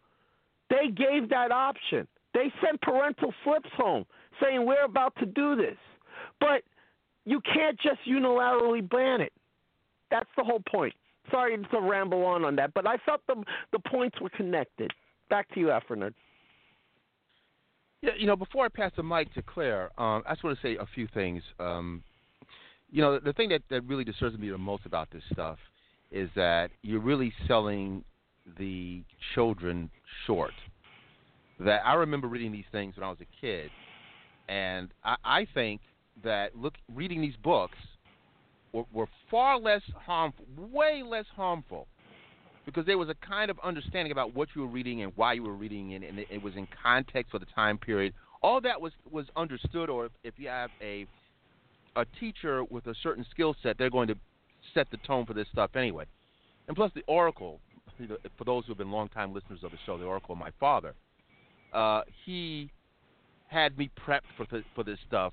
They 0.70 0.88
gave 0.88 1.28
that 1.30 1.52
option. 1.52 2.06
They 2.34 2.52
sent 2.64 2.80
parental 2.82 3.32
slips 3.44 3.70
home 3.76 4.04
saying 4.42 4.66
we're 4.66 4.84
about 4.84 5.14
to 5.16 5.26
do 5.26 5.56
this, 5.56 5.76
but 6.40 6.62
you 7.24 7.40
can't 7.40 7.78
just 7.80 8.00
unilaterally 8.08 8.88
ban 8.88 9.20
it. 9.20 9.32
That's 10.10 10.28
the 10.36 10.44
whole 10.44 10.62
point. 10.68 10.94
Sorry 11.30 11.56
to 11.56 11.80
ramble 11.80 12.24
on 12.24 12.44
on 12.44 12.56
that, 12.56 12.72
but 12.74 12.86
I 12.86 12.98
felt 12.98 13.20
the 13.26 13.42
the 13.72 13.80
points 13.90 14.20
were 14.20 14.30
connected. 14.30 14.92
Back 15.28 15.52
to 15.54 15.60
you, 15.60 15.66
Afronerd. 15.66 16.14
Yeah, 18.02 18.12
you 18.16 18.26
know, 18.26 18.36
before 18.36 18.64
I 18.64 18.68
pass 18.68 18.92
the 18.96 19.02
mic 19.02 19.32
to 19.34 19.42
Claire, 19.42 19.90
um, 19.98 20.22
I 20.26 20.34
just 20.34 20.44
want 20.44 20.56
to 20.60 20.62
say 20.62 20.76
a 20.76 20.86
few 20.94 21.08
things. 21.12 21.42
Um, 21.58 22.04
you 22.90 23.02
know, 23.02 23.18
the 23.18 23.32
thing 23.32 23.48
that, 23.48 23.62
that 23.70 23.82
really 23.84 24.04
disturbs 24.04 24.38
me 24.38 24.48
the 24.48 24.58
most 24.58 24.86
about 24.86 25.10
this 25.10 25.22
stuff 25.32 25.58
is 26.10 26.30
that 26.36 26.70
you're 26.82 27.00
really 27.00 27.32
selling 27.46 28.04
the 28.58 29.02
children 29.34 29.90
short. 30.26 30.54
That 31.58 31.80
I 31.84 31.94
remember 31.94 32.28
reading 32.28 32.52
these 32.52 32.66
things 32.70 32.96
when 32.96 33.04
I 33.04 33.08
was 33.08 33.18
a 33.20 33.40
kid, 33.40 33.70
and 34.48 34.92
I, 35.04 35.16
I 35.24 35.46
think 35.54 35.80
that 36.22 36.56
look 36.56 36.74
reading 36.94 37.20
these 37.20 37.36
books 37.42 37.78
were, 38.72 38.84
were 38.92 39.06
far 39.30 39.58
less 39.58 39.82
harmful, 40.04 40.44
way 40.56 41.02
less 41.04 41.24
harmful, 41.34 41.86
because 42.66 42.84
there 42.84 42.98
was 42.98 43.08
a 43.08 43.14
kind 43.26 43.50
of 43.50 43.58
understanding 43.64 44.12
about 44.12 44.34
what 44.34 44.48
you 44.54 44.62
were 44.62 44.68
reading 44.68 45.02
and 45.02 45.12
why 45.16 45.32
you 45.32 45.42
were 45.42 45.54
reading 45.54 45.92
it, 45.92 46.02
and 46.02 46.18
it, 46.18 46.26
it 46.30 46.42
was 46.42 46.54
in 46.56 46.68
context 46.82 47.30
for 47.30 47.38
the 47.38 47.46
time 47.46 47.78
period. 47.78 48.12
All 48.42 48.60
that 48.60 48.80
was 48.80 48.92
was 49.10 49.26
understood, 49.34 49.88
or 49.88 50.06
if, 50.06 50.12
if 50.24 50.34
you 50.36 50.48
have 50.48 50.70
a 50.82 51.06
a 51.96 52.04
teacher 52.20 52.62
with 52.64 52.86
a 52.86 52.94
certain 53.02 53.24
skill 53.30 53.56
set, 53.62 53.78
they're 53.78 53.90
going 53.90 54.08
to 54.08 54.16
set 54.74 54.90
the 54.90 54.98
tone 54.98 55.26
for 55.26 55.34
this 55.34 55.46
stuff 55.52 55.70
anyway. 55.76 56.04
And 56.68 56.76
plus, 56.76 56.90
the 56.94 57.02
Oracle, 57.06 57.60
for 58.36 58.44
those 58.44 58.64
who 58.64 58.72
have 58.72 58.78
been 58.78 58.90
longtime 58.90 59.32
listeners 59.32 59.60
of 59.62 59.70
the 59.70 59.78
show, 59.86 59.98
the 59.98 60.04
Oracle, 60.04 60.34
my 60.34 60.50
father, 60.58 60.94
uh, 61.72 62.02
he 62.24 62.70
had 63.48 63.76
me 63.78 63.90
prepped 64.06 64.22
for 64.36 64.44
th- 64.46 64.64
for 64.74 64.82
this 64.82 64.98
stuff 65.06 65.32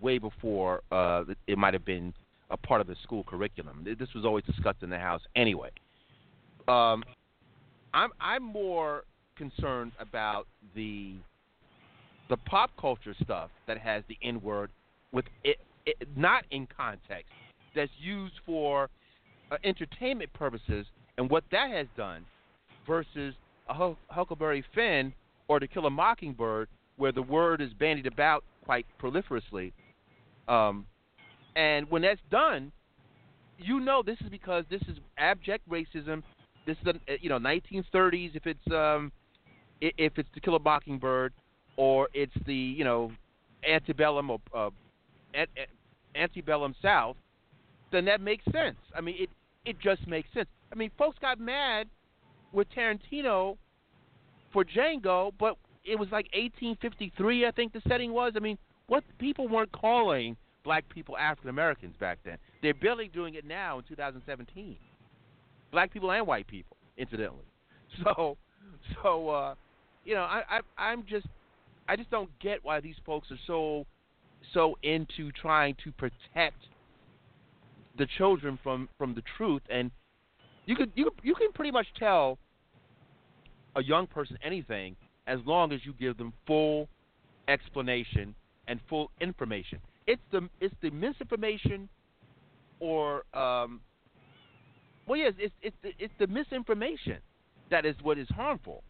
way 0.00 0.18
before 0.18 0.82
uh, 0.90 1.24
it 1.46 1.58
might 1.58 1.74
have 1.74 1.84
been 1.84 2.14
a 2.50 2.56
part 2.56 2.80
of 2.80 2.86
the 2.86 2.96
school 3.02 3.24
curriculum. 3.24 3.84
This 3.98 4.08
was 4.14 4.24
always 4.24 4.44
discussed 4.44 4.82
in 4.82 4.90
the 4.90 4.98
house 4.98 5.22
anyway. 5.36 5.70
Um, 6.68 7.02
I'm 7.92 8.10
I'm 8.20 8.42
more 8.42 9.04
concerned 9.36 9.92
about 9.98 10.46
the 10.74 11.14
the 12.28 12.36
pop 12.36 12.70
culture 12.80 13.14
stuff 13.22 13.50
that 13.66 13.78
has 13.78 14.02
the 14.08 14.16
N 14.22 14.40
word 14.40 14.70
with 15.12 15.24
it, 15.44 15.58
it 15.86 15.96
not 16.16 16.44
in 16.50 16.66
context 16.74 17.32
that's 17.74 17.90
used 17.98 18.34
for 18.46 18.88
uh, 19.50 19.56
entertainment 19.64 20.32
purposes 20.32 20.86
and 21.18 21.30
what 21.30 21.44
that 21.50 21.70
has 21.70 21.86
done 21.96 22.24
versus 22.86 23.34
Huckleberry 23.68 24.64
Finn 24.74 25.12
or 25.48 25.60
To 25.60 25.66
Kill 25.66 25.86
a 25.86 25.90
Mockingbird 25.90 26.68
where 26.96 27.12
the 27.12 27.22
word 27.22 27.60
is 27.60 27.72
bandied 27.78 28.06
about 28.06 28.44
quite 28.64 28.86
proliferously. 28.98 29.72
Um, 30.48 30.86
and 31.56 31.90
when 31.90 32.02
that's 32.02 32.20
done, 32.30 32.72
you 33.58 33.80
know 33.80 34.02
this 34.04 34.18
is 34.20 34.28
because 34.30 34.64
this 34.70 34.82
is 34.82 34.98
abject 35.18 35.68
racism. 35.68 36.22
This 36.66 36.76
is 36.82 36.94
a, 37.08 37.18
you 37.20 37.28
know 37.28 37.38
1930s 37.38 38.36
if 38.36 38.46
it's 38.46 38.72
um 38.72 39.12
if 39.80 40.18
it's 40.18 40.28
To 40.34 40.40
Kill 40.40 40.56
a 40.56 40.60
Mockingbird 40.60 41.32
or 41.76 42.08
it's 42.12 42.32
the 42.46 42.54
you 42.54 42.84
know 42.84 43.12
antebellum 43.68 44.30
or 44.30 44.40
uh, 44.54 44.70
antebellum 46.14 46.74
South, 46.82 47.16
then 47.92 48.04
that 48.06 48.20
makes 48.20 48.44
sense. 48.46 48.78
I 48.94 49.00
mean 49.00 49.16
it 49.18 49.30
it 49.64 49.78
just 49.80 50.06
makes 50.06 50.28
sense. 50.32 50.48
I 50.72 50.76
mean 50.76 50.90
folks 50.98 51.18
got 51.20 51.38
mad 51.38 51.88
with 52.52 52.68
Tarantino 52.76 53.56
for 54.52 54.64
Django, 54.64 55.32
but 55.38 55.56
it 55.84 55.98
was 55.98 56.08
like 56.10 56.26
1853 56.34 57.46
I 57.46 57.50
think 57.50 57.72
the 57.72 57.82
setting 57.88 58.12
was. 58.12 58.32
I 58.36 58.40
mean 58.40 58.58
what 58.86 59.04
people 59.18 59.48
weren't 59.48 59.72
calling 59.72 60.36
black 60.64 60.88
people 60.88 61.16
African 61.16 61.50
Americans 61.50 61.94
back 61.98 62.18
then. 62.24 62.38
They're 62.62 62.74
barely 62.74 63.08
doing 63.08 63.34
it 63.34 63.44
now 63.44 63.78
in 63.78 63.84
2017. 63.84 64.76
Black 65.72 65.92
people 65.92 66.10
and 66.10 66.26
white 66.26 66.46
people, 66.46 66.76
incidentally. 66.96 67.44
So, 68.04 68.36
so 69.02 69.28
uh, 69.30 69.54
you 70.04 70.14
know, 70.14 70.22
I, 70.22 70.42
I 70.48 70.60
I'm 70.78 71.04
just 71.10 71.26
I 71.88 71.96
just 71.96 72.08
don't 72.08 72.30
get 72.38 72.64
why 72.64 72.78
these 72.78 72.94
folks 73.04 73.32
are 73.32 73.38
so 73.48 73.84
so 74.54 74.78
into 74.84 75.32
trying 75.32 75.74
to 75.82 75.90
protect 75.90 76.58
the 77.98 78.06
children 78.18 78.58
from 78.62 78.88
from 78.98 79.14
the 79.14 79.22
truth 79.36 79.62
and 79.70 79.90
you 80.66 80.76
could 80.76 80.90
you 80.94 81.10
you 81.22 81.34
can 81.34 81.52
pretty 81.52 81.70
much 81.70 81.86
tell 81.98 82.38
a 83.76 83.82
young 83.82 84.06
person 84.06 84.38
anything 84.42 84.96
as 85.26 85.38
long 85.44 85.72
as 85.72 85.80
you 85.84 85.92
give 85.98 86.16
them 86.16 86.32
full 86.46 86.88
explanation 87.48 88.34
and 88.68 88.80
full 88.88 89.10
information 89.20 89.78
it's 90.06 90.22
the 90.32 90.48
it's 90.60 90.74
the 90.82 90.90
misinformation 90.90 91.88
or 92.78 93.24
um, 93.34 93.80
well 95.06 95.18
yes 95.18 95.32
it's 95.38 95.54
it's 95.62 95.76
the, 95.82 95.90
it's 95.98 96.14
the 96.18 96.26
misinformation 96.26 97.18
that 97.70 97.86
is 97.86 97.94
what 98.02 98.18
is 98.18 98.28
harmful. 98.28 98.82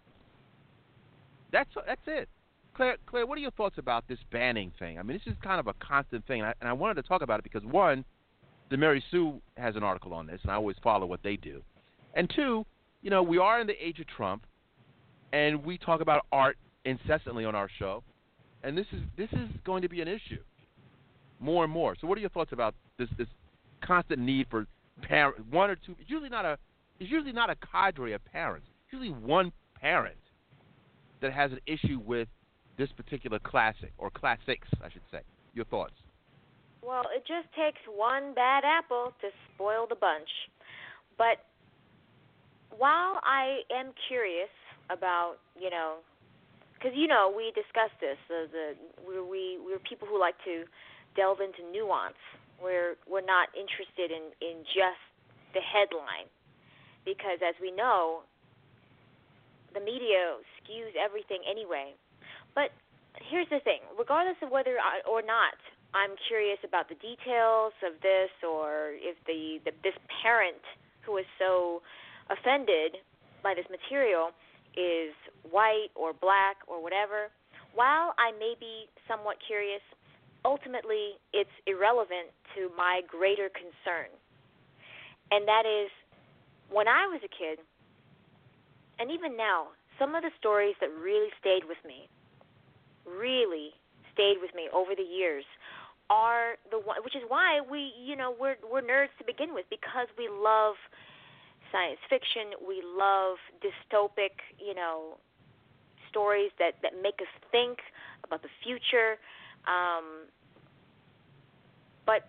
That's 1.52 1.68
that's 1.86 2.00
it. 2.06 2.28
Claire, 2.74 2.96
Claire, 3.06 3.26
what 3.26 3.36
are 3.36 3.40
your 3.40 3.50
thoughts 3.52 3.78
about 3.78 4.04
this 4.08 4.18
banning 4.32 4.72
thing? 4.78 4.98
I 4.98 5.02
mean, 5.02 5.18
this 5.18 5.32
is 5.32 5.38
kind 5.42 5.60
of 5.60 5.66
a 5.66 5.74
constant 5.74 6.26
thing, 6.26 6.40
and 6.40 6.48
I, 6.48 6.54
and 6.60 6.68
I 6.68 6.72
wanted 6.72 6.94
to 6.94 7.02
talk 7.02 7.20
about 7.20 7.40
it 7.40 7.42
because 7.42 7.64
one, 7.64 8.04
the 8.70 8.76
Mary 8.76 9.02
Sue 9.10 9.40
has 9.56 9.76
an 9.76 9.82
article 9.82 10.14
on 10.14 10.26
this, 10.26 10.40
and 10.42 10.50
I 10.50 10.54
always 10.54 10.76
follow 10.82 11.06
what 11.06 11.22
they 11.22 11.36
do, 11.36 11.62
and 12.14 12.30
two, 12.34 12.64
you 13.02 13.10
know, 13.10 13.22
we 13.22 13.38
are 13.38 13.60
in 13.60 13.66
the 13.66 13.84
age 13.84 13.98
of 14.00 14.06
Trump, 14.06 14.44
and 15.32 15.64
we 15.64 15.78
talk 15.78 16.00
about 16.00 16.26
art 16.32 16.56
incessantly 16.84 17.44
on 17.44 17.54
our 17.54 17.68
show, 17.78 18.02
and 18.62 18.76
this 18.76 18.86
is 18.92 19.00
this 19.16 19.30
is 19.32 19.48
going 19.64 19.82
to 19.82 19.88
be 19.88 20.00
an 20.00 20.08
issue 20.08 20.42
more 21.40 21.64
and 21.64 21.72
more. 21.72 21.96
So, 22.00 22.06
what 22.06 22.18
are 22.18 22.20
your 22.20 22.30
thoughts 22.30 22.52
about 22.52 22.74
this 22.98 23.08
this 23.18 23.28
constant 23.82 24.20
need 24.20 24.46
for 24.50 24.66
parent 25.02 25.46
one 25.50 25.70
or 25.70 25.76
two? 25.76 25.96
It's 25.98 26.10
usually 26.10 26.28
not 26.28 26.44
a 26.44 26.58
it's 27.00 27.10
usually 27.10 27.32
not 27.32 27.50
a 27.50 27.56
cadre 27.56 28.12
of 28.12 28.24
parents. 28.24 28.66
It's 28.84 28.92
usually 28.92 29.10
one 29.10 29.52
parent 29.80 30.16
that 31.20 31.32
has 31.32 31.50
an 31.52 31.60
issue 31.66 32.00
with 32.04 32.28
this 32.76 32.90
particular 32.92 33.38
classic 33.38 33.92
or 33.98 34.10
classics, 34.10 34.68
I 34.84 34.90
should 34.90 35.02
say. 35.10 35.20
Your 35.54 35.64
thoughts? 35.64 35.94
Well, 36.82 37.04
it 37.14 37.24
just 37.28 37.52
takes 37.54 37.80
one 37.86 38.34
bad 38.34 38.64
apple 38.64 39.12
to 39.20 39.28
spoil 39.54 39.86
the 39.88 39.94
bunch. 39.94 40.28
But 41.18 41.44
while 42.76 43.20
I 43.22 43.60
am 43.70 43.92
curious 44.08 44.52
about, 44.88 45.36
you 45.60 45.70
know, 45.70 46.00
because 46.74 46.96
you 46.96 47.06
know 47.06 47.32
we 47.34 47.52
discussed 47.52 48.00
this, 48.00 48.16
uh, 48.32 48.48
the 48.48 48.72
we 49.04 49.20
we 49.20 49.42
we're 49.60 49.78
people 49.84 50.08
who 50.08 50.18
like 50.18 50.36
to 50.44 50.64
delve 51.14 51.40
into 51.44 51.60
nuance. 51.70 52.16
We're 52.56 52.96
we're 53.04 53.24
not 53.24 53.52
interested 53.52 54.08
in 54.08 54.32
in 54.40 54.64
just 54.64 55.04
the 55.52 55.60
headline 55.60 56.32
because 57.04 57.44
as 57.44 57.54
we 57.60 57.70
know 57.70 58.24
the 59.74 59.80
media 59.80 60.40
skews 60.56 60.96
everything 60.96 61.44
anyway. 61.44 61.92
But 62.54 62.72
here's 63.28 63.48
the 63.50 63.60
thing: 63.60 63.84
regardless 63.98 64.40
of 64.42 64.50
whether 64.50 64.80
or 65.04 65.20
not 65.20 65.60
I'm 65.94 66.14
curious 66.28 66.58
about 66.62 66.88
the 66.88 66.94
details 66.94 67.74
of 67.82 67.98
this, 68.00 68.30
or 68.46 68.94
if 68.94 69.18
the, 69.26 69.58
the 69.64 69.74
this 69.82 69.96
parent 70.22 70.62
who 71.02 71.16
is 71.18 71.26
so 71.38 71.82
offended 72.30 73.02
by 73.42 73.54
this 73.54 73.66
material 73.66 74.30
is 74.78 75.10
white 75.50 75.90
or 75.96 76.12
black 76.12 76.62
or 76.68 76.82
whatever. 76.82 77.34
While 77.74 78.14
I 78.18 78.30
may 78.38 78.54
be 78.58 78.86
somewhat 79.08 79.38
curious, 79.42 79.82
ultimately 80.44 81.18
it's 81.32 81.50
irrelevant 81.66 82.30
to 82.54 82.70
my 82.76 83.02
greater 83.08 83.50
concern. 83.50 84.14
And 85.30 85.46
that 85.46 85.66
is 85.66 85.90
when 86.70 86.86
I 86.86 87.06
was 87.10 87.20
a 87.26 87.30
kid, 87.30 87.58
and 88.98 89.10
even 89.10 89.36
now, 89.36 89.74
some 89.98 90.14
of 90.14 90.22
the 90.22 90.30
stories 90.38 90.74
that 90.80 90.90
really 91.02 91.30
stayed 91.40 91.66
with 91.66 91.78
me, 91.86 92.06
really 93.06 93.74
stayed 94.14 94.38
with 94.40 94.54
me 94.54 94.68
over 94.72 94.94
the 94.94 95.06
years 95.06 95.44
are 96.10 96.58
the 96.70 96.78
one 96.78 96.98
which 97.04 97.14
is 97.14 97.22
why 97.28 97.60
we 97.70 97.92
you 98.02 98.16
know 98.16 98.34
we're 98.38 98.56
we're 98.66 98.82
nerds 98.82 99.14
to 99.16 99.24
begin 99.24 99.54
with 99.54 99.64
because 99.70 100.08
we 100.18 100.28
love 100.28 100.74
science 101.70 102.02
fiction 102.10 102.50
we 102.66 102.82
love 102.82 103.38
dystopic 103.62 104.42
you 104.58 104.74
know 104.74 105.16
stories 106.10 106.50
that 106.58 106.74
that 106.82 106.92
make 107.00 107.14
us 107.22 107.30
think 107.52 107.78
about 108.24 108.42
the 108.42 108.50
future. 108.62 109.16
Um 109.70 110.26
but 112.04 112.26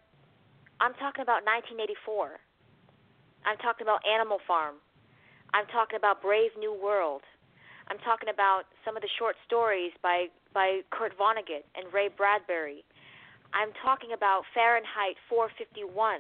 i'm 0.79 0.93
talking 1.01 1.23
about 1.25 1.41
1984 1.41 2.37
i'm 3.49 3.57
talking 3.57 3.81
about 3.83 3.99
animal 4.05 4.37
farm. 4.45 4.75
I'm 5.53 5.67
talking 5.67 5.97
about 5.97 6.21
brave 6.21 6.51
new 6.57 6.71
world. 6.71 7.23
I'm 7.89 7.97
talking 7.99 8.29
about 8.31 8.63
some 8.85 8.95
of 8.95 9.01
the 9.01 9.09
short 9.19 9.35
stories 9.45 9.91
by 10.01 10.27
by 10.53 10.81
kurt 10.91 11.17
vonnegut 11.17 11.67
and 11.75 11.91
ray 11.91 12.07
bradbury 12.07 12.85
I'm 13.53 13.71
talking 13.83 14.11
about 14.13 14.43
Fahrenheit 14.53 15.19
451. 15.29 16.19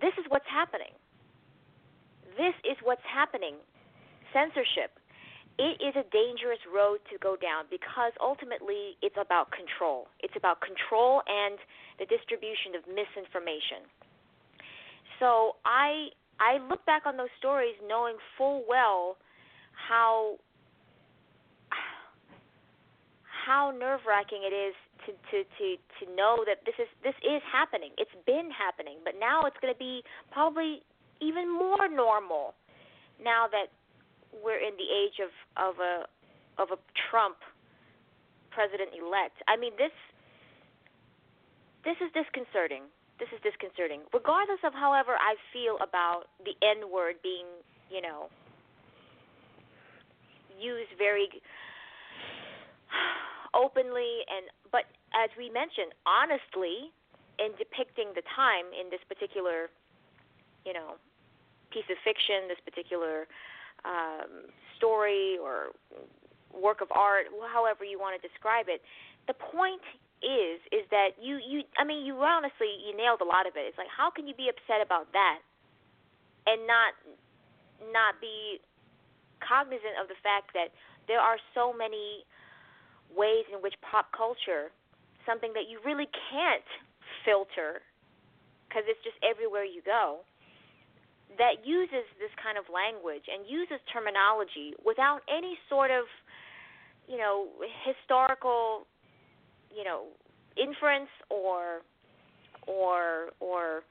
This 0.00 0.12
is 0.18 0.26
what's 0.28 0.48
happening. 0.50 0.92
This 2.36 2.54
is 2.68 2.76
what's 2.82 3.06
happening. 3.06 3.56
Censorship. 4.32 4.98
It 5.58 5.80
is 5.80 5.96
a 5.96 6.04
dangerous 6.12 6.60
road 6.68 7.00
to 7.08 7.16
go 7.16 7.32
down 7.32 7.64
because 7.70 8.12
ultimately 8.20 9.00
it's 9.00 9.16
about 9.16 9.48
control. 9.56 10.08
It's 10.20 10.36
about 10.36 10.60
control 10.60 11.22
and 11.24 11.56
the 11.98 12.04
distribution 12.04 12.76
of 12.76 12.84
misinformation. 12.84 13.88
So 15.18 15.56
I 15.64 16.12
I 16.36 16.60
look 16.68 16.84
back 16.84 17.08
on 17.08 17.16
those 17.16 17.32
stories 17.38 17.72
knowing 17.88 18.16
full 18.36 18.64
well 18.68 19.16
how 19.72 20.36
how 23.46 23.70
nerve 23.70 24.00
wracking 24.02 24.42
it 24.42 24.50
is 24.50 24.74
to, 25.06 25.14
to 25.30 25.46
to 25.46 25.66
to 26.02 26.04
know 26.18 26.42
that 26.42 26.66
this 26.66 26.74
is 26.82 26.90
this 27.06 27.14
is 27.22 27.38
happening. 27.46 27.94
It's 27.96 28.10
been 28.26 28.50
happening, 28.50 28.98
but 29.06 29.14
now 29.14 29.46
it's 29.46 29.56
going 29.62 29.72
to 29.72 29.78
be 29.78 30.02
probably 30.34 30.82
even 31.22 31.46
more 31.46 31.86
normal 31.86 32.58
now 33.22 33.46
that 33.46 33.70
we're 34.42 34.58
in 34.58 34.74
the 34.74 34.90
age 34.90 35.22
of 35.22 35.30
of 35.54 35.78
a 35.78 36.10
of 36.58 36.74
a 36.74 36.78
Trump 37.06 37.38
president 38.50 38.90
elect. 38.98 39.38
I 39.46 39.54
mean 39.54 39.78
this 39.78 39.94
this 41.86 41.96
is 42.02 42.10
disconcerting. 42.10 42.90
This 43.22 43.30
is 43.30 43.38
disconcerting. 43.46 44.02
Regardless 44.12 44.60
of 44.66 44.74
however 44.74 45.14
I 45.14 45.38
feel 45.54 45.78
about 45.78 46.26
the 46.42 46.58
N 46.66 46.90
word 46.90 47.22
being, 47.22 47.46
you 47.94 48.02
know, 48.02 48.26
used 50.58 50.90
very 50.98 51.30
openly 53.56 54.20
and 54.28 54.52
but 54.70 54.84
as 55.16 55.32
we 55.40 55.48
mentioned 55.48 55.96
honestly 56.04 56.92
in 57.40 57.56
depicting 57.56 58.12
the 58.12 58.22
time 58.36 58.68
in 58.76 58.92
this 58.92 59.00
particular 59.08 59.72
you 60.68 60.76
know 60.76 61.00
piece 61.72 61.88
of 61.88 61.96
fiction 62.04 62.46
this 62.52 62.60
particular 62.60 63.24
um, 63.88 64.52
story 64.76 65.40
or 65.40 65.72
work 66.52 66.84
of 66.84 66.92
art 66.92 67.32
however 67.48 67.80
you 67.84 67.98
want 67.98 68.12
to 68.12 68.20
describe 68.20 68.68
it 68.68 68.84
the 69.26 69.34
point 69.34 69.82
is 70.24 70.60
is 70.72 70.84
that 70.88 71.12
you 71.20 71.36
you 71.44 71.60
I 71.76 71.84
mean 71.84 72.06
you 72.06 72.16
honestly 72.24 72.72
you 72.80 72.96
nailed 72.96 73.20
a 73.20 73.28
lot 73.28 73.44
of 73.44 73.56
it. 73.56 73.68
It's 73.68 73.78
like 73.78 73.90
how 73.92 74.08
can 74.08 74.26
you 74.26 74.34
be 74.34 74.48
upset 74.48 74.80
about 74.80 75.12
that 75.12 75.44
and 76.46 76.64
not 76.64 76.96
not 77.92 78.16
be 78.20 78.60
cognizant 79.44 80.00
of 80.00 80.08
the 80.08 80.16
fact 80.24 80.56
that 80.56 80.72
there 81.04 81.20
are 81.20 81.36
so 81.52 81.76
many 81.76 82.24
ways 83.16 83.48
in 83.52 83.60
which 83.64 83.74
pop 83.80 84.12
culture, 84.12 84.68
something 85.24 85.52
that 85.54 85.64
you 85.68 85.80
really 85.84 86.08
can't 86.30 86.68
filter 87.24 87.80
because 88.68 88.84
it's 88.86 89.02
just 89.02 89.16
everywhere 89.24 89.64
you 89.64 89.80
go, 89.80 90.20
that 91.38 91.64
uses 91.64 92.04
this 92.20 92.30
kind 92.36 92.58
of 92.58 92.68
language 92.68 93.24
and 93.26 93.48
uses 93.48 93.80
terminology 93.92 94.74
without 94.84 95.22
any 95.28 95.58
sort 95.68 95.90
of, 95.90 96.04
you 97.08 97.16
know, 97.16 97.48
historical, 97.84 98.86
you 99.72 99.84
know, 99.84 100.08
inference 100.56 101.10
or 101.30 101.82
or 102.66 103.30
or 103.40 103.82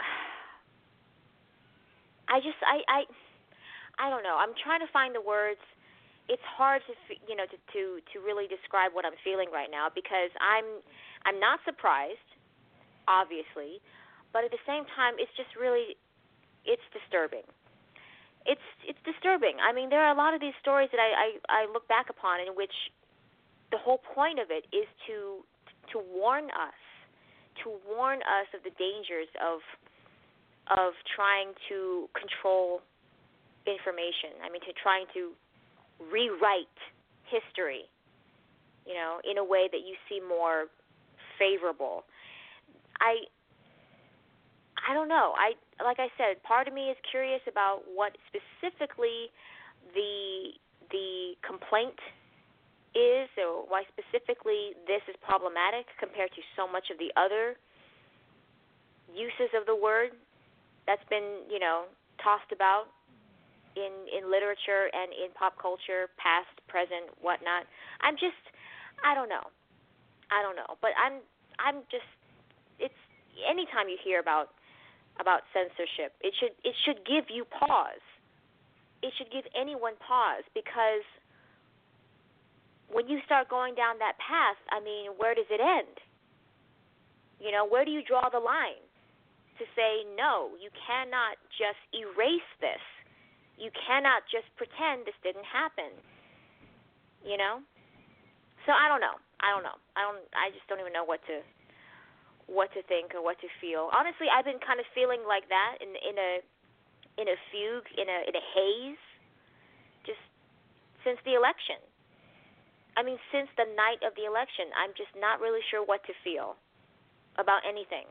I 2.28 2.40
just 2.40 2.56
I 2.64 2.80
I 2.88 3.04
I 3.98 4.10
don't 4.10 4.22
know. 4.22 4.36
I'm 4.36 4.54
trying 4.62 4.80
to 4.80 4.86
find 4.92 5.14
the 5.14 5.20
words 5.20 5.60
it's 6.28 6.42
hard 6.42 6.82
to 6.86 6.92
you 7.28 7.36
know 7.38 7.46
to 7.46 7.58
to 7.72 7.82
to 8.12 8.16
really 8.22 8.50
describe 8.50 8.90
what 8.92 9.06
I'm 9.06 9.16
feeling 9.22 9.50
right 9.54 9.70
now 9.70 9.86
because 9.92 10.30
I'm 10.42 10.82
I'm 11.22 11.38
not 11.38 11.62
surprised, 11.62 12.30
obviously, 13.06 13.78
but 14.32 14.42
at 14.42 14.50
the 14.50 14.62
same 14.66 14.86
time 14.98 15.14
it's 15.18 15.32
just 15.38 15.54
really 15.54 15.94
it's 16.66 16.84
disturbing. 16.90 17.46
It's 18.46 18.68
it's 18.86 18.98
disturbing. 19.06 19.58
I 19.62 19.70
mean, 19.70 19.90
there 19.90 20.02
are 20.02 20.14
a 20.14 20.18
lot 20.18 20.34
of 20.34 20.40
these 20.42 20.54
stories 20.60 20.90
that 20.90 21.02
I 21.02 21.10
I, 21.14 21.28
I 21.46 21.60
look 21.70 21.86
back 21.86 22.10
upon 22.10 22.42
in 22.42 22.54
which 22.58 22.74
the 23.70 23.78
whole 23.78 24.02
point 24.14 24.38
of 24.38 24.50
it 24.50 24.66
is 24.74 24.86
to 25.06 25.46
to 25.94 26.02
warn 26.02 26.50
us, 26.50 26.78
to 27.62 27.78
warn 27.86 28.18
us 28.26 28.46
of 28.54 28.66
the 28.66 28.74
dangers 28.74 29.30
of 29.38 29.62
of 30.74 30.98
trying 31.14 31.54
to 31.70 32.10
control 32.18 32.82
information. 33.66 34.34
I 34.42 34.50
mean, 34.50 34.62
to 34.66 34.74
trying 34.74 35.06
to 35.14 35.30
rewrite 36.00 36.78
history, 37.24 37.84
you 38.86 38.94
know, 38.94 39.20
in 39.28 39.38
a 39.38 39.44
way 39.44 39.68
that 39.70 39.80
you 39.80 39.94
see 40.08 40.20
more 40.20 40.66
favorable. 41.38 42.04
I 43.00 43.26
I 44.88 44.94
don't 44.94 45.08
know. 45.08 45.34
I 45.36 45.54
like 45.82 45.98
I 45.98 46.08
said, 46.16 46.42
part 46.42 46.68
of 46.68 46.74
me 46.74 46.88
is 46.88 46.96
curious 47.10 47.40
about 47.48 47.82
what 47.92 48.16
specifically 48.28 49.28
the 49.94 50.54
the 50.90 51.34
complaint 51.46 51.98
is 52.94 53.28
or 53.36 53.68
why 53.68 53.84
specifically 53.92 54.72
this 54.86 55.02
is 55.08 55.16
problematic 55.20 55.84
compared 56.00 56.30
to 56.32 56.40
so 56.56 56.64
much 56.64 56.88
of 56.88 56.96
the 56.96 57.12
other 57.18 57.56
uses 59.12 59.52
of 59.52 59.66
the 59.66 59.76
word 59.76 60.16
that's 60.86 61.04
been, 61.10 61.44
you 61.50 61.58
know, 61.58 61.84
tossed 62.22 62.50
about 62.52 62.88
in 63.76 63.92
in 64.08 64.32
literature 64.32 64.88
and 64.90 65.12
in 65.12 65.28
pop 65.36 65.60
culture, 65.60 66.08
past, 66.16 66.50
present, 66.66 67.12
whatnot. 67.20 67.68
I'm 68.00 68.16
just, 68.16 68.40
I 69.04 69.12
don't 69.12 69.28
know, 69.28 69.44
I 70.32 70.40
don't 70.40 70.56
know, 70.56 70.80
but 70.80 70.96
I'm 70.96 71.20
I'm 71.60 71.84
just, 71.92 72.08
it's 72.80 72.96
anytime 73.44 73.92
you 73.92 74.00
hear 74.00 74.18
about 74.18 74.56
about 75.20 75.44
censorship, 75.52 76.16
it 76.24 76.32
should 76.40 76.56
it 76.64 76.74
should 76.88 77.04
give 77.04 77.28
you 77.28 77.44
pause. 77.44 78.02
It 79.04 79.12
should 79.20 79.30
give 79.30 79.44
anyone 79.52 79.92
pause 80.00 80.42
because 80.56 81.04
when 82.88 83.06
you 83.08 83.20
start 83.28 83.52
going 83.52 83.76
down 83.76 84.00
that 84.00 84.16
path, 84.16 84.56
I 84.72 84.80
mean, 84.80 85.12
where 85.20 85.34
does 85.34 85.46
it 85.52 85.60
end? 85.60 86.00
You 87.38 87.52
know, 87.52 87.68
where 87.68 87.84
do 87.84 87.92
you 87.92 88.00
draw 88.00 88.30
the 88.32 88.40
line 88.40 88.80
to 89.60 89.64
say 89.76 90.08
no? 90.16 90.56
You 90.56 90.72
cannot 90.88 91.36
just 91.60 91.78
erase 91.92 92.48
this 92.64 92.80
you 93.56 93.72
cannot 93.72 94.24
just 94.28 94.48
pretend 94.56 95.08
this 95.08 95.16
didn't 95.24 95.48
happen. 95.48 95.92
You 97.24 97.36
know? 97.36 97.64
So 98.64 98.72
I 98.72 98.88
don't 98.88 99.00
know. 99.00 99.16
I 99.40 99.52
don't 99.52 99.64
know. 99.64 99.78
I 99.96 100.04
don't 100.04 100.22
I 100.32 100.52
just 100.52 100.64
don't 100.68 100.80
even 100.80 100.92
know 100.92 101.04
what 101.04 101.20
to 101.26 101.40
what 102.46 102.70
to 102.78 102.82
think 102.86 103.14
or 103.14 103.22
what 103.22 103.40
to 103.42 103.48
feel. 103.58 103.90
Honestly, 103.90 104.30
I've 104.30 104.46
been 104.46 104.62
kind 104.62 104.78
of 104.78 104.86
feeling 104.94 105.26
like 105.26 105.48
that 105.50 105.78
in 105.80 105.90
in 105.96 106.16
a 106.18 106.32
in 107.16 107.26
a 107.28 107.36
fugue, 107.50 107.88
in 107.96 108.06
a 108.06 108.18
in 108.28 108.34
a 108.36 108.44
haze 108.54 109.04
just 110.04 110.22
since 111.02 111.18
the 111.24 111.34
election. 111.34 111.78
I 112.96 113.04
mean, 113.04 113.20
since 113.28 113.52
the 113.60 113.68
night 113.76 114.00
of 114.00 114.16
the 114.16 114.24
election, 114.24 114.72
I'm 114.72 114.96
just 114.96 115.12
not 115.20 115.38
really 115.38 115.60
sure 115.68 115.84
what 115.84 116.00
to 116.08 116.14
feel 116.24 116.56
about 117.36 117.60
anything. 117.68 118.08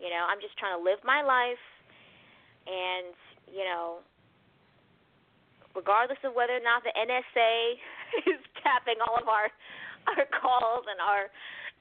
You 0.00 0.08
know, 0.08 0.24
I'm 0.24 0.40
just 0.40 0.56
trying 0.56 0.72
to 0.72 0.82
live 0.82 0.98
my 1.04 1.20
life 1.20 1.60
and, 2.64 3.12
you 3.52 3.68
know, 3.68 4.00
regardless 5.74 6.18
of 6.24 6.34
whether 6.34 6.54
or 6.54 6.64
not 6.64 6.86
the 6.86 6.94
NSA 6.94 7.52
is 8.32 8.40
tapping 8.62 9.02
all 9.02 9.18
of 9.18 9.28
our 9.28 9.50
our 10.08 10.26
calls 10.30 10.86
and 10.88 11.00
our 11.02 11.28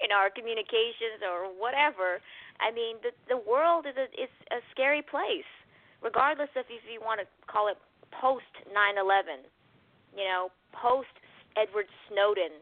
in 0.01 0.09
our 0.11 0.29
communications 0.29 1.21
or 1.21 1.47
whatever. 1.53 2.19
I 2.59 2.73
mean, 2.73 2.97
the 3.05 3.13
the 3.29 3.39
world 3.39 3.85
is 3.85 3.95
a 3.95 4.09
is 4.17 4.31
a 4.51 4.59
scary 4.73 5.01
place, 5.01 5.47
regardless 6.01 6.49
of 6.57 6.65
if 6.69 6.83
you 6.89 6.99
want 6.99 7.21
to 7.21 7.27
call 7.45 7.69
it 7.69 7.77
post 8.11 8.49
9/11, 8.69 9.45
you 10.17 10.25
know, 10.25 10.49
post 10.73 11.13
Edward 11.57 11.87
Snowden, 12.09 12.61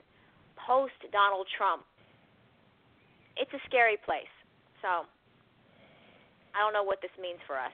post 0.55 0.99
Donald 1.11 1.47
Trump. 1.57 1.83
It's 3.37 3.51
a 3.53 3.61
scary 3.65 3.97
place. 4.03 4.31
So, 4.81 5.07
I 6.53 6.59
don't 6.59 6.73
know 6.73 6.83
what 6.83 6.99
this 7.01 7.11
means 7.21 7.39
for 7.47 7.55
us. 7.55 7.71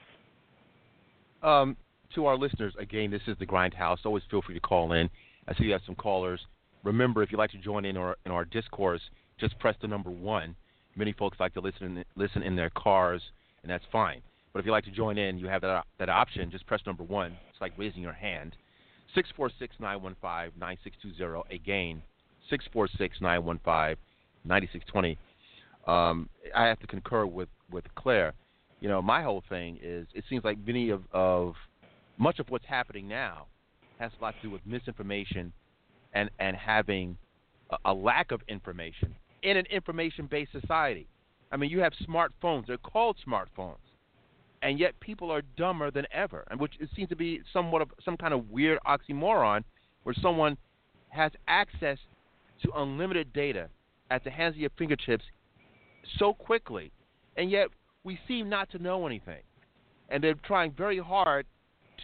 Um, 1.41 1.77
to 2.15 2.25
our 2.25 2.37
listeners, 2.37 2.73
again, 2.79 3.11
this 3.11 3.21
is 3.27 3.37
the 3.39 3.45
Grindhouse. 3.45 3.97
Always 4.05 4.23
feel 4.29 4.41
free 4.41 4.55
to 4.55 4.61
call 4.61 4.93
in. 4.93 5.09
I 5.47 5.53
see 5.53 5.65
you 5.65 5.71
have 5.71 5.81
some 5.85 5.95
callers. 5.95 6.41
Remember, 6.83 7.23
if 7.23 7.31
you'd 7.31 7.37
like 7.37 7.51
to 7.51 7.57
join 7.57 7.85
in 7.85 7.97
our 7.97 8.17
in 8.25 8.31
our 8.31 8.45
discourse, 8.45 9.01
just 9.39 9.57
press 9.59 9.75
the 9.81 9.87
number 9.87 10.09
one. 10.09 10.55
Many 10.95 11.13
folks 11.13 11.39
like 11.39 11.53
to 11.53 11.61
listen 11.61 11.97
in, 11.97 12.05
listen 12.15 12.43
in 12.43 12.55
their 12.55 12.69
cars, 12.71 13.21
and 13.61 13.69
that's 13.69 13.83
fine. 13.91 14.21
But 14.53 14.59
if 14.59 14.65
you'd 14.65 14.71
like 14.71 14.85
to 14.85 14.91
join 14.91 15.17
in, 15.17 15.37
you 15.37 15.47
have 15.47 15.61
that 15.61 15.85
that 15.99 16.09
option. 16.09 16.49
Just 16.49 16.65
press 16.65 16.81
number 16.85 17.03
one. 17.03 17.37
It's 17.49 17.61
like 17.61 17.73
raising 17.77 18.01
your 18.01 18.13
hand. 18.13 18.55
Six 19.13 19.29
four 19.35 19.51
six 19.59 19.75
nine 19.79 20.01
one 20.01 20.15
five 20.21 20.51
nine 20.59 20.77
six 20.83 20.95
two 21.01 21.13
zero. 21.15 21.43
Again, 21.51 22.01
six 22.49 22.65
four 22.73 22.87
six 22.97 23.17
nine 23.21 23.43
one 23.43 23.59
five 23.63 23.97
ninety 24.45 24.69
six 24.71 24.85
twenty. 24.85 25.17
Um, 25.87 26.29
I 26.55 26.65
have 26.65 26.79
to 26.79 26.87
concur 26.87 27.25
with 27.25 27.49
with 27.71 27.85
Claire. 27.95 28.33
You 28.79 28.89
know, 28.89 29.01
my 29.01 29.23
whole 29.23 29.43
thing 29.49 29.79
is 29.81 30.07
it 30.13 30.23
seems 30.29 30.43
like 30.43 30.57
many 30.65 30.89
of, 30.89 31.03
of 31.11 31.55
much 32.17 32.39
of 32.39 32.49
what's 32.49 32.65
happening 32.65 33.07
now 33.07 33.45
has 33.99 34.11
a 34.19 34.23
lot 34.23 34.35
to 34.35 34.47
do 34.47 34.51
with 34.51 34.61
misinformation 34.65 35.53
and 36.13 36.29
and 36.39 36.55
having 36.55 37.17
a, 37.69 37.77
a 37.85 37.93
lack 37.93 38.31
of 38.31 38.41
information 38.47 39.15
in 39.43 39.57
an 39.57 39.65
information-based 39.67 40.51
society. 40.51 41.07
I 41.51 41.57
mean, 41.57 41.69
you 41.69 41.79
have 41.79 41.93
smartphones; 42.07 42.67
they're 42.67 42.77
called 42.77 43.17
smartphones, 43.25 43.77
and 44.61 44.79
yet 44.79 44.99
people 44.99 45.31
are 45.31 45.41
dumber 45.55 45.91
than 45.91 46.05
ever, 46.11 46.45
and 46.49 46.59
which 46.59 46.73
it 46.79 46.89
seems 46.95 47.09
to 47.09 47.15
be 47.15 47.41
somewhat 47.53 47.81
of 47.81 47.89
some 48.03 48.17
kind 48.17 48.33
of 48.33 48.49
weird 48.49 48.79
oxymoron, 48.85 49.63
where 50.03 50.15
someone 50.21 50.57
has 51.09 51.31
access 51.47 51.97
to 52.63 52.71
unlimited 52.75 53.31
data 53.33 53.69
at 54.09 54.23
the 54.23 54.29
hands 54.29 54.55
of 54.55 54.59
your 54.59 54.71
fingertips 54.77 55.23
so 56.17 56.33
quickly, 56.33 56.91
and 57.35 57.51
yet 57.51 57.67
we 58.03 58.19
seem 58.27 58.49
not 58.49 58.69
to 58.71 58.79
know 58.79 59.05
anything, 59.05 59.41
and 60.09 60.23
they're 60.23 60.33
trying 60.45 60.71
very 60.71 60.97
hard 60.97 61.45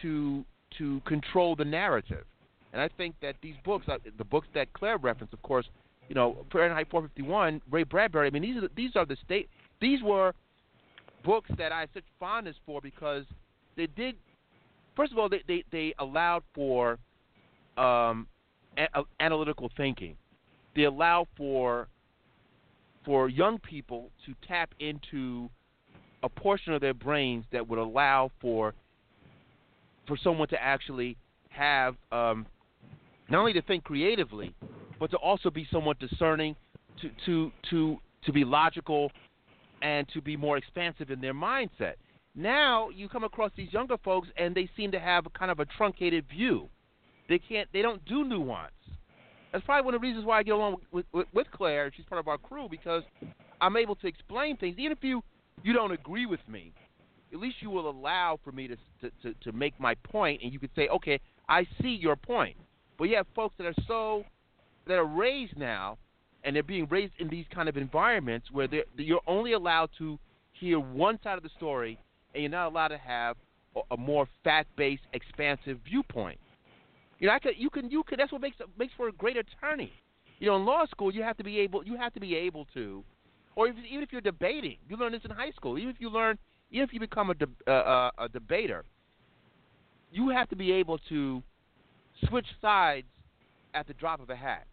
to 0.02 0.44
to 0.78 1.00
control 1.06 1.54
the 1.56 1.64
narrative. 1.64 2.24
And 2.72 2.82
I 2.82 2.88
think 2.88 3.14
that 3.22 3.36
these 3.40 3.54
books, 3.64 3.86
uh, 3.88 3.98
the 4.18 4.24
books 4.24 4.48
that 4.54 4.72
Claire 4.72 4.98
referenced, 4.98 5.32
of 5.32 5.40
course, 5.42 5.66
you 6.08 6.14
know, 6.14 6.44
Fahrenheit 6.50 6.88
451, 6.90 7.62
Ray 7.70 7.84
Bradbury. 7.84 8.26
I 8.26 8.30
mean, 8.30 8.42
these 8.42 8.56
are 8.56 8.62
the, 8.62 8.70
these 8.76 8.96
are 8.96 9.06
the 9.06 9.16
state. 9.24 9.48
These 9.80 10.02
were 10.02 10.34
books 11.24 11.50
that 11.56 11.72
I 11.72 11.80
had 11.80 11.88
such 11.94 12.04
fondness 12.18 12.56
for 12.66 12.80
because 12.80 13.24
they 13.76 13.86
did. 13.86 14.16
First 14.96 15.12
of 15.12 15.18
all, 15.18 15.28
they 15.28 15.42
they, 15.46 15.64
they 15.70 15.94
allowed 15.98 16.42
for 16.54 16.98
um, 17.76 18.26
a, 18.76 19.02
analytical 19.20 19.70
thinking. 19.76 20.16
They 20.74 20.84
allow 20.84 21.26
for 21.36 21.88
for 23.04 23.28
young 23.28 23.58
people 23.58 24.10
to 24.26 24.34
tap 24.46 24.70
into 24.80 25.48
a 26.22 26.28
portion 26.28 26.72
of 26.72 26.80
their 26.80 26.94
brains 26.94 27.44
that 27.52 27.68
would 27.68 27.78
allow 27.78 28.30
for 28.40 28.74
for 30.06 30.16
someone 30.16 30.48
to 30.48 30.62
actually 30.62 31.16
have 31.48 31.96
um, 32.12 32.46
not 33.28 33.40
only 33.40 33.52
to 33.52 33.62
think 33.62 33.84
creatively, 33.84 34.54
but 34.98 35.10
to 35.10 35.16
also 35.16 35.50
be 35.50 35.66
somewhat 35.70 35.98
discerning, 35.98 36.56
to 37.00 37.10
to 37.26 37.52
to 37.70 37.98
to 38.24 38.32
be 38.32 38.44
logical, 38.44 39.10
and 39.82 40.08
to 40.14 40.20
be 40.20 40.36
more 40.36 40.56
expansive 40.56 41.10
in 41.10 41.20
their 41.20 41.34
mindset. 41.34 41.94
Now 42.34 42.88
you 42.90 43.08
come 43.08 43.24
across 43.24 43.52
these 43.56 43.72
younger 43.72 43.96
folks, 43.98 44.28
and 44.36 44.54
they 44.54 44.68
seem 44.76 44.90
to 44.92 45.00
have 45.00 45.24
kind 45.38 45.50
of 45.50 45.60
a 45.60 45.64
truncated 45.64 46.26
view. 46.28 46.68
They 47.28 47.38
can't. 47.38 47.68
They 47.72 47.82
don't 47.82 48.04
do 48.04 48.24
nuance. 48.24 48.72
That's 49.52 49.64
probably 49.64 49.84
one 49.84 49.94
of 49.94 50.00
the 50.00 50.06
reasons 50.06 50.26
why 50.26 50.38
I 50.38 50.42
get 50.42 50.54
along 50.54 50.78
with, 50.90 51.06
with, 51.12 51.28
with 51.32 51.46
Claire. 51.52 51.92
She's 51.96 52.04
part 52.06 52.18
of 52.18 52.26
our 52.26 52.38
crew 52.38 52.66
because 52.68 53.04
I'm 53.60 53.76
able 53.76 53.94
to 53.96 54.08
explain 54.08 54.56
things, 54.56 54.76
even 54.78 54.92
if 54.92 54.98
you 55.02 55.22
you 55.62 55.72
don't 55.72 55.92
agree 55.92 56.26
with 56.26 56.40
me. 56.48 56.72
At 57.34 57.40
least 57.40 57.56
you 57.60 57.68
will 57.68 57.90
allow 57.90 58.38
for 58.44 58.52
me 58.52 58.68
to 58.68 58.76
to, 59.00 59.10
to, 59.22 59.34
to 59.42 59.52
make 59.52 59.78
my 59.78 59.94
point, 59.96 60.40
and 60.42 60.52
you 60.52 60.60
could 60.60 60.70
say, 60.76 60.88
okay, 60.88 61.20
I 61.48 61.66
see 61.82 61.98
your 62.00 62.16
point. 62.16 62.56
But 62.96 63.04
you 63.04 63.16
have 63.16 63.26
folks 63.34 63.56
that 63.58 63.66
are 63.66 63.74
so 63.88 64.24
that 64.86 64.94
are 64.94 65.04
raised 65.04 65.58
now, 65.58 65.98
and 66.44 66.54
they're 66.54 66.62
being 66.62 66.86
raised 66.88 67.14
in 67.18 67.28
these 67.28 67.44
kind 67.52 67.68
of 67.68 67.76
environments 67.76 68.50
where 68.52 68.68
you're 68.96 69.20
only 69.26 69.52
allowed 69.52 69.90
to 69.98 70.18
hear 70.52 70.78
one 70.78 71.18
side 71.24 71.36
of 71.36 71.42
the 71.42 71.50
story, 71.56 71.98
and 72.32 72.42
you're 72.44 72.50
not 72.50 72.68
allowed 72.68 72.88
to 72.88 72.98
have 72.98 73.36
a, 73.74 73.80
a 73.94 73.96
more 73.96 74.28
fact-based, 74.44 75.02
expansive 75.12 75.78
viewpoint. 75.84 76.38
You 77.18 77.26
know, 77.26 77.34
I 77.34 77.40
could, 77.40 77.54
you 77.56 77.68
can, 77.68 77.90
you 77.90 78.04
can. 78.04 78.18
That's 78.18 78.30
what 78.30 78.42
makes 78.42 78.56
makes 78.78 78.92
for 78.96 79.08
a 79.08 79.12
great 79.12 79.36
attorney. 79.36 79.92
You 80.38 80.46
know, 80.48 80.56
in 80.56 80.64
law 80.64 80.86
school, 80.86 81.12
you 81.12 81.22
have 81.22 81.36
to 81.38 81.44
be 81.44 81.58
able, 81.60 81.84
you 81.84 81.96
have 81.96 82.12
to 82.14 82.20
be 82.20 82.36
able 82.36 82.66
to, 82.74 83.02
or 83.56 83.66
if, 83.66 83.74
even 83.90 84.04
if 84.04 84.12
you're 84.12 84.20
debating, 84.20 84.76
you 84.88 84.96
learn 84.96 85.12
this 85.12 85.22
in 85.24 85.30
high 85.30 85.50
school. 85.50 85.78
Even 85.78 85.90
if 85.90 86.00
you 86.00 86.10
learn, 86.10 86.38
if 86.70 86.92
you 86.92 87.00
become 87.00 87.30
a, 87.30 87.34
de, 87.34 87.46
uh, 87.66 87.70
uh 87.70 88.10
a 88.18 88.28
debater, 88.28 88.84
you 90.12 90.28
have 90.30 90.48
to 90.48 90.56
be 90.56 90.72
able 90.72 90.98
to 91.08 91.42
switch 92.28 92.46
sides 92.60 93.06
at 93.74 93.86
the 93.86 93.94
drop 93.94 94.20
of 94.20 94.30
a 94.30 94.36
hat. 94.36 94.66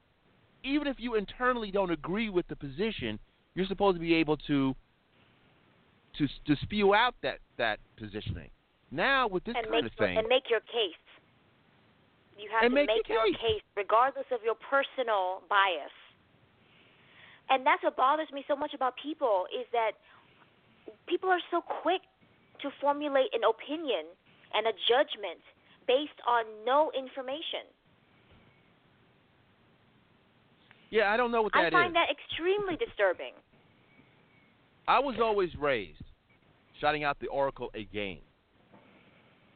Even 0.64 0.88
if 0.88 0.98
you 1.00 1.16
internally 1.16 1.72
don't 1.72 1.92
agree 1.92 2.30
with 2.30 2.48
the 2.48 2.56
position, 2.56 3.18
you're 3.56 3.66
supposed 3.66 3.96
to 3.96 4.02
be 4.02 4.14
able 4.14 4.38
to 4.38 4.76
to 6.18 6.28
to 6.46 6.56
spew 6.62 6.94
out 6.94 7.16
that 7.24 7.40
that 7.58 7.80
positioning. 7.98 8.50
Now 8.92 9.28
with 9.28 9.44
this 9.44 9.56
and 9.58 9.68
kind 9.68 9.86
of 9.86 9.92
thing, 9.98 10.18
and 10.18 10.28
make 10.28 10.50
your 10.50 10.60
case. 10.60 11.02
You 12.38 12.50
have 12.52 12.64
to 12.64 12.70
make 12.70 12.88
make 12.88 13.08
your 13.08 13.26
your 13.26 13.34
case. 13.34 13.62
case 13.62 13.62
regardless 13.76 14.26
of 14.32 14.40
your 14.44 14.56
personal 14.56 15.42
bias. 15.50 15.96
And 17.50 17.66
that's 17.66 17.84
what 17.84 17.98
bothers 17.98 18.32
me 18.32 18.46
so 18.48 18.56
much 18.56 18.74
about 18.74 18.94
people 19.02 19.46
is 19.52 19.68
that 19.74 19.92
people 21.08 21.30
are 21.30 21.42
so 21.50 21.62
quick 21.62 22.02
to 22.62 22.70
formulate 22.80 23.34
an 23.34 23.42
opinion 23.44 24.06
and 24.54 24.68
a 24.68 24.74
judgment 24.88 25.42
based 25.88 26.20
on 26.28 26.46
no 26.66 26.92
information. 26.98 27.68
yeah, 30.92 31.12
I 31.12 31.18
don't 31.18 31.32
know 31.32 31.42
what 31.42 31.54
that 31.54 31.64
I 31.64 31.68
is. 31.68 31.72
find 31.72 31.96
that 31.96 32.08
extremely 32.12 32.76
disturbing. 32.76 33.34
I 34.88 35.00
was 35.00 35.16
always 35.22 35.50
raised, 35.58 36.04
shouting 36.80 37.04
out 37.04 37.18
the 37.20 37.28
Oracle 37.28 37.72
again, 37.74 38.20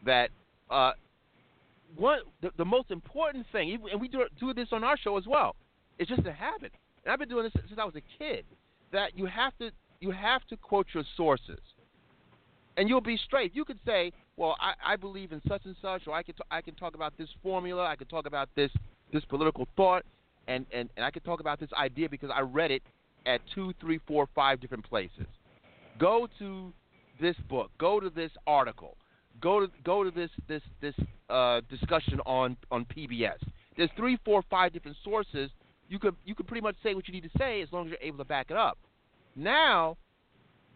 that 0.05 0.29
uh, 0.69 0.93
one 1.97 2.19
the, 2.41 2.51
the 2.57 2.65
most 2.65 2.89
important 2.89 3.45
thing, 3.51 3.77
and 3.91 3.99
we 3.99 4.07
do, 4.07 4.23
do 4.39 4.53
this 4.53 4.69
on 4.71 4.83
our 4.83 4.97
show 4.97 5.17
as 5.17 5.25
well, 5.27 5.55
it's 5.99 6.09
just 6.09 6.25
a 6.25 6.31
habit. 6.31 6.71
And 7.03 7.11
I've 7.11 7.19
been 7.19 7.29
doing 7.29 7.43
this 7.43 7.53
since 7.67 7.79
I 7.79 7.85
was 7.85 7.95
a 7.95 8.23
kid. 8.23 8.45
That 8.91 9.17
you 9.17 9.25
have 9.25 9.57
to 9.57 9.71
you 10.05 10.11
have 10.11 10.45
to 10.49 10.57
quote 10.57 10.85
your 10.93 11.03
sources, 11.17 11.59
and 12.77 12.87
you'll 12.87 13.01
be 13.01 13.17
straight. 13.17 13.55
You 13.55 13.65
could 13.65 13.79
say, 13.85 14.13
"Well, 14.37 14.55
I, 14.59 14.93
I 14.93 14.95
believe 14.95 15.31
in 15.31 15.41
such 15.47 15.65
and 15.65 15.75
such," 15.81 16.03
or 16.05 16.13
I 16.13 16.21
can 16.21 16.35
t- 16.35 16.43
I 16.51 16.61
can 16.61 16.75
talk 16.75 16.93
about 16.93 17.17
this 17.17 17.29
formula, 17.41 17.85
I 17.87 17.95
can 17.95 18.05
talk 18.05 18.27
about 18.27 18.49
this 18.55 18.69
this 19.11 19.25
political 19.25 19.67
thought, 19.75 20.03
and, 20.47 20.67
and, 20.71 20.89
and 20.95 21.03
I 21.03 21.09
can 21.09 21.23
talk 21.23 21.39
about 21.39 21.59
this 21.59 21.69
idea 21.73 22.07
because 22.07 22.29
I 22.33 22.41
read 22.41 22.69
it 22.69 22.83
at 23.25 23.41
two, 23.55 23.73
three, 23.81 23.99
four, 24.07 24.27
five 24.35 24.61
different 24.61 24.87
places. 24.87 25.25
Go 25.97 26.27
to 26.37 26.71
this 27.19 27.35
book. 27.49 27.71
Go 27.79 27.99
to 27.99 28.11
this 28.11 28.31
article. 28.45 28.97
Go 29.41 29.61
to 29.61 29.71
go 29.83 30.03
to 30.03 30.11
this 30.11 30.29
this 30.47 30.61
this 30.81 30.93
uh, 31.31 31.61
discussion 31.67 32.19
on 32.27 32.57
on 32.69 32.85
PBS. 32.85 33.39
There's 33.75 33.89
three, 33.97 34.19
four, 34.23 34.43
five 34.51 34.71
different 34.71 34.97
sources. 35.03 35.49
You 35.89 35.97
could 35.97 36.15
you 36.25 36.35
could 36.35 36.47
pretty 36.47 36.61
much 36.61 36.75
say 36.83 36.93
what 36.93 37.07
you 37.07 37.13
need 37.13 37.23
to 37.23 37.37
say 37.39 37.61
as 37.61 37.69
long 37.71 37.87
as 37.87 37.89
you're 37.89 38.07
able 38.07 38.19
to 38.19 38.25
back 38.25 38.51
it 38.51 38.57
up. 38.57 38.77
Now, 39.35 39.97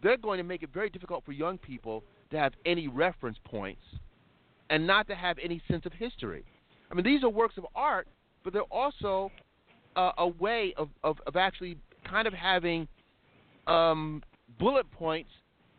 they're 0.02 0.16
going 0.16 0.38
to 0.38 0.44
make 0.44 0.62
it 0.62 0.70
very 0.72 0.90
difficult 0.90 1.24
for 1.24 1.32
young 1.32 1.58
people 1.58 2.04
to 2.30 2.38
have 2.38 2.52
any 2.64 2.88
reference 2.88 3.38
points 3.44 3.82
and 4.68 4.86
not 4.86 5.08
to 5.08 5.14
have 5.14 5.36
any 5.42 5.60
sense 5.68 5.84
of 5.86 5.92
history. 5.92 6.44
I 6.90 6.94
mean, 6.94 7.04
these 7.04 7.24
are 7.24 7.28
works 7.28 7.56
of 7.58 7.66
art, 7.74 8.06
but 8.44 8.52
they're 8.52 8.62
also 8.62 9.30
uh, 9.96 10.12
a 10.18 10.28
way 10.28 10.74
of, 10.76 10.88
of, 11.02 11.18
of 11.26 11.36
actually 11.36 11.76
kind 12.08 12.26
of 12.26 12.32
having 12.32 12.86
um, 13.66 14.22
bullet 14.58 14.90
points 14.90 15.30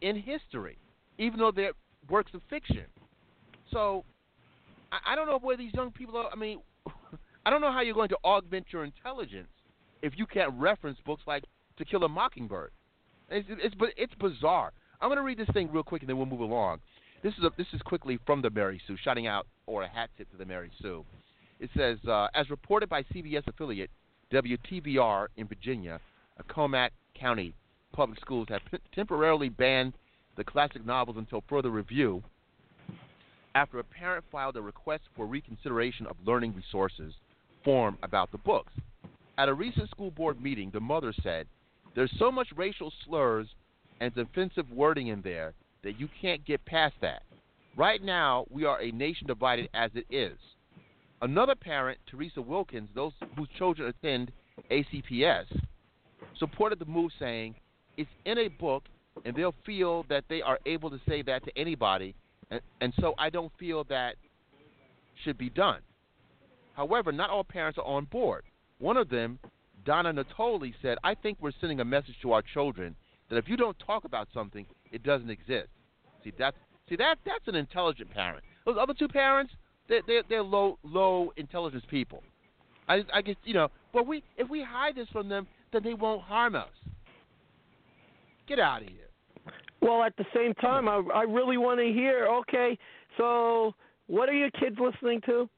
in 0.01 0.15
history, 0.15 0.77
even 1.17 1.39
though 1.39 1.51
they're 1.51 1.73
works 2.09 2.31
of 2.33 2.41
fiction. 2.49 2.85
So 3.71 4.03
I, 4.91 5.13
I 5.13 5.15
don't 5.15 5.27
know 5.27 5.39
where 5.39 5.57
these 5.57 5.73
young 5.73 5.91
people 5.91 6.17
are. 6.17 6.29
I 6.31 6.35
mean, 6.35 6.59
I 7.45 7.49
don't 7.49 7.61
know 7.61 7.71
how 7.71 7.81
you're 7.81 7.95
going 7.95 8.09
to 8.09 8.17
augment 8.23 8.67
your 8.71 8.83
intelligence 8.83 9.49
if 10.01 10.13
you 10.17 10.25
can't 10.25 10.53
reference 10.53 10.97
books 11.05 11.23
like 11.27 11.43
To 11.81 11.85
Kill 11.85 12.03
a 12.03 12.09
Mockingbird. 12.09 12.69
It's, 13.31 13.47
it's, 13.49 13.75
it's, 13.97 14.13
bizarre. 14.19 14.71
I'm 15.01 15.09
going 15.09 15.17
to 15.17 15.23
read 15.23 15.39
this 15.39 15.49
thing 15.51 15.67
real 15.71 15.81
quick 15.81 16.03
and 16.03 16.09
then 16.09 16.15
we'll 16.15 16.27
move 16.27 16.41
along. 16.41 16.79
This 17.23 17.33
is 17.39 17.43
a, 17.43 17.49
this 17.57 17.65
is 17.73 17.81
quickly 17.81 18.19
from 18.23 18.43
the 18.43 18.51
Mary 18.51 18.79
Sue, 18.85 18.95
shouting 19.03 19.25
out 19.25 19.47
or 19.65 19.81
a 19.81 19.87
hat 19.87 20.11
tip 20.15 20.29
to 20.29 20.37
the 20.37 20.45
Mary 20.45 20.69
Sue. 20.79 21.03
It 21.59 21.71
says, 21.75 21.97
uh, 22.07 22.27
as 22.35 22.51
reported 22.51 22.87
by 22.87 23.01
CBS 23.01 23.47
affiliate 23.47 23.89
WTVR 24.31 25.25
in 25.37 25.47
Virginia, 25.47 25.99
Accomack 26.39 26.91
County 27.19 27.55
Public 27.93 28.19
Schools 28.19 28.45
have 28.49 28.61
p- 28.69 28.77
temporarily 28.93 29.49
banned 29.49 29.93
the 30.37 30.43
classic 30.43 30.85
novels 30.85 31.17
until 31.17 31.43
further 31.49 31.71
review 31.71 32.21
after 33.55 33.79
a 33.79 33.83
parent 33.83 34.23
filed 34.31 34.55
a 34.55 34.61
request 34.61 35.01
for 35.15 35.25
reconsideration 35.25 36.05
of 36.05 36.15
learning 36.27 36.53
resources 36.55 37.15
form 37.65 37.97
about 38.03 38.31
the 38.31 38.37
books. 38.37 38.73
At 39.39 39.49
a 39.49 39.53
recent 39.55 39.89
school 39.89 40.11
board 40.11 40.39
meeting, 40.39 40.69
the 40.71 40.79
mother 40.79 41.11
said, 41.23 41.47
There's 41.95 42.11
so 42.17 42.31
much 42.31 42.47
racial 42.55 42.91
slurs 43.05 43.47
and 43.99 44.15
offensive 44.17 44.69
wording 44.71 45.07
in 45.07 45.21
there 45.21 45.53
that 45.83 45.99
you 45.99 46.07
can't 46.21 46.45
get 46.45 46.63
past 46.65 46.95
that. 47.01 47.23
Right 47.75 48.01
now, 48.03 48.45
we 48.49 48.65
are 48.65 48.81
a 48.81 48.91
nation 48.91 49.27
divided 49.27 49.69
as 49.73 49.91
it 49.95 50.05
is. 50.09 50.37
Another 51.21 51.55
parent, 51.55 51.99
Teresa 52.09 52.41
Wilkins, 52.41 52.89
those 52.95 53.13
whose 53.37 53.47
children 53.57 53.89
attend 53.89 54.31
ACPS, 54.71 55.45
supported 56.37 56.79
the 56.79 56.85
move, 56.85 57.11
saying, 57.19 57.55
It's 57.97 58.09
in 58.25 58.37
a 58.39 58.47
book, 58.47 58.83
and 59.23 59.35
they'll 59.35 59.55
feel 59.65 60.03
that 60.09 60.23
they 60.29 60.41
are 60.41 60.59
able 60.65 60.89
to 60.89 60.99
say 61.07 61.21
that 61.23 61.43
to 61.45 61.57
anybody, 61.57 62.15
and, 62.49 62.61
and 62.81 62.93
so 62.99 63.13
I 63.17 63.29
don't 63.29 63.51
feel 63.59 63.83
that 63.85 64.15
should 65.23 65.37
be 65.37 65.49
done. 65.49 65.79
However, 66.73 67.11
not 67.11 67.29
all 67.29 67.43
parents 67.43 67.77
are 67.77 67.85
on 67.85 68.05
board. 68.05 68.43
One 68.79 68.97
of 68.97 69.09
them, 69.09 69.39
Donna 69.85 70.13
Natoli, 70.13 70.73
said, 70.81 70.97
I 71.03 71.15
think 71.15 71.37
we're 71.41 71.51
sending 71.59 71.79
a 71.79 71.85
message 71.85 72.15
to 72.21 72.31
our 72.33 72.41
children 72.41 72.95
that 73.29 73.37
if 73.37 73.47
you 73.47 73.57
don't 73.57 73.77
talk 73.79 74.05
about 74.05 74.27
something, 74.33 74.65
it 74.91 75.03
doesn't 75.03 75.29
exist. 75.29 75.69
See, 76.23 76.31
that's, 76.37 76.57
see 76.89 76.95
that, 76.97 77.17
that's 77.25 77.47
an 77.47 77.55
intelligent 77.55 78.11
parent. 78.11 78.43
Those 78.65 78.77
other 78.79 78.93
two 78.93 79.07
parents, 79.07 79.53
they're, 79.87 80.01
they're, 80.05 80.23
they're 80.27 80.43
low, 80.43 80.77
low 80.83 81.31
intelligence 81.37 81.83
people. 81.89 82.23
I, 82.87 83.03
I 83.13 83.21
guess, 83.21 83.35
you 83.43 83.53
know, 83.53 83.69
but 83.93 84.05
we, 84.05 84.23
if 84.37 84.49
we 84.49 84.63
hide 84.63 84.95
this 84.95 85.07
from 85.11 85.29
them, 85.29 85.47
then 85.71 85.83
they 85.83 85.93
won't 85.93 86.21
harm 86.21 86.55
us. 86.55 86.67
Get 88.47 88.59
out 88.59 88.81
of 88.81 88.89
here. 88.89 88.97
Well, 89.81 90.03
at 90.03 90.15
the 90.17 90.25
same 90.35 90.53
time, 90.55 90.87
I 90.87 91.01
I 91.13 91.23
really 91.23 91.57
want 91.57 91.79
to 91.79 91.85
hear. 91.85 92.27
Okay, 92.27 92.77
so 93.17 93.73
what 94.05 94.29
are 94.29 94.33
your 94.33 94.51
kids 94.51 94.75
listening 94.79 95.21
to? 95.25 95.49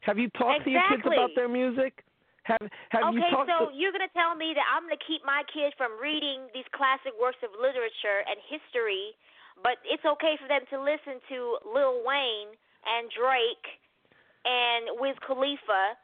Have 0.00 0.18
you 0.18 0.28
talked 0.30 0.64
to 0.64 0.70
your 0.70 0.82
kids 0.90 1.02
about 1.06 1.30
their 1.34 1.48
music? 1.48 2.03
Have 2.44 2.60
Have 2.92 3.12
you 3.12 3.20
okay, 3.20 3.30
talked 3.32 3.48
so 3.48 3.68
to? 3.68 3.76
you're 3.76 3.92
going 3.92 4.04
to 4.04 4.12
tell 4.12 4.36
me 4.36 4.52
that 4.52 4.64
I'm 4.68 4.84
going 4.84 4.96
to 4.96 5.04
keep 5.08 5.24
my 5.24 5.42
kids 5.48 5.72
from 5.80 5.96
reading 5.96 6.48
these 6.52 6.68
classic 6.76 7.16
works 7.16 7.40
of 7.40 7.50
literature 7.56 8.20
and 8.28 8.36
history, 8.48 9.16
but 9.64 9.80
it's 9.88 10.04
okay 10.04 10.36
for 10.36 10.48
them 10.48 10.64
to 10.68 10.76
listen 10.76 11.20
to 11.32 11.38
Lil 11.64 12.04
Wayne 12.04 12.52
and 12.84 13.08
Drake 13.16 13.66
and 14.44 15.00
Wiz 15.00 15.16
Khalifa, 15.26 15.96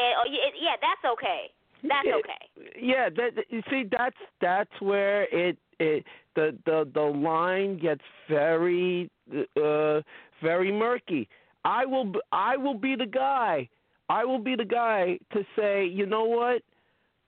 and 0.00 0.12
oh, 0.16 0.26
yeah, 0.28 0.48
yeah, 0.56 0.76
that's 0.80 1.04
okay. 1.12 1.52
That's 1.82 2.08
okay. 2.08 2.42
Yeah, 2.80 3.08
that 3.10 3.34
that- 3.36 3.50
you 3.50 3.62
see, 3.68 3.84
that's 3.90 4.16
that's 4.40 4.80
where 4.80 5.24
it 5.24 5.58
it 5.78 6.04
the 6.34 6.56
the 6.64 6.88
the 6.94 7.02
line 7.02 7.76
gets 7.78 8.02
very 8.28 9.10
uh 9.56 10.00
very 10.42 10.72
murky. 10.72 11.28
I 11.64 11.84
will 11.84 12.12
I 12.30 12.56
will 12.56 12.78
be 12.78 12.96
the 12.96 13.06
guy. 13.06 13.68
I 14.12 14.26
will 14.26 14.38
be 14.38 14.56
the 14.56 14.64
guy 14.66 15.18
to 15.32 15.42
say, 15.56 15.86
you 15.86 16.04
know 16.04 16.24
what? 16.24 16.60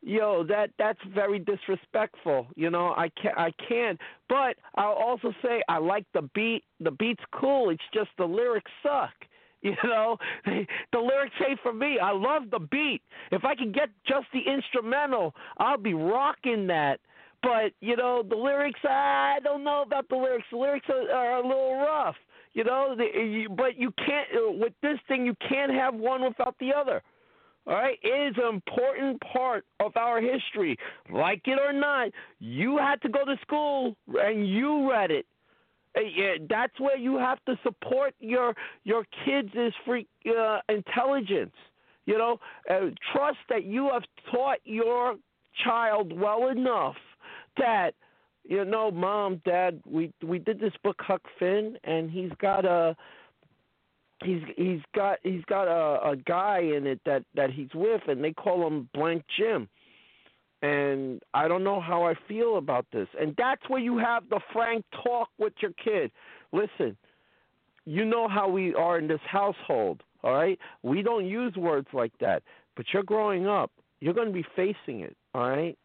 Yo, 0.02 0.44
that 0.44 0.68
that's 0.78 0.98
very 1.14 1.38
disrespectful. 1.38 2.46
You 2.56 2.68
know, 2.68 2.88
I 2.94 3.08
can't 3.20 3.38
I 3.38 3.52
can't. 3.66 3.98
But 4.28 4.56
I'll 4.74 4.92
also 4.92 5.32
say 5.42 5.62
I 5.66 5.78
like 5.78 6.04
the 6.12 6.28
beat. 6.34 6.62
The 6.80 6.90
beat's 6.90 7.24
cool. 7.32 7.70
It's 7.70 7.82
just 7.94 8.10
the 8.18 8.26
lyrics 8.26 8.70
suck. 8.82 9.10
You 9.64 9.74
know, 9.82 10.18
the 10.44 10.98
lyrics 10.98 11.36
ain't 11.48 11.58
for 11.62 11.72
me. 11.72 11.98
I 11.98 12.12
love 12.12 12.50
the 12.50 12.58
beat. 12.58 13.00
If 13.32 13.46
I 13.46 13.54
can 13.54 13.72
get 13.72 13.88
just 14.06 14.26
the 14.34 14.40
instrumental, 14.40 15.34
I'll 15.56 15.78
be 15.78 15.94
rocking 15.94 16.66
that. 16.66 17.00
But 17.42 17.72
you 17.80 17.96
know, 17.96 18.22
the 18.22 18.36
lyrics, 18.36 18.80
I 18.84 19.38
don't 19.42 19.64
know 19.64 19.80
about 19.80 20.10
the 20.10 20.16
lyrics. 20.16 20.44
The 20.50 20.58
lyrics 20.58 20.86
are, 20.90 21.10
are 21.10 21.42
a 21.42 21.48
little 21.48 21.76
rough. 21.76 22.16
You 22.54 22.64
know, 22.64 22.94
the, 22.96 23.04
you, 23.04 23.48
but 23.48 23.76
you 23.76 23.92
can't 23.98 24.28
uh, 24.32 24.52
with 24.52 24.72
this 24.80 24.98
thing. 25.08 25.26
You 25.26 25.34
can't 25.48 25.72
have 25.72 25.94
one 25.94 26.22
without 26.22 26.54
the 26.60 26.72
other. 26.72 27.02
All 27.66 27.74
right, 27.74 27.98
it 28.02 28.30
is 28.30 28.34
an 28.36 28.54
important 28.54 29.20
part 29.32 29.64
of 29.80 29.96
our 29.96 30.20
history. 30.20 30.76
Like 31.10 31.42
it 31.46 31.58
or 31.58 31.72
not, 31.72 32.10
you 32.38 32.76
had 32.76 33.00
to 33.02 33.08
go 33.08 33.24
to 33.24 33.36
school 33.40 33.96
and 34.06 34.46
you 34.48 34.90
read 34.90 35.10
it. 35.10 35.26
Uh, 35.96 36.00
that's 36.48 36.78
where 36.78 36.98
you 36.98 37.16
have 37.16 37.38
to 37.46 37.58
support 37.62 38.14
your 38.20 38.54
your 38.84 39.04
kids' 39.24 39.74
freak 39.86 40.08
uh, 40.28 40.58
intelligence. 40.68 41.54
You 42.06 42.18
know, 42.18 42.38
uh, 42.70 42.90
trust 43.12 43.38
that 43.48 43.64
you 43.64 43.88
have 43.92 44.02
taught 44.30 44.58
your 44.64 45.16
child 45.64 46.12
well 46.12 46.48
enough 46.48 46.96
that 47.56 47.92
you 48.44 48.64
know, 48.64 48.90
mom, 48.90 49.40
dad, 49.44 49.80
we 49.86 50.12
we 50.22 50.38
did 50.38 50.60
this 50.60 50.72
book 50.82 50.96
Huck 51.00 51.22
Finn, 51.38 51.76
and 51.84 52.10
he's 52.10 52.32
got 52.40 52.64
a 52.64 52.96
he's 54.22 54.42
he's 54.56 54.80
got 54.94 55.18
he's 55.22 55.44
got 55.46 55.66
a, 55.66 56.10
a 56.10 56.16
guy 56.16 56.60
in 56.60 56.86
it 56.86 57.00
that 57.06 57.24
that 57.34 57.50
he's 57.50 57.70
with, 57.74 58.02
and 58.08 58.22
they 58.22 58.32
call 58.32 58.66
him 58.66 58.88
Blank 58.94 59.24
Jim. 59.38 59.68
And 60.62 61.20
I 61.34 61.46
don't 61.46 61.62
know 61.62 61.78
how 61.78 62.04
I 62.04 62.14
feel 62.26 62.56
about 62.56 62.86
this. 62.90 63.08
And 63.20 63.34
that's 63.36 63.60
where 63.68 63.80
you 63.80 63.98
have 63.98 64.28
the 64.30 64.40
frank 64.50 64.84
talk 65.04 65.28
with 65.38 65.52
your 65.60 65.72
kid. 65.72 66.10
Listen, 66.52 66.96
you 67.84 68.06
know 68.06 68.28
how 68.28 68.48
we 68.48 68.74
are 68.74 68.98
in 68.98 69.06
this 69.06 69.20
household, 69.26 70.02
all 70.22 70.32
right? 70.32 70.58
We 70.82 71.02
don't 71.02 71.26
use 71.26 71.54
words 71.54 71.88
like 71.92 72.12
that. 72.20 72.42
But 72.76 72.86
you're 72.94 73.02
growing 73.02 73.46
up. 73.46 73.72
You're 74.00 74.14
going 74.14 74.28
to 74.28 74.32
be 74.32 74.46
facing 74.56 75.00
it, 75.00 75.14
all 75.34 75.48
right? 75.50 75.76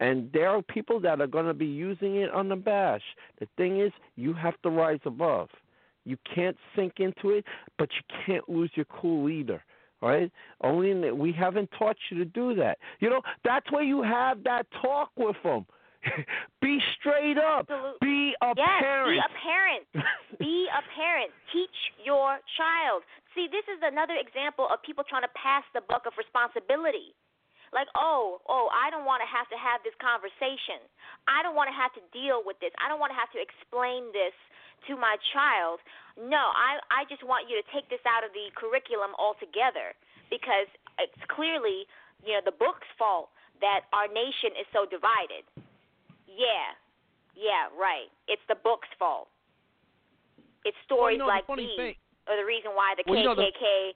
And 0.00 0.30
there 0.32 0.48
are 0.48 0.62
people 0.62 1.00
that 1.00 1.20
are 1.20 1.26
going 1.26 1.46
to 1.46 1.54
be 1.54 1.66
using 1.66 2.16
it 2.16 2.30
on 2.30 2.48
the 2.48 2.56
bash. 2.56 3.02
The 3.40 3.48
thing 3.56 3.80
is, 3.80 3.92
you 4.16 4.32
have 4.34 4.60
to 4.62 4.70
rise 4.70 5.00
above. 5.04 5.48
You 6.04 6.16
can't 6.34 6.56
sink 6.76 6.94
into 6.98 7.30
it, 7.30 7.44
but 7.78 7.88
you 7.92 8.16
can't 8.24 8.48
lose 8.48 8.70
your 8.74 8.86
cool 8.86 9.28
either. 9.28 9.62
Right? 10.00 10.30
Only 10.62 10.92
in 10.92 11.00
the, 11.00 11.12
we 11.12 11.32
haven't 11.32 11.70
taught 11.76 11.96
you 12.08 12.18
to 12.18 12.24
do 12.24 12.54
that. 12.54 12.78
You 13.00 13.10
know, 13.10 13.20
that's 13.44 13.70
where 13.72 13.82
you 13.82 14.00
have 14.02 14.44
that 14.44 14.66
talk 14.80 15.10
with 15.16 15.34
them. 15.42 15.66
be 16.62 16.78
straight 16.98 17.36
up. 17.36 17.66
Absolute- 17.68 17.98
Be 18.00 18.32
a 18.40 18.54
yes, 18.56 18.68
parent. 18.80 19.10
be 19.10 19.18
a 19.18 19.30
parent. 19.42 20.06
be 20.38 20.66
a 20.70 20.82
parent. 20.94 21.30
Teach 21.52 21.74
your 22.04 22.38
child. 22.56 23.02
See, 23.34 23.48
this 23.50 23.66
is 23.66 23.82
another 23.82 24.14
example 24.14 24.68
of 24.72 24.80
people 24.86 25.02
trying 25.02 25.22
to 25.22 25.34
pass 25.34 25.64
the 25.74 25.80
buck 25.88 26.06
of 26.06 26.12
responsibility. 26.16 27.10
Like, 27.72 27.88
oh, 27.94 28.40
oh, 28.48 28.68
I 28.72 28.88
don't 28.88 29.04
want 29.04 29.20
to 29.20 29.28
have 29.28 29.48
to 29.52 29.58
have 29.60 29.84
this 29.84 29.94
conversation. 30.00 30.80
I 31.28 31.44
don't 31.44 31.54
want 31.54 31.68
to 31.68 31.76
have 31.76 31.92
to 32.00 32.02
deal 32.16 32.40
with 32.44 32.56
this. 32.64 32.72
I 32.80 32.88
don't 32.88 32.98
want 33.00 33.12
to 33.12 33.18
have 33.20 33.28
to 33.36 33.40
explain 33.40 34.08
this 34.16 34.32
to 34.88 34.96
my 34.96 35.16
child. 35.34 35.80
No, 36.16 36.50
I 36.54 36.80
I 36.88 37.04
just 37.10 37.20
want 37.26 37.50
you 37.50 37.60
to 37.60 37.66
take 37.74 37.88
this 37.92 38.00
out 38.08 38.24
of 38.24 38.32
the 38.32 38.48
curriculum 38.56 39.12
altogether 39.20 39.92
because 40.32 40.68
it's 40.98 41.20
clearly, 41.28 41.84
you 42.24 42.32
know, 42.36 42.42
the 42.44 42.54
book's 42.56 42.88
fault 42.96 43.28
that 43.60 43.90
our 43.92 44.06
nation 44.08 44.54
is 44.56 44.66
so 44.72 44.86
divided. 44.86 45.44
Yeah. 46.30 46.72
Yeah, 47.34 47.70
right. 47.78 48.10
It's 48.26 48.42
the 48.48 48.56
book's 48.56 48.88
fault. 48.98 49.28
It's 50.64 50.76
Well, 50.90 50.98
stories 51.06 51.14
you 51.14 51.18
know, 51.22 51.30
like 51.30 51.46
funny 51.46 51.66
these 51.66 51.76
thing- 51.76 51.96
are 52.26 52.36
the 52.36 52.44
reason 52.44 52.74
why 52.74 52.94
the 52.96 53.04
Well, 53.06 53.18
you 53.18 53.24
know, 53.24 53.34
the- 53.34 53.46
KKK 53.50 53.94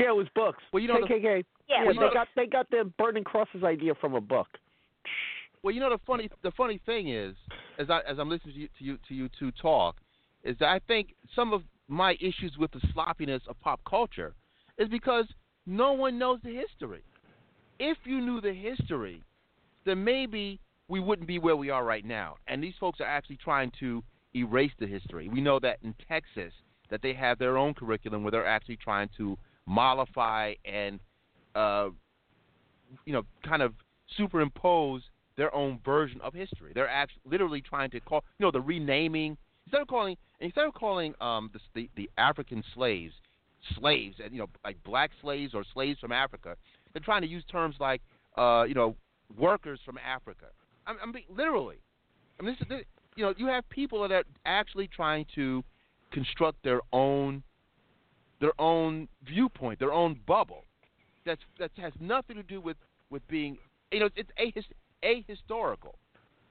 yeah, 0.00 0.08
it 0.08 0.16
was 0.16 0.26
books. 0.34 0.62
Well, 0.72 0.82
you 0.82 0.88
know, 0.88 1.00
the, 1.00 1.06
KKK. 1.06 1.44
Yeah, 1.68 1.76
yeah, 1.84 1.84
you 1.84 1.94
they 1.94 2.00
know- 2.00 2.10
got 2.12 2.28
they 2.34 2.46
got 2.46 2.68
the 2.70 2.90
Burning 2.98 3.24
Crosses 3.24 3.62
idea 3.62 3.94
from 4.00 4.14
a 4.14 4.20
book. 4.20 4.48
Well, 5.62 5.74
you 5.74 5.80
know 5.80 5.90
the 5.90 5.98
funny 6.06 6.28
the 6.42 6.50
funny 6.52 6.80
thing 6.86 7.08
is, 7.08 7.34
as 7.78 7.90
I 7.90 8.00
as 8.08 8.18
I'm 8.18 8.28
listening 8.28 8.54
to 8.54 8.60
you 8.60 8.68
to 8.78 8.84
you 8.84 8.98
to 9.08 9.14
you 9.14 9.28
two 9.38 9.52
talk, 9.52 9.96
is 10.42 10.56
that 10.58 10.68
I 10.68 10.80
think 10.88 11.14
some 11.36 11.52
of 11.52 11.62
my 11.88 12.12
issues 12.20 12.56
with 12.58 12.70
the 12.72 12.80
sloppiness 12.92 13.42
of 13.48 13.60
pop 13.60 13.80
culture 13.88 14.34
is 14.78 14.88
because 14.88 15.26
no 15.66 15.92
one 15.92 16.18
knows 16.18 16.38
the 16.42 16.54
history. 16.54 17.02
If 17.78 17.98
you 18.04 18.20
knew 18.20 18.40
the 18.40 18.54
history, 18.54 19.22
then 19.84 20.02
maybe 20.02 20.60
we 20.88 21.00
wouldn't 21.00 21.28
be 21.28 21.38
where 21.38 21.56
we 21.56 21.70
are 21.70 21.84
right 21.84 22.04
now. 22.04 22.36
And 22.46 22.62
these 22.62 22.74
folks 22.80 23.00
are 23.00 23.06
actually 23.06 23.38
trying 23.38 23.72
to 23.80 24.02
erase 24.34 24.72
the 24.78 24.86
history. 24.86 25.28
We 25.28 25.40
know 25.40 25.58
that 25.60 25.78
in 25.82 25.94
Texas 26.08 26.52
that 26.90 27.02
they 27.02 27.12
have 27.14 27.38
their 27.38 27.56
own 27.56 27.74
curriculum 27.74 28.22
where 28.22 28.30
they're 28.30 28.46
actually 28.46 28.76
trying 28.76 29.08
to 29.16 29.36
mollify 29.70 30.54
and 30.64 30.98
uh, 31.54 31.88
you 33.06 33.12
know 33.12 33.22
kind 33.44 33.62
of 33.62 33.72
superimpose 34.18 35.02
their 35.36 35.54
own 35.54 35.78
version 35.84 36.20
of 36.20 36.34
history. 36.34 36.72
They're 36.74 36.88
actually 36.88 37.22
literally 37.24 37.62
trying 37.62 37.90
to 37.92 38.00
call, 38.00 38.24
you 38.38 38.44
know, 38.44 38.50
the 38.50 38.60
renaming 38.60 39.36
instead 39.66 39.80
of 39.80 39.88
calling 39.88 40.16
instead 40.40 40.66
of 40.66 40.74
calling 40.74 41.14
um 41.20 41.50
the 41.52 41.60
the, 41.74 41.90
the 41.96 42.10
African 42.18 42.62
slaves 42.74 43.14
slaves 43.78 44.16
and 44.22 44.32
you 44.32 44.40
know 44.40 44.48
like 44.64 44.76
black 44.84 45.10
slaves 45.22 45.54
or 45.54 45.64
slaves 45.72 46.00
from 46.00 46.12
Africa. 46.12 46.56
They're 46.92 47.02
trying 47.02 47.22
to 47.22 47.28
use 47.28 47.44
terms 47.50 47.76
like 47.78 48.02
uh 48.36 48.64
you 48.66 48.74
know 48.74 48.96
workers 49.38 49.78
from 49.84 49.98
Africa. 49.98 50.46
I'm, 50.86 50.96
I'm 51.02 51.12
being, 51.12 51.26
literally. 51.28 51.76
I 52.38 52.42
mean, 52.42 52.56
this, 52.58 52.68
this, 52.68 52.84
you 53.14 53.24
know, 53.24 53.34
you 53.36 53.46
have 53.46 53.68
people 53.68 54.02
that 54.02 54.10
are 54.12 54.24
actually 54.46 54.88
trying 54.88 55.26
to 55.36 55.62
construct 56.10 56.64
their 56.64 56.80
own 56.92 57.44
their 58.40 58.58
own 58.58 59.08
viewpoint, 59.24 59.78
their 59.78 59.92
own 59.92 60.18
bubble. 60.26 60.64
That's 61.24 61.40
that 61.58 61.70
has 61.76 61.92
nothing 62.00 62.36
to 62.36 62.42
do 62.42 62.60
with 62.60 62.76
with 63.10 63.26
being 63.28 63.58
you 63.92 64.00
know 64.00 64.08
it's 64.16 64.30
a 64.38 64.52
ahistorical, 65.04 65.94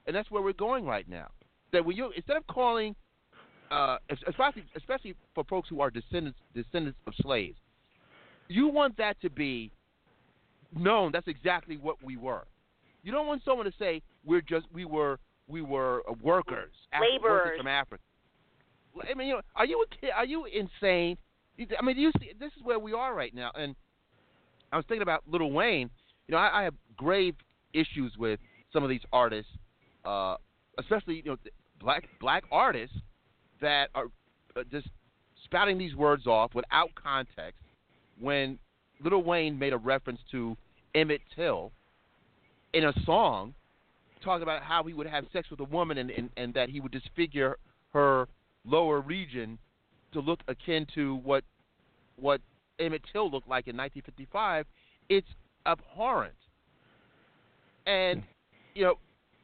and 0.06 0.14
that's 0.14 0.30
where 0.30 0.42
we're 0.42 0.52
going 0.52 0.84
right 0.84 1.08
now. 1.08 1.28
That 1.72 1.84
when 1.84 1.96
you 1.96 2.12
instead 2.16 2.36
of 2.36 2.46
calling, 2.46 2.94
uh, 3.70 3.98
especially 4.28 4.64
especially 4.76 5.14
for 5.34 5.44
folks 5.44 5.68
who 5.68 5.80
are 5.80 5.90
descendants 5.90 6.38
descendants 6.54 6.98
of 7.06 7.14
slaves, 7.20 7.58
you 8.48 8.68
want 8.68 8.96
that 8.98 9.20
to 9.22 9.30
be 9.30 9.72
known. 10.76 11.10
That's 11.12 11.28
exactly 11.28 11.76
what 11.76 11.96
we 12.02 12.16
were. 12.16 12.44
You 13.02 13.12
don't 13.12 13.26
want 13.26 13.42
someone 13.44 13.66
to 13.66 13.72
say 13.78 14.02
we're 14.24 14.42
just 14.42 14.66
we 14.72 14.84
were 14.84 15.18
we 15.48 15.62
were 15.62 16.02
workers, 16.22 16.72
Laborers. 16.92 17.22
workers 17.22 17.58
from 17.58 17.66
Africa. 17.66 18.02
I 19.08 19.14
mean, 19.14 19.28
you 19.28 19.34
know, 19.34 19.40
are 19.56 19.66
you 19.66 19.84
a 19.84 20.00
kid? 20.00 20.10
Are 20.14 20.24
you 20.24 20.46
insane? 20.46 21.16
I 21.78 21.84
mean, 21.84 21.98
you 21.98 22.10
see, 22.18 22.32
this 22.38 22.52
is 22.56 22.62
where 22.62 22.78
we 22.78 22.92
are 22.92 23.14
right 23.14 23.34
now. 23.34 23.50
And 23.54 23.74
I 24.72 24.76
was 24.76 24.84
thinking 24.88 25.02
about 25.02 25.24
Lil 25.26 25.50
Wayne. 25.50 25.90
You 26.26 26.32
know, 26.32 26.38
I, 26.38 26.60
I 26.60 26.62
have 26.64 26.74
grave 26.96 27.34
issues 27.72 28.12
with 28.18 28.40
some 28.72 28.82
of 28.82 28.88
these 28.88 29.02
artists, 29.12 29.50
uh, 30.04 30.36
especially 30.78 31.16
you 31.16 31.32
know 31.32 31.36
black 31.80 32.04
black 32.20 32.44
artists 32.50 32.96
that 33.60 33.90
are 33.94 34.06
uh, 34.56 34.62
just 34.70 34.88
spouting 35.44 35.78
these 35.78 35.94
words 35.94 36.26
off 36.26 36.54
without 36.54 36.90
context. 36.94 37.60
When 38.18 38.58
Lil 39.02 39.22
Wayne 39.22 39.58
made 39.58 39.72
a 39.72 39.78
reference 39.78 40.20
to 40.30 40.56
Emmett 40.94 41.22
Till 41.34 41.72
in 42.72 42.84
a 42.84 42.92
song, 43.04 43.54
talking 44.22 44.42
about 44.42 44.62
how 44.62 44.84
he 44.84 44.92
would 44.92 45.06
have 45.06 45.24
sex 45.32 45.50
with 45.50 45.60
a 45.60 45.64
woman 45.64 45.98
and, 45.98 46.10
and, 46.10 46.30
and 46.36 46.54
that 46.54 46.68
he 46.68 46.80
would 46.80 46.92
disfigure 46.92 47.56
her 47.92 48.28
lower 48.64 49.00
region 49.00 49.58
to 50.12 50.20
look 50.20 50.40
akin 50.48 50.86
to 50.94 51.16
what 51.16 51.44
what 52.16 52.40
Emmett 52.78 53.02
Till 53.12 53.30
looked 53.30 53.48
like 53.48 53.66
in 53.66 53.76
1955, 53.76 54.66
it's 55.08 55.26
abhorrent. 55.66 56.34
And 57.86 58.20
hmm. 58.20 58.26
you 58.74 58.84
know, 58.84 58.94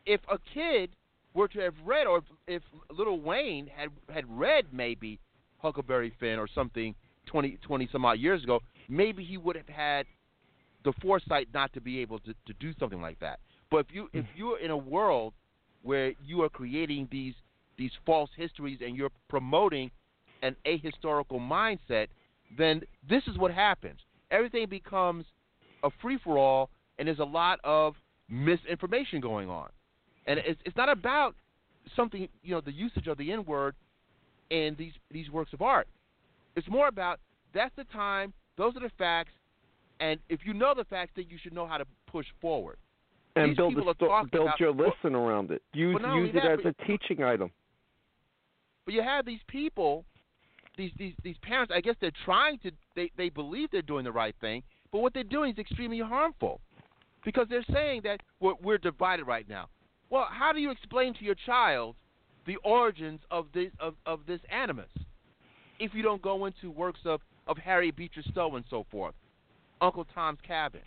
if 0.05 0.21
a 0.31 0.39
kid 0.55 0.91
were 1.35 1.49
to 1.49 1.61
have 1.61 1.75
read, 1.85 2.07
or 2.07 2.19
if, 2.19 2.25
if 2.47 2.63
Lil 2.91 3.21
Wayne 3.21 3.69
had 3.75 3.91
had 4.13 4.25
read 4.29 4.67
maybe 4.73 5.19
Huckleberry 5.59 6.13
Finn 6.19 6.39
or 6.39 6.49
something 6.53 6.95
20, 7.27 7.59
20 7.63 7.89
some 7.93 8.05
odd 8.05 8.19
years 8.19 8.43
ago, 8.45 8.61
maybe 8.89 9.25
he 9.25 9.37
would 9.37 9.57
have 9.57 9.69
had 9.69 10.07
the 10.85 10.93
foresight 11.03 11.49
not 11.53 11.73
to 11.73 11.81
be 11.81 11.99
able 12.01 12.21
to, 12.21 12.33
to 12.47 12.53
do 12.61 12.73
something 12.79 13.01
like 13.01 13.19
that. 13.21 13.41
But 13.71 13.79
if 13.79 13.87
you 13.93 14.09
hmm. 14.13 14.19
if 14.19 14.27
you're 14.37 14.59
in 14.59 14.71
a 14.71 14.77
world 14.77 15.35
where 15.83 16.13
you 16.25 16.43
are 16.43 16.49
creating 16.49 17.09
these 17.11 17.35
these 17.77 17.93
false 18.05 18.31
histories 18.37 18.79
and 18.85 18.97
you're 18.97 19.11
promoting 19.29 19.91
an 20.47 20.57
ahistorical 20.67 21.41
mindset, 21.41 22.07
then 22.57 22.83
this 23.09 23.23
is 23.27 23.37
what 23.39 23.53
happens. 23.53 23.99
Everything 24.31 24.69
becomes 24.69 25.25
a 25.83 25.91
free 26.03 26.19
for 26.23 26.39
all, 26.39 26.71
and 26.99 27.09
there's 27.09 27.19
a 27.19 27.25
lot 27.25 27.59
of 27.65 27.95
misinformation 28.29 29.21
going 29.21 29.49
on. 29.51 29.69
And 30.27 30.39
it's, 30.41 30.61
it's 30.65 30.77
not 30.77 30.89
about 30.89 31.35
something, 31.95 32.29
you 32.43 32.55
know, 32.55 32.61
the 32.61 32.73
usage 32.73 33.07
of 33.07 33.19
the 33.19 33.31
N 33.33 33.45
word 33.45 33.75
in 34.51 34.75
these 34.79 34.93
these 35.11 35.29
works 35.31 35.53
of 35.53 35.63
art. 35.63 35.89
It's 36.57 36.69
more 36.69 36.89
about 36.89 37.21
that's 37.53 37.75
the 37.77 37.85
time, 37.85 38.33
those 38.57 38.77
are 38.77 38.81
the 38.81 38.91
facts, 38.99 39.33
and 40.01 40.19
if 40.29 40.41
you 40.45 40.53
know 40.55 40.73
the 40.77 40.85
facts, 40.85 41.13
then 41.17 41.27
you 41.29 41.39
should 41.43 41.53
know 41.53 41.67
how 41.67 41.79
to 41.79 41.85
push 42.07 42.27
forward. 42.41 42.77
And 43.37 43.51
These 43.51 43.57
build 43.57 43.79
a 43.79 43.83
sto- 43.95 44.25
build 44.33 44.47
about- 44.49 44.61
your 44.61 44.73
lesson 44.73 45.15
around 45.15 45.51
it. 45.51 45.63
Use 45.75 45.97
use 46.15 46.31
it 46.31 46.35
that, 46.35 46.53
as 46.53 46.61
but- 46.63 46.75
a 46.81 46.87
teaching 46.87 47.23
item. 47.23 47.51
But 48.85 48.95
you 48.95 49.03
have 49.03 49.27
these 49.27 49.41
people, 49.49 50.05
these 50.77 50.93
these 50.99 51.15
these 51.23 51.37
parents. 51.43 51.73
I 51.75 51.81
guess 51.81 51.97
they're 52.01 52.11
trying 52.25 52.59
to. 52.61 52.71
They 52.95 53.11
they 53.17 53.29
believe 53.29 53.71
they're 53.71 53.83
doing 53.83 54.05
the 54.05 54.13
right 54.13 54.35
thing, 54.41 54.63
but 54.93 55.01
what 55.01 55.15
they're 55.15 55.25
doing 55.25 55.53
is 55.53 55.59
extremely 55.59 56.01
harmful, 56.01 56.61
because 57.25 57.47
they're 57.49 57.65
saying 57.73 58.03
that 58.05 58.21
we're, 58.41 58.55
we're 58.63 58.79
divided 58.79 59.25
right 59.25 59.49
now. 59.49 59.69
Well, 60.11 60.27
how 60.31 60.53
do 60.53 60.61
you 60.61 60.71
explain 60.71 61.15
to 61.15 61.25
your 61.25 61.35
child 61.35 61.97
the 62.47 62.57
origins 62.57 63.21
of 63.31 63.47
this 63.53 63.71
of, 63.81 63.95
of 64.07 64.21
this 64.27 64.41
animus 64.51 64.91
if 65.79 65.93
you 65.95 66.03
don't 66.03 66.23
go 66.23 66.47
into 66.47 66.71
works 66.71 67.01
of 67.05 67.21
of 67.47 67.59
Harry 67.59 67.91
Beecher 67.91 68.23
Stowe 68.31 68.57
and 68.57 68.65
so 68.71 68.87
forth, 68.91 69.15
Uncle 69.81 70.07
Tom's 70.15 70.39
Cabin, 70.47 70.81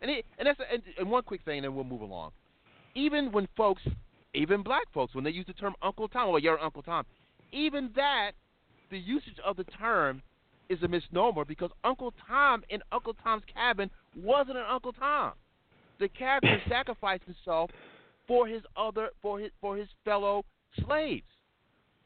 and 0.00 0.10
it, 0.10 0.24
and 0.38 0.46
that's 0.46 0.60
and, 0.72 0.82
and 0.98 1.10
one 1.10 1.22
quick 1.22 1.44
thing, 1.44 1.58
and 1.58 1.64
then 1.64 1.74
we'll 1.74 1.84
move 1.84 2.00
along. 2.00 2.32
Even 2.94 3.32
when 3.32 3.48
folks, 3.56 3.82
even 4.34 4.62
black 4.62 4.84
folks, 4.92 5.14
when 5.14 5.24
they 5.24 5.30
use 5.30 5.46
the 5.46 5.52
term 5.52 5.74
Uncle 5.82 6.08
Tom, 6.08 6.30
well, 6.30 6.38
you're 6.38 6.60
Uncle 6.60 6.82
Tom, 6.82 7.04
even 7.52 7.90
that, 7.96 8.32
the 8.94 9.00
usage 9.00 9.40
of 9.44 9.56
the 9.56 9.64
term 9.64 10.22
is 10.68 10.80
a 10.84 10.88
misnomer 10.88 11.44
because 11.44 11.70
Uncle 11.82 12.14
Tom 12.28 12.62
in 12.70 12.80
Uncle 12.92 13.14
Tom's 13.24 13.42
Cabin 13.52 13.90
wasn't 14.16 14.56
an 14.56 14.64
Uncle 14.70 14.92
Tom. 14.92 15.32
The 15.98 16.08
character 16.08 16.62
sacrificed 16.68 17.24
himself 17.24 17.70
for 18.28 18.46
his 18.46 18.62
other 18.76 19.08
for 19.20 19.40
his 19.40 19.50
for 19.60 19.76
his 19.76 19.88
fellow 20.04 20.44
slaves. 20.86 21.26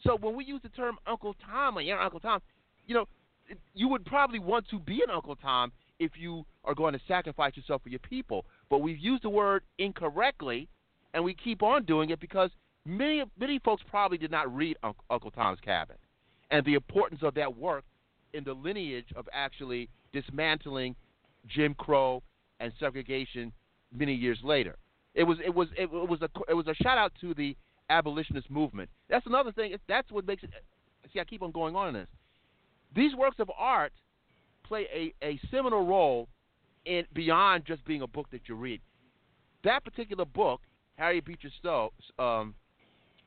So 0.03 0.17
when 0.19 0.35
we 0.35 0.47
use 0.47 0.63
the 0.63 0.71
term 0.71 0.97
Uncle 1.07 1.37
Tom 1.45 1.77
or 1.77 1.83
you're 1.83 2.01
Uncle 2.01 2.21
Tom, 2.21 2.41
you 2.87 2.95
know, 2.95 3.07
you 3.75 3.89
would 3.89 4.07
probably 4.07 4.39
want 4.39 4.67
to 4.71 4.79
be 4.79 5.03
an 5.03 5.11
Uncle 5.11 5.37
Tom 5.37 5.71
if 5.99 6.13
you 6.19 6.47
are 6.65 6.75
going 6.75 6.95
to 6.95 7.01
sacrifice 7.07 7.55
yourself 7.55 7.83
for 7.83 7.91
your 7.91 8.01
people. 8.01 8.47
But 8.71 8.79
we've 8.79 8.99
used 8.99 9.25
the 9.25 9.29
word 9.29 9.63
incorrectly, 9.79 10.69
and 11.13 11.23
we 11.23 11.35
keep 11.35 11.63
on 11.63 11.85
doing 11.85 12.09
it 12.09 12.19
because 12.19 12.51
many 12.87 13.23
many 13.39 13.59
folks 13.59 13.83
probably 13.91 14.17
did 14.17 14.31
not 14.31 14.55
read 14.57 14.79
Uncle, 14.83 15.05
Uncle 15.11 15.31
Tom's 15.31 15.61
Cabin 15.61 15.97
and 16.51 16.65
the 16.65 16.75
importance 16.75 17.23
of 17.23 17.35
that 17.35 17.57
work 17.57 17.85
in 18.33 18.45
the 18.45 18.53
lineage 18.53 19.13
of 19.17 19.29
actually 19.33 19.89
dismantling 20.13 20.95
Jim 21.47 21.75
Crow 21.75 22.23
and 22.61 22.73
segregation 22.79 23.53
many 23.93 24.15
years 24.15 24.39
later. 24.43 24.77
It 25.15 25.25
was 25.25 25.39
it 25.45 25.55
was 25.55 25.69
it 25.77 25.91
was 25.91 26.21
a 26.23 26.29
it 26.49 26.55
was 26.55 26.67
a 26.67 26.75
shout 26.75 26.99
out 26.99 27.13
to 27.21 27.35
the 27.35 27.57
abolitionist 27.91 28.51
movement. 28.51 28.91
That's 29.09 29.27
another 29.27 29.53
thing. 29.53 29.75
That's 29.89 30.11
what 30.11 30.27
makes 30.27 30.43
it. 30.43 30.51
See, 31.13 31.21
I 31.21 31.25
keep 31.25 31.43
on 31.43 31.51
going 31.51 31.75
on 31.75 31.89
in 31.89 31.95
this. 31.95 32.09
These 32.95 33.15
works 33.15 33.37
of 33.39 33.51
art 33.59 33.93
play 34.65 34.87
a, 34.93 35.27
a 35.27 35.41
seminal 35.51 35.87
role 35.87 36.29
in 36.85 37.05
beyond 37.15 37.65
just 37.65 37.85
being 37.85 38.03
a 38.03 38.07
book 38.07 38.27
that 38.31 38.43
you 38.49 38.55
read. 38.55 38.81
That 39.65 39.85
particular 39.85 40.25
book, 40.25 40.61
Harry 40.97 41.21
Beecher 41.21 41.51
Stowe, 41.59 41.93
um, 42.19 42.55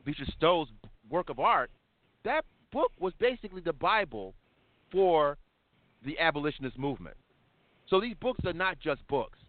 Beecher 0.06 0.26
Stowe's 0.38 0.69
work 1.10 1.30
of 1.30 1.39
art, 1.39 1.72
that 2.23 2.45
book 2.72 2.91
was 2.99 3.14
basically 3.19 3.61
the 3.61 3.73
Bible 3.73 4.34
for 4.91 5.38
the 6.06 6.18
abolitionist 6.19 6.77
movement. 6.77 7.15
So 7.89 7.99
these 7.99 8.15
books 8.22 8.39
are 8.45 8.53
not 8.53 8.80
just 8.80 9.06
books, 9.07 9.39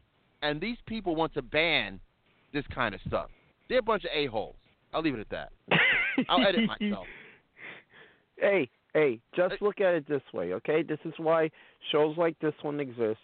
and 0.42 0.60
these 0.60 0.76
people 0.86 1.14
want 1.14 1.32
to 1.34 1.42
ban 1.42 2.00
this 2.52 2.64
kind 2.74 2.94
of 2.94 3.00
stuff. 3.06 3.30
They're 3.68 3.78
a 3.78 3.82
bunch 3.82 4.04
of 4.04 4.10
a 4.14 4.26
holes. 4.26 4.56
I'll 4.92 5.02
leave 5.02 5.14
it 5.14 5.20
at 5.20 5.30
that. 5.30 5.52
I'll 6.28 6.46
edit 6.46 6.66
myself. 6.80 7.06
Hey, 8.36 8.68
hey, 8.92 9.20
just 9.34 9.62
look 9.62 9.80
at 9.80 9.94
it 9.94 10.08
this 10.08 10.22
way, 10.34 10.52
okay? 10.54 10.82
This 10.82 10.98
is 11.04 11.14
why 11.16 11.50
shows 11.90 12.16
like 12.16 12.38
this 12.40 12.54
one 12.62 12.80
exist. 12.80 13.18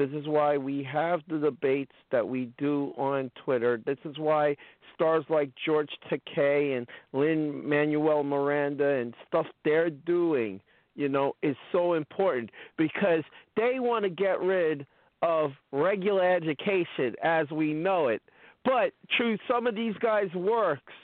This 0.00 0.12
is 0.12 0.26
why 0.26 0.56
we 0.56 0.82
have 0.84 1.20
the 1.28 1.36
debates 1.36 1.92
that 2.10 2.26
we 2.26 2.50
do 2.56 2.94
on 2.96 3.30
Twitter. 3.44 3.82
This 3.84 3.98
is 4.06 4.16
why 4.16 4.56
stars 4.94 5.26
like 5.28 5.50
George 5.62 5.90
Takei 6.10 6.78
and 6.78 6.86
Lin-Manuel 7.12 8.24
Miranda 8.24 8.88
and 8.94 9.14
stuff 9.28 9.44
they're 9.62 9.90
doing, 9.90 10.58
you 10.96 11.10
know, 11.10 11.36
is 11.42 11.54
so 11.70 11.92
important 11.92 12.48
because 12.78 13.22
they 13.58 13.74
want 13.78 14.04
to 14.04 14.08
get 14.08 14.40
rid 14.40 14.86
of 15.20 15.50
regular 15.70 16.34
education 16.34 17.14
as 17.22 17.50
we 17.50 17.74
know 17.74 18.08
it. 18.08 18.22
But 18.64 18.94
through 19.14 19.36
some 19.46 19.66
of 19.66 19.74
these 19.74 19.94
guys' 20.00 20.32
works, 20.34 20.94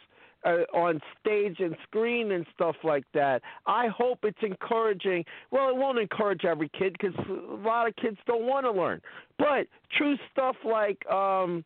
uh, 0.47 0.77
on 0.77 1.01
stage 1.21 1.57
and 1.59 1.77
screen 1.83 2.33
and 2.33 2.47
stuff 2.55 2.77
like 2.85 3.05
that. 3.15 3.43
I 3.67 3.89
hope 3.89 4.21
it's 4.23 4.39
encouraging. 4.43 5.25
Well, 5.51 5.69
it 5.69 5.77
won't 5.77 5.99
encourage 5.99 6.45
every 6.45 6.71
kid 6.79 6.97
because 6.99 7.15
a 7.29 7.67
lot 7.67 7.89
of 7.89 7.97
kids 7.97 8.19
don't 8.27 8.47
want 8.47 8.65
to 8.65 8.73
learn. 8.73 9.01
But 9.39 9.67
true 9.97 10.17
stuff 10.33 10.57
like 10.65 11.05
um, 11.11 11.65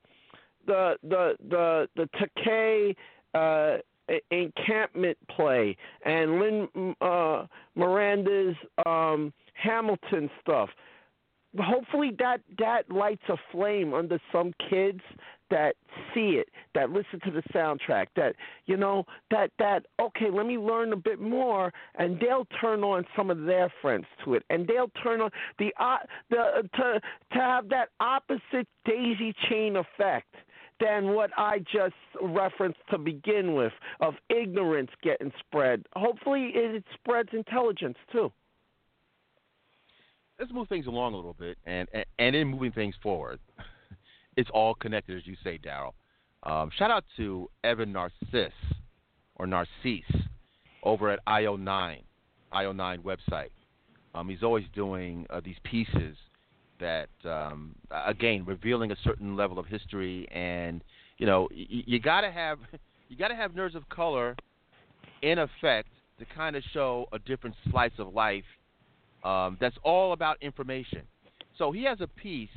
the 0.66 0.96
the 1.02 1.36
the 1.48 1.88
the 1.96 2.08
Takei 2.16 2.96
uh, 3.34 3.78
encampment 4.30 5.18
play 5.28 5.76
and 6.04 6.40
Lin 6.40 6.94
uh, 7.00 7.46
Miranda's 7.74 8.56
um, 8.86 9.32
Hamilton 9.54 10.30
stuff. 10.40 10.70
Hopefully 11.58 12.12
that 12.18 12.40
that 12.58 12.90
lights 12.90 13.22
a 13.28 13.36
flame 13.52 13.92
under 13.92 14.20
some 14.32 14.54
kids 14.70 15.00
that 15.50 15.74
see 16.14 16.40
it, 16.40 16.48
that 16.74 16.90
listen 16.90 17.20
to 17.24 17.30
the 17.30 17.42
soundtrack, 17.54 18.06
that 18.16 18.34
you 18.66 18.76
know, 18.76 19.04
that 19.30 19.50
that 19.58 19.86
okay, 20.00 20.30
let 20.30 20.46
me 20.46 20.58
learn 20.58 20.92
a 20.92 20.96
bit 20.96 21.20
more, 21.20 21.72
and 21.96 22.18
they'll 22.20 22.46
turn 22.60 22.82
on 22.82 23.04
some 23.16 23.30
of 23.30 23.44
their 23.44 23.72
friends 23.82 24.06
to 24.24 24.34
it, 24.34 24.44
and 24.50 24.66
they'll 24.66 24.90
turn 25.02 25.20
on 25.20 25.30
the 25.58 25.72
uh, 25.78 25.98
the 26.30 26.68
to 26.74 27.00
to 27.32 27.38
have 27.38 27.68
that 27.68 27.88
opposite 28.00 28.68
daisy 28.84 29.34
chain 29.48 29.76
effect 29.76 30.34
than 30.80 31.08
what 31.12 31.30
I 31.36 31.58
just 31.58 31.94
referenced 32.22 32.80
to 32.90 32.98
begin 32.98 33.54
with 33.54 33.72
of 34.00 34.14
ignorance 34.30 34.90
getting 35.02 35.32
spread. 35.38 35.84
Hopefully, 35.94 36.52
it 36.54 36.84
spreads 36.94 37.28
intelligence 37.32 37.98
too. 38.10 38.32
let's 40.40 40.52
move 40.52 40.68
things 40.68 40.86
along 40.86 41.12
a 41.12 41.16
little 41.16 41.34
bit, 41.34 41.58
and 41.66 41.86
and, 41.92 42.04
and 42.18 42.36
in 42.36 42.48
moving 42.48 42.72
things 42.72 42.94
forward, 43.02 43.38
it's 44.40 44.50
all 44.54 44.74
connected, 44.74 45.18
as 45.18 45.26
you 45.26 45.36
say, 45.44 45.58
Daryll. 45.58 45.92
Um, 46.44 46.70
shout 46.78 46.90
out 46.90 47.04
to 47.18 47.50
Evan 47.62 47.92
Narciss 47.92 48.52
or 49.36 49.46
Narcisse 49.46 50.22
over 50.82 51.10
at 51.10 51.24
IO9, 51.26 51.98
IO9 52.54 52.98
website. 53.00 53.50
Um, 54.14 54.30
he's 54.30 54.42
always 54.42 54.64
doing 54.74 55.26
uh, 55.28 55.42
these 55.44 55.58
pieces 55.62 56.16
that, 56.80 57.10
um, 57.26 57.74
again, 58.06 58.44
revealing 58.46 58.90
a 58.92 58.96
certain 59.04 59.36
level 59.36 59.58
of 59.58 59.66
history, 59.66 60.26
and 60.32 60.82
you 61.18 61.26
know, 61.26 61.48
y- 61.50 61.66
you 61.68 62.00
gotta 62.00 62.30
have 62.30 62.58
you 63.08 63.16
gotta 63.18 63.36
have 63.36 63.52
nerds 63.52 63.74
of 63.74 63.86
color 63.90 64.34
in 65.20 65.38
effect 65.38 65.90
to 66.18 66.24
kind 66.34 66.56
of 66.56 66.62
show 66.72 67.06
a 67.12 67.18
different 67.18 67.54
slice 67.70 67.92
of 67.98 68.14
life. 68.14 68.44
Um, 69.22 69.58
that's 69.60 69.76
all 69.82 70.14
about 70.14 70.38
information. 70.40 71.02
So 71.58 71.72
he 71.72 71.84
has 71.84 72.00
a 72.00 72.06
piece 72.06 72.48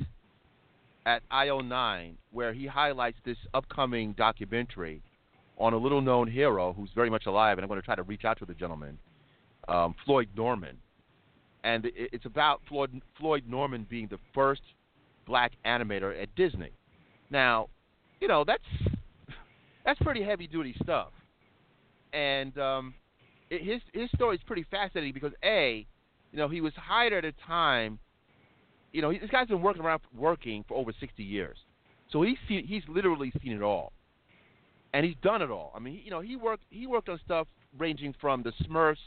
at 1.05 1.21
IO9 1.29 2.13
where 2.31 2.53
he 2.53 2.65
highlights 2.65 3.17
this 3.25 3.37
upcoming 3.53 4.13
documentary 4.13 5.01
on 5.57 5.73
a 5.73 5.77
little 5.77 6.01
known 6.01 6.27
hero 6.27 6.73
who's 6.73 6.89
very 6.95 7.09
much 7.09 7.25
alive, 7.25 7.57
and 7.57 7.63
I'm 7.63 7.69
going 7.69 7.79
to 7.79 7.85
try 7.85 7.95
to 7.95 8.03
reach 8.03 8.25
out 8.25 8.39
to 8.39 8.45
the 8.45 8.53
gentleman, 8.53 8.97
um, 9.67 9.95
Floyd 10.05 10.29
Norman. 10.35 10.77
And 11.63 11.89
it's 11.95 12.25
about 12.25 12.61
Floyd, 12.67 13.01
Floyd 13.17 13.43
Norman 13.47 13.85
being 13.89 14.07
the 14.09 14.17
first 14.33 14.61
black 15.25 15.53
animator 15.65 16.21
at 16.21 16.33
Disney. 16.35 16.71
Now, 17.29 17.69
you 18.19 18.27
know, 18.27 18.43
that's 18.45 18.63
that's 19.85 19.99
pretty 20.01 20.23
heavy 20.23 20.47
duty 20.47 20.75
stuff. 20.83 21.11
And 22.11 22.57
um, 22.57 22.93
it, 23.49 23.61
his 23.61 23.81
his 23.93 24.09
story 24.15 24.35
is 24.35 24.41
pretty 24.45 24.65
fascinating 24.69 25.13
because 25.13 25.31
a, 25.43 25.85
you 26.31 26.37
know, 26.37 26.49
he 26.49 26.61
was 26.61 26.73
hired 26.75 27.13
at 27.13 27.25
a 27.25 27.33
time. 27.47 27.99
You 28.93 29.01
know, 29.01 29.11
this 29.11 29.29
guy's 29.31 29.47
been 29.47 29.61
working 29.61 29.81
around 29.81 30.01
working 30.15 30.63
for 30.67 30.77
over 30.77 30.93
60 30.97 31.23
years, 31.23 31.57
so 32.11 32.21
he's 32.21 32.37
seen, 32.47 32.65
he's 32.65 32.83
literally 32.87 33.33
seen 33.41 33.53
it 33.53 33.61
all, 33.61 33.91
and 34.93 35.03
he's 35.05 35.15
done 35.23 35.41
it 35.41 35.49
all. 35.49 35.73
I 35.75 35.79
mean, 35.79 35.99
you 36.05 36.11
know, 36.11 36.21
he 36.21 36.35
worked 36.35 36.63
he 36.69 36.87
worked 36.87 37.09
on 37.09 37.19
stuff 37.25 37.47
ranging 37.77 38.13
from 38.21 38.43
the 38.43 38.53
Smurfs 38.63 38.97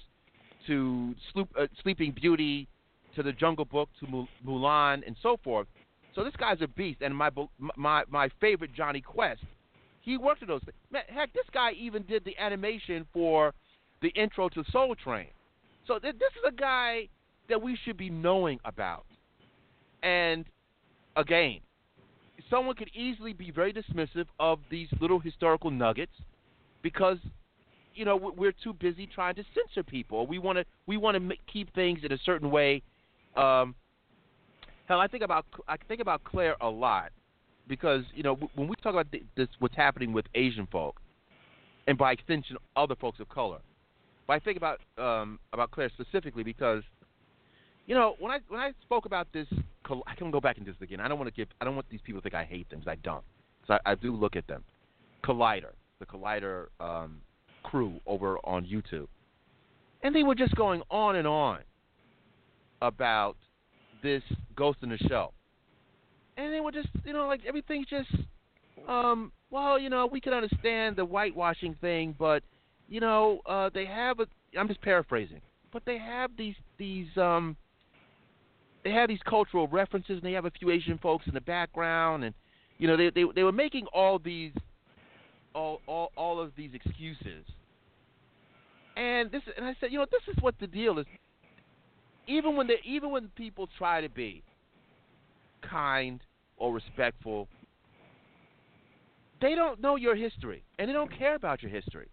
to 0.66 1.14
Sloop, 1.32 1.48
uh, 1.58 1.68
Sleeping 1.82 2.10
Beauty 2.10 2.68
to 3.14 3.22
the 3.22 3.32
Jungle 3.32 3.64
Book 3.64 3.88
to 4.00 4.06
Mul- 4.08 4.28
Mulan 4.44 5.06
and 5.06 5.16
so 5.22 5.38
forth. 5.42 5.68
So 6.16 6.24
this 6.24 6.34
guy's 6.36 6.60
a 6.62 6.68
beast, 6.68 7.00
and 7.00 7.16
my 7.16 7.30
my 7.76 8.02
my 8.08 8.28
favorite 8.40 8.74
Jonny 8.74 9.00
Quest, 9.00 9.42
he 10.00 10.16
worked 10.16 10.42
on 10.42 10.48
those 10.48 10.62
things. 10.62 10.76
Man, 10.90 11.02
heck, 11.08 11.32
this 11.32 11.46
guy 11.54 11.72
even 11.72 12.02
did 12.02 12.24
the 12.24 12.36
animation 12.38 13.06
for 13.12 13.54
the 14.02 14.08
intro 14.08 14.48
to 14.48 14.64
Soul 14.72 14.96
Train. 14.96 15.28
So 15.86 15.98
th- 16.00 16.14
this 16.18 16.32
is 16.32 16.42
a 16.48 16.52
guy 16.52 17.08
that 17.48 17.62
we 17.62 17.78
should 17.84 17.96
be 17.96 18.10
knowing 18.10 18.58
about. 18.64 19.06
And 20.06 20.44
again, 21.16 21.58
someone 22.48 22.76
could 22.76 22.90
easily 22.94 23.32
be 23.32 23.50
very 23.50 23.72
dismissive 23.72 24.26
of 24.38 24.60
these 24.70 24.86
little 25.00 25.18
historical 25.18 25.70
nuggets 25.72 26.12
because 26.82 27.18
you 27.92 28.04
know 28.04 28.14
we- 28.14 28.30
we're 28.30 28.52
too 28.52 28.72
busy 28.72 29.08
trying 29.08 29.34
to 29.34 29.44
censor 29.52 29.82
people. 29.82 30.26
We 30.28 30.38
want 30.38 30.58
to 30.58 30.64
we 30.86 30.96
want 30.96 31.16
to 31.16 31.36
keep 31.52 31.74
things 31.74 32.04
in 32.04 32.12
a 32.12 32.18
certain 32.18 32.52
way. 32.52 32.82
Um, 33.34 33.74
hell, 34.86 35.00
I 35.00 35.08
think 35.08 35.24
about 35.24 35.44
I 35.66 35.76
think 35.88 36.00
about 36.00 36.22
Claire 36.22 36.56
a 36.60 36.68
lot 36.70 37.10
because 37.66 38.04
you 38.14 38.22
know 38.22 38.36
when 38.54 38.68
we 38.68 38.76
talk 38.76 38.92
about 38.92 39.08
this 39.34 39.48
what's 39.58 39.74
happening 39.74 40.12
with 40.12 40.26
Asian 40.36 40.66
folk, 40.66 41.00
and 41.88 41.98
by 41.98 42.12
extension 42.12 42.56
other 42.76 42.94
folks 42.94 43.18
of 43.18 43.28
color. 43.28 43.58
But 44.28 44.34
I 44.34 44.38
think 44.38 44.56
about 44.56 44.80
um, 44.98 45.40
about 45.52 45.72
Claire 45.72 45.90
specifically 45.98 46.44
because 46.44 46.84
you 47.86 47.94
know 47.96 48.14
when 48.20 48.30
I 48.30 48.38
when 48.48 48.60
I 48.60 48.72
spoke 48.82 49.06
about 49.06 49.26
this, 49.32 49.48
I 50.06 50.14
can 50.14 50.30
go 50.30 50.40
back 50.40 50.58
into 50.58 50.72
this 50.72 50.80
again. 50.80 51.00
I 51.00 51.08
don't 51.08 51.18
want 51.18 51.28
to 51.28 51.34
give 51.34 51.48
I 51.60 51.64
don't 51.64 51.74
want 51.74 51.88
these 51.90 52.00
people 52.02 52.20
to 52.20 52.22
think 52.22 52.34
I 52.34 52.44
hate 52.44 52.68
them 52.70 52.80
because 52.80 52.92
I 52.92 52.96
don't. 52.96 53.24
So 53.66 53.74
I, 53.74 53.92
I 53.92 53.94
do 53.94 54.14
look 54.14 54.36
at 54.36 54.46
them. 54.46 54.64
Collider, 55.24 55.72
the 55.98 56.06
Collider 56.06 56.66
um, 56.80 57.20
crew 57.62 58.00
over 58.06 58.38
on 58.44 58.64
YouTube, 58.64 59.08
and 60.02 60.14
they 60.14 60.22
were 60.22 60.34
just 60.34 60.54
going 60.54 60.82
on 60.90 61.16
and 61.16 61.26
on 61.26 61.60
about 62.82 63.36
this 64.02 64.22
Ghost 64.54 64.78
in 64.82 64.90
the 64.90 64.98
Shell, 64.98 65.32
and 66.36 66.52
they 66.52 66.60
were 66.60 66.72
just 66.72 66.88
you 67.04 67.12
know 67.12 67.26
like 67.26 67.40
everything's 67.46 67.86
just 67.88 68.10
um, 68.88 69.32
well 69.50 69.78
you 69.78 69.90
know 69.90 70.06
we 70.06 70.20
can 70.20 70.32
understand 70.32 70.96
the 70.96 71.04
whitewashing 71.04 71.74
thing, 71.80 72.14
but 72.18 72.42
you 72.88 73.00
know 73.00 73.40
uh, 73.46 73.70
they 73.72 73.86
have 73.86 74.20
a 74.20 74.26
I'm 74.58 74.68
just 74.68 74.80
paraphrasing, 74.80 75.40
but 75.72 75.82
they 75.84 75.98
have 75.98 76.30
these 76.36 76.54
these 76.78 77.08
um 77.16 77.56
they 78.86 78.92
have 78.92 79.08
these 79.08 79.18
cultural 79.28 79.66
references 79.66 80.10
and 80.10 80.22
they 80.22 80.30
have 80.30 80.44
a 80.44 80.50
few 80.52 80.70
Asian 80.70 80.96
folks 80.98 81.26
in 81.26 81.34
the 81.34 81.40
background 81.40 82.22
and 82.22 82.32
you 82.78 82.86
know 82.86 82.96
they 82.96 83.10
they 83.10 83.24
they 83.34 83.42
were 83.42 83.50
making 83.50 83.84
all 83.92 84.20
these 84.20 84.52
all 85.56 85.80
all 85.88 86.12
all 86.16 86.40
of 86.40 86.52
these 86.56 86.70
excuses. 86.72 87.44
And 88.96 89.32
this 89.32 89.42
and 89.56 89.66
I 89.66 89.74
said, 89.80 89.90
you 89.90 89.98
know, 89.98 90.06
this 90.08 90.22
is 90.32 90.40
what 90.40 90.54
the 90.60 90.68
deal 90.68 91.00
is. 91.00 91.06
Even 92.28 92.54
when 92.54 92.68
they 92.68 92.76
even 92.84 93.10
when 93.10 93.26
people 93.34 93.68
try 93.76 94.00
to 94.00 94.08
be 94.08 94.44
kind 95.68 96.20
or 96.56 96.72
respectful, 96.72 97.48
they 99.40 99.56
don't 99.56 99.80
know 99.80 99.96
your 99.96 100.14
history 100.14 100.62
and 100.78 100.88
they 100.88 100.92
don't 100.92 101.10
care 101.10 101.34
about 101.34 101.60
your 101.60 101.72
history. 101.72 102.06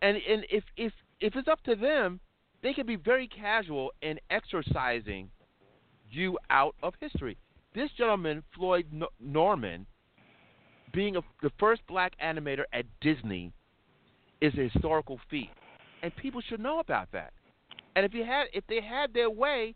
And 0.00 0.16
and 0.16 0.46
if 0.50 0.64
if 0.78 0.94
if 1.20 1.36
it's 1.36 1.46
up 1.46 1.62
to 1.64 1.74
them, 1.74 2.20
they 2.62 2.72
can 2.72 2.86
be 2.86 2.96
very 2.96 3.28
casual 3.28 3.92
in 4.00 4.18
exercising 4.30 5.28
you 6.14 6.38
out 6.50 6.74
of 6.82 6.94
history. 7.00 7.36
This 7.74 7.90
gentleman, 7.98 8.42
Floyd 8.56 8.86
Norman, 9.20 9.86
being 10.92 11.16
a, 11.16 11.20
the 11.42 11.50
first 11.58 11.82
black 11.88 12.12
animator 12.22 12.64
at 12.72 12.86
Disney, 13.00 13.52
is 14.40 14.52
a 14.54 14.68
historical 14.68 15.18
feat, 15.30 15.50
and 16.02 16.14
people 16.16 16.40
should 16.40 16.60
know 16.60 16.78
about 16.78 17.10
that. 17.12 17.32
And 17.96 18.04
if 18.04 18.14
you 18.14 18.24
had, 18.24 18.46
if 18.52 18.64
they 18.68 18.80
had 18.80 19.14
their 19.14 19.30
way, 19.30 19.74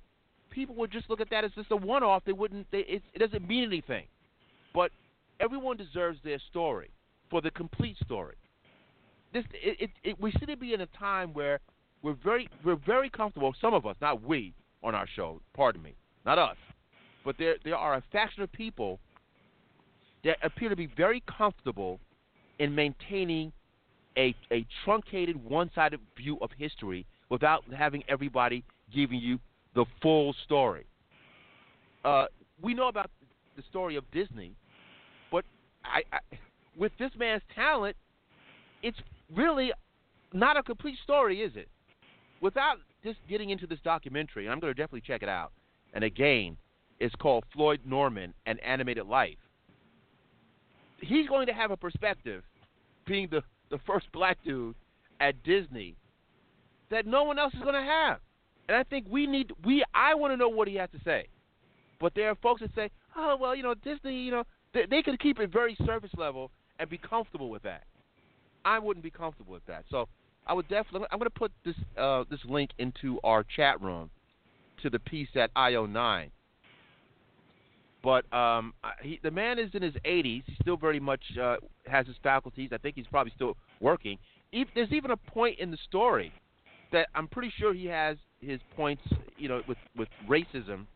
people 0.51 0.74
would 0.77 0.90
just 0.90 1.09
look 1.09 1.20
at 1.20 1.31
that 1.31 1.44
as 1.44 1.52
just 1.52 1.70
a 1.70 1.77
one-off. 1.77 2.23
They 2.24 2.32
wouldn't. 2.32 2.66
They, 2.70 2.78
it, 2.78 3.02
it 3.15 3.19
doesn't 3.19 3.47
mean 3.47 3.65
anything. 3.65 4.06
But 4.74 4.90
everyone 5.40 5.77
deserves 5.77 6.19
their 6.23 6.39
story 6.51 6.90
for 7.31 7.40
the 7.40 7.51
complete 7.51 7.97
story. 8.05 8.36
This, 9.32 9.44
it, 9.52 9.77
it, 9.81 9.90
it, 10.02 10.20
we 10.20 10.32
seem 10.32 10.47
to 10.48 10.56
be 10.56 10.74
in 10.74 10.81
a 10.81 10.86
time 10.86 11.32
where 11.32 11.60
we're 12.02 12.16
very, 12.24 12.48
we're 12.65 12.77
very 12.77 13.10
comfortable. 13.10 13.55
Some 13.60 13.74
of 13.74 13.86
us, 13.86 13.97
not 14.01 14.23
we, 14.23 14.55
on 14.82 14.94
our 14.94 15.06
show. 15.06 15.40
Pardon 15.55 15.82
me, 15.82 15.94
not 16.28 16.38
us, 16.38 16.56
but 17.24 17.36
there, 17.38 17.56
there 17.64 17.76
are 17.76 17.94
a 17.94 18.02
faction 18.12 18.42
of 18.42 18.52
people 18.52 19.00
that 20.24 20.36
appear 20.42 20.68
to 20.68 20.76
be 20.76 20.86
very 20.94 21.22
comfortable 21.26 21.98
in 22.59 22.74
maintaining 22.74 23.50
a, 24.18 24.34
a 24.52 24.66
truncated, 24.84 25.42
one-sided 25.42 25.98
view 26.18 26.36
of 26.42 26.50
history 26.59 27.06
without 27.30 27.64
having 27.74 28.02
everybody 28.10 28.62
giving 28.94 29.18
you 29.20 29.38
the 29.74 29.86
full 30.02 30.34
story. 30.44 30.84
Uh, 32.05 32.26
we 32.60 32.74
know 32.74 32.88
about 32.88 33.10
the 33.56 33.62
story 33.70 33.96
of 33.96 34.05
Disney, 34.10 34.55
but 35.32 35.46
I, 35.82 36.02
I, 36.12 36.18
with 36.76 36.92
this 36.98 37.10
man's 37.16 37.42
talent, 37.55 37.96
it's 38.82 38.98
really 39.34 39.72
not 40.34 40.59
a 40.59 40.62
complete 40.62 40.98
story, 41.02 41.40
is 41.40 41.52
it? 41.56 41.68
Without 42.42 42.76
just 43.02 43.18
getting 43.30 43.48
into 43.48 43.66
this 43.66 43.78
documentary, 43.82 44.46
I'm 44.46 44.60
going 44.60 44.74
to 44.74 44.76
definitely 44.76 45.05
check 45.06 45.22
it 45.22 45.28
out. 45.30 45.52
And 45.94 46.05
again, 46.05 46.56
it's 47.01 47.15
called 47.16 47.44
Floyd 47.52 47.81
Norman: 47.85 48.35
and 48.47 48.60
Animated 48.60 49.06
Life. 49.06 49.39
He's 51.01 51.28
going 51.28 51.47
to 51.47 51.52
have 51.52 51.70
a 51.70 51.77
perspective, 51.77 52.43
being 53.06 53.28
the 53.31 53.43
the 53.70 53.78
first 53.86 54.10
black 54.12 54.39
dude 54.44 54.74
at 55.20 55.43
Disney, 55.43 55.97
that 56.90 57.06
no 57.06 57.24
one 57.24 57.39
else 57.39 57.52
is 57.55 57.60
going 57.60 57.74
to 57.74 57.82
have. 57.82 58.19
And 58.69 58.77
I 58.77 58.82
think 58.82 59.06
we 59.09 59.27
need 59.27 59.52
we 59.65 59.85
I 59.94 60.15
want 60.15 60.32
to 60.32 60.36
know 60.36 60.48
what 60.48 60.69
he 60.69 60.74
has 60.77 60.90
to 60.90 61.01
say. 61.05 61.27
But 62.01 62.15
there 62.15 62.28
are 62.31 62.36
folks 62.36 62.60
that 62.60 62.74
say, 62.74 62.90
"Oh, 63.16 63.36
well, 63.40 63.55
you 63.55 63.62
know, 63.62 63.74
Disney, 63.74 64.20
you 64.20 64.31
know, 64.31 64.44
they, 64.74 64.86
they 64.86 65.02
could 65.02 65.19
keep 65.20 65.40
it 65.40 65.52
very 65.52 65.77
surface 65.86 66.10
level 66.16 66.51
and 66.78 66.89
be 66.89 66.98
comfortable 66.98 67.51
with 67.51 67.62
that." 67.62 67.85
I 68.65 68.78
wouldn't 68.78 69.05
be 69.05 69.10
comfortable 69.10 69.55
with 69.55 69.66
that. 69.66 69.85
So 69.90 70.09
I 70.47 70.52
would 70.52 70.69
definitely. 70.69 71.09
I'm 71.10 71.19
going 71.19 71.31
to 71.31 71.39
put 71.39 71.52
this 71.65 71.77
uh, 71.97 72.24
this 72.31 72.40
link 72.44 72.70
into 72.78 73.19
our 73.24 73.44
chat 73.44 73.81
room 73.81 74.10
to 74.82 74.90
the 74.90 74.98
piece 74.98 75.28
at 75.34 75.52
IO9. 75.55 76.30
But 78.02 78.32
um, 78.32 78.74
he, 79.02 79.18
the 79.22 79.30
man 79.30 79.59
is 79.59 79.70
in 79.74 79.82
his 79.82 79.94
80s. 80.05 80.42
He 80.46 80.56
still 80.60 80.76
very 80.76 81.00
much 81.00 81.20
uh, 81.40 81.56
has 81.86 82.06
his 82.06 82.16
faculties. 82.22 82.70
I 82.72 82.78
think 82.78 82.94
he's 82.94 83.06
probably 83.09 83.32
still 83.34 83.56
working. 83.80 84.18
Ev 84.55 84.68
there's 84.74 84.92
even 84.92 85.10
a 85.10 85.16
point 85.16 85.59
in 85.59 85.70
the 85.70 85.76
story 85.88 86.32
that 86.92 87.09
I'm 87.14 87.28
pretty 87.28 87.52
sure 87.59 87.74
he 87.74 87.86
has 87.86 88.16
his 88.40 88.60
points, 88.76 89.02
you 89.36 89.48
know, 89.48 89.62
with 89.68 89.78
with 89.96 90.09
racism. 90.28 90.86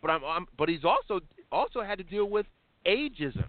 But 0.00 0.10
I'm, 0.10 0.24
I'm 0.24 0.46
but 0.56 0.68
he's 0.68 0.84
also 0.84 1.20
also 1.50 1.82
had 1.82 1.98
to 1.98 2.04
deal 2.04 2.28
with 2.28 2.46
ageism. 2.86 3.46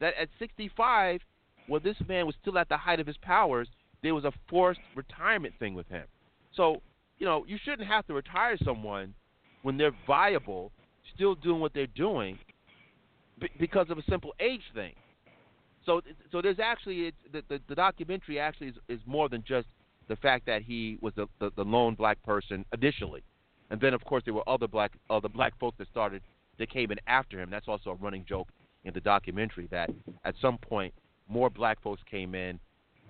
That 0.00 0.14
at 0.20 0.28
65, 0.38 1.20
when 1.66 1.82
this 1.82 1.96
man 2.06 2.26
was 2.26 2.36
still 2.40 2.56
at 2.56 2.68
the 2.68 2.76
height 2.76 3.00
of 3.00 3.06
his 3.06 3.16
powers, 3.16 3.68
there 4.02 4.14
was 4.14 4.24
a 4.24 4.32
forced 4.48 4.80
retirement 4.94 5.54
thing 5.58 5.74
with 5.74 5.88
him. 5.88 6.04
So, 6.54 6.82
you 7.18 7.26
know, 7.26 7.44
you 7.46 7.58
shouldn't 7.64 7.88
have 7.88 8.06
to 8.06 8.14
retire 8.14 8.56
someone 8.64 9.14
when 9.62 9.76
they're 9.76 9.94
viable, 10.06 10.72
still 11.14 11.34
doing 11.34 11.60
what 11.60 11.74
they're 11.74 11.86
doing 11.88 12.38
b- 13.40 13.50
because 13.58 13.90
of 13.90 13.98
a 13.98 14.02
simple 14.08 14.34
age 14.40 14.62
thing. 14.74 14.94
So, 15.84 16.02
so 16.30 16.42
there's 16.42 16.58
actually 16.58 17.12
the, 17.32 17.42
the 17.48 17.60
the 17.68 17.74
documentary 17.74 18.38
actually 18.38 18.68
is, 18.68 18.74
is 18.88 19.00
more 19.06 19.28
than 19.28 19.42
just 19.46 19.66
the 20.08 20.16
fact 20.16 20.46
that 20.46 20.62
he 20.62 20.98
was 21.00 21.14
the, 21.16 21.26
the 21.40 21.50
the 21.56 21.64
lone 21.64 21.94
black 21.94 22.22
person 22.22 22.64
initially, 22.72 23.22
and 23.70 23.80
then 23.80 23.94
of 23.94 24.04
course 24.04 24.22
there 24.24 24.34
were 24.34 24.46
other 24.48 24.68
black 24.68 24.92
other 25.08 25.28
black 25.28 25.58
folks 25.58 25.78
that 25.78 25.88
started 25.88 26.22
that 26.58 26.70
came 26.70 26.90
in 26.90 26.98
after 27.06 27.40
him. 27.40 27.48
That's 27.50 27.68
also 27.68 27.90
a 27.90 27.94
running 27.94 28.24
joke 28.28 28.48
in 28.84 28.92
the 28.92 29.00
documentary 29.00 29.66
that 29.70 29.90
at 30.24 30.34
some 30.42 30.58
point 30.58 30.92
more 31.26 31.48
black 31.48 31.80
folks 31.82 32.02
came 32.10 32.34
in, 32.34 32.58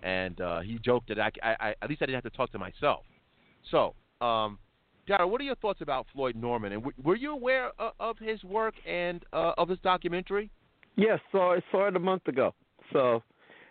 and 0.03 0.41
uh, 0.41 0.61
he 0.61 0.79
joked 0.79 1.09
that 1.09 1.19
I, 1.19 1.31
I, 1.43 1.57
I 1.61 1.75
at 1.83 1.89
least 1.89 2.03
I 2.03 2.07
didn't 2.07 2.23
have 2.23 2.31
to 2.33 2.37
talk 2.37 2.53
to 2.53 2.59
myself. 2.59 3.05
So, 3.71 3.95
um, 4.25 4.59
Dara, 5.07 5.27
what 5.27 5.41
are 5.41 5.45
your 5.45 5.57
thoughts 5.57 5.81
about 5.81 6.07
Floyd 6.13 6.37
Norman, 6.37 6.73
and 6.73 6.83
w- 6.83 7.03
were 7.03 7.17
you 7.17 7.33
aware 7.33 7.71
of, 7.79 7.93
of 7.99 8.19
his 8.19 8.43
work 8.45 8.75
and 8.87 9.25
uh, 9.33 9.53
of 9.57 9.69
his 9.69 9.79
documentary? 9.81 10.51
Yes, 10.97 11.21
so 11.33 11.39
I 11.39 11.61
saw 11.71 11.89
it 11.89 11.97
a 11.97 12.01
month 12.01 12.27
ago. 12.27 12.55
So, 12.93 13.23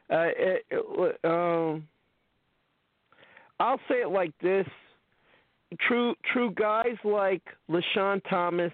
uh, 0.09 0.29
it, 0.37 0.65
it, 0.71 1.19
um, 1.23 1.87
I'll 3.59 3.79
say 3.87 3.95
it 3.95 4.09
like 4.09 4.31
this: 4.41 4.65
true, 5.87 6.15
true 6.31 6.51
guys 6.51 6.95
like 7.03 7.43
LeSean 7.69 8.21
Thomas, 8.29 8.73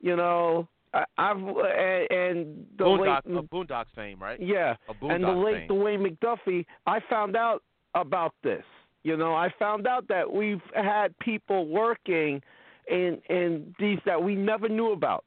you 0.00 0.16
know, 0.16 0.68
I, 0.92 1.04
I've 1.16 1.36
and, 1.36 2.10
and 2.10 2.66
the 2.76 2.84
Boondock, 2.84 3.26
late, 3.26 3.36
of 3.36 3.44
Boondocks 3.46 3.94
fame, 3.94 4.20
right? 4.20 4.40
yeah, 4.40 4.74
and 5.02 5.22
the 5.22 5.28
late 5.28 5.68
fame. 5.68 5.70
Dwayne 5.70 6.06
McDuffie. 6.06 6.64
I 6.86 7.00
found 7.08 7.36
out 7.36 7.62
about 7.94 8.34
this. 8.42 8.64
You 9.08 9.16
know, 9.16 9.34
I 9.34 9.48
found 9.58 9.86
out 9.86 10.06
that 10.08 10.30
we've 10.30 10.60
had 10.74 11.18
people 11.18 11.66
working 11.66 12.42
in 12.90 13.22
in 13.30 13.74
these 13.80 13.98
that 14.04 14.22
we 14.22 14.34
never 14.34 14.68
knew 14.68 14.92
about. 14.92 15.24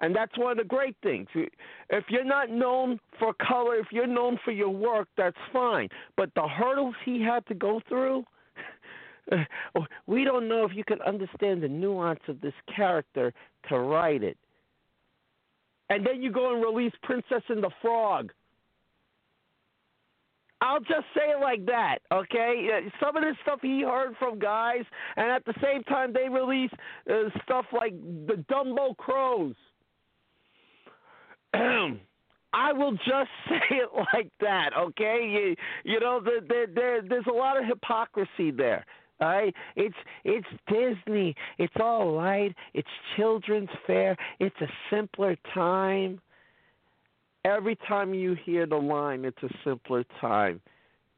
And 0.00 0.12
that's 0.16 0.36
one 0.36 0.50
of 0.50 0.58
the 0.58 0.64
great 0.64 0.96
things. 1.04 1.28
If 1.36 2.04
you're 2.08 2.24
not 2.24 2.50
known 2.50 2.98
for 3.20 3.32
color, 3.34 3.76
if 3.76 3.86
you're 3.92 4.08
known 4.08 4.40
for 4.44 4.50
your 4.50 4.70
work, 4.70 5.06
that's 5.16 5.36
fine. 5.52 5.88
But 6.16 6.30
the 6.34 6.48
hurdles 6.48 6.96
he 7.04 7.22
had 7.22 7.46
to 7.46 7.54
go 7.54 7.80
through, 7.88 8.24
we 10.08 10.24
don't 10.24 10.48
know 10.48 10.64
if 10.64 10.72
you 10.74 10.82
can 10.82 11.00
understand 11.02 11.62
the 11.62 11.68
nuance 11.68 12.22
of 12.26 12.40
this 12.40 12.54
character 12.74 13.32
to 13.68 13.78
write 13.78 14.24
it. 14.24 14.36
And 15.90 16.04
then 16.04 16.20
you 16.20 16.32
go 16.32 16.52
and 16.52 16.60
release 16.60 16.94
Princess 17.04 17.44
and 17.48 17.62
the 17.62 17.70
Frog. 17.80 18.32
I'll 20.62 20.78
just 20.78 21.06
say 21.14 21.30
it 21.30 21.40
like 21.40 21.66
that, 21.66 21.98
okay? 22.12 22.68
Some 23.00 23.16
of 23.16 23.22
this 23.24 23.34
stuff 23.42 23.58
he 23.60 23.82
heard 23.82 24.14
from 24.18 24.38
guys, 24.38 24.84
and 25.16 25.28
at 25.28 25.44
the 25.44 25.54
same 25.60 25.82
time 25.82 26.12
they 26.12 26.28
release 26.28 26.70
uh, 27.10 27.30
stuff 27.42 27.64
like 27.72 27.94
the 28.00 28.44
Dumbo 28.48 28.96
Crows. 28.96 29.56
I 32.54 32.72
will 32.72 32.92
just 32.92 33.30
say 33.48 33.76
it 33.76 33.88
like 34.14 34.30
that, 34.40 34.70
okay? 34.78 35.56
You, 35.84 35.92
you 35.92 35.98
know, 35.98 36.22
there, 36.24 36.66
there, 36.72 37.02
there's 37.02 37.26
a 37.28 37.34
lot 37.34 37.58
of 37.58 37.66
hypocrisy 37.66 38.52
there. 38.52 38.86
All 39.20 39.28
right, 39.28 39.54
it's 39.76 39.96
it's 40.24 40.46
Disney. 40.68 41.36
It's 41.58 41.74
all 41.80 42.16
light. 42.16 42.56
It's 42.74 42.88
children's 43.16 43.68
fair. 43.86 44.16
It's 44.40 44.56
a 44.60 44.66
simpler 44.90 45.36
time. 45.54 46.20
Every 47.44 47.76
time 47.88 48.14
you 48.14 48.34
hear 48.44 48.66
the 48.66 48.76
line, 48.76 49.24
it's 49.24 49.42
a 49.42 49.48
simpler 49.64 50.04
time. 50.20 50.60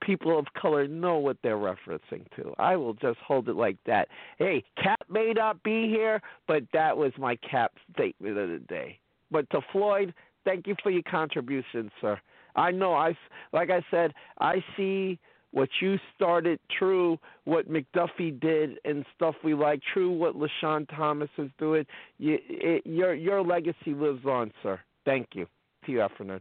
People 0.02 0.38
of 0.38 0.46
color 0.60 0.86
know 0.86 1.18
what 1.18 1.36
they're 1.42 1.56
referencing 1.56 2.24
to. 2.36 2.54
I 2.58 2.76
will 2.76 2.94
just 2.94 3.18
hold 3.18 3.48
it 3.48 3.56
like 3.56 3.78
that. 3.86 4.08
Hey, 4.38 4.64
Cap 4.82 5.00
may 5.08 5.32
not 5.34 5.62
be 5.62 5.88
here, 5.88 6.20
but 6.46 6.62
that 6.72 6.96
was 6.96 7.12
my 7.18 7.36
Cap 7.36 7.72
statement 7.92 8.38
of 8.38 8.48
the 8.48 8.58
day. 8.58 8.98
But 9.30 9.48
to 9.50 9.60
Floyd, 9.72 10.14
thank 10.44 10.66
you 10.66 10.74
for 10.82 10.90
your 10.90 11.02
contribution, 11.02 11.90
sir. 12.00 12.20
I 12.56 12.70
know 12.70 12.94
I, 12.94 13.16
like 13.52 13.70
I 13.70 13.82
said, 13.90 14.12
I 14.38 14.62
see 14.76 15.18
what 15.54 15.68
you 15.80 15.98
started, 16.14 16.58
true 16.78 17.18
what 17.44 17.70
McDuffie 17.70 18.38
did 18.40 18.78
and 18.84 19.04
stuff 19.14 19.36
we 19.44 19.54
like, 19.54 19.80
true 19.92 20.10
what 20.10 20.36
LeSean 20.36 20.86
Thomas 20.94 21.30
is 21.38 21.50
doing. 21.58 21.86
You, 22.18 22.38
it, 22.48 22.86
your 22.86 23.14
your 23.14 23.42
legacy 23.42 23.94
lives 23.94 24.24
on, 24.26 24.52
sir. 24.62 24.80
Thank 25.04 25.28
you. 25.34 25.46
To 25.86 25.92
you, 25.92 26.02
afternoon. 26.02 26.40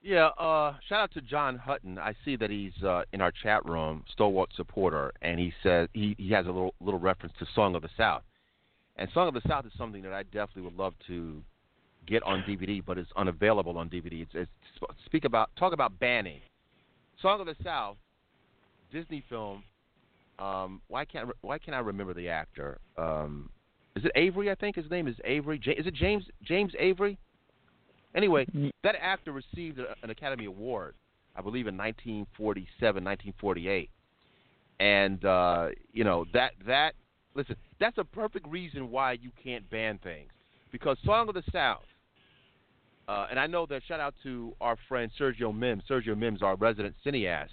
Yeah, 0.00 0.26
uh, 0.38 0.74
shout 0.88 1.00
out 1.00 1.12
to 1.14 1.20
John 1.20 1.56
Hutton. 1.56 1.98
I 1.98 2.14
see 2.24 2.36
that 2.36 2.50
he's 2.50 2.72
uh, 2.84 3.02
in 3.12 3.20
our 3.20 3.32
chat 3.32 3.64
room, 3.66 4.04
stalwart 4.12 4.50
supporter, 4.54 5.12
and 5.22 5.38
he 5.38 5.52
says 5.62 5.88
he, 5.92 6.14
he 6.18 6.30
has 6.30 6.46
a 6.46 6.50
little 6.50 6.74
little 6.80 7.00
reference 7.00 7.34
to 7.40 7.46
Song 7.54 7.74
of 7.74 7.82
the 7.82 7.90
South. 7.96 8.22
And 8.96 9.08
Song 9.12 9.28
of 9.28 9.34
the 9.34 9.42
South 9.48 9.66
is 9.66 9.72
something 9.76 10.02
that 10.02 10.12
I 10.12 10.22
definitely 10.22 10.62
would 10.62 10.76
love 10.76 10.94
to 11.08 11.42
get 12.06 12.22
on 12.22 12.42
DVD, 12.42 12.82
but 12.84 12.96
it's 12.96 13.10
unavailable 13.16 13.76
on 13.76 13.90
DVD. 13.90 14.22
It's, 14.22 14.30
it's 14.34 14.50
speak 15.04 15.24
about 15.24 15.50
talk 15.58 15.72
about 15.72 15.98
banning. 15.98 16.40
Song 17.20 17.40
of 17.40 17.46
the 17.46 17.56
South, 17.64 17.96
Disney 18.92 19.24
film. 19.28 19.64
Um, 20.38 20.80
why 20.86 21.04
can't 21.04 21.28
why 21.40 21.58
can't 21.58 21.74
I 21.74 21.80
remember 21.80 22.14
the 22.14 22.28
actor? 22.28 22.78
Um, 22.96 23.50
is 23.96 24.04
it 24.04 24.12
Avery? 24.14 24.50
I 24.50 24.54
think 24.54 24.76
his 24.76 24.88
name 24.90 25.08
is 25.08 25.16
Avery. 25.24 25.60
Ja- 25.62 25.74
is 25.76 25.86
it 25.86 25.94
James 25.94 26.24
James 26.44 26.72
Avery? 26.78 27.18
Anyway, 28.18 28.44
that 28.82 28.96
actor 29.00 29.30
received 29.30 29.78
a, 29.78 29.94
an 30.02 30.10
Academy 30.10 30.46
Award, 30.46 30.96
I 31.36 31.40
believe, 31.40 31.68
in 31.68 31.76
1947, 31.76 33.04
1948, 33.04 33.90
and 34.80 35.24
uh, 35.24 35.68
you 35.92 36.02
know 36.02 36.24
that 36.32 36.50
that 36.66 36.94
listen, 37.36 37.54
that's 37.78 37.96
a 37.96 38.02
perfect 38.02 38.48
reason 38.48 38.90
why 38.90 39.12
you 39.12 39.30
can't 39.40 39.70
ban 39.70 40.00
things 40.02 40.30
because 40.72 40.96
Song 41.04 41.28
of 41.28 41.36
the 41.36 41.44
South. 41.52 41.84
Uh, 43.06 43.28
and 43.30 43.38
I 43.38 43.46
know 43.46 43.66
that 43.66 43.82
shout 43.86 44.00
out 44.00 44.14
to 44.24 44.52
our 44.60 44.76
friend 44.88 45.12
Sergio 45.18 45.56
Mims. 45.56 45.84
Sergio 45.88 46.18
Mims, 46.18 46.42
our 46.42 46.56
resident 46.56 46.96
cineast. 47.06 47.50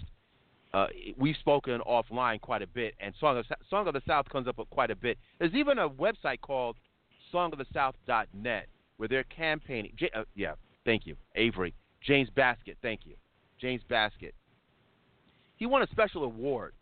Uh, 0.74 0.88
we've 1.16 1.36
spoken 1.36 1.80
offline 1.88 2.40
quite 2.40 2.62
a 2.62 2.66
bit, 2.66 2.94
and 2.98 3.14
Song 3.20 3.38
of, 3.38 3.46
Song 3.70 3.86
of 3.86 3.94
the 3.94 4.02
South 4.04 4.28
comes 4.30 4.48
up 4.48 4.58
quite 4.70 4.90
a 4.90 4.96
bit. 4.96 5.16
There's 5.38 5.54
even 5.54 5.78
a 5.78 5.88
website 5.88 6.40
called 6.40 6.76
songofthesouth.net 7.32 8.66
where 8.96 9.08
they're 9.08 9.24
campaigning. 9.24 9.92
J- 9.96 10.10
uh, 10.14 10.24
yeah, 10.34 10.52
thank 10.84 11.06
you, 11.06 11.16
Avery. 11.34 11.74
James 12.02 12.28
Baskett, 12.30 12.76
thank 12.82 13.00
you. 13.04 13.14
James 13.60 13.82
Baskett. 13.88 14.34
He 15.56 15.66
won 15.66 15.82
a 15.82 15.86
special 15.88 16.24
award, 16.24 16.74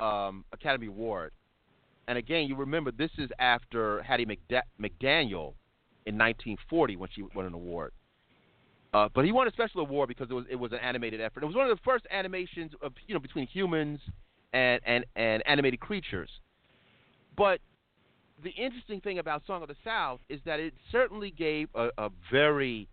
um, 0.00 0.44
Academy 0.52 0.88
Award. 0.88 1.32
And 2.08 2.18
again, 2.18 2.46
you 2.46 2.56
remember 2.56 2.90
this 2.90 3.10
is 3.18 3.30
after 3.38 4.02
Hattie 4.02 4.26
McDa- 4.26 4.62
McDaniel 4.80 5.54
in 6.06 6.18
1940 6.18 6.96
when 6.96 7.08
she 7.14 7.22
won 7.34 7.46
an 7.46 7.54
award. 7.54 7.92
Uh, 8.92 9.08
but 9.12 9.24
he 9.24 9.32
won 9.32 9.48
a 9.48 9.50
special 9.50 9.80
award 9.80 10.08
because 10.08 10.30
it 10.30 10.34
was 10.34 10.44
it 10.48 10.54
was 10.54 10.70
an 10.72 10.78
animated 10.78 11.20
effort. 11.20 11.42
It 11.42 11.46
was 11.46 11.56
one 11.56 11.68
of 11.68 11.76
the 11.76 11.82
first 11.84 12.06
animations 12.10 12.72
of 12.80 12.92
you 13.08 13.14
know 13.14 13.20
between 13.20 13.46
humans 13.46 13.98
and 14.52 14.80
and, 14.86 15.04
and 15.16 15.42
animated 15.46 15.80
creatures. 15.80 16.30
But 17.36 17.60
the 18.44 18.50
interesting 18.50 19.00
thing 19.00 19.18
about 19.18 19.42
Song 19.46 19.62
of 19.62 19.68
the 19.68 19.76
South 19.82 20.20
is 20.28 20.38
that 20.44 20.60
it 20.60 20.74
certainly 20.92 21.30
gave 21.30 21.68
a, 21.74 21.88
a 21.98 22.10
very 22.30 22.88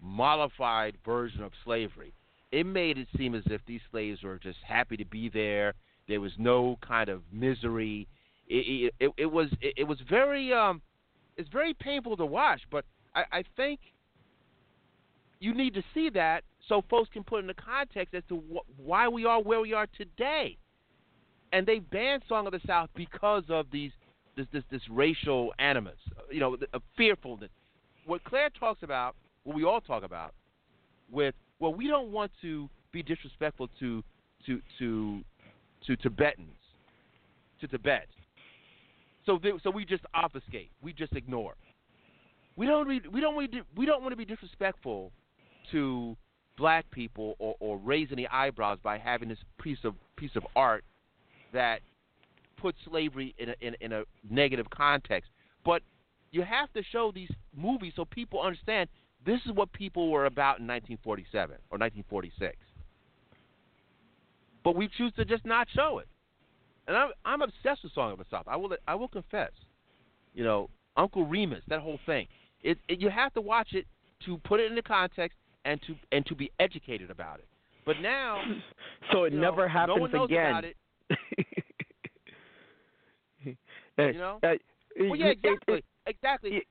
mollified 0.00 0.98
version 1.04 1.42
of 1.42 1.52
slavery. 1.64 2.12
It 2.52 2.66
made 2.66 2.98
it 2.98 3.08
seem 3.16 3.34
as 3.34 3.44
if 3.46 3.62
these 3.66 3.80
slaves 3.90 4.22
were 4.22 4.38
just 4.38 4.58
happy 4.66 4.96
to 4.98 5.06
be 5.06 5.30
there. 5.30 5.72
There 6.06 6.20
was 6.20 6.32
no 6.38 6.78
kind 6.86 7.08
of 7.08 7.22
misery. 7.32 8.06
It, 8.46 8.92
it, 9.00 9.10
it 9.16 9.26
was 9.26 9.48
it, 9.62 9.88
was 9.88 9.98
very 10.10 10.52
um, 10.52 10.82
it's 11.38 11.48
very 11.48 11.72
painful 11.72 12.16
to 12.18 12.26
watch. 12.26 12.60
But 12.70 12.84
I, 13.14 13.24
I 13.32 13.44
think 13.56 13.80
you 15.40 15.54
need 15.54 15.72
to 15.74 15.82
see 15.94 16.10
that 16.10 16.44
so 16.68 16.84
folks 16.90 17.08
can 17.10 17.24
put 17.24 17.40
into 17.40 17.54
context 17.54 18.14
as 18.14 18.22
to 18.28 18.42
wh- 18.52 18.80
why 18.80 19.08
we 19.08 19.24
are 19.24 19.40
where 19.40 19.60
we 19.60 19.72
are 19.72 19.86
today. 19.96 20.58
And 21.54 21.66
they 21.66 21.78
banned 21.78 22.22
Song 22.28 22.46
of 22.46 22.52
the 22.52 22.60
South 22.66 22.90
because 22.94 23.44
of 23.48 23.66
these 23.70 23.92
this 24.36 24.46
this, 24.52 24.64
this 24.70 24.82
racial 24.90 25.52
animus, 25.58 25.96
you 26.30 26.40
know, 26.40 26.56
uh, 26.74 26.78
fearfulness. 26.96 27.50
What 28.06 28.24
Claire 28.24 28.50
talks 28.50 28.82
about, 28.82 29.14
what 29.44 29.56
we 29.56 29.64
all 29.64 29.80
talk 29.80 30.02
about, 30.02 30.34
with 31.10 31.34
well, 31.58 31.74
we 31.74 31.86
don't 31.86 32.10
want 32.10 32.32
to 32.42 32.68
be 32.92 33.02
disrespectful 33.02 33.68
to 33.80 34.02
to 34.46 34.60
to 34.78 35.22
to 35.86 35.96
Tibetans, 35.96 36.56
to 37.60 37.68
Tibet. 37.68 38.08
So 39.24 39.38
they, 39.40 39.52
so 39.62 39.70
we 39.70 39.84
just 39.84 40.04
obfuscate, 40.14 40.70
we 40.82 40.92
just 40.92 41.12
ignore. 41.14 41.54
We 42.56 42.66
don't 42.66 42.86
re, 42.86 43.00
we 43.12 43.20
don't 43.20 43.36
we, 43.36 43.48
we 43.76 43.86
don't 43.86 44.02
want 44.02 44.12
to 44.12 44.16
be 44.16 44.24
disrespectful 44.24 45.12
to 45.70 46.16
black 46.56 46.90
people 46.90 47.36
or, 47.38 47.54
or 47.60 47.78
raise 47.78 48.08
any 48.12 48.26
eyebrows 48.28 48.78
by 48.82 48.98
having 48.98 49.28
this 49.28 49.38
piece 49.62 49.78
of 49.84 49.94
piece 50.16 50.36
of 50.36 50.42
art 50.54 50.84
that 51.52 51.80
puts 52.62 52.78
slavery 52.88 53.34
in 53.38 53.50
a, 53.50 53.54
in, 53.60 53.76
in 53.80 53.92
a 53.92 54.04
negative 54.30 54.70
context. 54.70 55.30
But 55.64 55.82
you 56.30 56.42
have 56.42 56.72
to 56.72 56.82
show 56.92 57.12
these 57.12 57.30
movies 57.54 57.92
so 57.96 58.04
people 58.04 58.40
understand 58.40 58.88
this 59.26 59.40
is 59.44 59.52
what 59.52 59.72
people 59.72 60.10
were 60.10 60.26
about 60.26 60.60
in 60.60 60.66
1947 60.66 61.56
or 61.70 61.78
1946. 61.78 62.56
But 64.64 64.76
we 64.76 64.88
choose 64.96 65.12
to 65.16 65.24
just 65.24 65.44
not 65.44 65.66
show 65.74 65.98
it. 65.98 66.08
And 66.86 66.96
I'm, 66.96 67.10
I'm 67.24 67.42
obsessed 67.42 67.82
with 67.82 67.92
Song 67.92 68.12
of 68.12 68.18
the 68.18 68.24
South. 68.30 68.44
I 68.46 68.56
will 68.56 68.70
I 68.88 68.94
will 68.94 69.08
confess. 69.08 69.50
you 70.34 70.44
know, 70.44 70.70
Uncle 70.96 71.26
Remus, 71.26 71.62
that 71.68 71.80
whole 71.80 71.98
thing. 72.06 72.26
It, 72.62 72.78
it 72.88 73.00
you 73.00 73.10
have 73.10 73.32
to 73.34 73.40
watch 73.40 73.68
it 73.72 73.86
to 74.26 74.38
put 74.38 74.60
it 74.60 74.70
into 74.70 74.82
context 74.82 75.36
and 75.64 75.80
to 75.86 75.94
and 76.10 76.24
to 76.26 76.34
be 76.34 76.50
educated 76.58 77.10
about 77.10 77.38
it. 77.38 77.46
But 77.84 78.00
now, 78.00 78.42
so 79.12 79.24
it 79.24 79.32
you 79.32 79.40
know, 79.40 79.50
never 79.50 79.68
happens 79.68 80.12
no 80.12 80.24
again. 80.24 80.72
Uh, 83.98 84.06
you 84.08 84.18
know? 84.18 84.38
uh, 84.42 84.54
Well, 84.98 85.16
yeah, 85.16 85.26
exactly, 85.28 85.84
exactly. 86.06 86.62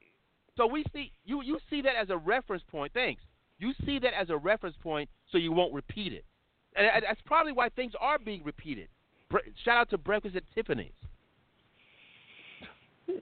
So 0.58 0.68
we 0.68 0.84
see 0.94 1.12
you 1.26 1.42
you 1.44 1.60
see 1.70 1.82
that 1.82 1.96
as 1.96 2.10
a 2.10 2.18
reference 2.18 2.64
point. 2.70 2.92
Thanks. 2.94 3.22
You 3.60 3.74
see 3.86 4.00
that 4.00 4.14
as 4.20 4.30
a 4.30 4.38
reference 4.38 4.76
point, 4.82 5.10
so 5.32 5.38
you 5.38 5.52
won't 5.52 5.74
repeat 5.74 6.14
it, 6.14 6.26
and 6.76 7.04
that's 7.08 7.22
probably 7.26 7.52
why 7.52 7.70
things 7.70 7.94
are 8.00 8.18
being 8.20 8.44
repeated. 8.44 8.88
Shout 9.64 9.78
out 9.78 9.90
to 9.92 9.98
Breakfast 9.98 10.36
at 10.36 10.44
Tiffany's. 10.54 10.92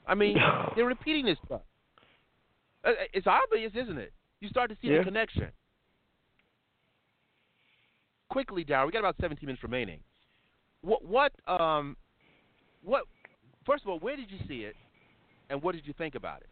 I 0.07 0.15
mean, 0.15 0.37
they're 0.75 0.85
repeating 0.85 1.25
this 1.25 1.37
stuff. 1.45 1.61
Uh, 2.83 2.91
It's 3.13 3.27
obvious, 3.27 3.71
isn't 3.75 3.97
it? 3.97 4.13
You 4.39 4.49
start 4.49 4.69
to 4.69 4.77
see 4.81 4.87
Yeah. 4.87 4.99
the 4.99 5.03
connection. 5.03 5.51
Quickly, 8.29 8.63
Daryll, 8.63 8.85
we 8.87 8.91
got 8.91 8.99
about 8.99 9.15
17 9.19 9.45
minutes 9.45 9.63
remaining. 9.63 9.99
What 10.81 11.03
what 11.03 11.33
um 11.47 11.97
what 12.83 13.03
first 13.69 13.83
of 13.83 13.89
all, 13.89 13.99
where 13.99 14.15
did 14.15 14.31
you 14.31 14.39
see 14.47 14.61
it, 14.63 14.75
and 15.49 15.61
what 15.61 15.75
did 15.75 15.85
you 15.85 15.93
think 15.97 16.15
about 16.15 16.41
it? 16.41 16.49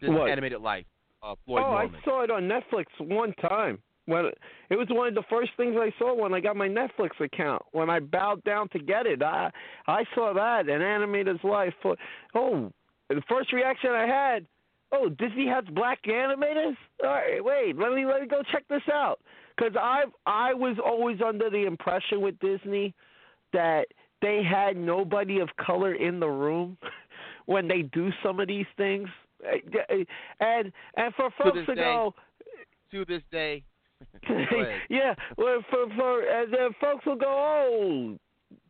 This 0.00 0.10
What? 0.10 0.30
animated 0.30 0.60
life 0.60 0.86
of 1.22 1.38
Floyd 1.46 1.62
oh, 1.64 1.70
Norman. 1.70 1.94
I 1.94 2.04
saw 2.04 2.22
it 2.22 2.30
on 2.30 2.42
Netflix 2.48 2.86
one 3.00 3.32
time. 3.34 3.78
When 4.06 4.30
it 4.70 4.76
was 4.76 4.88
one 4.90 5.08
of 5.08 5.14
the 5.14 5.24
first 5.28 5.50
things 5.58 5.76
I 5.78 5.92
saw 5.98 6.14
when 6.14 6.32
I 6.32 6.40
got 6.40 6.56
my 6.56 6.68
Netflix 6.68 7.20
account. 7.20 7.62
When 7.72 7.90
I 7.90 8.00
bowed 8.00 8.42
down 8.44 8.70
to 8.70 8.78
get 8.78 9.04
it, 9.06 9.22
I 9.22 9.50
I 9.86 10.04
saw 10.14 10.32
that 10.32 10.66
an 10.68 10.80
animator's 10.80 11.44
life. 11.44 11.74
Oh, 12.34 12.72
the 13.10 13.22
first 13.28 13.52
reaction 13.52 13.90
I 13.90 14.06
had, 14.06 14.46
oh, 14.92 15.10
Disney 15.10 15.46
has 15.48 15.64
black 15.72 16.02
animators. 16.04 16.76
All 17.04 17.10
right, 17.10 17.44
wait, 17.44 17.76
let 17.76 17.92
me 17.92 18.06
let 18.06 18.22
me 18.22 18.28
go 18.28 18.42
check 18.50 18.64
this 18.68 18.88
out. 18.90 19.20
Because 19.54 19.76
I 19.76 20.04
I 20.24 20.54
was 20.54 20.78
always 20.82 21.18
under 21.20 21.50
the 21.50 21.66
impression 21.66 22.22
with 22.22 22.38
Disney 22.38 22.94
that 23.52 23.88
they 24.22 24.42
had 24.42 24.76
nobody 24.76 25.38
of 25.40 25.48
color 25.64 25.94
in 25.94 26.20
the 26.20 26.28
room 26.28 26.76
when 27.46 27.68
they 27.68 27.82
do 27.82 28.10
some 28.22 28.40
of 28.40 28.48
these 28.48 28.66
things. 28.76 29.08
And 30.40 30.72
and 30.96 31.14
for 31.14 31.30
folks 31.42 31.58
to 31.66 31.74
day, 31.74 31.80
go, 31.82 32.14
to 32.90 33.04
this 33.04 33.22
day. 33.30 33.62
Yeah, 34.88 35.14
well, 35.36 35.64
for 35.70 35.86
for 35.96 36.22
and 36.22 36.52
then 36.52 36.70
folks 36.80 37.06
will 37.06 37.16
go, 37.16 37.26
oh, 37.26 38.18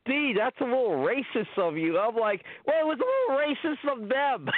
D, 0.06 0.34
that's 0.36 0.56
a 0.60 0.64
little 0.64 0.90
racist 1.06 1.58
of 1.58 1.76
you. 1.76 1.98
I'm 1.98 2.16
like, 2.16 2.42
well, 2.66 2.76
it 2.80 2.86
was 2.86 2.98
a 2.98 3.32
little 3.32 3.44
racist 3.44 4.02
of 4.02 4.08
them. 4.08 4.48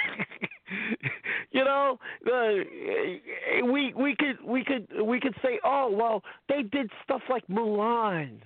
you 1.51 1.63
know, 1.63 1.99
uh, 2.25 3.65
we 3.65 3.93
we 3.93 4.15
could 4.15 4.37
we 4.45 4.63
could 4.63 4.87
we 5.03 5.19
could 5.19 5.35
say, 5.41 5.59
oh, 5.63 5.91
well, 5.91 6.23
they 6.47 6.63
did 6.63 6.89
stuff 7.03 7.21
like 7.29 7.45
Mulan. 7.47 8.39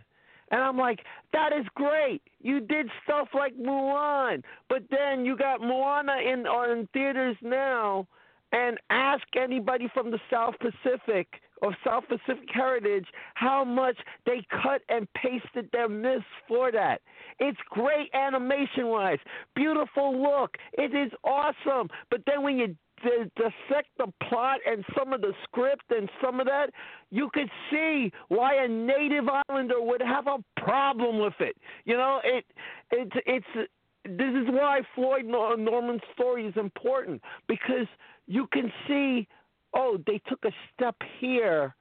And 0.51 0.61
I'm 0.61 0.77
like, 0.77 0.99
that 1.33 1.51
is 1.53 1.65
great. 1.75 2.21
You 2.41 2.59
did 2.59 2.89
stuff 3.03 3.29
like 3.33 3.57
Mulan, 3.57 4.43
but 4.69 4.83
then 4.91 5.25
you 5.25 5.35
got 5.35 5.61
Moana 5.61 6.17
in 6.17 6.45
on 6.45 6.87
theaters 6.93 7.35
now, 7.41 8.07
and 8.51 8.77
ask 8.89 9.23
anybody 9.35 9.89
from 9.93 10.11
the 10.11 10.19
South 10.31 10.53
Pacific 10.59 11.27
or 11.61 11.75
South 11.83 12.03
Pacific 12.07 12.47
heritage 12.53 13.07
how 13.33 13.63
much 13.65 13.97
they 14.25 14.45
cut 14.49 14.81
and 14.87 15.07
pasted 15.13 15.69
their 15.71 15.89
myths 15.89 16.23
for 16.47 16.71
that. 16.71 17.01
It's 17.39 17.57
great 17.69 18.09
animation 18.13 18.87
wise, 18.87 19.19
beautiful 19.55 20.21
look. 20.21 20.57
It 20.73 20.95
is 20.95 21.11
awesome. 21.23 21.89
But 22.09 22.21
then 22.25 22.43
when 22.43 22.57
you 22.57 22.75
di- 23.05 23.31
dissect 23.35 23.89
the 23.97 24.11
plot 24.27 24.59
and 24.67 24.83
some 24.97 25.13
of 25.13 25.21
the 25.21 25.33
script 25.43 25.85
and 25.89 26.09
some 26.23 26.39
of 26.39 26.47
that, 26.47 26.71
you 27.11 27.29
could 27.33 27.49
see 27.71 28.11
why 28.29 28.55
a 28.63 28.67
native 28.67 29.25
islander 29.49 29.81
would 29.81 30.01
have 30.01 30.27
a 30.27 30.37
problem 30.59 31.19
with 31.19 31.33
it. 31.39 31.55
You 31.85 31.97
know, 31.97 32.19
it 32.23 32.45
it 32.91 33.11
it's 33.25 33.69
this 34.05 34.33
is 34.35 34.47
why 34.49 34.81
Floyd 34.93 35.25
Norman's 35.25 36.01
story 36.13 36.45
is 36.45 36.53
important 36.57 37.21
because 37.47 37.87
you 38.27 38.47
can 38.51 38.71
see, 38.87 39.27
oh, 39.73 39.97
they 40.05 40.21
took 40.27 40.43
a 40.45 40.51
step 40.73 40.95
here 41.19 41.75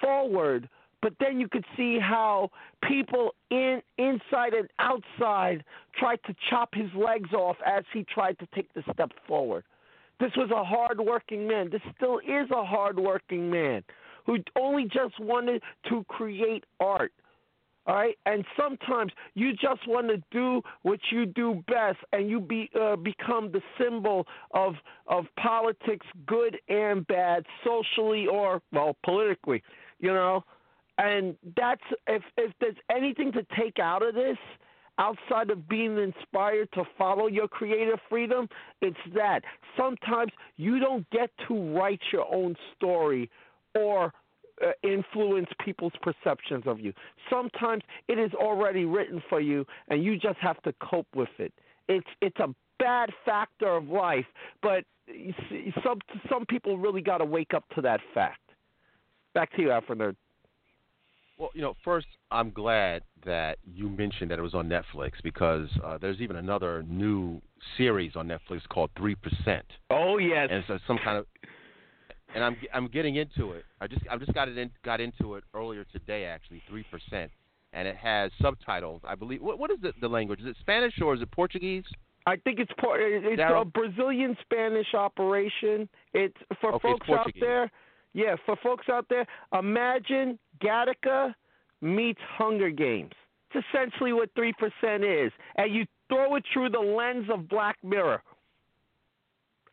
forward, 0.00 0.68
but 1.00 1.14
then 1.18 1.40
you 1.40 1.48
could 1.48 1.64
see 1.76 1.98
how 1.98 2.50
people 2.86 3.34
in 3.50 3.80
inside 3.98 4.52
and 4.52 4.68
outside 4.78 5.64
tried 5.98 6.20
to 6.26 6.34
chop 6.50 6.74
his 6.74 6.90
legs 6.94 7.32
off 7.32 7.56
as 7.66 7.84
he 7.92 8.04
tried 8.04 8.38
to 8.38 8.46
take 8.54 8.72
the 8.74 8.82
step 8.92 9.10
forward. 9.26 9.64
This 10.20 10.32
was 10.36 10.50
a 10.50 10.64
hard-working 10.64 11.46
man. 11.48 11.70
This 11.70 11.82
still 11.96 12.18
is 12.18 12.50
a 12.50 12.64
hard-working 12.64 13.50
man 13.50 13.82
who 14.24 14.38
only 14.56 14.84
just 14.84 15.18
wanted 15.18 15.62
to 15.88 16.04
create 16.04 16.64
art. 16.80 17.12
All 17.84 17.96
right, 17.96 18.16
and 18.26 18.44
sometimes 18.56 19.10
you 19.34 19.54
just 19.54 19.88
want 19.88 20.06
to 20.06 20.22
do 20.30 20.62
what 20.82 21.00
you 21.10 21.26
do 21.26 21.64
best, 21.66 21.98
and 22.12 22.30
you 22.30 22.38
be 22.38 22.70
uh, 22.80 22.94
become 22.94 23.50
the 23.50 23.60
symbol 23.76 24.24
of 24.52 24.74
of 25.08 25.24
politics, 25.36 26.06
good 26.24 26.60
and 26.68 27.04
bad, 27.08 27.44
socially 27.64 28.28
or 28.28 28.62
well 28.72 28.96
politically, 29.04 29.64
you 29.98 30.12
know. 30.14 30.44
And 30.98 31.34
that's 31.56 31.82
if 32.06 32.22
if 32.36 32.52
there's 32.60 32.76
anything 32.88 33.32
to 33.32 33.44
take 33.58 33.80
out 33.80 34.06
of 34.06 34.14
this, 34.14 34.38
outside 34.98 35.50
of 35.50 35.68
being 35.68 35.98
inspired 35.98 36.68
to 36.72 36.84
follow 36.98 37.26
your 37.26 37.48
creative 37.48 37.98
freedom, 38.08 38.48
it's 38.80 38.96
that 39.14 39.42
sometimes 39.76 40.32
you 40.56 40.78
don't 40.78 41.08
get 41.10 41.30
to 41.48 41.54
write 41.74 42.00
your 42.12 42.32
own 42.32 42.54
story 42.76 43.30
or 43.74 44.12
uh, 44.62 44.70
influence 44.82 45.48
people's 45.64 45.92
perceptions 46.02 46.64
of 46.66 46.78
you. 46.78 46.92
Sometimes 47.30 47.82
it 48.08 48.18
is 48.18 48.32
already 48.34 48.84
written 48.84 49.22
for 49.28 49.40
you, 49.40 49.66
and 49.88 50.04
you 50.04 50.18
just 50.18 50.38
have 50.38 50.62
to 50.62 50.74
cope 50.82 51.08
with 51.14 51.30
it. 51.38 51.52
It's 51.88 52.06
it's 52.20 52.38
a 52.38 52.54
bad 52.78 53.10
factor 53.24 53.68
of 53.68 53.88
life, 53.88 54.26
but 54.62 54.84
some 55.82 55.98
some 56.30 56.46
people 56.46 56.78
really 56.78 57.00
got 57.00 57.18
to 57.18 57.24
wake 57.24 57.54
up 57.54 57.64
to 57.74 57.80
that 57.82 58.00
fact. 58.14 58.40
Back 59.34 59.50
to 59.56 59.62
you, 59.62 59.68
Afronerd. 59.68 60.16
Well, 61.38 61.50
you 61.54 61.62
know, 61.62 61.74
first, 61.84 62.06
I'm 62.30 62.50
glad 62.50 63.02
that 63.24 63.58
you 63.64 63.88
mentioned 63.88 64.30
that 64.30 64.38
it 64.38 64.42
was 64.42 64.54
on 64.54 64.68
Netflix 64.68 65.12
because 65.22 65.68
uh, 65.84 65.98
there's 65.98 66.20
even 66.20 66.36
another 66.36 66.84
new 66.88 67.40
series 67.76 68.12
on 68.16 68.28
Netflix 68.28 68.60
called 68.68 68.90
Three 68.96 69.14
Percent, 69.14 69.64
Oh 69.90 70.18
yes. 70.18 70.48
and 70.50 70.62
it's 70.68 70.84
some 70.86 70.98
kind 71.02 71.18
of. 71.18 71.26
And 72.34 72.42
I'm 72.42 72.56
I'm 72.72 72.88
getting 72.88 73.16
into 73.16 73.52
it. 73.52 73.64
I 73.80 73.86
just 73.86 74.02
I 74.10 74.16
just 74.16 74.32
got 74.32 74.48
it 74.48 74.56
in, 74.56 74.70
got 74.84 75.00
into 75.00 75.34
it 75.34 75.44
earlier 75.54 75.84
today 75.92 76.24
actually. 76.24 76.62
Three 76.68 76.84
percent, 76.90 77.30
and 77.74 77.86
it 77.86 77.96
has 77.96 78.30
subtitles. 78.40 79.02
I 79.04 79.14
believe. 79.14 79.42
What 79.42 79.58
what 79.58 79.70
is 79.70 79.78
the, 79.82 79.92
the 80.00 80.08
language? 80.08 80.40
Is 80.40 80.46
it 80.46 80.56
Spanish 80.60 80.94
or 81.02 81.14
is 81.14 81.20
it 81.20 81.30
Portuguese? 81.30 81.84
I 82.26 82.36
think 82.36 82.58
it's 82.60 82.72
por- 82.78 82.98
it's 83.00 83.40
a 83.42 83.64
Brazilian 83.64 84.36
Spanish 84.42 84.94
operation. 84.94 85.88
It's 86.14 86.36
for 86.60 86.74
Okay, 86.74 86.88
it's 86.88 86.98
folks 87.00 87.10
out 87.10 87.16
Portuguese. 87.16 87.40
there. 87.42 87.70
Yeah, 88.14 88.36
for 88.46 88.56
folks 88.62 88.86
out 88.90 89.06
there, 89.08 89.26
imagine 89.58 90.38
Gattaca 90.62 91.34
meets 91.80 92.20
Hunger 92.36 92.70
Games. 92.70 93.12
It's 93.54 93.66
essentially 93.72 94.12
what 94.12 94.30
three 94.34 94.52
percent 94.54 95.04
is, 95.04 95.30
and 95.56 95.74
you 95.74 95.84
throw 96.08 96.36
it 96.36 96.44
through 96.52 96.70
the 96.70 96.78
lens 96.78 97.26
of 97.32 97.48
Black 97.48 97.76
Mirror. 97.82 98.22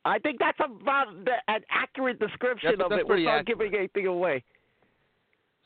I 0.06 0.18
think 0.20 0.40
that's 0.40 0.58
about 0.60 1.08
the, 1.26 1.34
an 1.48 1.62
accurate 1.70 2.20
description 2.20 2.72
That's- 2.72 2.84
of 2.86 2.90
that's 2.90 3.02
it 3.02 3.08
without 3.08 3.40
accurate. 3.40 3.46
giving 3.60 3.76
anything 3.76 4.08
away. 4.08 4.44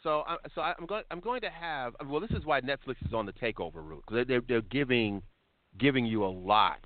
So, 0.01 0.23
I, 0.27 0.35
so 0.53 0.61
I'm 0.61 0.85
going. 0.85 1.03
I'm 1.11 1.21
going 1.21 1.41
to 1.41 1.49
have. 1.49 1.93
Well, 2.07 2.19
this 2.19 2.31
is 2.31 2.43
why 2.43 2.59
Netflix 2.59 2.95
is 3.05 3.13
on 3.13 3.25
the 3.25 3.31
takeover 3.33 3.75
route 3.75 4.03
because 4.05 4.27
they're, 4.27 4.41
they're 4.47 4.61
giving, 4.63 5.21
giving 5.79 6.05
you 6.05 6.25
a 6.25 6.27
lot. 6.27 6.79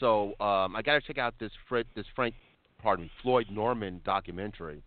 So 0.00 0.28
um, 0.40 0.74
I 0.74 0.80
got 0.82 0.94
to 0.94 1.00
check 1.02 1.18
out 1.18 1.34
this 1.38 1.52
Fred, 1.68 1.84
this 1.94 2.06
Frank, 2.16 2.34
pardon 2.82 3.04
me, 3.04 3.10
Floyd 3.22 3.46
Norman 3.50 4.00
documentary, 4.04 4.82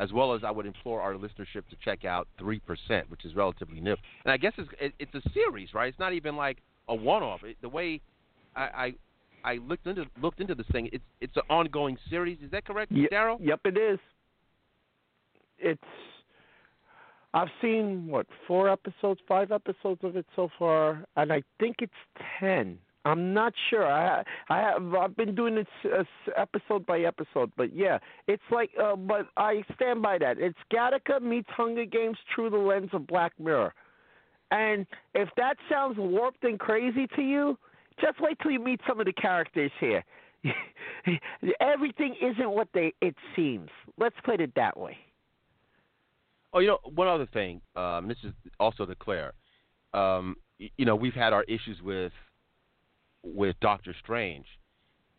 as 0.00 0.12
well 0.12 0.34
as 0.34 0.42
I 0.42 0.50
would 0.50 0.66
implore 0.66 1.00
our 1.00 1.12
listenership 1.14 1.68
to 1.68 1.76
check 1.84 2.04
out 2.04 2.26
Three 2.38 2.58
Percent, 2.58 3.08
which 3.10 3.24
is 3.24 3.36
relatively 3.36 3.80
new. 3.80 3.94
And 4.24 4.32
I 4.32 4.36
guess 4.36 4.54
it's 4.58 4.68
it, 4.80 4.92
it's 4.98 5.14
a 5.14 5.30
series, 5.32 5.74
right? 5.74 5.88
It's 5.88 5.98
not 5.98 6.12
even 6.14 6.34
like 6.34 6.58
a 6.88 6.94
one-off. 6.94 7.42
The 7.60 7.68
way 7.68 8.00
I, 8.56 8.62
I 8.62 8.94
I 9.44 9.54
looked 9.56 9.86
into 9.86 10.06
looked 10.20 10.40
into 10.40 10.54
this 10.54 10.66
thing, 10.72 10.88
it's 10.92 11.04
it's 11.20 11.36
an 11.36 11.42
ongoing 11.48 11.96
series. 12.08 12.38
Is 12.42 12.50
that 12.50 12.64
correct, 12.64 12.90
Ye- 12.90 13.08
Daryll? 13.12 13.38
Yep, 13.40 13.60
it 13.66 13.78
is. 13.78 13.98
It's. 15.58 15.82
I've 17.32 17.48
seen 17.62 18.08
what 18.08 18.26
four 18.48 18.68
episodes, 18.68 19.20
five 19.28 19.52
episodes 19.52 20.00
of 20.02 20.16
it 20.16 20.26
so 20.34 20.48
far, 20.58 21.04
and 21.16 21.32
I 21.32 21.42
think 21.60 21.76
it's 21.80 21.92
ten. 22.40 22.78
I'm 23.04 23.32
not 23.32 23.54
sure. 23.70 23.86
I 23.86 24.22
I 24.48 24.58
have 24.58 24.94
I've 24.94 25.16
been 25.16 25.34
doing 25.34 25.56
it 25.56 26.06
episode 26.36 26.84
by 26.84 27.00
episode, 27.00 27.50
but 27.56 27.74
yeah, 27.74 27.98
it's 28.26 28.42
like. 28.50 28.70
Uh, 28.80 28.96
but 28.96 29.26
I 29.36 29.62
stand 29.74 30.02
by 30.02 30.18
that. 30.18 30.38
It's 30.38 30.58
Gattaca 30.72 31.22
meets 31.22 31.48
Hunger 31.50 31.86
Games 31.86 32.18
through 32.34 32.50
the 32.50 32.58
lens 32.58 32.90
of 32.92 33.06
Black 33.06 33.32
Mirror, 33.38 33.72
and 34.50 34.86
if 35.14 35.28
that 35.36 35.56
sounds 35.70 35.96
warped 35.98 36.44
and 36.44 36.58
crazy 36.58 37.06
to 37.16 37.22
you, 37.22 37.58
just 38.00 38.20
wait 38.20 38.38
till 38.42 38.50
you 38.50 38.60
meet 38.60 38.80
some 38.86 39.00
of 39.00 39.06
the 39.06 39.12
characters 39.12 39.72
here. 39.80 40.04
Everything 41.60 42.16
isn't 42.20 42.50
what 42.50 42.68
they 42.74 42.92
it 43.00 43.14
seems. 43.34 43.70
Let's 43.98 44.16
put 44.24 44.40
it 44.40 44.52
that 44.56 44.78
way. 44.78 44.96
Oh, 46.52 46.58
you 46.58 46.66
know, 46.66 46.78
one 46.84 47.08
other 47.08 47.26
thing. 47.32 47.60
Um, 47.76 48.08
this 48.08 48.16
is 48.24 48.32
also 48.58 48.84
to 48.84 48.94
Claire. 48.94 49.32
Um, 49.94 50.36
you 50.58 50.84
know, 50.84 50.96
we've 50.96 51.14
had 51.14 51.32
our 51.32 51.44
issues 51.44 51.80
with 51.82 52.12
with 53.22 53.56
Doctor 53.60 53.94
Strange. 54.02 54.46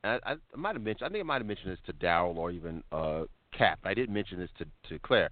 And 0.04 0.20
I, 0.26 0.32
I 0.34 0.58
might 0.58 0.76
have 0.76 0.84
mentioned. 0.84 1.08
I 1.08 1.10
think 1.12 1.24
I 1.24 1.28
might 1.28 1.38
have 1.38 1.46
mentioned 1.46 1.72
this 1.72 1.80
to 1.86 1.94
Daryll 1.94 2.38
or 2.38 2.52
even 2.52 2.84
uh, 2.92 3.24
Cap. 3.56 3.80
I 3.84 3.94
didn't 3.94 4.14
mention 4.14 4.40
this 4.40 4.50
to 4.58 4.66
to 4.90 5.00
Claire. 5.00 5.30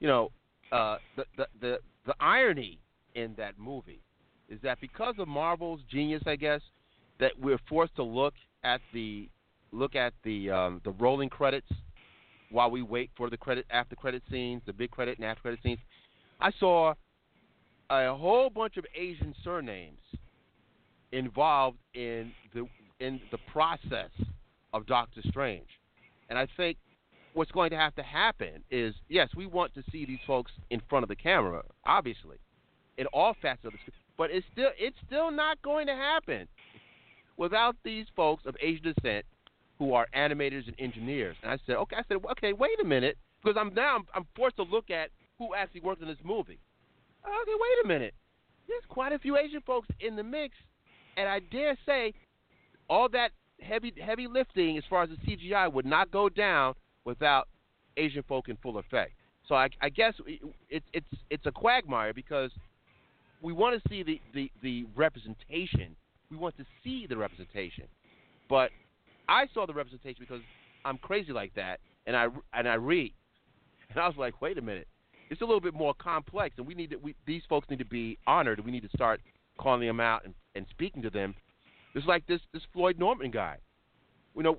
You 0.00 0.08
know, 0.08 0.32
uh, 0.70 0.98
the, 1.16 1.24
the 1.36 1.46
the 1.60 1.78
the 2.06 2.14
irony 2.20 2.78
in 3.14 3.34
that 3.36 3.58
movie 3.58 4.00
is 4.48 4.58
that 4.62 4.80
because 4.80 5.14
of 5.18 5.28
Marvel's 5.28 5.80
genius, 5.90 6.22
I 6.26 6.36
guess, 6.36 6.60
that 7.20 7.32
we're 7.40 7.60
forced 7.68 7.96
to 7.96 8.02
look 8.02 8.34
at 8.64 8.80
the 8.92 9.28
look 9.72 9.96
at 9.96 10.12
the 10.24 10.50
um, 10.50 10.80
the 10.84 10.92
rolling 10.92 11.28
credits 11.28 11.68
while 12.50 12.70
we 12.70 12.82
wait 12.82 13.10
for 13.16 13.30
the 13.30 13.36
credit 13.36 13.64
after 13.70 13.96
credit 13.96 14.22
scenes, 14.30 14.62
the 14.66 14.72
big 14.72 14.90
credit 14.90 15.18
and 15.18 15.26
after 15.26 15.42
credit 15.42 15.60
scenes. 15.62 15.78
I 16.40 16.52
saw 16.60 16.94
a 17.90 18.14
whole 18.14 18.50
bunch 18.50 18.76
of 18.76 18.84
Asian 18.94 19.34
surnames 19.42 20.00
involved 21.12 21.78
in 21.94 22.32
the 22.54 22.66
in 23.00 23.20
the 23.30 23.38
process 23.52 24.10
of 24.72 24.86
Doctor 24.86 25.20
Strange, 25.28 25.68
and 26.28 26.38
I 26.38 26.46
think 26.56 26.78
what's 27.34 27.50
going 27.50 27.70
to 27.70 27.76
have 27.76 27.94
to 27.96 28.02
happen 28.02 28.62
is 28.70 28.94
yes, 29.08 29.28
we 29.36 29.46
want 29.46 29.74
to 29.74 29.82
see 29.90 30.04
these 30.04 30.18
folks 30.26 30.52
in 30.70 30.80
front 30.88 31.02
of 31.02 31.08
the 31.08 31.16
camera, 31.16 31.62
obviously, 31.84 32.38
in 32.98 33.06
all 33.06 33.34
facets 33.40 33.64
of 33.64 33.72
the 33.72 33.78
script, 33.78 33.98
but 34.16 34.30
it's 34.30 34.46
still 34.52 34.70
it's 34.78 34.96
still 35.06 35.30
not 35.30 35.60
going 35.62 35.86
to 35.86 35.94
happen 35.94 36.48
without 37.36 37.76
these 37.84 38.06
folks 38.14 38.44
of 38.46 38.56
Asian 38.60 38.92
descent 38.94 39.24
who 39.78 39.94
are 39.94 40.06
animators 40.14 40.66
and 40.66 40.76
engineers. 40.78 41.36
And 41.42 41.50
I 41.50 41.58
said, 41.66 41.76
okay, 41.76 41.96
I 41.96 42.02
said, 42.06 42.18
okay, 42.32 42.52
wait 42.52 42.80
a 42.80 42.84
minute, 42.84 43.18
because 43.42 43.56
I'm 43.58 43.74
now 43.74 43.96
I'm, 43.96 44.04
I'm 44.14 44.26
forced 44.36 44.56
to 44.56 44.62
look 44.62 44.90
at 44.90 45.10
who 45.38 45.54
actually 45.54 45.80
worked 45.80 46.02
in 46.02 46.08
this 46.08 46.18
movie. 46.22 46.58
Okay, 47.24 47.52
wait 47.54 47.84
a 47.84 47.88
minute. 47.88 48.14
There's 48.68 48.84
quite 48.88 49.12
a 49.12 49.18
few 49.18 49.36
Asian 49.36 49.60
folks 49.66 49.88
in 50.00 50.14
the 50.16 50.22
mix, 50.22 50.54
and 51.16 51.28
I 51.28 51.40
dare 51.40 51.76
say, 51.86 52.14
all 52.88 53.08
that 53.10 53.30
heavy 53.60 53.92
heavy 54.04 54.26
lifting 54.26 54.76
as 54.76 54.84
far 54.90 55.04
as 55.04 55.10
the 55.10 55.16
CGI 55.16 55.72
would 55.72 55.86
not 55.86 56.10
go 56.10 56.28
down 56.28 56.74
without 57.04 57.48
Asian 57.96 58.22
folk 58.24 58.48
in 58.48 58.56
full 58.56 58.78
effect. 58.78 59.12
So 59.48 59.54
I, 59.54 59.68
I 59.80 59.88
guess 59.88 60.14
it's 60.68 60.86
it's 60.92 61.06
it's 61.30 61.46
a 61.46 61.52
quagmire 61.52 62.12
because 62.12 62.50
we 63.42 63.52
want 63.52 63.80
to 63.82 63.88
see 63.88 64.02
the, 64.02 64.20
the, 64.34 64.50
the 64.62 64.86
representation. 64.94 65.96
We 66.30 66.36
want 66.36 66.56
to 66.56 66.64
see 66.82 67.06
the 67.06 67.16
representation, 67.16 67.84
but 68.48 68.70
I 69.28 69.46
saw 69.52 69.66
the 69.66 69.74
representation 69.74 70.18
because 70.20 70.40
I'm 70.84 70.96
crazy 70.98 71.32
like 71.32 71.52
that, 71.54 71.80
and 72.06 72.16
I 72.16 72.28
and 72.54 72.68
I 72.68 72.74
read, 72.74 73.12
and 73.90 73.98
I 73.98 74.06
was 74.06 74.16
like, 74.16 74.40
wait 74.40 74.58
a 74.58 74.62
minute, 74.62 74.88
it's 75.28 75.42
a 75.42 75.44
little 75.44 75.60
bit 75.60 75.74
more 75.74 75.92
complex, 75.94 76.54
and 76.58 76.66
we 76.66 76.74
need 76.74 76.90
to, 76.90 76.96
we, 76.96 77.14
these 77.26 77.42
folks 77.48 77.68
need 77.68 77.80
to 77.80 77.84
be 77.84 78.18
honored. 78.26 78.64
We 78.64 78.70
need 78.70 78.82
to 78.82 78.96
start 78.96 79.20
calling 79.58 79.86
them 79.86 80.00
out 80.00 80.24
and, 80.24 80.34
and 80.54 80.66
speaking 80.70 81.02
to 81.02 81.10
them. 81.10 81.34
It's 81.94 82.06
like 82.06 82.26
this 82.26 82.40
this 82.52 82.62
Floyd 82.72 82.98
Norman 82.98 83.30
guy. 83.30 83.58
You 84.36 84.42
know, 84.42 84.58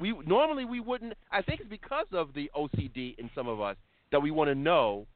we 0.00 0.14
normally 0.26 0.64
we 0.64 0.80
wouldn't. 0.80 1.14
I 1.30 1.42
think 1.42 1.60
it's 1.60 1.70
because 1.70 2.06
of 2.12 2.34
the 2.34 2.50
OCD 2.56 3.18
in 3.18 3.30
some 3.34 3.48
of 3.48 3.60
us 3.60 3.76
that 4.12 4.20
we 4.20 4.30
want 4.30 4.48
to 4.50 4.54
know 4.54 5.06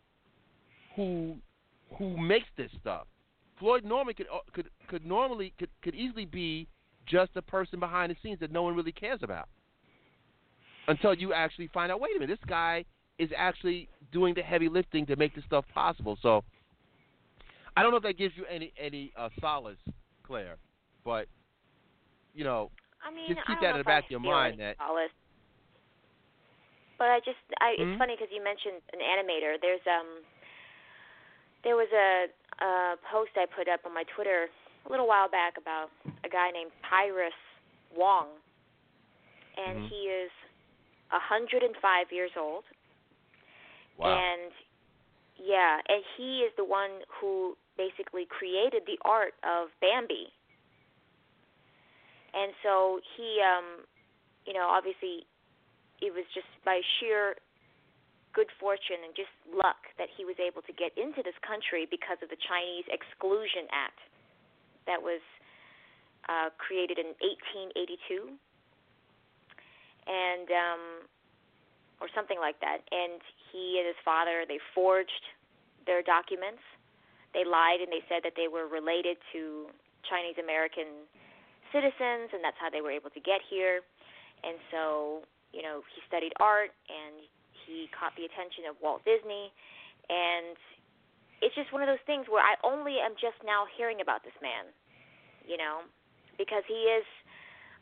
who 0.96 1.36
who 1.98 2.16
makes 2.16 2.48
this 2.56 2.70
stuff. 2.80 3.06
Floyd 3.58 3.84
Norman 3.84 4.14
could 4.14 4.26
uh, 4.32 4.38
could 4.52 4.68
could 4.88 5.04
normally 5.04 5.52
could 5.58 5.70
could 5.82 5.94
easily 5.94 6.24
be 6.24 6.66
just 7.06 7.30
a 7.36 7.42
person 7.42 7.80
behind 7.80 8.10
the 8.10 8.16
scenes 8.22 8.40
that 8.40 8.52
no 8.52 8.62
one 8.62 8.74
really 8.74 8.92
cares 8.92 9.20
about 9.22 9.48
until 10.88 11.14
you 11.14 11.32
actually 11.32 11.68
find 11.72 11.92
out. 11.92 12.00
Wait 12.00 12.16
a 12.16 12.20
minute, 12.20 12.38
this 12.40 12.48
guy 12.48 12.84
is 13.18 13.30
actually 13.36 13.88
doing 14.12 14.34
the 14.34 14.42
heavy 14.42 14.68
lifting 14.68 15.04
to 15.06 15.16
make 15.16 15.34
this 15.34 15.44
stuff 15.44 15.64
possible. 15.74 16.18
So 16.22 16.44
I 17.78 17.82
don't 17.82 17.92
know 17.92 17.98
if 17.98 18.02
that 18.02 18.18
gives 18.18 18.34
you 18.36 18.42
any 18.50 18.72
any 18.74 19.12
uh, 19.14 19.28
solace, 19.40 19.78
Claire, 20.26 20.58
but 21.04 21.30
you 22.34 22.42
know, 22.42 22.70
I 23.06 23.14
mean, 23.14 23.30
just 23.30 23.46
keep 23.46 23.60
that 23.62 23.70
in 23.70 23.74
the 23.74 23.80
if 23.80 23.86
I 23.86 24.02
back 24.02 24.04
of 24.06 24.10
your 24.10 24.20
mind 24.20 24.58
that 24.58 24.74
solace. 24.82 25.14
But 26.98 27.14
I 27.14 27.22
just, 27.22 27.38
I, 27.62 27.78
Hmm? 27.78 27.86
it's 27.86 27.98
funny 27.98 28.18
because 28.18 28.34
you 28.34 28.42
mentioned 28.42 28.82
an 28.90 28.98
animator. 28.98 29.54
There's 29.62 29.84
um, 29.86 30.26
there 31.62 31.78
was 31.78 31.86
a, 31.94 32.26
a 32.58 32.98
post 33.06 33.30
I 33.38 33.46
put 33.46 33.70
up 33.70 33.86
on 33.86 33.94
my 33.94 34.02
Twitter 34.10 34.50
a 34.50 34.90
little 34.90 35.06
while 35.06 35.30
back 35.30 35.54
about 35.54 35.94
a 36.26 36.28
guy 36.28 36.50
named 36.50 36.74
Tyrus 36.82 37.38
Wong, 37.94 38.26
and 39.54 39.78
Mhm. 39.78 39.86
he 39.86 40.10
is 40.10 40.30
a 41.14 41.22
105 41.22 41.70
years 42.10 42.34
old. 42.34 42.64
wow. 43.96 44.18
And 44.18 44.50
yeah, 45.38 45.78
and 45.88 46.02
he 46.16 46.42
is 46.42 46.50
the 46.56 46.64
one 46.66 47.06
who 47.20 47.54
basically 47.78 48.26
created 48.26 48.82
the 48.84 48.98
art 49.06 49.38
of 49.46 49.70
Bambi. 49.80 50.28
And 52.34 52.52
so 52.62 53.00
he 53.16 53.38
um 53.40 53.86
you 54.44 54.52
know, 54.52 54.66
obviously 54.66 55.24
it 56.02 56.12
was 56.12 56.26
just 56.34 56.50
by 56.64 56.82
sheer 56.98 57.38
good 58.34 58.50
fortune 58.60 59.02
and 59.06 59.14
just 59.16 59.32
luck 59.50 59.88
that 59.96 60.08
he 60.14 60.24
was 60.24 60.36
able 60.38 60.62
to 60.62 60.72
get 60.74 60.92
into 60.98 61.22
this 61.22 61.38
country 61.46 61.86
because 61.88 62.18
of 62.22 62.28
the 62.28 62.38
Chinese 62.44 62.84
Exclusion 62.90 63.70
Act 63.72 63.98
that 64.90 65.00
was 65.00 65.22
uh 66.28 66.50
created 66.58 66.98
in 66.98 67.14
1882. 67.22 68.34
And 70.10 70.48
um 70.50 70.82
or 72.00 72.06
something 72.14 72.38
like 72.38 72.58
that. 72.60 72.78
And 72.90 73.20
he 73.50 73.78
and 73.78 73.86
his 73.86 73.98
father 74.04 74.44
they 74.46 74.58
forged 74.74 75.24
their 75.86 76.02
documents. 76.02 76.62
They 77.34 77.44
lied 77.44 77.84
and 77.84 77.92
they 77.92 78.02
said 78.08 78.24
that 78.24 78.34
they 78.36 78.48
were 78.48 78.66
related 78.66 79.20
to 79.32 79.68
Chinese 80.08 80.40
American 80.40 81.04
citizens, 81.72 82.32
and 82.32 82.40
that's 82.40 82.56
how 82.56 82.72
they 82.72 82.80
were 82.80 82.92
able 82.92 83.12
to 83.12 83.20
get 83.20 83.44
here. 83.44 83.84
And 84.44 84.56
so, 84.72 85.22
you 85.52 85.60
know, 85.60 85.84
he 85.92 86.00
studied 86.08 86.32
art 86.40 86.72
and 86.88 87.20
he 87.66 87.90
caught 87.92 88.16
the 88.16 88.24
attention 88.24 88.64
of 88.70 88.80
Walt 88.80 89.04
Disney. 89.04 89.52
And 90.08 90.56
it's 91.44 91.54
just 91.54 91.68
one 91.70 91.84
of 91.84 91.90
those 91.90 92.02
things 92.08 92.26
where 92.32 92.40
I 92.40 92.56
only 92.64 93.02
am 93.02 93.12
just 93.20 93.36
now 93.44 93.68
hearing 93.76 94.00
about 94.00 94.24
this 94.24 94.34
man, 94.40 94.72
you 95.44 95.60
know, 95.60 95.84
because 96.40 96.64
he 96.64 96.88
is 96.88 97.04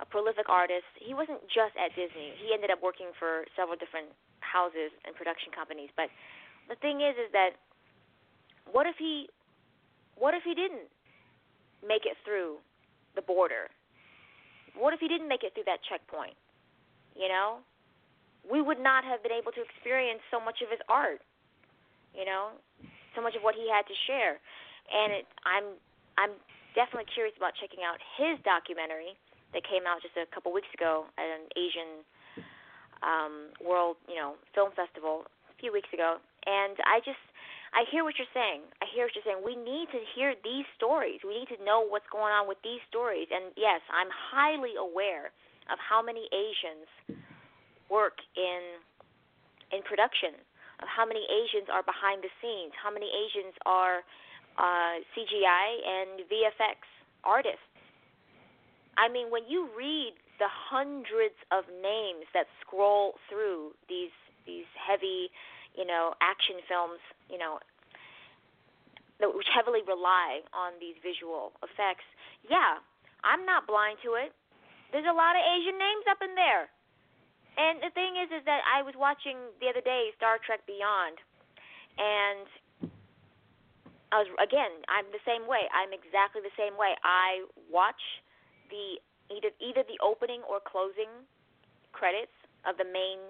a 0.00 0.06
prolific 0.06 0.50
artist. 0.50 0.88
He 0.98 1.14
wasn't 1.14 1.40
just 1.48 1.72
at 1.78 1.94
Disney. 1.94 2.34
He 2.36 2.52
ended 2.52 2.74
up 2.74 2.82
working 2.82 3.14
for 3.16 3.46
several 3.54 3.78
different 3.78 4.10
houses 4.40 4.92
and 5.06 5.14
production 5.14 5.54
companies. 5.54 5.88
But 5.94 6.10
the 6.68 6.76
thing 6.82 7.00
is, 7.00 7.16
is 7.16 7.30
that 7.32 7.56
what 8.68 8.84
if 8.84 8.98
he, 8.98 9.30
what 10.16 10.34
if 10.34 10.42
he 10.42 10.54
didn't 10.54 10.88
make 11.86 12.04
it 12.04 12.16
through 12.24 12.56
the 13.14 13.22
border? 13.22 13.68
What 14.76 14.92
if 14.92 15.00
he 15.00 15.08
didn't 15.08 15.28
make 15.28 15.44
it 15.44 15.54
through 15.54 15.68
that 15.68 15.80
checkpoint? 15.88 16.36
You 17.16 17.28
know, 17.28 17.64
we 18.44 18.60
would 18.60 18.80
not 18.80 19.04
have 19.04 19.22
been 19.22 19.32
able 19.32 19.52
to 19.52 19.62
experience 19.62 20.20
so 20.30 20.40
much 20.40 20.60
of 20.60 20.68
his 20.68 20.80
art. 20.88 21.20
You 22.12 22.24
know, 22.24 22.56
so 23.16 23.20
much 23.20 23.36
of 23.36 23.42
what 23.44 23.56
he 23.56 23.68
had 23.68 23.84
to 23.88 23.96
share. 24.08 24.40
And 24.88 25.20
it, 25.20 25.26
I'm, 25.44 25.76
I'm 26.16 26.32
definitely 26.76 27.08
curious 27.12 27.36
about 27.36 27.56
checking 27.56 27.84
out 27.84 28.00
his 28.16 28.40
documentary 28.44 29.16
that 29.52 29.64
came 29.64 29.88
out 29.88 30.04
just 30.04 30.16
a 30.16 30.28
couple 30.28 30.52
weeks 30.52 30.68
ago 30.76 31.08
at 31.16 31.24
an 31.24 31.48
Asian 31.56 32.04
um, 33.00 33.52
World, 33.60 33.96
you 34.08 34.16
know, 34.16 34.36
Film 34.52 34.72
Festival 34.76 35.24
a 35.48 35.54
few 35.60 35.72
weeks 35.72 35.88
ago. 35.92 36.20
And 36.44 36.76
I 36.84 37.00
just, 37.04 37.20
I 37.74 37.84
hear 37.90 38.04
what 38.04 38.18
you're 38.18 38.30
saying. 38.34 38.62
I 38.82 38.86
hear 38.92 39.06
what 39.06 39.14
you're 39.14 39.26
saying. 39.26 39.42
We 39.42 39.56
need 39.56 39.90
to 39.92 40.00
hear 40.14 40.34
these 40.44 40.66
stories. 40.76 41.20
We 41.26 41.38
need 41.44 41.50
to 41.54 41.60
know 41.64 41.82
what's 41.82 42.08
going 42.10 42.32
on 42.32 42.46
with 42.46 42.58
these 42.62 42.80
stories. 42.88 43.28
And 43.30 43.52
yes, 43.56 43.82
I'm 43.90 44.08
highly 44.10 44.78
aware 44.78 45.34
of 45.70 45.78
how 45.82 46.02
many 46.02 46.30
Asians 46.30 47.18
work 47.90 48.18
in 48.36 48.82
in 49.74 49.82
production, 49.82 50.38
of 50.78 50.86
how 50.86 51.02
many 51.02 51.26
Asians 51.26 51.66
are 51.66 51.82
behind 51.82 52.22
the 52.22 52.30
scenes, 52.38 52.70
how 52.78 52.90
many 52.90 53.10
Asians 53.10 53.54
are 53.66 54.06
uh, 54.58 55.02
CGI 55.10 55.68
and 55.82 56.22
VFX 56.30 56.86
artists. 57.24 57.66
I 58.96 59.08
mean, 59.10 59.28
when 59.30 59.42
you 59.48 59.68
read 59.76 60.14
the 60.38 60.48
hundreds 60.48 61.36
of 61.50 61.64
names 61.82 62.28
that 62.32 62.46
scroll 62.62 63.14
through 63.28 63.72
these 63.88 64.14
these 64.46 64.68
heavy, 64.78 65.28
you 65.76 65.84
know, 65.84 66.16
action 66.24 66.56
films, 66.66 66.98
you 67.28 67.38
know, 67.38 67.60
which 69.20 69.48
heavily 69.52 69.80
rely 69.86 70.40
on 70.52 70.76
these 70.80 70.96
visual 71.00 71.52
effects, 71.64 72.04
yeah, 72.48 72.80
I'm 73.24 73.44
not 73.44 73.68
blind 73.68 74.00
to 74.04 74.16
it. 74.16 74.32
There's 74.92 75.08
a 75.08 75.16
lot 75.16 75.36
of 75.36 75.42
Asian 75.44 75.76
names 75.76 76.04
up 76.08 76.20
in 76.20 76.32
there. 76.36 76.68
And 77.56 77.80
the 77.80 77.92
thing 77.96 78.20
is, 78.20 78.28
is 78.28 78.44
that 78.44 78.60
I 78.68 78.84
was 78.84 78.92
watching 78.96 79.36
the 79.64 79.72
other 79.72 79.80
day 79.80 80.12
Star 80.20 80.36
Trek 80.36 80.60
Beyond, 80.68 81.16
and 81.96 82.44
I 84.12 84.20
was 84.20 84.28
again. 84.36 84.84
I'm 84.92 85.08
the 85.08 85.24
same 85.24 85.48
way. 85.48 85.64
I'm 85.72 85.90
exactly 85.96 86.44
the 86.44 86.52
same 86.52 86.76
way. 86.76 86.92
I 87.00 87.48
watch 87.72 88.00
the 88.68 89.00
either 89.32 89.48
either 89.56 89.82
the 89.88 89.96
opening 90.04 90.44
or 90.44 90.60
closing 90.60 91.08
credits 91.96 92.34
of 92.68 92.76
the 92.76 92.84
main 92.84 93.24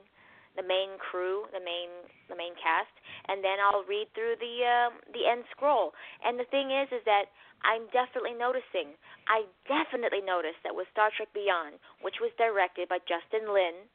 the 0.57 0.65
main 0.65 0.97
crew, 0.99 1.45
the 1.53 1.61
main 1.61 1.93
the 2.29 2.35
main 2.35 2.57
cast, 2.59 2.93
and 3.29 3.45
then 3.45 3.61
I'll 3.61 3.85
read 3.85 4.09
through 4.17 4.41
the 4.41 4.55
uh, 4.65 4.91
the 5.13 5.29
end 5.29 5.45
scroll. 5.53 5.93
And 6.25 6.41
the 6.41 6.49
thing 6.49 6.73
is, 6.73 6.89
is 6.91 7.05
that 7.05 7.31
I'm 7.63 7.87
definitely 7.93 8.35
noticing. 8.35 8.97
I 9.29 9.45
definitely 9.69 10.25
noticed 10.25 10.61
that 10.65 10.75
with 10.75 10.89
Star 10.93 11.13
Trek 11.15 11.31
Beyond, 11.37 11.79
which 12.01 12.19
was 12.21 12.33
directed 12.41 12.89
by 12.89 12.99
Justin 13.05 13.53
Lin, 13.53 13.87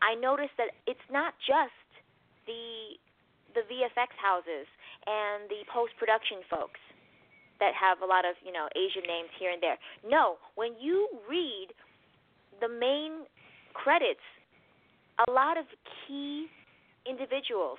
I 0.00 0.16
noticed 0.16 0.56
that 0.60 0.76
it's 0.86 1.08
not 1.10 1.34
just 1.44 1.88
the 2.44 2.96
the 3.56 3.66
VFX 3.66 4.14
houses 4.20 4.68
and 5.08 5.50
the 5.50 5.66
post 5.72 5.96
production 5.98 6.44
folks 6.46 6.78
that 7.58 7.74
have 7.76 8.00
a 8.00 8.08
lot 8.08 8.24
of 8.24 8.36
you 8.44 8.52
know 8.52 8.68
Asian 8.76 9.04
names 9.08 9.32
here 9.40 9.52
and 9.52 9.62
there. 9.62 9.80
No, 10.04 10.36
when 10.54 10.76
you 10.80 11.08
read 11.28 11.72
the 12.60 12.68
main 12.68 13.24
credits 13.72 14.24
a 15.26 15.30
lot 15.30 15.58
of 15.58 15.66
key 16.06 16.46
individuals, 17.06 17.78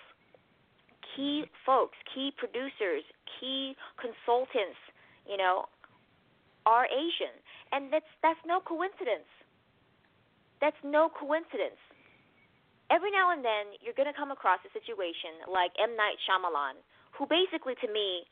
key 1.15 1.45
folks, 1.65 1.97
key 2.13 2.31
producers, 2.38 3.03
key 3.39 3.76
consultants, 3.97 4.77
you 5.27 5.38
know, 5.38 5.65
are 6.65 6.85
Asian. 6.85 7.34
And 7.72 7.91
that's 7.91 8.09
that's 8.22 8.39
no 8.45 8.59
coincidence. 8.61 9.27
That's 10.59 10.77
no 10.84 11.09
coincidence. 11.09 11.80
Every 12.91 13.09
now 13.09 13.31
and 13.31 13.41
then 13.41 13.72
you're 13.80 13.95
going 13.95 14.11
to 14.11 14.18
come 14.18 14.35
across 14.35 14.59
a 14.68 14.72
situation 14.76 15.47
like 15.47 15.72
M 15.80 15.95
Night 15.95 16.19
Shyamalan, 16.27 16.77
who 17.15 17.26
basically 17.26 17.73
to 17.81 17.88
me 17.89 18.27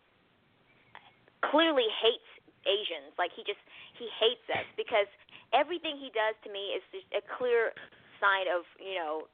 clearly 1.47 1.87
hates 2.03 2.29
Asians. 2.67 3.15
Like 3.17 3.31
he 3.33 3.41
just 3.47 3.61
he 3.97 4.11
hates 4.19 4.43
us 4.51 4.67
because 4.75 5.07
everything 5.55 5.97
he 5.97 6.11
does 6.11 6.35
to 6.43 6.51
me 6.51 6.75
is 6.75 6.83
just 6.91 7.09
a 7.15 7.23
clear 7.39 7.71
sign 8.21 8.47
of 8.51 8.67
you 8.77 8.95
know 8.95 9.25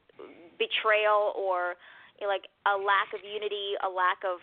betrayal 0.57 1.35
or 1.35 1.75
you 2.19 2.27
know, 2.27 2.31
like 2.31 2.47
a 2.69 2.75
lack 2.79 3.11
of 3.11 3.21
unity, 3.25 3.75
a 3.83 3.89
lack 3.89 4.23
of 4.23 4.39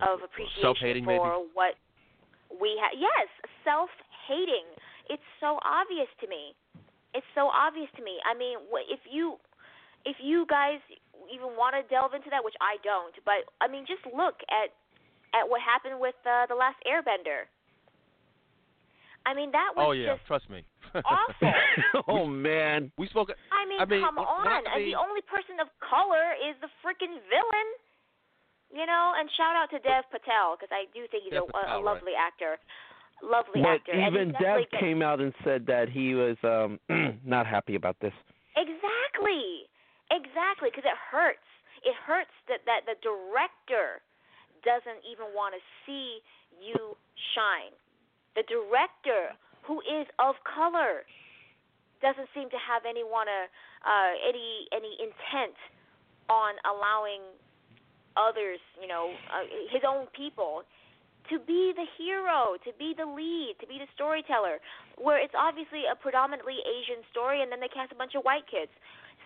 of 0.00 0.24
appreciation 0.24 1.04
for 1.04 1.44
maybe? 1.44 1.52
what 1.54 1.74
we 2.48 2.74
have. 2.80 2.96
Yes, 2.96 3.28
self-hating. 3.62 4.66
It's 5.10 5.24
so 5.38 5.60
obvious 5.62 6.08
to 6.24 6.26
me. 6.26 6.56
It's 7.12 7.28
so 7.36 7.52
obvious 7.52 7.92
to 8.00 8.02
me. 8.02 8.16
I 8.24 8.32
mean, 8.32 8.58
if 8.88 9.00
you 9.04 9.36
if 10.04 10.16
you 10.18 10.46
guys 10.48 10.80
even 11.30 11.54
want 11.54 11.76
to 11.78 11.84
delve 11.86 12.14
into 12.14 12.30
that, 12.30 12.42
which 12.42 12.56
I 12.58 12.80
don't, 12.82 13.14
but 13.24 13.46
I 13.60 13.68
mean, 13.68 13.84
just 13.86 14.02
look 14.10 14.40
at 14.48 14.72
at 15.36 15.48
what 15.48 15.60
happened 15.60 16.00
with 16.00 16.16
uh, 16.24 16.46
the 16.48 16.56
last 16.56 16.76
Airbender. 16.84 17.48
I 19.24 19.34
mean, 19.34 19.52
that 19.52 19.72
was 19.76 19.84
oh 19.86 19.92
yeah, 19.92 20.16
just 20.16 20.26
trust 20.26 20.50
me. 20.50 20.64
Awful. 20.94 21.52
oh 22.08 22.26
man. 22.26 22.92
we 22.98 23.08
spoke. 23.08 23.30
I 23.50 23.64
mean, 23.68 23.80
I 23.80 23.84
mean, 23.84 24.04
come 24.04 24.18
on. 24.18 24.46
and 24.46 24.84
the 24.84 24.96
only 24.98 25.22
person 25.24 25.60
of 25.60 25.68
color 25.80 26.36
is 26.36 26.56
the 26.60 26.68
freaking 26.84 27.16
villain. 27.28 27.68
You 28.72 28.88
know, 28.88 29.12
and 29.20 29.28
shout 29.36 29.52
out 29.52 29.68
to 29.76 29.78
Dev 29.84 30.08
Patel 30.08 30.56
because 30.56 30.72
I 30.72 30.88
do 30.96 31.04
think 31.12 31.28
he's 31.28 31.36
a, 31.36 31.44
Patel, 31.44 31.60
a 31.60 31.76
right. 31.76 31.84
lovely 31.84 32.16
actor. 32.16 32.56
Lovely 33.20 33.60
But 33.60 33.84
actor. 33.84 33.92
and 33.92 34.08
even 34.08 34.32
Dev 34.32 34.40
definitely 34.40 34.68
gets- 34.72 34.80
came 34.80 35.00
out 35.04 35.20
and 35.20 35.32
said 35.44 35.66
that 35.68 35.92
he 35.92 36.14
was 36.16 36.36
um 36.42 36.80
not 37.24 37.44
happy 37.46 37.76
about 37.76 37.96
this. 38.00 38.16
Exactly. 38.56 39.68
Exactly, 40.12 40.68
because 40.72 40.84
it 40.84 40.96
hurts. 40.96 41.44
It 41.84 41.96
hurts 42.04 42.32
that 42.48 42.64
that 42.68 42.84
the 42.88 42.96
director 43.04 44.00
doesn't 44.64 45.02
even 45.08 45.32
want 45.36 45.54
to 45.54 45.60
see 45.84 46.20
you 46.60 46.96
shine. 47.34 47.72
The 48.36 48.44
director, 48.48 49.36
who 49.66 49.80
is 49.80 50.06
of 50.18 50.34
color, 50.42 51.06
doesn't 52.02 52.28
seem 52.34 52.50
to 52.50 52.58
have 52.58 52.82
any 52.82 53.06
wanna 53.06 53.46
uh, 53.86 54.12
any 54.26 54.66
any 54.74 54.98
intent 54.98 55.54
on 56.28 56.54
allowing 56.66 57.22
others, 58.16 58.60
you 58.80 58.86
know, 58.86 59.14
uh, 59.30 59.46
his 59.70 59.82
own 59.86 60.06
people, 60.12 60.62
to 61.30 61.38
be 61.38 61.72
the 61.74 61.86
hero, 61.96 62.58
to 62.66 62.70
be 62.78 62.92
the 62.92 63.06
lead, 63.06 63.56
to 63.60 63.66
be 63.66 63.78
the 63.78 63.88
storyteller. 63.94 64.58
Where 64.98 65.22
it's 65.22 65.34
obviously 65.38 65.86
a 65.86 65.96
predominantly 65.96 66.58
Asian 66.66 67.02
story, 67.10 67.42
and 67.42 67.50
then 67.50 67.60
they 67.60 67.70
cast 67.70 67.92
a 67.92 67.98
bunch 67.98 68.14
of 68.14 68.22
white 68.26 68.46
kids. 68.50 68.70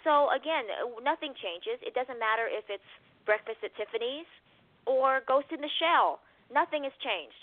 So 0.04 0.30
again, 0.30 0.68
uh, 0.70 1.00
nothing 1.02 1.34
changes. 1.34 1.82
It 1.82 1.96
doesn't 1.96 2.20
matter 2.20 2.46
if 2.46 2.68
it's 2.68 2.86
Breakfast 3.24 3.58
at 3.64 3.74
Tiffany's 3.74 4.28
or 4.86 5.20
Ghost 5.26 5.50
in 5.50 5.60
the 5.60 5.72
Shell. 5.82 6.20
Nothing 6.52 6.84
has 6.84 6.94
changed. 7.02 7.42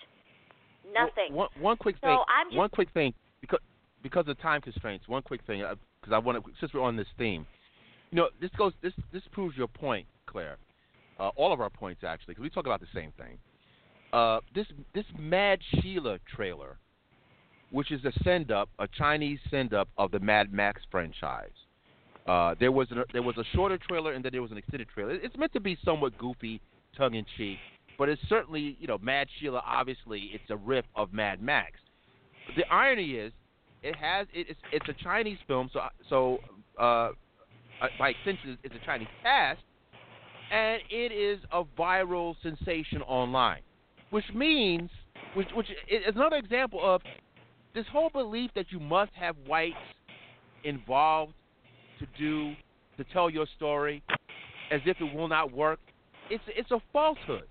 Nothing. 0.92 1.34
One, 1.34 1.50
one 1.60 1.78
quick 1.78 1.96
So 2.02 2.08
thing. 2.08 2.18
I'm 2.28 2.48
just- 2.48 2.58
one 2.58 2.70
quick 2.70 2.90
thing 2.92 3.14
because 3.42 3.60
because 4.02 4.28
of 4.28 4.40
time 4.40 4.62
constraints. 4.62 5.08
One 5.08 5.22
quick 5.22 5.42
thing 5.44 5.64
because 6.02 6.14
I 6.14 6.18
want 6.18 6.44
to 6.44 6.52
since 6.60 6.74
we're 6.74 6.82
on 6.82 6.96
this 6.96 7.08
theme. 7.18 7.46
You 8.12 8.18
know, 8.18 8.30
this 8.42 8.52
goes 8.58 8.74
this 8.82 8.94
this 9.12 9.24
proves 9.32 9.58
your 9.58 9.68
point, 9.68 10.06
Claire. 10.26 10.58
Uh, 11.20 11.30
all 11.36 11.54
of 11.54 11.62
our 11.62 11.70
points 11.70 12.04
actually, 12.04 12.34
because 12.34 12.44
we 12.44 12.50
talk 12.50 12.66
about 12.66 12.80
the 12.80 12.88
same 12.94 13.12
thing. 13.14 13.38
Uh, 14.12 14.40
this 14.54 14.68
this 14.94 15.06
Mad 15.18 15.60
Sheila 15.76 16.20
trailer, 16.36 16.78
which 17.72 17.92
is 17.92 18.04
a 18.06 18.12
send 18.24 18.52
up, 18.52 18.70
a 18.80 18.88
Chinese 18.88 19.40
send 19.50 19.74
up 19.74 19.90
of 19.98 20.12
the 20.12 20.20
Mad 20.20 20.52
Max 20.54 20.82
franchise. 20.92 21.50
Uh, 22.28 22.56
there 22.60 22.72
was 22.72 22.90
an, 22.92 23.04
there 23.12 23.22
was 23.22 23.38
a 23.38 23.44
shorter 23.56 23.78
trailer 23.78 24.14
and 24.14 24.24
then 24.24 24.32
there 24.32 24.42
was 24.42 24.52
an 24.52 24.58
extended 24.58 24.88
trailer. 24.94 25.12
It's 25.12 25.36
meant 25.36 25.52
to 25.54 25.60
be 25.60 25.78
somewhat 25.84 26.18
goofy, 26.18 26.62
tongue 26.96 27.16
in 27.16 27.26
cheek, 27.38 27.58
but 28.04 28.10
it's 28.10 28.22
certainly 28.28 28.76
you 28.82 28.88
know 28.88 28.98
Mad 28.98 29.30
Sheila. 29.40 29.64
Obviously, 29.66 30.32
it's 30.34 30.44
a 30.50 30.58
riff 30.58 30.84
of 30.94 31.14
Mad 31.14 31.42
Max. 31.42 31.80
The 32.58 32.66
irony 32.70 33.12
is, 33.12 33.32
it 33.82 33.96
has 33.96 34.28
it's 34.34 34.60
it's 34.74 34.86
a 34.90 35.04
Chinese 35.06 35.38
film, 35.48 35.70
so 35.72 35.80
so 36.10 36.40
uh, 36.78 36.84
uh, 36.84 37.12
by 37.98 38.10
extension, 38.10 38.58
it's 38.62 38.76
a 38.76 38.86
Chinese 38.86 39.08
cast, 39.22 39.62
and 40.52 40.82
it 40.90 41.14
is 41.14 41.40
a 41.54 41.64
viral 41.80 42.36
sensation 42.44 43.02
online, 43.04 43.62
which 44.10 44.26
means 44.36 44.90
which 45.34 45.48
which 45.56 45.68
is 45.90 46.02
another 46.14 46.36
example 46.36 46.82
of 46.84 47.02
this 47.74 47.86
whole 47.90 48.10
belief 48.10 48.52
that 48.54 48.66
you 48.70 48.82
must 48.82 49.14
have 49.14 49.38
whites 49.48 49.78
involved 50.66 51.36
to 52.00 52.08
do 52.20 52.54
to 52.98 53.06
tell 53.14 53.30
your 53.30 53.48
story 53.56 54.04
as 54.72 54.82
if 54.86 54.98
it 55.00 55.16
will 55.16 55.30
not 55.30 55.54
work. 55.54 55.80
It's 56.30 56.44
it's 56.50 56.72
a 56.72 56.82
falsehood. 56.92 57.46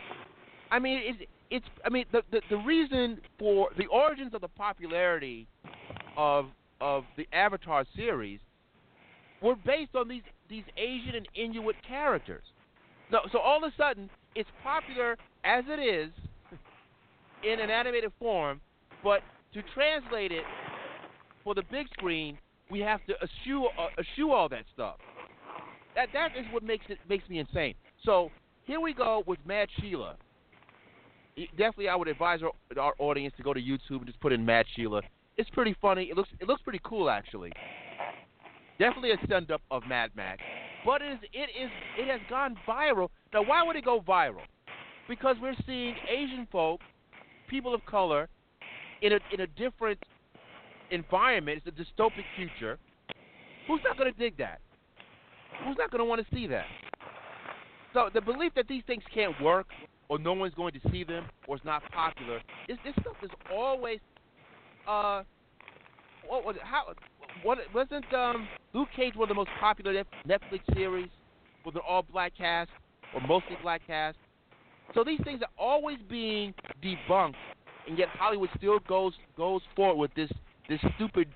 I 0.73 0.78
mean, 0.78 1.01
it's 1.05 1.31
it's. 1.51 1.66
I 1.85 1.90
mean, 1.90 2.07
the 2.12 2.23
the, 2.32 2.40
the 2.49 2.57
reason 2.57 3.20
for 3.39 3.69
the 3.77 3.86
origins 3.86 4.32
of 4.35 4.40
the 4.40 4.49
popularity 4.49 5.47
of 6.16 6.47
of 6.81 7.05
the 7.16 7.28
Avatar 7.32 7.85
series 7.94 8.40
were 9.43 9.55
based 9.55 9.94
on 9.94 10.09
these 10.09 10.23
these 10.49 10.65
Asian 10.78 11.15
and 11.15 11.28
Inuit 11.35 11.77
characters. 11.86 12.43
So 13.11 13.19
so 13.31 13.39
all 13.39 13.62
of 13.62 13.70
a 13.70 13.77
sudden, 13.77 14.09
it's 14.35 14.49
popular 14.62 15.19
as 15.44 15.65
it 15.69 15.78
is 15.78 16.11
in 17.44 17.61
an 17.61 17.69
animated 17.69 18.11
form, 18.19 18.61
but 19.05 19.20
to 19.53 19.62
translate 19.74 20.32
it 20.32 20.44
for 21.44 21.55
the 21.55 21.62
big 21.70 21.86
screen, 21.93 22.39
we 22.70 22.81
have 22.81 23.05
to 23.07 23.15
eschew 23.23 23.66
uh, 23.66 23.89
eschew 23.99 24.31
all 24.31 24.49
that 24.49 24.65
stuff. 24.73 24.97
That 25.94 26.09
that 26.15 26.31
is 26.35 26.47
what 26.51 26.62
makes 26.62 26.86
it 26.89 26.97
makes 27.11 27.28
me 27.28 27.40
insane. 27.40 27.74
So 28.07 28.31
here 28.65 28.81
we 28.81 28.94
go 28.94 29.23
with 29.27 29.39
Mad 29.44 29.69
Sheila. 29.78 30.16
Definitely, 31.37 31.89
I 31.89 31.97
would 31.97 32.09
advise 32.09 32.41
our, 32.43 32.53
our 32.79 32.95
audience 32.99 33.35
to 33.39 33.43
go 33.43 33.55
to 33.55 33.61
YouTube 33.61 33.99
and 33.99 34.07
just 34.07 34.21
put 34.21 34.33
in 34.33 34.45
Mad 34.45 34.67
Sheila. 34.75 35.01
It's 35.37 35.49
pretty 35.51 35.75
funny. 35.81 36.05
It 36.05 36.17
looks 36.17 36.29
it 36.41 36.47
looks 36.47 36.61
pretty 36.63 36.81
cool 36.85 37.09
actually. 37.09 37.53
Definitely 38.79 39.13
a 39.13 39.17
send 39.29 39.51
up 39.51 39.63
of 39.71 39.83
Mad 39.89 40.11
Max, 40.15 40.43
but 40.85 41.01
it 41.01 41.13
is 41.13 41.19
it 41.33 41.51
is 41.59 41.71
it 41.99 42.09
has 42.09 42.21
gone 42.29 42.57
viral. 42.69 43.09
Now, 43.33 43.43
why 43.43 43.63
would 43.63 43.77
it 43.77 43.85
go 43.85 44.01
viral? 44.01 44.43
Because 45.09 45.37
we're 45.41 45.57
seeing 45.67 45.95
Asian 46.09 46.47
folk, 46.53 46.81
people 47.49 47.75
of 47.75 47.85
color, 47.87 48.29
in 49.01 49.13
a 49.15 49.19
in 49.33 49.41
a 49.41 49.47
different 49.47 49.99
environment. 50.91 51.63
It's 51.65 51.79
a 51.79 51.83
dystopic 51.83 52.25
future. 52.37 52.79
Who's 53.67 53.81
not 53.85 53.97
going 53.97 54.13
to 54.13 54.19
dig 54.19 54.37
that? 54.39 54.61
Who's 55.65 55.77
not 55.79 55.91
going 55.91 56.01
to 56.01 56.05
want 56.05 56.27
to 56.27 56.35
see 56.35 56.47
that? 56.49 56.67
So 57.95 58.11
the 58.13 58.21
belief 58.21 58.53
that 58.55 58.69
these 58.69 58.83
things 58.87 59.03
can't 59.15 59.41
work, 59.41 59.67
or 60.13 60.19
no 60.19 60.35
one's 60.35 60.53
going 60.53 60.75
to 60.75 60.81
see 60.91 61.05
them, 61.05 61.25
or 61.49 61.57
it's 61.57 61.65
not 61.65 61.83
popular, 61.91 62.39
is 62.69 62.77
this 62.85 62.93
stuff 63.01 63.17
is 63.23 63.31
always. 63.51 63.99
Uh, 64.87 65.23
what 66.29 66.45
was 66.45 66.57
it? 66.57 66.63
How? 66.63 66.93
What 67.43 67.57
wasn't 67.75 68.05
um 68.13 68.47
Luke 68.75 68.91
Cage 68.95 69.15
one 69.17 69.25
of 69.25 69.29
the 69.31 69.35
most 69.35 69.49
popular 69.59 70.05
Netflix 70.29 70.61
series 70.75 71.09
with 71.65 71.77
an 71.77 71.81
all-black 71.89 72.37
cast 72.37 72.69
or 73.15 73.27
mostly 73.27 73.57
black 73.63 73.81
cast? 73.87 74.19
So 74.95 75.03
these 75.03 75.21
things 75.25 75.41
are 75.41 75.49
always 75.59 75.97
being 76.11 76.53
debunked, 76.85 77.33
and 77.89 77.97
yet 77.97 78.09
Hollywood 78.09 78.51
still 78.59 78.81
goes 78.81 79.15
goes 79.35 79.63
forward 79.75 79.97
with 79.97 80.15
this 80.15 80.31
this 80.69 80.81
stupid 80.97 81.29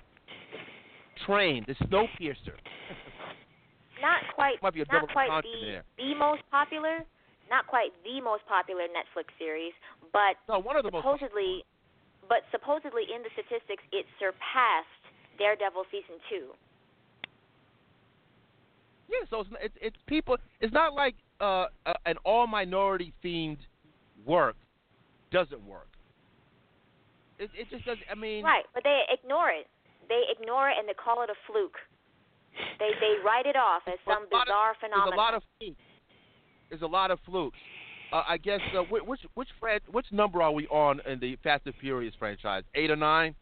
train, 1.25 1.65
this 1.67 1.77
Snowpiercer. 1.77 2.53
not 4.03 4.21
quite 4.35 4.61
Might 4.61 4.75
be 4.75 4.81
a 4.81 4.85
double 4.85 5.07
not 5.07 5.13
quite 5.13 5.41
the 5.41 5.65
there. 5.65 5.83
the 5.97 6.13
most 6.13 6.43
popular, 6.51 6.99
not 7.49 7.67
quite 7.67 7.91
the 8.03 8.19
most 8.21 8.45
popular 8.47 8.83
Netflix 8.91 9.31
series, 9.39 9.73
but 10.13 10.35
No, 10.47 10.59
one 10.59 10.75
of 10.75 10.83
the 10.83 10.91
most. 10.91 11.03
supposedly, 11.03 11.63
but 12.27 12.43
supposedly 12.51 13.03
in 13.13 13.23
the 13.23 13.29
statistics, 13.33 13.83
it 13.91 14.05
surpassed 14.19 15.03
Daredevil 15.37 15.85
season 15.91 16.17
two. 16.29 16.51
Yeah, 19.09 19.23
so 19.29 19.41
it's 19.41 19.49
it's, 19.61 19.77
it's 19.81 19.97
people. 20.07 20.37
It's 20.59 20.73
not 20.73 20.93
like 20.93 21.15
uh, 21.39 21.67
uh, 21.85 21.93
an 22.05 22.17
all 22.25 22.45
minority 22.47 23.13
themed 23.23 23.59
work 24.25 24.55
doesn't 25.31 25.63
work. 25.65 25.87
It 27.39 27.49
it 27.55 27.69
just 27.69 27.85
doesn't. 27.85 28.03
I 28.11 28.15
mean, 28.15 28.43
Right, 28.43 28.65
but 28.73 28.83
they 28.83 29.03
ignore 29.09 29.49
it. 29.49 29.67
They 30.09 30.23
ignore 30.37 30.69
it 30.69 30.75
and 30.79 30.87
they 30.89 30.93
call 30.93 31.23
it 31.23 31.29
a 31.29 31.35
fluke. 31.47 31.77
They 32.79 32.89
they 32.99 33.15
write 33.23 33.45
it 33.45 33.55
off 33.55 33.83
as 33.87 33.95
some 34.03 34.27
a 34.29 34.35
lot 34.35 34.41
of- 34.41 34.47
bizarre 34.51 34.73
There's 34.81 34.91
phenomenon. 34.91 35.13
a 35.13 35.21
lot 35.21 35.33
of 35.35 35.43
flukes. 35.59 35.79
There's 36.69 36.81
a 36.81 36.87
lot 36.87 37.11
of 37.11 37.19
flukes. 37.25 37.57
Uh, 38.11 38.23
I 38.27 38.37
guess 38.37 38.59
uh, 38.77 38.83
which 38.89 39.03
which 39.05 39.19
which, 39.33 39.49
fran- 39.59 39.79
which 39.91 40.05
number 40.11 40.41
are 40.41 40.51
we 40.51 40.65
on 40.67 41.01
in 41.05 41.19
the 41.19 41.35
Fast 41.43 41.63
and 41.65 41.75
Furious 41.81 42.13
franchise? 42.17 42.63
Eight 42.75 42.89
or 42.89 42.95
nine? 42.95 43.35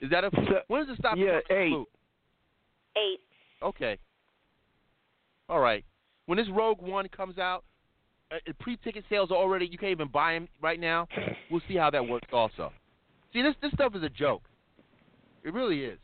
Is 0.00 0.10
that 0.10 0.24
a 0.24 0.30
So- 0.34 0.62
when 0.68 0.84
does 0.86 0.94
it 0.94 0.98
stop? 0.98 1.16
yeah, 1.16 1.38
becoming 1.40 1.62
a 1.62 1.64
eight. 1.66 1.70
fluke? 1.70 1.88
Eight. 2.96 3.20
Okay. 3.62 3.98
All 5.48 5.60
right. 5.60 5.84
When 6.26 6.36
this 6.38 6.48
Rogue 6.50 6.80
One 6.82 7.08
comes 7.08 7.38
out, 7.38 7.64
uh, 8.30 8.36
uh, 8.46 8.52
pre-ticket 8.60 9.04
sales 9.08 9.30
are 9.30 9.36
already. 9.36 9.66
You 9.66 9.78
can't 9.78 9.92
even 9.92 10.08
buy 10.08 10.34
them 10.34 10.48
right 10.60 10.78
now. 10.78 11.08
We'll 11.50 11.62
see 11.68 11.76
how 11.76 11.90
that 11.90 12.06
works. 12.06 12.28
Also, 12.32 12.72
see 13.32 13.42
this 13.42 13.54
this 13.62 13.72
stuff 13.72 13.94
is 13.94 14.02
a 14.02 14.08
joke. 14.10 14.42
It 15.44 15.54
really 15.54 15.84
is. 15.84 15.98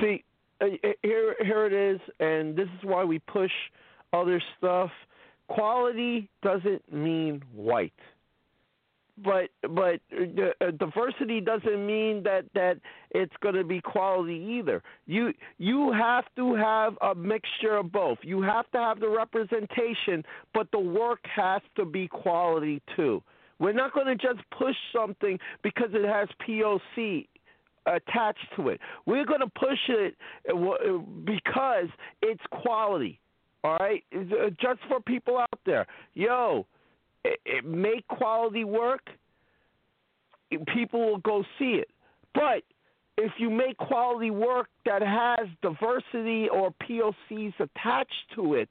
See, 0.00 0.24
uh, 0.60 0.66
here 1.02 1.36
here 1.40 1.66
it 1.66 1.72
is, 1.72 2.00
and 2.20 2.54
this 2.56 2.66
is 2.78 2.84
why 2.84 3.04
we 3.04 3.18
push 3.20 3.52
other 4.12 4.42
stuff. 4.58 4.90
Quality 5.54 6.30
doesn't 6.42 6.92
mean 6.92 7.42
white, 7.54 7.92
but 9.22 9.50
but 9.62 10.00
uh, 10.18 10.64
uh, 10.64 10.70
diversity 10.72 11.40
doesn't 11.40 11.86
mean 11.86 12.22
that 12.22 12.46
that 12.54 12.78
it's 13.10 13.34
going 13.42 13.56
to 13.56 13.64
be 13.64 13.80
quality 13.80 14.58
either. 14.58 14.82
You 15.06 15.34
you 15.58 15.92
have 15.92 16.24
to 16.36 16.54
have 16.54 16.96
a 17.02 17.14
mixture 17.14 17.76
of 17.76 17.92
both. 17.92 18.18
You 18.22 18.40
have 18.40 18.70
to 18.70 18.78
have 18.78 18.98
the 18.98 19.10
representation, 19.10 20.24
but 20.54 20.68
the 20.72 20.80
work 20.80 21.20
has 21.24 21.60
to 21.76 21.84
be 21.84 22.08
quality 22.08 22.80
too. 22.96 23.22
We're 23.58 23.72
not 23.72 23.92
going 23.92 24.06
to 24.06 24.16
just 24.16 24.40
push 24.58 24.76
something 24.94 25.38
because 25.62 25.90
it 25.92 26.08
has 26.08 26.28
POC 26.48 27.28
attached 27.86 28.46
to 28.56 28.70
it. 28.70 28.80
We're 29.06 29.26
going 29.26 29.40
to 29.40 29.50
push 29.50 29.78
it 29.88 30.16
uh, 30.50 30.56
uh, 30.56 30.98
because 31.24 31.88
it's 32.22 32.42
quality. 32.50 33.20
All 33.64 33.76
right, 33.78 34.02
uh, 34.14 34.50
just 34.60 34.80
for 34.88 35.00
people 35.00 35.38
out 35.38 35.60
there, 35.64 35.86
yo, 36.14 36.66
it, 37.24 37.38
it 37.46 37.64
make 37.64 38.06
quality 38.08 38.64
work. 38.64 39.08
People 40.74 41.12
will 41.12 41.18
go 41.18 41.44
see 41.58 41.80
it, 41.80 41.88
but 42.34 42.62
if 43.16 43.32
you 43.38 43.50
make 43.50 43.76
quality 43.76 44.30
work 44.30 44.68
that 44.84 45.02
has 45.02 45.48
diversity 45.62 46.48
or 46.48 46.74
POCs 46.82 47.54
attached 47.60 48.24
to 48.34 48.54
it, 48.54 48.68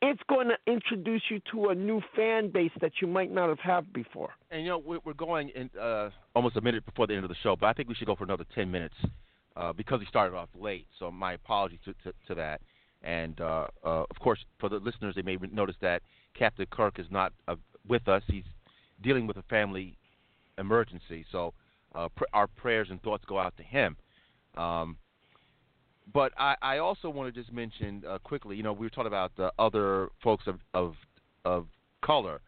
it's 0.00 0.20
going 0.28 0.48
to 0.48 0.72
introduce 0.72 1.22
you 1.28 1.40
to 1.50 1.70
a 1.70 1.74
new 1.74 2.00
fan 2.14 2.50
base 2.50 2.70
that 2.80 2.92
you 3.02 3.08
might 3.08 3.32
not 3.32 3.48
have 3.48 3.58
had 3.58 3.92
before. 3.92 4.30
And 4.50 4.62
you 4.62 4.68
know 4.68 4.78
we're, 4.78 5.12
going 5.14 5.50
in 5.50 5.70
uh, 5.78 6.10
almost 6.34 6.56
a 6.56 6.60
minute 6.60 6.86
before 6.86 7.06
the 7.06 7.14
end 7.14 7.24
of 7.24 7.28
the 7.28 7.36
show, 7.42 7.56
but 7.56 7.66
I 7.66 7.72
think 7.72 7.88
we 7.88 7.94
should 7.94 8.06
go 8.06 8.14
for 8.14 8.24
another 8.24 8.44
ten 8.54 8.70
minutes 8.70 8.94
uh, 9.56 9.72
because 9.72 10.00
we 10.00 10.06
started 10.06 10.36
off 10.36 10.48
late. 10.54 10.86
So 10.98 11.10
my 11.10 11.32
apologies 11.32 11.80
to, 11.84 11.94
to, 12.04 12.12
to 12.28 12.34
that. 12.36 12.60
And 13.02 13.40
uh, 13.40 13.68
uh, 13.84 14.04
of 14.10 14.18
course, 14.20 14.40
for 14.58 14.68
the 14.68 14.76
listeners, 14.76 15.14
they 15.14 15.22
may 15.22 15.36
notice 15.52 15.76
that 15.80 16.02
Captain 16.34 16.66
Kirk 16.70 16.98
is 16.98 17.06
not 17.10 17.32
uh, 17.46 17.54
with 17.86 18.08
us. 18.08 18.22
He's 18.26 18.44
dealing 19.02 19.26
with 19.26 19.36
a 19.36 19.42
family 19.42 19.96
emergency. 20.58 21.24
So 21.30 21.54
uh, 21.94 22.08
pr- 22.16 22.24
our 22.32 22.46
prayers 22.46 22.88
and 22.90 23.00
thoughts 23.02 23.24
go 23.26 23.38
out 23.38 23.56
to 23.56 23.62
him. 23.62 23.96
Um, 24.56 24.96
but 26.12 26.32
I, 26.38 26.56
I 26.62 26.78
also 26.78 27.08
want 27.10 27.32
to 27.32 27.40
just 27.40 27.52
mention 27.52 28.02
uh, 28.08 28.18
quickly. 28.18 28.56
You 28.56 28.62
know, 28.62 28.72
we 28.72 28.86
were 28.86 28.90
talking 28.90 29.06
about 29.06 29.32
the 29.36 29.52
other 29.58 30.08
folks 30.22 30.46
of 30.46 30.58
of, 30.74 30.94
of 31.44 31.66
color. 32.02 32.40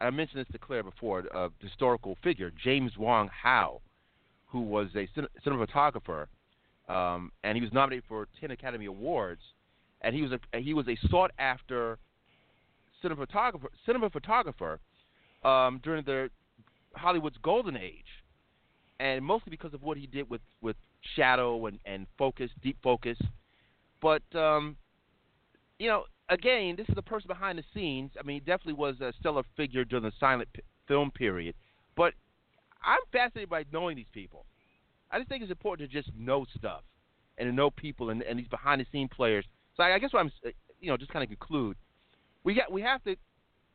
I 0.00 0.10
mentioned 0.10 0.40
this 0.40 0.52
to 0.52 0.58
Claire 0.58 0.82
before. 0.82 1.20
A 1.34 1.48
historical 1.60 2.18
figure, 2.22 2.52
James 2.62 2.92
Wong 2.98 3.28
Howe, 3.28 3.80
who 4.46 4.60
was 4.60 4.88
a 4.94 5.08
cin- 5.14 5.28
cinematographer, 5.44 6.26
um, 6.88 7.32
and 7.44 7.56
he 7.56 7.62
was 7.62 7.72
nominated 7.72 8.04
for 8.08 8.28
ten 8.38 8.50
Academy 8.50 8.86
Awards, 8.86 9.40
and 10.06 10.14
he 10.14 10.22
was 10.22 10.30
a 10.32 10.58
he 10.58 10.72
was 10.72 10.86
a 10.86 10.96
sought 11.08 11.32
after 11.38 11.98
cinematographer 13.02 13.66
cinematographer 13.86 14.78
um, 15.44 15.80
during 15.82 16.04
the 16.04 16.30
Hollywood's 16.94 17.36
golden 17.42 17.76
age, 17.76 18.22
and 19.00 19.24
mostly 19.24 19.50
because 19.50 19.74
of 19.74 19.82
what 19.82 19.98
he 19.98 20.06
did 20.06 20.30
with 20.30 20.40
with 20.62 20.76
shadow 21.16 21.66
and 21.66 21.80
and 21.84 22.06
focus, 22.16 22.50
deep 22.62 22.78
focus. 22.84 23.18
But 24.00 24.22
um, 24.34 24.76
you 25.80 25.88
know, 25.88 26.04
again, 26.28 26.76
this 26.76 26.88
is 26.88 26.94
the 26.94 27.02
person 27.02 27.26
behind 27.26 27.58
the 27.58 27.64
scenes. 27.74 28.12
I 28.18 28.22
mean, 28.22 28.36
he 28.36 28.40
definitely 28.40 28.74
was 28.74 29.00
a 29.00 29.12
stellar 29.18 29.42
figure 29.56 29.84
during 29.84 30.04
the 30.04 30.12
silent 30.20 30.48
p- 30.54 30.62
film 30.86 31.10
period. 31.10 31.56
But 31.96 32.14
I'm 32.84 33.00
fascinated 33.10 33.50
by 33.50 33.64
knowing 33.72 33.96
these 33.96 34.06
people. 34.12 34.46
I 35.10 35.18
just 35.18 35.28
think 35.28 35.42
it's 35.42 35.50
important 35.50 35.90
to 35.90 36.02
just 36.02 36.16
know 36.16 36.46
stuff 36.56 36.82
and 37.38 37.48
to 37.48 37.52
know 37.52 37.70
people 37.70 38.10
and, 38.10 38.22
and 38.22 38.38
these 38.38 38.48
behind 38.48 38.80
the 38.80 38.86
scene 38.92 39.08
players. 39.08 39.44
So 39.76 39.82
I, 39.82 39.94
I 39.94 39.98
guess 39.98 40.12
what 40.12 40.20
I'm, 40.20 40.32
uh, 40.44 40.50
you 40.80 40.90
know, 40.90 40.96
just 40.96 41.10
kind 41.10 41.22
of 41.22 41.28
conclude. 41.28 41.76
We 42.44 42.54
got 42.54 42.70
we 42.70 42.82
have 42.82 43.02
to 43.04 43.16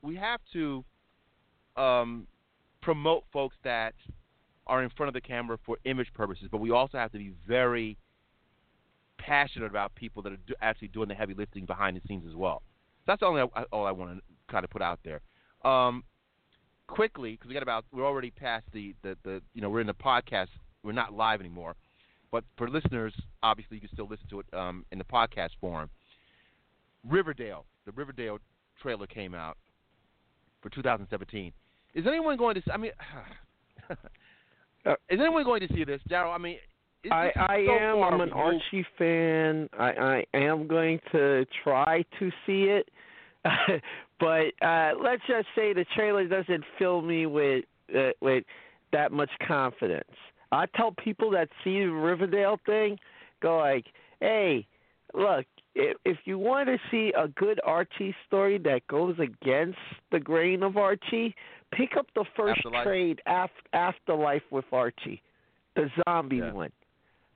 we 0.01 0.15
have 0.15 0.39
to 0.53 0.83
um, 1.77 2.27
promote 2.81 3.23
folks 3.31 3.55
that 3.63 3.93
are 4.67 4.83
in 4.83 4.89
front 4.91 5.07
of 5.07 5.13
the 5.13 5.21
camera 5.21 5.57
for 5.65 5.77
image 5.85 6.13
purposes, 6.13 6.47
but 6.51 6.59
we 6.59 6.71
also 6.71 6.97
have 6.97 7.11
to 7.11 7.17
be 7.17 7.33
very 7.47 7.97
passionate 9.17 9.67
about 9.67 9.93
people 9.95 10.23
that 10.23 10.33
are 10.33 10.37
do, 10.47 10.53
actually 10.61 10.87
doing 10.87 11.07
the 11.07 11.15
heavy 11.15 11.33
lifting 11.33 11.65
behind 11.65 11.97
the 11.97 12.01
scenes 12.07 12.23
as 12.27 12.35
well. 12.35 12.61
So 12.99 13.03
that's 13.07 13.23
only 13.23 13.41
all 13.41 13.85
I 13.85 13.91
want 13.91 14.17
to 14.17 14.21
kind 14.51 14.63
of 14.63 14.69
put 14.69 14.81
out 14.81 14.99
there. 15.03 15.21
Um, 15.63 16.03
quickly, 16.87 17.31
because 17.31 17.47
we 17.47 17.53
got 17.53 17.63
about 17.63 17.85
we're 17.91 18.05
already 18.05 18.31
past 18.31 18.65
the, 18.73 18.95
the 19.03 19.17
the 19.23 19.41
you 19.53 19.61
know 19.61 19.69
we're 19.69 19.81
in 19.81 19.87
the 19.87 19.93
podcast. 19.93 20.47
We're 20.83 20.93
not 20.93 21.13
live 21.13 21.39
anymore, 21.39 21.75
but 22.31 22.43
for 22.57 22.69
listeners, 22.69 23.13
obviously 23.43 23.77
you 23.77 23.81
can 23.81 23.89
still 23.93 24.07
listen 24.09 24.27
to 24.29 24.39
it 24.39 24.45
um, 24.53 24.85
in 24.91 24.97
the 24.97 25.03
podcast 25.03 25.49
form. 25.59 25.89
Riverdale, 27.07 27.65
the 27.85 27.91
Riverdale 27.91 28.39
trailer 28.81 29.07
came 29.07 29.33
out 29.33 29.57
for 30.61 30.69
2017. 30.69 31.51
Is 31.93 32.05
anyone 32.07 32.37
going 32.37 32.55
to? 32.55 32.61
I 32.71 32.77
mean, 32.77 32.91
is 34.85 35.19
anyone 35.19 35.43
going 35.43 35.61
to 35.67 35.73
see 35.73 35.83
this, 35.83 35.99
Daryll? 36.09 36.33
I 36.33 36.37
mean, 36.37 36.57
I 37.09 37.31
I 37.35 37.65
so 37.65 37.73
am. 37.73 38.03
I'm 38.03 38.21
an 38.21 38.31
Archie 38.31 38.85
fan. 38.97 39.69
I 39.77 40.23
I 40.33 40.37
am 40.37 40.67
going 40.67 40.99
to 41.11 41.45
try 41.63 42.03
to 42.19 42.31
see 42.45 42.65
it, 42.65 42.89
but 44.19 44.65
uh 44.65 44.91
let's 45.03 45.23
just 45.27 45.47
say 45.55 45.73
the 45.73 45.85
trailer 45.95 46.27
doesn't 46.27 46.63
fill 46.77 47.01
me 47.01 47.25
with 47.25 47.65
uh, 47.95 48.11
with 48.21 48.43
that 48.91 49.11
much 49.11 49.31
confidence. 49.47 50.05
I 50.51 50.65
tell 50.75 50.91
people 50.91 51.31
that 51.31 51.49
see 51.63 51.79
the 51.79 51.91
Riverdale 51.91 52.59
thing, 52.65 52.97
go 53.41 53.57
like, 53.57 53.85
hey, 54.19 54.65
look. 55.13 55.45
If, 55.73 55.95
if 56.03 56.17
you 56.25 56.37
want 56.37 56.67
to 56.67 56.77
see 56.91 57.13
a 57.17 57.29
good 57.29 57.61
Archie 57.65 58.13
story 58.27 58.57
that 58.57 58.85
goes 58.87 59.15
against 59.19 59.77
the 60.11 60.19
grain 60.19 60.63
of 60.63 60.75
Archie, 60.75 61.33
pick 61.71 61.95
up 61.97 62.07
the 62.13 62.25
first 62.35 62.57
Afterlife? 62.57 62.83
trade, 62.83 63.21
af- 63.25 63.49
Afterlife 63.71 64.41
with 64.51 64.65
Archie, 64.73 65.21
the 65.77 65.89
zombie 66.05 66.37
Yeah. 66.37 66.51
one. 66.51 66.71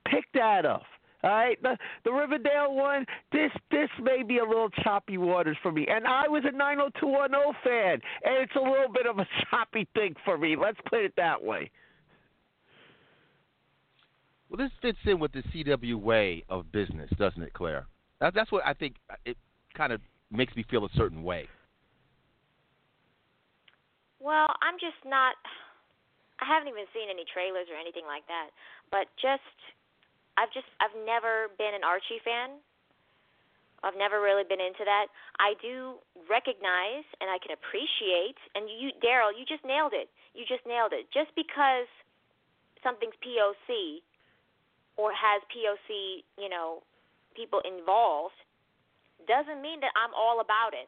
Pick 0.05 0.25
that 0.33 0.65
up. 0.65 0.83
All 1.23 1.29
right, 1.31 1.59
the 1.63 1.77
the 2.03 2.11
Riverdale 2.11 2.75
one. 2.75 3.05
This 3.31 3.51
this 3.71 3.89
may 4.01 4.21
be 4.21 4.39
a 4.39 4.43
little 4.43 4.69
choppy 4.83 5.17
waters 5.17 5.55
for 5.63 5.71
me, 5.71 5.87
and 5.89 6.05
I 6.05 6.27
was 6.27 6.43
a 6.45 6.51
90210 6.51 7.53
fan, 7.63 7.93
and 8.25 8.43
it's 8.43 8.55
a 8.57 8.59
little 8.59 8.91
bit 8.93 9.05
of 9.07 9.17
a 9.17 9.25
choppy 9.49 9.87
thing 9.95 10.13
for 10.25 10.37
me. 10.37 10.57
Let's 10.57 10.77
put 10.89 10.99
it 10.99 11.13
that 11.15 11.41
way. 11.41 11.71
Well, 14.49 14.57
this 14.57 14.71
fits 14.81 14.99
in 15.05 15.19
with 15.19 15.31
the 15.31 15.43
CW 15.53 15.95
way 15.95 16.43
of 16.49 16.71
business, 16.71 17.09
doesn't 17.17 17.41
it, 17.41 17.53
Claire? 17.53 17.87
That, 18.21 18.33
that's 18.33 18.51
what 18.51 18.65
I 18.65 18.73
think. 18.73 18.95
uh, 19.09 19.15
It 19.25 19.37
kind 19.75 19.91
of 19.91 20.01
makes 20.31 20.55
me 20.55 20.63
feel 20.69 20.85
a 20.85 20.89
certain 20.95 21.23
way. 21.23 21.47
Well, 24.19 24.49
I'm 24.61 24.75
just 24.79 25.01
not. 25.05 25.35
I 26.41 26.45
haven't 26.45 26.67
even 26.67 26.85
seen 26.91 27.09
any 27.09 27.23
trailers 27.29 27.67
or 27.71 27.77
anything 27.79 28.05
like 28.05 28.27
that. 28.27 28.51
But 28.91 29.07
just, 29.21 29.55
I've 30.37 30.51
just, 30.51 30.67
I've 30.83 30.93
never 31.05 31.47
been 31.57 31.73
an 31.73 31.83
Archie 31.85 32.19
fan. 32.23 32.59
I've 33.83 33.95
never 33.95 34.19
really 34.19 34.43
been 34.43 34.59
into 34.59 34.81
that. 34.83 35.07
I 35.37 35.53
do 35.61 36.01
recognize 36.25 37.05
and 37.21 37.29
I 37.29 37.37
can 37.37 37.53
appreciate, 37.53 38.35
and 38.57 38.65
you, 38.65 38.89
Daryll, 38.97 39.29
you 39.31 39.45
just 39.45 39.61
nailed 39.61 39.93
it. 39.93 40.09
You 40.33 40.41
just 40.43 40.65
nailed 40.65 40.91
it. 40.91 41.05
Just 41.13 41.29
because 41.37 41.85
something's 42.81 43.15
POC 43.21 44.01
or 44.97 45.11
has 45.11 45.43
POC, 45.51 46.23
you 46.39 46.49
know, 46.49 46.83
people 47.35 47.59
involved, 47.67 48.35
doesn't 49.27 49.61
mean 49.61 49.79
that 49.81 49.91
I'm 49.95 50.13
all 50.15 50.39
about 50.39 50.71
it. 50.71 50.87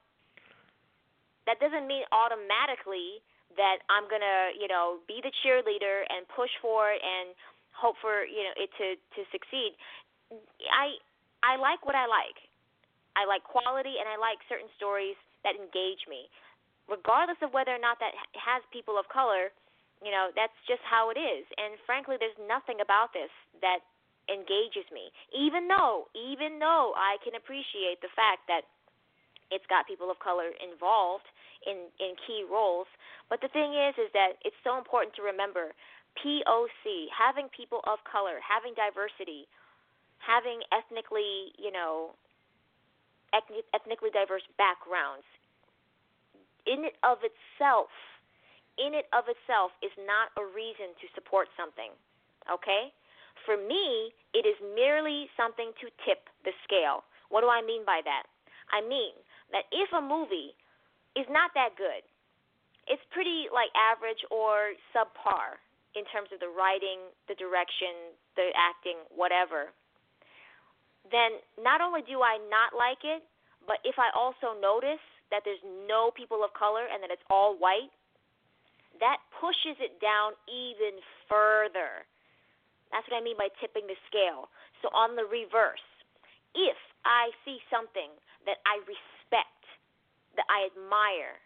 That 1.45 1.59
doesn't 1.59 1.87
mean 1.87 2.03
automatically 2.11 3.23
that 3.55 3.83
I'm 3.87 4.05
gonna, 4.11 4.53
you 4.55 4.67
know, 4.67 4.99
be 5.07 5.19
the 5.23 5.31
cheerleader 5.43 6.03
and 6.07 6.27
push 6.35 6.51
for 6.61 6.91
it 6.91 6.99
and 6.99 7.33
hope 7.71 7.95
for, 7.99 8.27
you 8.27 8.43
know, 8.43 8.53
it 8.55 8.69
to 8.77 8.87
to 8.95 9.21
succeed. 9.31 9.75
I 10.71 10.99
I 11.41 11.55
like 11.55 11.83
what 11.87 11.95
I 11.95 12.05
like. 12.05 12.37
I 13.15 13.25
like 13.25 13.41
quality 13.47 13.97
and 13.97 14.05
I 14.05 14.19
like 14.19 14.37
certain 14.45 14.69
stories 14.77 15.17
that 15.41 15.57
engage 15.57 16.05
me. 16.05 16.29
Regardless 16.85 17.39
of 17.41 17.51
whether 17.51 17.73
or 17.73 17.81
not 17.81 17.97
that 17.99 18.13
has 18.37 18.61
people 18.71 18.95
of 18.95 19.09
color, 19.09 19.49
you 20.05 20.13
know, 20.13 20.29
that's 20.37 20.55
just 20.69 20.83
how 20.85 21.09
it 21.09 21.17
is. 21.17 21.43
And 21.57 21.75
frankly, 21.89 22.15
there's 22.21 22.37
nothing 22.45 22.79
about 22.79 23.11
this 23.11 23.33
that 23.65 23.81
engages 24.27 24.87
me. 24.91 25.11
Even 25.31 25.67
though, 25.67 26.07
even 26.13 26.59
though 26.59 26.93
I 26.95 27.17
can 27.23 27.35
appreciate 27.35 27.99
the 28.03 28.11
fact 28.15 28.47
that 28.47 28.67
it's 29.51 29.65
got 29.71 29.87
people 29.87 30.11
of 30.11 30.19
color 30.19 30.51
involved 30.59 31.27
in 31.65 31.87
in 31.99 32.15
key 32.27 32.43
roles, 32.43 32.87
but 33.31 33.39
the 33.41 33.51
thing 33.51 33.73
is 33.73 33.95
is 33.97 34.11
that 34.13 34.39
it's 34.43 34.59
so 34.63 34.77
important 34.77 35.15
to 35.15 35.23
remember 35.23 35.71
POC, 36.19 37.07
having 37.13 37.47
people 37.53 37.79
of 37.85 38.01
color, 38.03 38.41
having 38.41 38.73
diversity, 38.73 39.45
having 40.17 40.59
ethnically, 40.73 41.53
you 41.61 41.71
know, 41.71 42.17
ethnically 43.33 44.09
diverse 44.09 44.43
backgrounds 44.57 45.27
in 46.67 46.83
it 46.83 46.99
of 47.01 47.23
itself 47.23 47.87
in 48.77 48.93
it 48.93 49.09
of 49.09 49.25
itself 49.25 49.73
is 49.81 49.91
not 50.05 50.29
a 50.37 50.43
reason 50.53 50.93
to 51.01 51.05
support 51.17 51.49
something. 51.57 51.89
Okay? 52.45 52.93
For 53.47 53.55
me, 53.55 54.11
it 54.35 54.43
is 54.43 54.59
merely 54.75 55.31
something 55.39 55.71
to 55.79 55.87
tip 56.03 56.27
the 56.43 56.51
scale. 56.67 57.07
What 57.31 57.41
do 57.41 57.47
I 57.47 57.63
mean 57.63 57.87
by 57.87 58.03
that? 58.03 58.27
I 58.75 58.83
mean 58.83 59.15
that 59.55 59.71
if 59.71 59.87
a 59.95 60.03
movie 60.03 60.51
is 61.15 61.23
not 61.31 61.55
that 61.55 61.79
good, 61.79 62.03
it's 62.91 63.03
pretty 63.15 63.47
like 63.47 63.71
average 63.71 64.19
or 64.27 64.75
subpar 64.91 65.63
in 65.95 66.03
terms 66.11 66.27
of 66.35 66.43
the 66.43 66.51
writing, 66.51 67.07
the 67.31 67.39
direction, 67.39 68.11
the 68.35 68.51
acting, 68.51 68.99
whatever, 69.15 69.71
then 71.07 71.39
not 71.55 71.79
only 71.79 72.03
do 72.03 72.19
I 72.19 72.35
not 72.51 72.75
like 72.75 73.07
it, 73.07 73.23
but 73.63 73.79
if 73.87 73.95
I 73.95 74.11
also 74.11 74.59
notice 74.59 75.03
that 75.31 75.47
there's 75.47 75.63
no 75.87 76.11
people 76.11 76.43
of 76.43 76.51
color 76.51 76.83
and 76.87 76.99
that 77.03 77.11
it's 77.11 77.23
all 77.31 77.55
white, 77.55 77.91
that 78.99 79.23
pushes 79.39 79.79
it 79.79 79.99
down 80.03 80.35
even 80.47 80.99
further. 81.31 82.03
That's 82.91 83.05
what 83.07 83.19
I 83.19 83.23
mean 83.23 83.35
by 83.35 83.51
tipping 83.59 83.87
the 83.87 83.99
scale. 84.07 84.47
So, 84.81 84.87
on 84.95 85.15
the 85.17 85.27
reverse, 85.27 85.83
if 86.55 86.79
I 87.03 87.31
see 87.43 87.59
something 87.67 88.11
that 88.47 88.63
I 88.63 88.79
respect, 88.87 89.61
that 90.39 90.47
I 90.47 90.69
admire 90.71 91.37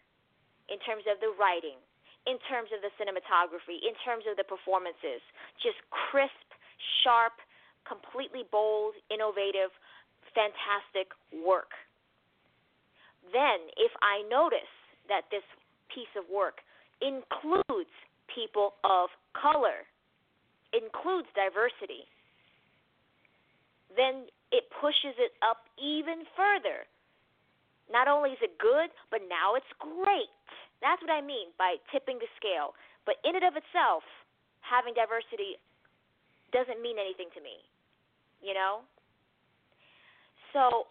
in 0.70 0.78
terms 0.86 1.04
of 1.10 1.18
the 1.18 1.34
writing, 1.34 1.80
in 2.28 2.38
terms 2.46 2.70
of 2.70 2.84
the 2.84 2.92
cinematography, 3.00 3.82
in 3.82 3.96
terms 4.06 4.24
of 4.30 4.38
the 4.38 4.46
performances, 4.46 5.18
just 5.58 5.78
crisp, 5.90 6.46
sharp, 7.02 7.34
completely 7.82 8.46
bold, 8.50 8.94
innovative, 9.10 9.74
fantastic 10.30 11.10
work. 11.42 11.74
Then, 13.34 13.70
if 13.78 13.90
I 14.02 14.22
notice 14.30 14.70
that 15.10 15.26
this 15.30 15.44
piece 15.90 16.10
of 16.14 16.26
work 16.30 16.62
includes 17.02 17.92
people 18.30 18.78
of 18.86 19.10
color, 19.34 19.86
includes 20.72 21.28
diversity, 21.36 22.08
then 23.92 24.28
it 24.50 24.68
pushes 24.80 25.16
it 25.20 25.36
up 25.44 25.68
even 25.76 26.24
further. 26.36 26.88
Not 27.92 28.08
only 28.08 28.32
is 28.32 28.40
it 28.40 28.56
good, 28.56 28.88
but 29.12 29.20
now 29.28 29.54
it's 29.54 29.68
great. 29.76 30.32
That's 30.80 31.00
what 31.04 31.12
I 31.12 31.20
mean 31.20 31.52
by 31.60 31.76
tipping 31.92 32.18
the 32.18 32.28
scale. 32.40 32.72
But 33.04 33.20
in 33.24 33.36
and 33.36 33.44
of 33.44 33.54
itself, 33.54 34.02
having 34.64 34.96
diversity 34.96 35.60
doesn't 36.56 36.80
mean 36.80 36.96
anything 36.96 37.28
to 37.36 37.40
me. 37.44 37.60
You 38.40 38.54
know? 38.54 38.82
So 40.56 40.88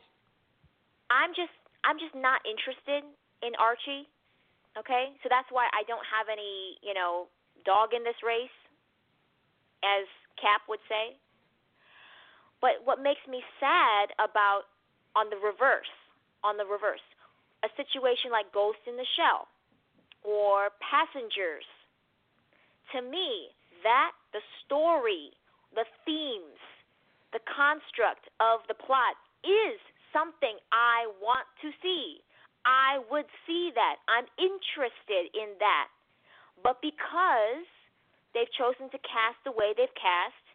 I'm 1.10 1.34
just 1.34 1.54
I'm 1.82 1.98
just 1.98 2.14
not 2.14 2.46
interested 2.46 3.02
in 3.42 3.58
Archie 3.58 4.06
Okay? 4.78 5.12
So 5.24 5.28
that's 5.28 5.48
why 5.52 5.68
I 5.76 5.84
don't 5.88 6.04
have 6.08 6.32
any, 6.32 6.80
you 6.80 6.96
know, 6.96 7.28
dog 7.68 7.92
in 7.92 8.04
this 8.04 8.18
race, 8.24 8.54
as 9.84 10.06
Cap 10.40 10.62
would 10.70 10.82
say. 10.90 11.18
But 12.62 12.86
what 12.86 13.02
makes 13.02 13.22
me 13.30 13.42
sad 13.60 14.14
about, 14.22 14.70
on 15.16 15.30
the 15.30 15.38
reverse, 15.38 15.92
on 16.44 16.58
the 16.58 16.66
reverse, 16.66 17.04
a 17.66 17.70
situation 17.78 18.32
like 18.32 18.54
Ghost 18.54 18.82
in 18.88 18.98
the 18.98 19.06
Shell 19.18 19.48
or 20.24 20.70
Passengers, 20.82 21.66
to 22.94 23.02
me, 23.02 23.50
that, 23.84 24.14
the 24.34 24.42
story, 24.64 25.34
the 25.74 25.86
themes, 26.06 26.62
the 27.34 27.42
construct 27.50 28.30
of 28.38 28.62
the 28.68 28.78
plot 28.78 29.18
is 29.42 29.80
something 30.14 30.60
I 30.70 31.10
want 31.18 31.48
to 31.64 31.72
see. 31.82 32.22
I 32.66 33.02
would 33.10 33.26
see 33.48 33.72
that. 33.74 33.98
I'm 34.06 34.30
interested 34.38 35.34
in 35.34 35.58
that. 35.58 35.90
But 36.62 36.78
because 36.82 37.66
they've 38.34 38.52
chosen 38.56 38.90
to 38.92 39.00
cast 39.02 39.40
the 39.44 39.52
way 39.52 39.74
they've 39.76 39.94
cast, 39.96 40.46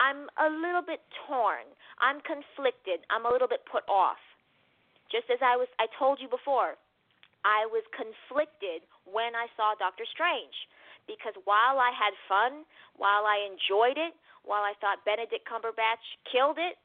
I'm 0.00 0.26
a 0.36 0.50
little 0.50 0.82
bit 0.82 1.00
torn. 1.26 1.64
I'm 2.02 2.18
conflicted. 2.26 3.06
I'm 3.08 3.24
a 3.26 3.32
little 3.32 3.48
bit 3.48 3.62
put 3.70 3.86
off. 3.86 4.20
Just 5.12 5.30
as 5.30 5.38
I 5.38 5.54
was 5.54 5.70
I 5.78 5.86
told 5.94 6.18
you 6.18 6.26
before, 6.26 6.74
I 7.44 7.68
was 7.70 7.84
conflicted 7.94 8.82
when 9.06 9.36
I 9.36 9.46
saw 9.54 9.76
Doctor 9.78 10.02
Strange 10.08 10.56
because 11.06 11.36
while 11.44 11.78
I 11.78 11.92
had 11.92 12.16
fun, 12.26 12.64
while 12.96 13.28
I 13.28 13.44
enjoyed 13.44 14.00
it, 14.00 14.16
while 14.42 14.64
I 14.64 14.72
thought 14.80 15.04
Benedict 15.04 15.44
Cumberbatch 15.44 16.04
killed 16.28 16.56
it, 16.56 16.80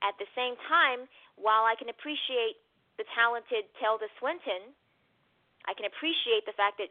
at 0.00 0.14
the 0.18 0.28
same 0.32 0.54
time, 0.70 1.10
while 1.36 1.66
I 1.66 1.74
can 1.74 1.90
appreciate 1.90 2.58
the 2.96 3.06
talented 3.14 3.66
Tilda 3.78 4.08
Swinton, 4.18 4.72
I 5.66 5.74
can 5.74 5.86
appreciate 5.86 6.46
the 6.46 6.56
fact 6.56 6.78
that 6.78 6.90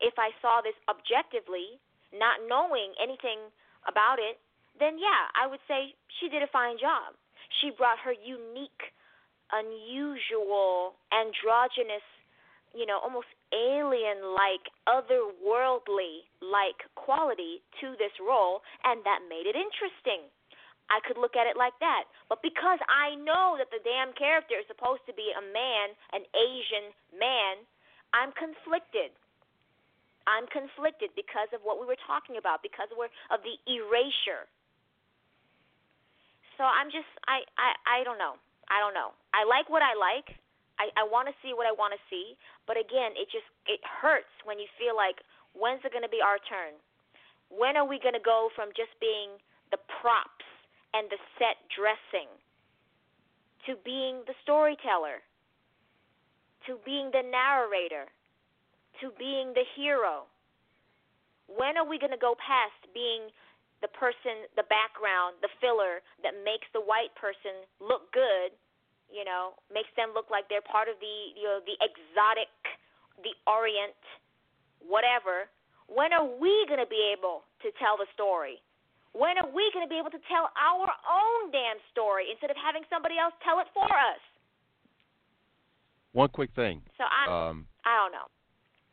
if 0.00 0.14
I 0.18 0.34
saw 0.42 0.62
this 0.62 0.76
objectively, 0.88 1.78
not 2.14 2.40
knowing 2.46 2.94
anything 3.02 3.50
about 3.86 4.18
it, 4.18 4.38
then 4.78 4.98
yeah, 4.98 5.30
I 5.34 5.46
would 5.46 5.62
say 5.68 5.94
she 6.20 6.28
did 6.30 6.42
a 6.42 6.50
fine 6.50 6.78
job. 6.78 7.14
She 7.60 7.70
brought 7.70 7.98
her 8.02 8.14
unique, 8.14 8.94
unusual, 9.52 10.98
androgynous, 11.14 12.02
you 12.74 12.86
know, 12.86 12.98
almost 12.98 13.30
alien 13.54 14.34
like, 14.34 14.66
otherworldly 14.90 16.26
like 16.42 16.82
quality 16.98 17.62
to 17.78 17.94
this 18.02 18.10
role, 18.18 18.66
and 18.82 18.98
that 19.06 19.22
made 19.30 19.46
it 19.46 19.54
interesting. 19.54 20.26
I 20.90 21.00
could 21.06 21.16
look 21.16 21.38
at 21.38 21.46
it 21.46 21.56
like 21.56 21.76
that. 21.80 22.10
But 22.28 22.42
because 22.42 22.82
I 22.90 23.16
know 23.16 23.56
that 23.56 23.70
the 23.70 23.80
damn 23.86 24.12
character 24.18 24.58
is 24.58 24.68
supposed 24.68 25.06
to 25.06 25.14
be 25.16 25.32
a 25.32 25.40
man, 25.40 25.94
an 26.12 26.26
Asian 26.34 26.92
man, 27.14 27.64
I'm 28.12 28.34
conflicted. 28.36 29.14
I'm 30.24 30.48
conflicted 30.48 31.12
because 31.12 31.52
of 31.52 31.60
what 31.64 31.76
we 31.76 31.84
were 31.84 32.00
talking 32.08 32.40
about, 32.40 32.64
because 32.64 32.88
of, 32.92 32.98
of 33.30 33.40
the 33.44 33.56
erasure. 33.68 34.48
So 36.56 36.64
I'm 36.64 36.88
just, 36.88 37.08
I, 37.28 37.44
I, 37.58 38.00
I 38.00 38.08
don't 38.08 38.16
know. 38.16 38.40
I 38.70 38.80
don't 38.80 38.96
know. 38.96 39.12
I 39.36 39.44
like 39.44 39.68
what 39.68 39.84
I 39.84 39.92
like. 39.92 40.38
I, 40.80 40.88
I 40.96 41.04
want 41.04 41.28
to 41.28 41.34
see 41.44 41.52
what 41.52 41.68
I 41.68 41.74
want 41.76 41.92
to 41.92 42.02
see. 42.08 42.38
But 42.64 42.80
again, 42.80 43.12
it 43.14 43.28
just, 43.28 43.46
it 43.68 43.82
hurts 43.84 44.30
when 44.48 44.56
you 44.56 44.66
feel 44.80 44.96
like, 44.96 45.20
when's 45.52 45.84
it 45.84 45.92
going 45.92 46.06
to 46.06 46.10
be 46.10 46.24
our 46.24 46.40
turn? 46.48 46.74
When 47.52 47.76
are 47.76 47.86
we 47.86 48.00
going 48.00 48.16
to 48.16 48.24
go 48.24 48.48
from 48.56 48.72
just 48.72 48.96
being 48.98 49.36
the 49.70 49.78
props 50.00 50.46
and 50.96 51.10
the 51.10 51.20
set 51.36 51.58
dressing, 51.74 52.30
to 53.66 53.76
being 53.84 54.22
the 54.26 54.34
storyteller, 54.42 55.20
to 56.66 56.78
being 56.86 57.10
the 57.12 57.22
narrator, 57.22 58.08
to 59.04 59.12
being 59.20 59.52
the 59.52 59.68
hero. 59.76 60.24
When 61.44 61.76
are 61.76 61.84
we 61.84 62.00
going 62.00 62.16
to 62.16 62.20
go 62.20 62.32
past 62.40 62.80
being 62.96 63.28
the 63.84 63.92
person, 63.92 64.48
the 64.56 64.64
background, 64.72 65.36
the 65.44 65.52
filler 65.60 66.00
that 66.24 66.32
makes 66.40 66.64
the 66.72 66.80
white 66.80 67.12
person 67.20 67.68
look 67.84 68.08
good, 68.16 68.56
you 69.12 69.28
know, 69.28 69.52
makes 69.68 69.92
them 69.92 70.16
look 70.16 70.32
like 70.32 70.48
they're 70.48 70.64
part 70.64 70.88
of 70.88 70.96
the, 71.04 71.36
you 71.36 71.44
know, 71.44 71.60
the 71.68 71.76
exotic, 71.84 72.48
the 73.20 73.36
Orient, 73.44 74.00
whatever. 74.80 75.52
When 75.84 76.16
are 76.16 76.24
we 76.24 76.64
going 76.64 76.80
to 76.80 76.88
be 76.88 77.12
able 77.12 77.44
to 77.60 77.68
tell 77.76 78.00
the 78.00 78.08
story? 78.16 78.64
When 79.12 79.36
are 79.36 79.46
we 79.52 79.68
going 79.76 79.84
to 79.84 79.92
be 79.92 80.00
able 80.00 80.10
to 80.16 80.24
tell 80.32 80.48
our 80.56 80.88
own 80.88 81.52
damn 81.52 81.76
story 81.92 82.32
instead 82.32 82.48
of 82.48 82.56
having 82.56 82.88
somebody 82.88 83.20
else 83.20 83.36
tell 83.44 83.60
it 83.60 83.68
for 83.76 83.84
us? 83.84 84.22
One 86.16 86.32
quick 86.32 86.56
thing. 86.56 86.80
So 86.96 87.04
I, 87.04 87.28
um, 87.28 87.68
I 87.84 88.00
don't 88.00 88.16
know. 88.16 88.32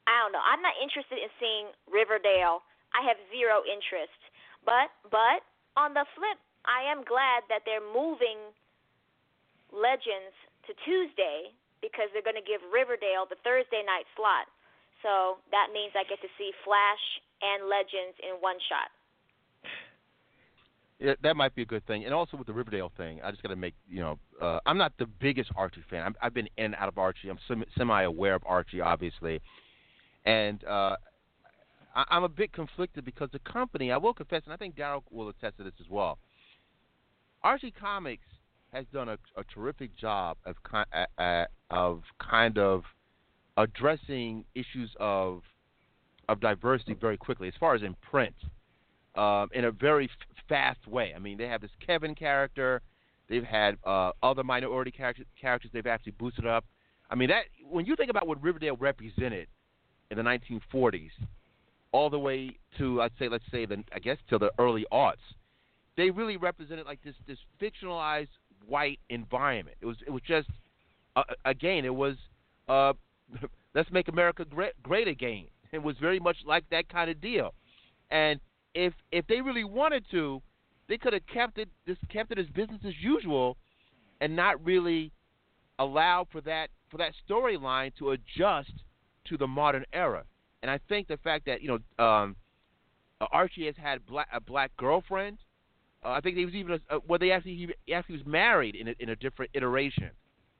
I 0.10 0.22
don't 0.22 0.34
know. 0.34 0.44
I'm 0.44 0.62
not 0.62 0.76
interested 0.82 1.22
in 1.22 1.30
seeing 1.38 1.70
Riverdale. 1.90 2.66
I 2.92 3.06
have 3.06 3.18
zero 3.30 3.62
interest. 3.66 4.18
But 4.66 4.94
but 5.10 5.46
on 5.78 5.94
the 5.94 6.06
flip, 6.14 6.38
I 6.66 6.86
am 6.86 7.02
glad 7.06 7.48
that 7.50 7.66
they're 7.66 7.84
moving 7.84 8.54
Legends 9.72 10.36
to 10.68 10.76
Tuesday 10.86 11.56
because 11.82 12.14
they're 12.14 12.26
going 12.26 12.38
to 12.38 12.46
give 12.46 12.62
Riverdale 12.70 13.26
the 13.26 13.40
Thursday 13.42 13.82
night 13.82 14.06
slot. 14.14 14.46
So 15.02 15.42
that 15.50 15.74
means 15.74 15.98
I 15.98 16.06
get 16.06 16.22
to 16.22 16.30
see 16.38 16.54
Flash 16.62 17.02
and 17.42 17.66
Legends 17.66 18.18
in 18.22 18.38
one 18.38 18.62
shot. 18.70 18.94
Yeah, 21.02 21.18
that 21.24 21.36
might 21.36 21.56
be 21.56 21.64
a 21.64 21.66
good 21.66 21.86
thing. 21.88 22.06
And 22.06 22.14
also 22.14 22.38
with 22.38 22.46
the 22.46 22.54
Riverdale 22.54 22.92
thing, 22.96 23.20
I 23.24 23.32
just 23.32 23.42
got 23.42 23.50
to 23.50 23.56
make 23.56 23.74
you 23.90 24.02
know, 24.02 24.20
uh, 24.40 24.60
I'm 24.68 24.78
not 24.78 24.94
the 25.00 25.08
biggest 25.08 25.50
Archie 25.56 25.84
fan. 25.90 26.04
I'm, 26.06 26.16
I've 26.22 26.34
been 26.36 26.48
in 26.58 26.66
and 26.66 26.76
out 26.76 26.88
of 26.88 27.00
Archie. 27.00 27.30
I'm 27.30 27.40
semi 27.76 28.02
aware 28.04 28.36
of 28.36 28.44
Archie, 28.46 28.82
obviously, 28.82 29.42
and 30.26 30.64
uh, 30.64 30.96
I, 31.96 32.06
I'm 32.10 32.24
a 32.24 32.30
bit 32.30 32.54
conflicted 32.54 33.06
because 33.06 33.30
the 33.32 33.40
company. 33.40 33.92
I 33.92 33.98
will 33.98 34.14
confess, 34.14 34.44
and 34.46 34.54
I 34.54 34.58
think 34.58 34.76
Daryll 34.76 35.04
will 35.10 35.30
attest 35.30 35.58
to 35.58 35.64
this 35.64 35.74
as 35.80 35.90
well. 35.90 36.20
Archie 37.44 37.72
Comics 37.72 38.26
has 38.74 38.86
done 38.94 39.10
a, 39.10 39.18
a 39.36 39.44
terrific 39.54 39.96
job 39.98 40.38
of 40.46 40.56
uh, 41.18 41.46
of 41.70 42.04
kind 42.20 42.58
of 42.58 42.84
addressing 43.58 44.46
issues 44.56 44.92
of 45.00 45.42
of 46.30 46.40
diversity 46.40 46.94
very 46.94 47.18
quickly, 47.18 47.48
as 47.48 47.54
far 47.60 47.76
as 47.76 47.82
in 47.82 47.96
print, 48.10 48.36
um, 49.16 49.50
in 49.54 49.66
a 49.66 49.72
very 49.72 50.06
f- 50.06 50.44
fast 50.48 50.88
way. 50.88 51.14
I 51.16 51.20
mean, 51.20 51.38
they 51.38 51.48
have 51.48 51.62
this 51.62 51.72
Kevin 51.86 52.16
character. 52.16 52.82
They've 53.28 53.44
had 53.44 53.78
uh, 53.86 54.12
other 54.22 54.44
minority 54.44 54.92
characters 54.92 55.72
they've 55.74 55.88
actually 55.88 56.14
boosted 56.14 56.46
up. 56.46 56.66
I 57.10 57.16
mean, 57.16 57.30
that 57.30 57.44
when 57.70 57.86
you 57.86 57.96
think 57.96 58.10
about 58.10 58.28
what 58.28 58.42
Riverdale 58.42 58.78
represented 58.78 59.48
in 60.12 60.18
the 60.18 60.24
1940s, 60.24 61.10
all 61.94 62.10
the 62.10 62.20
way 62.20 62.58
to 62.78 63.02
I'd 63.02 63.12
say 63.18 63.30
let's 63.30 63.44
say 63.50 63.66
the 63.66 63.84
I 63.94 64.00
guess 64.00 64.18
till 64.30 64.40
the 64.40 64.52
early 64.60 64.86
aughts, 64.92 65.16
they 65.98 66.10
really 66.12 66.38
represented 66.38 66.86
like 66.86 67.00
this 67.04 67.16
this 67.28 67.38
fictionalized 67.62 68.28
white 68.68 69.00
environment. 69.10 69.78
It 69.82 69.86
was 69.86 69.98
it 70.06 70.12
was 70.12 70.22
just 70.28 70.50
uh, 71.16 71.24
again 71.46 71.86
it 71.86 71.96
was 71.96 72.16
uh, 72.70 72.94
let's 73.74 73.90
make 73.92 74.10
America 74.10 74.46
great, 74.46 74.74
great 74.84 75.08
again. 75.08 75.46
It 75.72 75.82
was 75.82 75.96
very 76.00 76.20
much 76.20 76.38
like 76.46 76.66
that 76.70 76.90
kind 76.90 77.10
of 77.10 77.22
deal, 77.22 77.54
and 78.12 78.40
if 78.76 78.94
if 79.12 79.26
they 79.28 79.42
really 79.42 79.64
wanted 79.64 80.06
to, 80.12 80.42
they 80.90 80.98
could 80.98 81.14
have 81.14 81.26
kept 81.34 81.58
it 81.58 81.70
just 81.88 82.02
kept 82.10 82.32
it 82.32 82.38
as 82.38 82.48
business 82.48 82.82
as 82.86 82.94
usual, 83.02 83.56
and 84.20 84.36
not 84.36 84.64
really 84.64 85.12
allow 85.80 86.28
for 86.30 86.42
that 86.42 86.70
for 86.90 86.98
that 86.98 87.14
storyline 87.28 87.96
to 87.98 88.12
adjust 88.12 88.74
to 89.26 89.38
the 89.38 89.48
modern 89.48 89.86
era. 89.94 90.24
And 90.62 90.70
I 90.70 90.80
think 90.90 91.08
the 91.08 91.18
fact 91.18 91.46
that 91.46 91.62
you 91.62 91.68
know 91.68 92.04
um, 92.04 92.36
Archie 93.32 93.66
has 93.66 93.76
had 93.78 94.06
black, 94.06 94.28
a 94.34 94.40
black 94.40 94.76
girlfriend. 94.78 95.40
Uh, 96.04 96.10
I 96.10 96.22
think 96.22 96.38
he 96.38 96.46
was 96.46 96.56
even 96.56 96.80
a, 96.90 96.96
uh, 96.96 97.00
well, 97.08 97.20
they 97.20 97.32
actually 97.32 97.70
he 97.86 97.94
actually 97.94 98.18
was 98.18 98.26
married 98.26 98.76
in 98.76 98.88
a, 98.90 98.96
in 99.00 99.10
a 99.10 99.16
different 99.16 99.52
iteration 99.54 100.12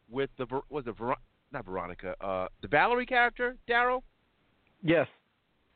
with 0.10 0.30
the 0.38 0.46
was 0.70 0.86
the 0.86 0.92
Ver, 0.92 1.16
not 1.52 1.66
Veronica 1.66 2.16
uh, 2.22 2.48
the 2.62 2.68
Valerie 2.68 3.06
character 3.06 3.58
Daryll. 3.68 4.02
Yes. 4.84 5.08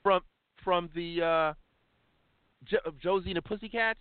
From 0.04 0.22
from 0.64 0.90
the 0.96 1.22
uh, 1.22 1.54
jo- 2.66 2.92
Josie 3.02 3.32
and 3.32 3.38
the 3.38 3.42
Pussycats. 3.42 4.00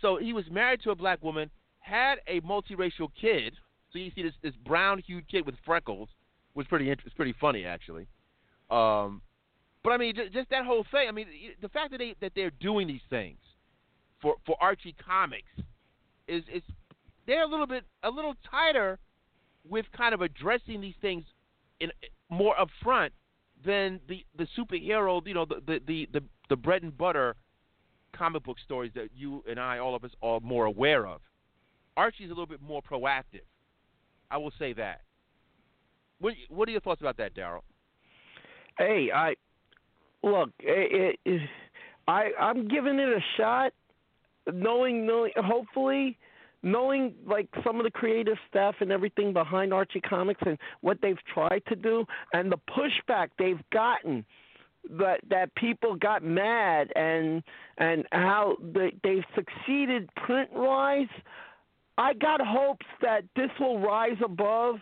So 0.00 0.16
he 0.16 0.32
was 0.32 0.44
married 0.50 0.82
to 0.82 0.90
a 0.90 0.94
black 0.94 1.22
woman, 1.24 1.50
had 1.80 2.18
a 2.28 2.40
multiracial 2.42 3.08
kid. 3.20 3.54
So 3.92 3.98
you 3.98 4.12
see 4.14 4.22
this 4.22 4.34
this 4.42 4.54
brown 4.64 4.98
hued 4.98 5.28
kid 5.28 5.44
with 5.44 5.56
freckles 5.64 6.08
was 6.58 6.66
pretty 6.66 6.90
was 6.90 7.12
pretty 7.14 7.34
funny 7.40 7.64
actually. 7.64 8.08
Um, 8.68 9.22
but 9.82 9.90
I 9.90 9.96
mean, 9.96 10.14
just, 10.14 10.32
just 10.32 10.50
that 10.50 10.66
whole 10.66 10.84
thing. 10.90 11.08
I 11.08 11.12
mean, 11.12 11.28
the 11.62 11.68
fact 11.68 11.92
that 11.92 11.98
they 11.98 12.16
that 12.20 12.32
they're 12.34 12.50
doing 12.50 12.88
these 12.88 13.06
things 13.08 13.38
for 14.20 14.34
for 14.44 14.56
Archie 14.60 14.94
Comics 15.02 15.48
is 16.26 16.42
is 16.52 16.62
they're 17.26 17.44
a 17.44 17.46
little 17.46 17.66
bit 17.66 17.84
a 18.02 18.10
little 18.10 18.34
tighter 18.50 18.98
with 19.66 19.86
kind 19.96 20.12
of 20.12 20.20
addressing 20.20 20.80
these 20.80 20.96
things 21.00 21.24
in 21.80 21.90
more 22.28 22.54
upfront 22.56 23.10
than 23.64 24.00
the 24.08 24.24
the 24.36 24.48
superhero, 24.58 25.24
you 25.26 25.34
know, 25.34 25.46
the 25.46 25.62
the 25.64 25.80
the 25.86 26.08
the, 26.12 26.24
the 26.48 26.56
bread 26.56 26.82
and 26.82 26.98
butter 26.98 27.36
comic 28.12 28.42
book 28.42 28.56
stories 28.64 28.90
that 28.96 29.10
you 29.14 29.44
and 29.48 29.60
I, 29.60 29.78
all 29.78 29.94
of 29.94 30.02
us, 30.02 30.10
are 30.22 30.40
more 30.40 30.64
aware 30.64 31.06
of. 31.06 31.20
Archie's 31.96 32.26
a 32.26 32.30
little 32.30 32.46
bit 32.46 32.60
more 32.60 32.82
proactive. 32.82 33.46
I 34.30 34.38
will 34.38 34.52
say 34.58 34.72
that. 34.74 35.02
What 36.20 36.34
What 36.48 36.68
are 36.68 36.72
your 36.72 36.80
thoughts 36.80 37.00
about 37.00 37.16
that, 37.18 37.34
Daryll? 37.34 37.62
Hey, 38.78 39.10
I 39.14 39.34
look. 40.22 40.50
It, 40.60 41.18
it, 41.24 41.40
I 42.06 42.30
I'm 42.40 42.68
giving 42.68 42.98
it 42.98 43.08
a 43.08 43.20
shot, 43.36 43.72
knowing, 44.52 45.06
knowing, 45.06 45.32
hopefully, 45.36 46.16
knowing 46.62 47.14
like 47.26 47.48
some 47.64 47.78
of 47.78 47.84
the 47.84 47.90
creative 47.90 48.36
staff 48.48 48.76
and 48.80 48.90
everything 48.90 49.32
behind 49.32 49.72
Archie 49.72 50.00
Comics 50.00 50.40
and 50.44 50.58
what 50.80 50.98
they've 51.02 51.18
tried 51.32 51.62
to 51.68 51.76
do 51.76 52.04
and 52.32 52.50
the 52.50 52.58
pushback 52.70 53.28
they've 53.38 53.62
gotten 53.72 54.24
that 54.90 55.20
that 55.28 55.54
people 55.54 55.94
got 55.96 56.22
mad 56.22 56.90
and 56.96 57.42
and 57.78 58.04
how 58.12 58.56
they 58.60 58.92
they've 59.02 59.24
succeeded 59.34 60.08
print 60.16 60.50
wise 60.52 61.08
I 61.98 62.14
got 62.14 62.40
hopes 62.40 62.86
that 63.02 63.22
this 63.36 63.50
will 63.60 63.80
rise 63.80 64.16
above 64.24 64.76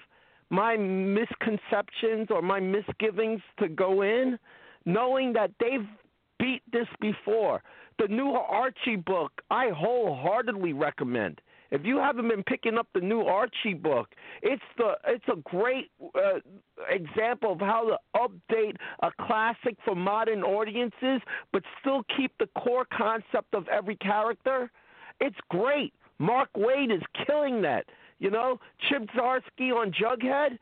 my 0.51 0.77
misconceptions 0.77 2.29
or 2.31 2.43
my 2.43 2.61
misgivings 2.61 3.41
to 3.59 3.69
go 3.69 4.03
in 4.03 4.39
knowing 4.85 5.33
that 5.33 5.51
they've 5.59 5.87
beat 6.39 6.63
this 6.73 6.87
before 7.01 7.63
the 7.99 8.09
new 8.09 8.31
Archie 8.31 8.97
book 8.97 9.33
I 9.51 9.71
wholeheartedly 9.71 10.73
recommend 10.73 11.41
if 11.71 11.85
you 11.85 11.99
haven't 11.99 12.29
been 12.29 12.45
picking 12.45 12.79
up 12.79 12.87
the 12.95 13.01
new 13.01 13.23
Archie 13.23 13.75
book, 13.75 14.09
it's 14.43 14.63
the 14.79 14.93
it's 15.07 15.25
a 15.29 15.37
great 15.37 15.91
uh, 16.15 16.39
example 16.89 17.53
of 17.53 17.61
how 17.61 17.89
to 17.89 17.99
update 18.17 18.77
a 19.03 19.11
classic 19.27 19.77
for 19.85 19.95
modern 19.95 20.43
audiences, 20.43 21.21
but 21.53 21.63
still 21.81 22.03
keep 22.17 22.33
the 22.39 22.49
core 22.59 22.87
concept 22.97 23.55
of 23.55 23.67
every 23.69 23.97
character. 23.97 24.71
It's 25.21 25.37
great. 25.51 25.93
Mark 26.19 26.49
Waid 26.57 26.95
is 26.95 27.03
killing 27.27 27.63
that. 27.63 27.87
You 28.19 28.31
know, 28.31 28.61
Chip 28.89 29.09
Zdarsky 29.15 29.73
on 29.73 29.93
Jughead. 29.93 30.59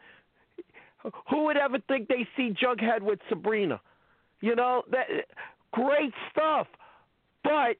Who 1.30 1.44
would 1.44 1.56
ever 1.56 1.78
think 1.86 2.08
they 2.08 2.26
see 2.36 2.50
Jughead 2.50 3.02
with 3.02 3.18
Sabrina? 3.28 3.80
You 4.40 4.56
know 4.56 4.82
that 4.90 5.06
great 5.72 6.12
stuff. 6.30 6.66
But 7.42 7.76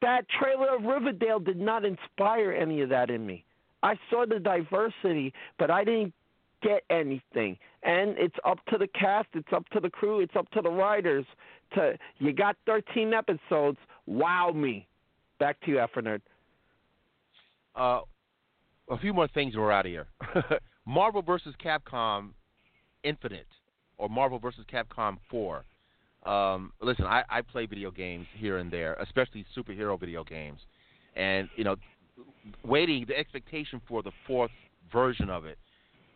that 0.00 0.26
trailer 0.40 0.74
of 0.74 0.82
Riverdale 0.82 1.38
did 1.38 1.58
not 1.58 1.84
inspire 1.84 2.52
any 2.52 2.80
of 2.80 2.88
that 2.88 3.10
in 3.10 3.26
me. 3.26 3.44
I 3.82 3.96
saw 4.10 4.24
the 4.26 4.38
diversity, 4.38 5.32
but 5.58 5.70
I 5.70 5.84
didn't 5.84 6.14
get 6.62 6.82
anything. 6.90 7.58
And 7.82 8.16
it's 8.16 8.36
up 8.44 8.64
to 8.66 8.78
the 8.78 8.86
cast, 8.88 9.28
it's 9.34 9.52
up 9.52 9.68
to 9.70 9.80
the 9.80 9.90
crew, 9.90 10.20
it's 10.20 10.36
up 10.36 10.50
to 10.52 10.62
the 10.62 10.70
writers 10.70 11.24
to 11.74 11.98
you 12.18 12.32
got 12.32 12.56
13 12.66 13.12
episodes, 13.12 13.78
wow 14.06 14.52
me. 14.54 14.86
Back 15.38 15.60
to 15.62 15.70
you, 15.70 15.76
Afronerd. 15.76 16.20
Uh, 17.74 18.00
a 18.90 18.98
few 18.98 19.12
more 19.12 19.28
things 19.28 19.56
we're 19.56 19.72
out 19.72 19.86
of 19.86 19.90
here. 19.90 20.06
Marvel 20.86 21.22
versus 21.22 21.54
Capcom 21.64 22.30
Infinite 23.04 23.46
or 23.98 24.08
Marvel 24.08 24.38
versus 24.38 24.64
Capcom 24.70 25.18
4 25.30 25.64
um, 26.24 26.72
listen, 26.80 27.04
I, 27.04 27.24
I 27.28 27.42
play 27.42 27.66
video 27.66 27.90
games 27.90 28.26
here 28.36 28.58
and 28.58 28.70
there, 28.70 28.94
especially 28.94 29.44
superhero 29.56 29.98
video 29.98 30.22
games, 30.22 30.60
and 31.16 31.48
you 31.56 31.64
know, 31.64 31.76
waiting 32.64 33.04
the 33.08 33.18
expectation 33.18 33.80
for 33.88 34.02
the 34.02 34.12
fourth 34.26 34.52
version 34.92 35.30
of 35.30 35.44
it. 35.46 35.58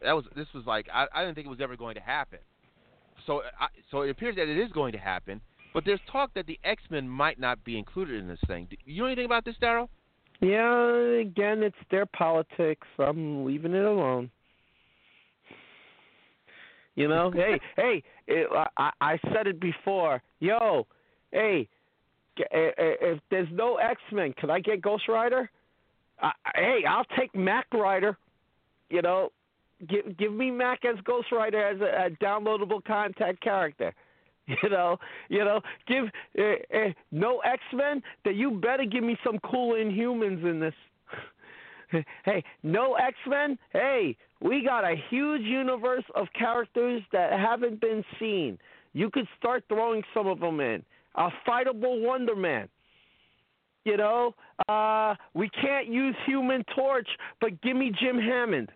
That 0.03 0.13
was 0.13 0.25
this 0.37 0.47
was 0.55 0.65
like 0.65 0.87
I, 0.93 1.07
I 1.13 1.25
didn't 1.25 1.35
think 1.35 1.47
it 1.47 1.51
was 1.51 1.61
ever 1.61 1.77
going 1.77 1.97
to 1.97 2.01
happen. 2.01 2.39
So 3.27 3.43
I, 3.59 3.67
so 3.91 4.03
it 4.03 4.11
appears 4.11 4.37
that 4.37 4.49
it 4.49 4.59
is 4.59 4.71
going 4.71 4.93
to 4.93 4.99
happen, 4.99 5.41
but 5.75 5.85
there's 5.85 6.01
talk 6.11 6.33
that 6.35 6.47
the 6.47 6.61
X 6.63 6.85
Men 6.89 7.09
might 7.09 7.41
not 7.41 7.65
be 7.65 7.77
included 7.77 8.21
in 8.21 8.29
this 8.29 8.39
thing. 8.47 8.69
Do 8.71 8.77
you 8.85 9.03
know 9.03 9.07
anything 9.07 9.25
about 9.25 9.45
this, 9.45 9.57
Daryll? 9.61 9.89
Yeah, 10.41 11.21
again, 11.21 11.63
it's 11.63 11.77
their 11.91 12.07
politics. 12.07 12.87
I'm 12.99 13.45
leaving 13.45 13.75
it 13.75 13.85
alone. 13.85 14.31
You 16.95 17.09
know, 17.09 17.31
hey, 17.35 17.61
hey, 17.77 18.03
it, 18.27 18.49
I, 18.77 18.91
I 19.01 19.19
said 19.33 19.47
it 19.47 19.61
before. 19.61 20.23
Yo, 20.41 20.87
hey, 21.33 21.69
if 22.37 23.21
there's 23.31 23.49
no 23.53 23.77
X 23.77 24.01
Men, 24.13 24.35
can 24.39 24.51
I 24.51 24.61
get 24.61 24.83
Ghost 24.83 25.09
Rider? 25.09 25.51
Uh, 26.23 26.31
hey, 26.55 26.81
I'll 26.89 27.05
take 27.19 27.35
Mac 27.35 27.67
Rider. 27.73 28.17
You 28.91 29.03
know, 29.03 29.31
give 29.89 30.17
give 30.17 30.33
me 30.33 30.51
Mac 30.51 30.85
as 30.85 30.97
Ghost 31.05 31.33
Rider 31.33 31.67
as 31.67 31.81
a, 31.81 32.07
a 32.07 32.25
downloadable 32.25 32.85
contact 32.85 33.41
character. 33.41 33.95
You 34.63 34.71
know, 34.71 34.97
you 35.29 35.45
know, 35.45 35.61
give 35.89 36.05
uh, 36.39 36.77
uh, 36.77 36.93
no 37.11 37.41
X 37.41 37.63
Men. 37.73 38.03
That 38.25 38.37
you 38.37 38.53
better 38.53 38.85
give 38.85 39.03
me 39.03 39.17
some 39.25 39.39
cool 39.41 39.75
Inhumans 39.75 40.49
in 40.49 40.61
this. 40.61 40.75
hey, 42.25 42.45
no 42.63 42.95
X 42.95 43.15
Men. 43.27 43.59
Hey, 43.73 44.17
we 44.41 44.65
got 44.65 44.85
a 44.85 44.95
huge 45.11 45.43
universe 45.43 46.05
of 46.15 46.29
characters 46.39 47.03
that 47.13 47.33
haven't 47.33 47.81
been 47.81 48.05
seen. 48.21 48.59
You 48.93 49.11
could 49.11 49.27
start 49.39 49.65
throwing 49.69 50.03
some 50.15 50.27
of 50.27 50.41
them 50.41 50.61
in. 50.61 50.83
A 51.17 51.29
fightable 51.47 52.03
Wonder 52.03 52.37
Man. 52.37 52.69
You 53.85 53.97
know, 53.97 54.35
uh, 54.69 55.15
we 55.35 55.49
can't 55.49 55.87
use 55.87 56.17
Human 56.27 56.65
Torch, 56.75 57.09
but 57.41 57.61
give 57.63 57.77
me 57.77 57.93
Jim 58.01 58.19
Hammond. 58.19 58.71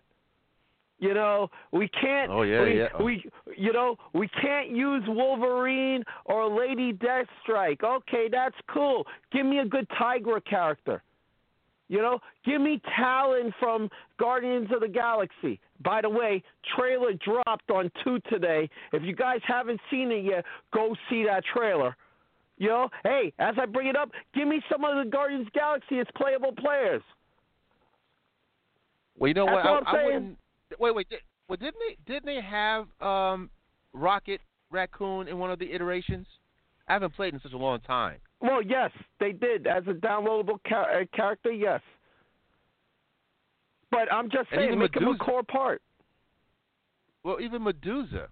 You 1.01 1.15
know, 1.15 1.49
we 1.71 1.87
can't. 1.87 2.31
Oh, 2.31 2.43
yeah, 2.43 2.61
we, 2.61 2.77
yeah. 2.77 3.03
We, 3.03 3.25
you 3.57 3.73
know, 3.73 3.95
we 4.13 4.27
can't 4.39 4.69
use 4.69 5.01
Wolverine 5.07 6.03
or 6.25 6.47
Lady 6.47 6.93
Deathstrike. 6.93 7.83
Okay, 7.83 8.27
that's 8.31 8.55
cool. 8.71 9.07
Give 9.33 9.43
me 9.47 9.59
a 9.59 9.65
good 9.65 9.87
Tigra 9.99 10.45
character. 10.45 11.01
You 11.87 12.03
know, 12.03 12.19
give 12.45 12.61
me 12.61 12.79
Talon 12.95 13.51
from 13.59 13.89
Guardians 14.19 14.69
of 14.71 14.81
the 14.81 14.87
Galaxy. 14.87 15.59
By 15.83 16.01
the 16.01 16.09
way, 16.09 16.43
trailer 16.77 17.13
dropped 17.13 17.71
on 17.71 17.91
two 18.03 18.19
today. 18.29 18.69
If 18.93 19.01
you 19.01 19.15
guys 19.15 19.39
haven't 19.43 19.81
seen 19.89 20.11
it 20.11 20.23
yet, 20.23 20.45
go 20.71 20.95
see 21.09 21.25
that 21.25 21.43
trailer. 21.51 21.97
You 22.59 22.69
know, 22.69 22.89
hey, 23.03 23.33
as 23.39 23.55
I 23.59 23.65
bring 23.65 23.87
it 23.87 23.95
up, 23.95 24.11
give 24.35 24.47
me 24.47 24.61
some 24.71 24.85
of 24.85 25.03
the 25.03 25.09
Guardians 25.09 25.47
of 25.47 25.53
the 25.53 25.59
Galaxy 25.59 25.99
as 25.99 26.05
playable 26.15 26.53
players. 26.53 27.01
Well, 29.17 29.29
you 29.29 29.33
know 29.33 29.47
That's 29.47 29.55
what? 29.55 29.65
what 29.65 29.87
I'm 29.87 29.87
I, 29.87 29.89
I 29.89 29.93
saying. 29.95 30.13
wouldn't. 30.13 30.37
Wait, 30.79 30.95
wait. 30.95 31.09
Did, 31.09 31.19
well, 31.47 31.57
didn't 31.57 31.75
they? 31.87 32.13
Didn't 32.13 32.25
they 32.25 32.41
have 32.41 32.87
um, 33.01 33.49
Rocket 33.93 34.41
Raccoon 34.69 35.27
in 35.27 35.37
one 35.37 35.51
of 35.51 35.59
the 35.59 35.71
iterations? 35.71 36.27
I 36.87 36.93
haven't 36.93 37.15
played 37.15 37.33
in 37.33 37.39
such 37.41 37.53
a 37.53 37.57
long 37.57 37.79
time. 37.81 38.17
Well, 38.41 38.61
yes, 38.61 38.91
they 39.19 39.31
did 39.31 39.67
as 39.67 39.83
a 39.87 39.93
downloadable 39.93 40.59
ca- 40.67 40.87
uh, 41.01 41.05
character. 41.15 41.51
Yes, 41.51 41.81
but 43.91 44.11
I'm 44.11 44.29
just 44.29 44.49
saying, 44.55 44.79
make 44.79 44.95
him 44.95 45.07
a 45.07 45.17
core 45.17 45.43
part. 45.43 45.81
Well, 47.23 47.39
even 47.39 47.63
Medusa, 47.63 48.29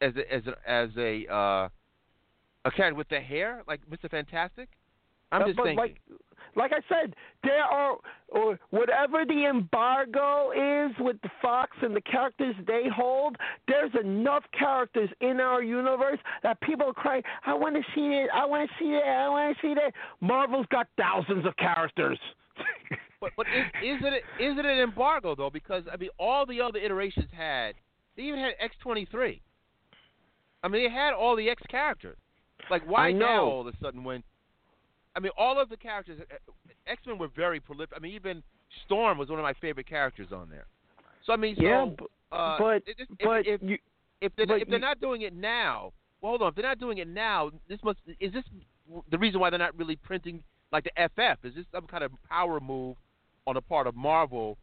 as 0.00 0.12
a, 0.16 0.34
as 0.34 0.42
a, 0.46 0.70
as 0.70 0.90
a 0.96 1.32
uh, 1.32 1.68
a 2.64 2.70
character 2.70 2.94
with 2.94 3.08
the 3.08 3.20
hair 3.20 3.62
like 3.68 3.80
Mr. 3.90 4.10
Fantastic. 4.10 4.68
I'm 5.34 5.42
Uh, 5.42 5.46
just 5.46 5.56
but 5.56 5.64
thinking. 5.64 5.78
like, 5.78 6.00
like 6.56 6.72
I 6.72 6.80
said, 6.88 7.14
there 7.42 7.64
are 7.64 7.96
or 8.28 8.58
whatever 8.70 9.24
the 9.24 9.46
embargo 9.46 10.50
is 10.52 10.92
with 10.98 11.20
the 11.22 11.30
Fox 11.42 11.76
and 11.82 11.94
the 11.94 12.00
characters 12.00 12.54
they 12.66 12.84
hold. 12.88 13.36
There's 13.68 13.92
enough 14.00 14.44
characters 14.58 15.08
in 15.20 15.40
our 15.40 15.62
universe 15.62 16.18
that 16.42 16.60
people 16.60 16.92
crying. 16.92 17.22
I 17.46 17.54
want 17.54 17.76
to 17.76 17.82
see 17.94 18.06
it. 18.14 18.28
I 18.32 18.44
want 18.46 18.68
to 18.68 18.76
see 18.78 18.90
it. 18.90 19.04
I 19.04 19.28
want 19.28 19.56
to 19.56 19.66
see 19.66 19.74
that. 19.74 19.92
Marvel's 20.20 20.66
got 20.70 20.88
thousands 20.96 21.44
of 21.46 21.56
characters. 21.56 22.18
But 23.20 23.32
but 23.38 23.46
is, 23.46 23.64
is 23.82 24.02
it 24.04 24.12
a, 24.12 24.16
is 24.44 24.58
it 24.58 24.66
an 24.66 24.78
embargo 24.80 25.34
though? 25.34 25.48
Because 25.48 25.84
I 25.90 25.96
mean, 25.96 26.10
all 26.18 26.44
the 26.44 26.60
other 26.60 26.78
iterations 26.78 27.30
had 27.34 27.74
they 28.16 28.24
even 28.24 28.38
had 28.38 28.52
X 28.60 28.76
twenty 28.82 29.06
three. 29.06 29.40
I 30.62 30.68
mean, 30.68 30.84
they 30.84 30.90
had 30.90 31.14
all 31.14 31.34
the 31.34 31.48
X 31.48 31.62
characters. 31.70 32.18
Like 32.70 32.82
why 32.86 33.12
now 33.12 33.44
all 33.44 33.60
of 33.62 33.66
a 33.68 33.72
sudden 33.82 34.04
when? 34.04 34.22
I 35.16 35.20
mean, 35.20 35.32
all 35.36 35.60
of 35.60 35.68
the 35.68 35.76
characters. 35.76 36.20
X 36.86 37.02
Men 37.06 37.18
were 37.18 37.28
very 37.34 37.60
prolific. 37.60 37.96
I 37.96 38.00
mean, 38.00 38.14
even 38.14 38.42
Storm 38.84 39.16
was 39.18 39.28
one 39.28 39.38
of 39.38 39.42
my 39.42 39.54
favorite 39.54 39.88
characters 39.88 40.28
on 40.32 40.50
there. 40.50 40.66
So 41.24 41.32
I 41.32 41.36
mean, 41.36 41.56
so 41.56 41.62
yeah, 41.62 41.86
but, 41.96 42.36
uh, 42.36 42.58
but 42.58 42.82
if, 42.86 43.08
but 43.22 43.46
if, 43.46 43.62
you, 43.62 43.78
if 44.20 44.32
they're 44.36 44.46
but 44.46 44.60
if 44.60 44.68
they're 44.68 44.78
you- 44.78 44.84
not 44.84 45.00
doing 45.00 45.22
it 45.22 45.34
now, 45.34 45.92
well, 46.20 46.30
hold 46.30 46.42
on. 46.42 46.48
If 46.48 46.56
they're 46.56 46.64
not 46.64 46.78
doing 46.80 46.98
it 46.98 47.08
now, 47.08 47.50
this 47.68 47.78
must 47.82 47.98
is 48.20 48.32
this 48.32 48.44
the 49.10 49.18
reason 49.18 49.40
why 49.40 49.50
they're 49.50 49.58
not 49.58 49.78
really 49.78 49.96
printing 49.96 50.42
like 50.72 50.84
the 50.84 50.90
FF? 51.08 51.44
Is 51.44 51.54
this 51.54 51.64
some 51.72 51.86
kind 51.86 52.04
of 52.04 52.10
power 52.28 52.60
move 52.60 52.96
on 53.46 53.54
the 53.54 53.60
part 53.62 53.86
of 53.86 53.94
Marvel 53.94 54.58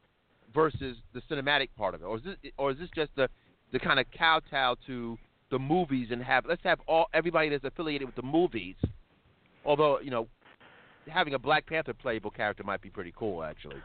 versus 0.54 0.98
the 1.14 1.22
cinematic 1.30 1.70
part 1.78 1.96
of 1.96 2.02
it, 2.02 2.06
or 2.06 2.18
is 2.18 2.24
this 2.24 2.36
or 2.58 2.72
is 2.72 2.78
this 2.78 2.90
just 2.94 3.12
the 3.16 3.28
the 3.72 3.80
kind 3.80 4.00
of 4.00 4.06
kowtow 4.16 4.76
to 4.86 5.18
the 5.50 5.58
movies 5.58 6.10
and 6.12 6.22
have 6.22 6.46
let's 6.46 6.64
have 6.64 6.80
all 6.88 7.08
everybody 7.14 7.50
that's 7.50 7.64
affiliated 7.64 8.06
with 8.06 8.16
the 8.16 8.22
movies. 8.22 8.76
Although 9.66 10.00
you 10.02 10.12
know, 10.12 10.28
having 11.10 11.34
a 11.34 11.40
Black 11.40 11.66
Panther 11.68 11.94
playable 11.94 12.32
character 12.32 12.64
might 12.64 12.82
be 12.82 12.90
pretty 12.90 13.14
cool 13.16 13.44
actually. 13.44 13.82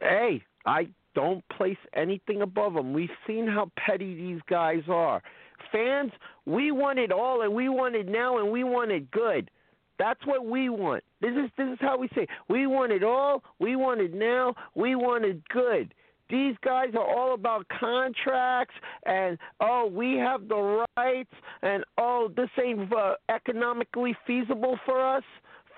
hey, 0.00 0.42
I 0.66 0.88
don't 1.14 1.44
place 1.50 1.78
anything 1.94 2.42
above 2.42 2.74
them. 2.74 2.92
We've 2.92 3.08
seen 3.26 3.46
how 3.46 3.70
petty 3.76 4.14
these 4.14 4.40
guys 4.48 4.82
are. 4.88 5.22
Fans, 5.70 6.12
we 6.46 6.72
want 6.72 6.98
it 6.98 7.12
all, 7.12 7.42
and 7.42 7.54
we 7.54 7.68
want 7.68 7.94
it 7.94 8.08
now, 8.08 8.38
and 8.38 8.50
we 8.50 8.64
want 8.64 8.90
it 8.90 9.10
good. 9.10 9.50
That's 9.98 10.24
what 10.26 10.44
we 10.44 10.68
want. 10.68 11.04
This 11.20 11.32
is 11.32 11.50
this 11.56 11.68
is 11.72 11.78
how 11.80 11.96
we 11.96 12.08
say. 12.08 12.22
It. 12.22 12.28
We 12.48 12.66
want 12.66 12.92
it 12.92 13.04
all. 13.04 13.42
We 13.60 13.76
want 13.76 14.00
it 14.00 14.12
now. 14.12 14.54
We 14.74 14.96
want 14.96 15.24
it 15.24 15.46
good. 15.48 15.94
These 16.30 16.56
guys 16.64 16.88
are 16.94 17.06
all 17.06 17.34
about 17.34 17.66
contracts 17.68 18.74
and 19.04 19.38
oh, 19.60 19.88
we 19.92 20.14
have 20.14 20.48
the 20.48 20.84
rights 20.96 21.32
and 21.62 21.84
oh, 21.98 22.30
this 22.34 22.48
ain't 22.62 22.92
uh, 22.92 23.14
economically 23.28 24.16
feasible 24.26 24.78
for 24.86 25.00
us. 25.16 25.22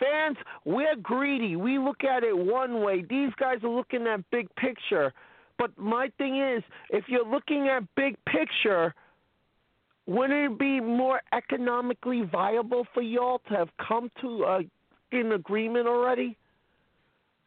Fans, 0.00 0.36
we're 0.64 0.96
greedy. 0.96 1.56
We 1.56 1.78
look 1.78 2.04
at 2.04 2.22
it 2.22 2.36
one 2.36 2.82
way. 2.82 3.04
These 3.08 3.30
guys 3.38 3.58
are 3.62 3.70
looking 3.70 4.06
at 4.06 4.28
big 4.30 4.48
picture. 4.56 5.12
But 5.58 5.76
my 5.78 6.10
thing 6.18 6.40
is, 6.40 6.62
if 6.90 7.04
you're 7.08 7.26
looking 7.26 7.68
at 7.68 7.82
big 7.94 8.16
picture, 8.26 8.94
wouldn't 10.06 10.52
it 10.52 10.58
be 10.58 10.80
more 10.80 11.20
economically 11.32 12.22
viable 12.30 12.86
for 12.94 13.02
y'all 13.02 13.40
to 13.48 13.54
have 13.54 13.68
come 13.86 14.10
to 14.20 14.44
uh, 14.44 14.60
an 15.12 15.32
agreement 15.32 15.86
already? 15.86 16.36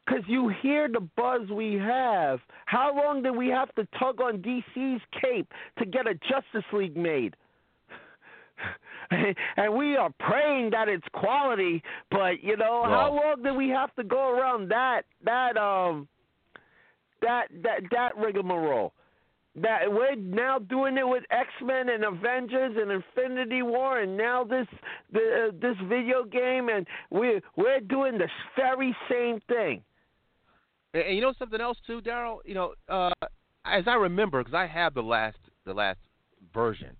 Because 0.05 0.23
you 0.27 0.51
hear 0.61 0.89
the 0.89 1.07
buzz 1.15 1.49
we 1.51 1.75
have. 1.75 2.39
How 2.65 2.95
long 2.95 3.21
did 3.21 3.35
we 3.35 3.47
have 3.49 3.73
to 3.75 3.87
tug 3.99 4.19
on 4.21 4.39
DC's 4.39 5.01
cape 5.21 5.47
to 5.77 5.85
get 5.85 6.07
a 6.07 6.15
Justice 6.15 6.67
League 6.73 6.97
made? 6.97 7.35
and 9.57 9.73
we 9.73 9.95
are 9.95 10.11
praying 10.19 10.69
that 10.71 10.87
it's 10.87 11.05
quality, 11.13 11.81
but 12.11 12.43
you 12.43 12.55
know, 12.57 12.83
how 12.85 13.11
long 13.11 13.41
do 13.43 13.53
we 13.53 13.69
have 13.69 13.93
to 13.95 14.03
go 14.03 14.31
around 14.31 14.69
that 14.69 15.03
that 15.25 15.57
um 15.57 16.07
that 17.21 17.47
that 17.63 17.81
that 17.91 18.17
rigmarole? 18.17 18.93
That 19.55 19.91
we're 19.91 20.15
now 20.15 20.59
doing 20.59 20.97
it 20.97 21.07
with 21.07 21.23
X 21.31 21.49
Men 21.63 21.89
and 21.89 22.03
Avengers 22.03 22.77
and 22.79 22.91
Infinity 22.91 23.63
War, 23.63 23.99
and 23.99 24.15
now 24.15 24.43
this 24.43 24.67
the 25.11 25.49
uh, 25.49 25.51
this 25.59 25.75
video 25.87 26.23
game, 26.23 26.69
and 26.69 26.85
we're 27.09 27.41
we're 27.55 27.79
doing 27.79 28.19
the 28.19 28.29
very 28.55 28.95
same 29.09 29.39
thing. 29.47 29.81
And, 30.93 31.03
and 31.03 31.15
you 31.15 31.21
know 31.21 31.33
something 31.39 31.59
else 31.59 31.79
too, 31.87 31.99
Daryll. 32.01 32.39
You 32.45 32.53
know, 32.53 32.73
uh, 32.87 33.09
as 33.65 33.85
I 33.87 33.95
remember, 33.95 34.43
because 34.43 34.53
I 34.53 34.67
have 34.67 34.93
the 34.93 35.01
last 35.01 35.39
the 35.65 35.73
last 35.73 35.99
version. 36.53 36.95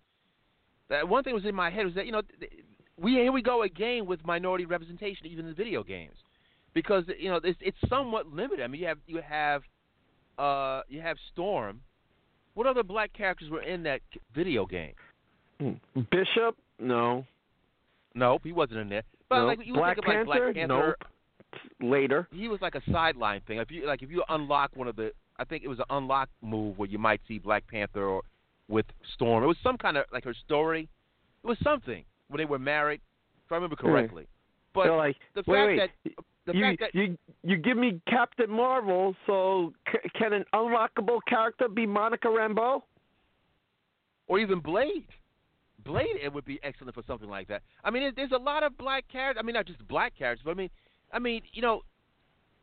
That 0.90 1.08
one 1.08 1.24
thing 1.24 1.34
was 1.34 1.46
in 1.46 1.56
my 1.56 1.70
head 1.70 1.86
was 1.86 1.96
that 1.96 2.06
you 2.06 2.12
know 2.12 2.22
we 2.98 3.14
here 3.14 3.32
we 3.32 3.42
go 3.42 3.64
again 3.64 4.06
with 4.06 4.26
minority 4.26 4.66
representation 4.66 5.28
even 5.28 5.48
in 5.48 5.56
video 5.56 5.84
games, 5.84 6.16
because 6.74 7.04
you 7.18 7.30
know 7.30 7.40
it's 7.44 7.60
it's 7.62 7.78
somewhat 7.88 8.28
limited. 8.28 8.64
I 8.64 8.68
mean 8.68 8.82
you 8.82 8.88
have 8.88 8.98
you 9.08 9.22
have 9.22 9.62
uh 10.38 10.82
you 10.88 11.02
have 11.02 11.18
Storm. 11.32 11.82
What 12.56 12.68
other 12.68 12.84
black 12.84 13.14
characters 13.14 13.50
were 13.50 13.62
in 13.62 13.84
that 13.84 14.02
video 14.36 14.66
game? 14.66 14.94
Bishop, 16.12 16.58
no. 16.80 17.26
Nope, 18.16 18.42
he 18.44 18.52
wasn't 18.52 18.80
in 18.80 18.90
there. 18.90 19.04
But 19.30 19.42
no. 19.42 19.46
like 19.46 19.60
you 19.64 19.74
Black 19.74 19.96
think 19.96 20.06
of 20.06 20.10
like 20.10 20.16
Panther, 20.16 20.26
Black 20.26 20.56
Panther, 20.56 20.96
nope. 21.00 21.92
Later. 21.92 22.28
he 22.32 22.48
was 22.48 22.62
like 22.62 22.76
a 22.76 22.82
sideline 22.92 23.42
thing. 23.48 23.60
If 23.60 23.72
you 23.72 23.86
like, 23.88 24.02
if 24.02 24.12
you 24.12 24.24
unlock 24.30 24.72
one 24.76 24.88
of 24.88 24.96
the, 24.96 25.12
I 25.38 25.46
think 25.46 25.64
it 25.64 25.68
was 25.68 25.80
an 25.80 25.86
unlock 25.90 26.30
move 26.42 26.78
where 26.78 26.88
you 26.88 27.00
might 27.00 27.22
see 27.28 27.40
Black 27.40 27.68
Panther 27.68 28.04
or 28.04 28.22
with 28.70 28.86
Storm. 29.16 29.44
It 29.44 29.48
was 29.48 29.58
some 29.62 29.78
kind 29.78 29.98
of 29.98 30.06
like 30.14 30.24
her 30.24 30.36
story. 30.46 30.88
It 31.44 31.48
was 31.48 31.58
something 31.62 32.06
when 32.30 32.38
they 32.38 32.46
were 32.46 32.60
married, 32.60 33.02
if 33.46 33.52
I 33.52 33.56
remember 33.56 33.76
correctly. 33.76 34.28
But 34.74 34.96
like, 34.96 35.18
the 35.36 35.44
fact 35.44 35.48
wait. 35.48 35.78
that 35.78 35.90
the 36.46 36.54
you, 36.54 36.64
fact 36.64 36.80
that 36.80 36.96
you 36.96 37.18
you 37.44 37.58
give 37.58 37.76
me 37.76 38.00
Captain 38.08 38.50
Marvel, 38.50 39.16
so 39.28 39.74
c- 39.92 40.10
can 40.18 40.32
an 40.32 40.46
unlockable 40.54 41.20
character 41.28 41.68
be 41.68 41.86
Monica 41.86 42.28
Rambeau? 42.28 42.84
or 44.30 44.40
even 44.40 44.60
Blade, 44.60 45.08
Blade, 45.84 46.16
it 46.24 46.32
would 46.32 46.46
be 46.46 46.60
excellent 46.64 46.96
for 46.96 47.04
something 47.06 47.28
like 47.28 47.48
that. 47.50 47.64
I 47.84 47.90
mean, 47.90 48.14
there's 48.16 48.32
a 48.32 48.38
lot 48.38 48.64
of 48.64 48.78
black 48.78 49.06
characters. 49.12 49.42
I 49.42 49.46
mean, 49.46 49.56
not 49.56 49.66
just 49.66 49.86
black 49.88 50.18
characters, 50.18 50.44
but 50.46 50.52
I 50.52 50.54
mean, 50.54 50.70
I 51.12 51.20
mean, 51.20 51.42
you 51.52 51.62
know, 51.62 51.82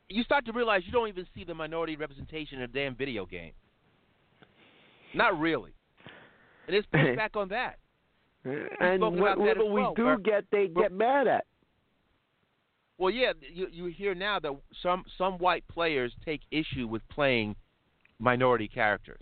you 0.09 0.23
start 0.23 0.47
to 0.47 0.52
realize 0.52 0.83
you 0.86 0.93
don't 0.93 1.09
even 1.09 1.26
see 1.35 1.44
the 1.44 1.55
minority 1.55 1.97
representation 1.97 2.59
in 2.59 2.65
a 2.65 2.68
damn 2.68 2.94
video 2.94 3.26
game. 3.26 3.52
Not 5.12 5.39
really. 5.39 5.73
And 6.67 6.77
it's 6.77 6.86
pushed 6.93 7.17
back 7.17 7.36
on 7.36 7.49
that. 7.49 7.78
Uh, 8.45 8.51
and 8.81 9.01
spoken 9.01 9.20
what 9.20 9.39
little 9.39 9.69
as 9.69 9.73
we 9.73 9.95
do 9.97 10.05
where- 10.05 10.19
get, 10.19 10.45
they 10.51 10.67
where- 10.67 10.89
get 10.89 10.93
mad 10.93 11.27
at. 11.27 11.45
Well, 12.99 13.11
yeah, 13.12 13.33
you 13.53 13.67
you 13.70 13.86
hear 13.86 14.15
now 14.15 14.39
that 14.41 14.53
some 14.83 15.05
some 15.19 15.35
white 15.36 15.69
players 15.69 16.15
take 16.25 16.41
issue 16.51 16.86
with 16.89 17.07
playing 17.11 17.55
minority 18.19 18.69
characters. 18.69 19.20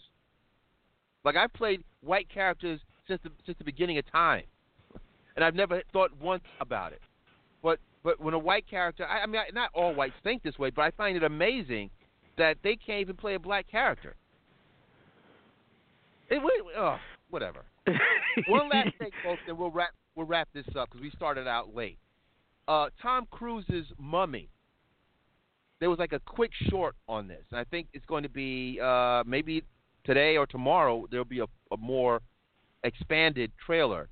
Like 1.24 1.34
I've 1.34 1.52
played 1.54 1.82
white 2.00 2.28
characters 2.28 2.78
since 3.08 3.20
the 3.24 3.30
since 3.44 3.58
the 3.58 3.64
beginning 3.64 3.98
of 3.98 4.08
time, 4.12 4.44
and 5.34 5.44
I've 5.44 5.56
never 5.56 5.82
thought 5.92 6.12
once 6.20 6.44
about 6.60 6.92
it. 6.92 7.00
But 7.64 7.80
but 8.04 8.20
when 8.20 8.32
a 8.32 8.38
white 8.38 8.68
character, 8.70 9.04
I, 9.06 9.22
I 9.22 9.26
mean, 9.26 9.40
I- 9.40 9.50
not 9.52 9.70
all 9.74 9.92
whites 9.92 10.14
think 10.22 10.44
this 10.44 10.56
way, 10.56 10.70
but 10.70 10.82
I 10.82 10.92
find 10.92 11.16
it 11.16 11.24
amazing 11.24 11.90
that 12.38 12.58
they 12.62 12.76
can't 12.76 13.00
even 13.00 13.16
play 13.16 13.34
a 13.34 13.40
black 13.40 13.66
character. 13.68 14.14
It, 16.30 16.40
oh, 16.76 16.98
whatever. 17.34 17.64
One 18.48 18.70
last 18.70 18.96
thing, 18.98 19.10
folks, 19.24 19.42
and 19.48 19.58
we'll 19.58 19.72
wrap 19.72 19.90
we'll 20.14 20.26
wrap 20.26 20.48
this 20.54 20.64
up 20.78 20.88
because 20.88 21.02
we 21.02 21.10
started 21.10 21.46
out 21.46 21.74
late. 21.74 21.98
Uh, 22.66 22.88
Tom 23.02 23.26
Cruise's 23.30 23.86
Mummy. 23.98 24.48
There 25.80 25.90
was 25.90 25.98
like 25.98 26.12
a 26.12 26.20
quick 26.20 26.52
short 26.70 26.94
on 27.08 27.26
this, 27.26 27.42
and 27.50 27.58
I 27.58 27.64
think 27.64 27.88
it's 27.92 28.06
going 28.06 28.22
to 28.22 28.28
be 28.28 28.78
uh, 28.82 29.24
maybe 29.26 29.64
today 30.04 30.36
or 30.36 30.46
tomorrow 30.46 31.06
there'll 31.10 31.24
be 31.24 31.40
a, 31.40 31.46
a 31.72 31.76
more 31.76 32.20
expanded 32.84 33.50
trailer. 33.66 34.08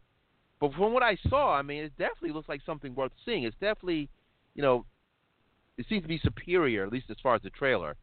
But 0.60 0.74
from 0.74 0.92
what 0.92 1.04
I 1.04 1.16
saw, 1.30 1.54
I 1.54 1.62
mean, 1.62 1.84
it 1.84 1.92
definitely 1.96 2.32
looks 2.32 2.48
like 2.48 2.60
something 2.66 2.94
worth 2.94 3.12
seeing. 3.24 3.44
It's 3.44 3.56
definitely, 3.60 4.08
you 4.54 4.62
know, 4.62 4.84
it 5.78 5.86
seems 5.88 6.02
to 6.02 6.08
be 6.08 6.20
superior, 6.22 6.84
at 6.84 6.92
least 6.92 7.06
as 7.10 7.16
far 7.22 7.36
as 7.36 7.42
the 7.42 7.50
trailer. 7.50 7.96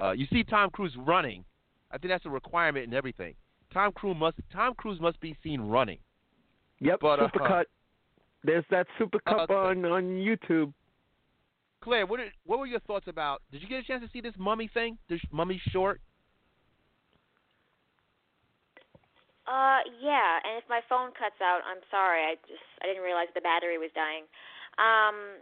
Uh, 0.00 0.12
you 0.12 0.26
see 0.30 0.44
Tom 0.44 0.70
Cruise 0.70 0.94
running. 0.98 1.44
I 1.90 1.98
think 1.98 2.12
that's 2.12 2.26
a 2.26 2.30
requirement 2.30 2.86
in 2.86 2.94
everything. 2.94 3.34
Tom 3.72 3.92
Cruise 3.92 4.16
must 4.18 4.36
Tom 4.52 4.74
Cruise 4.74 5.00
must 5.00 5.20
be 5.20 5.36
seen 5.42 5.60
running. 5.60 5.98
Yep, 6.80 6.98
But, 7.00 7.20
uh, 7.20 7.28
Supercut. 7.28 7.64
There's 8.44 8.64
that 8.70 8.86
Supercut 8.98 9.50
Uh, 9.50 9.54
on 9.54 9.84
on 9.84 10.04
YouTube. 10.16 10.72
Claire, 11.80 12.06
what 12.06 12.18
did, 12.18 12.32
what 12.44 12.58
were 12.58 12.66
your 12.66 12.80
thoughts 12.80 13.06
about? 13.06 13.42
Did 13.52 13.62
you 13.62 13.68
get 13.68 13.80
a 13.80 13.82
chance 13.86 14.02
to 14.02 14.10
see 14.10 14.20
this 14.20 14.34
mummy 14.36 14.68
thing? 14.68 14.98
This 15.08 15.20
mummy 15.30 15.60
short? 15.70 16.00
Uh, 19.46 19.80
yeah, 19.96 20.44
and 20.44 20.60
if 20.60 20.68
my 20.68 20.84
phone 20.92 21.08
cuts 21.16 21.40
out, 21.40 21.64
I'm 21.64 21.80
sorry. 21.88 22.20
I 22.20 22.36
just 22.44 22.68
I 22.82 22.86
didn't 22.86 23.02
realize 23.02 23.32
the 23.32 23.40
battery 23.40 23.78
was 23.80 23.88
dying. 23.96 24.28
Um, 24.76 25.40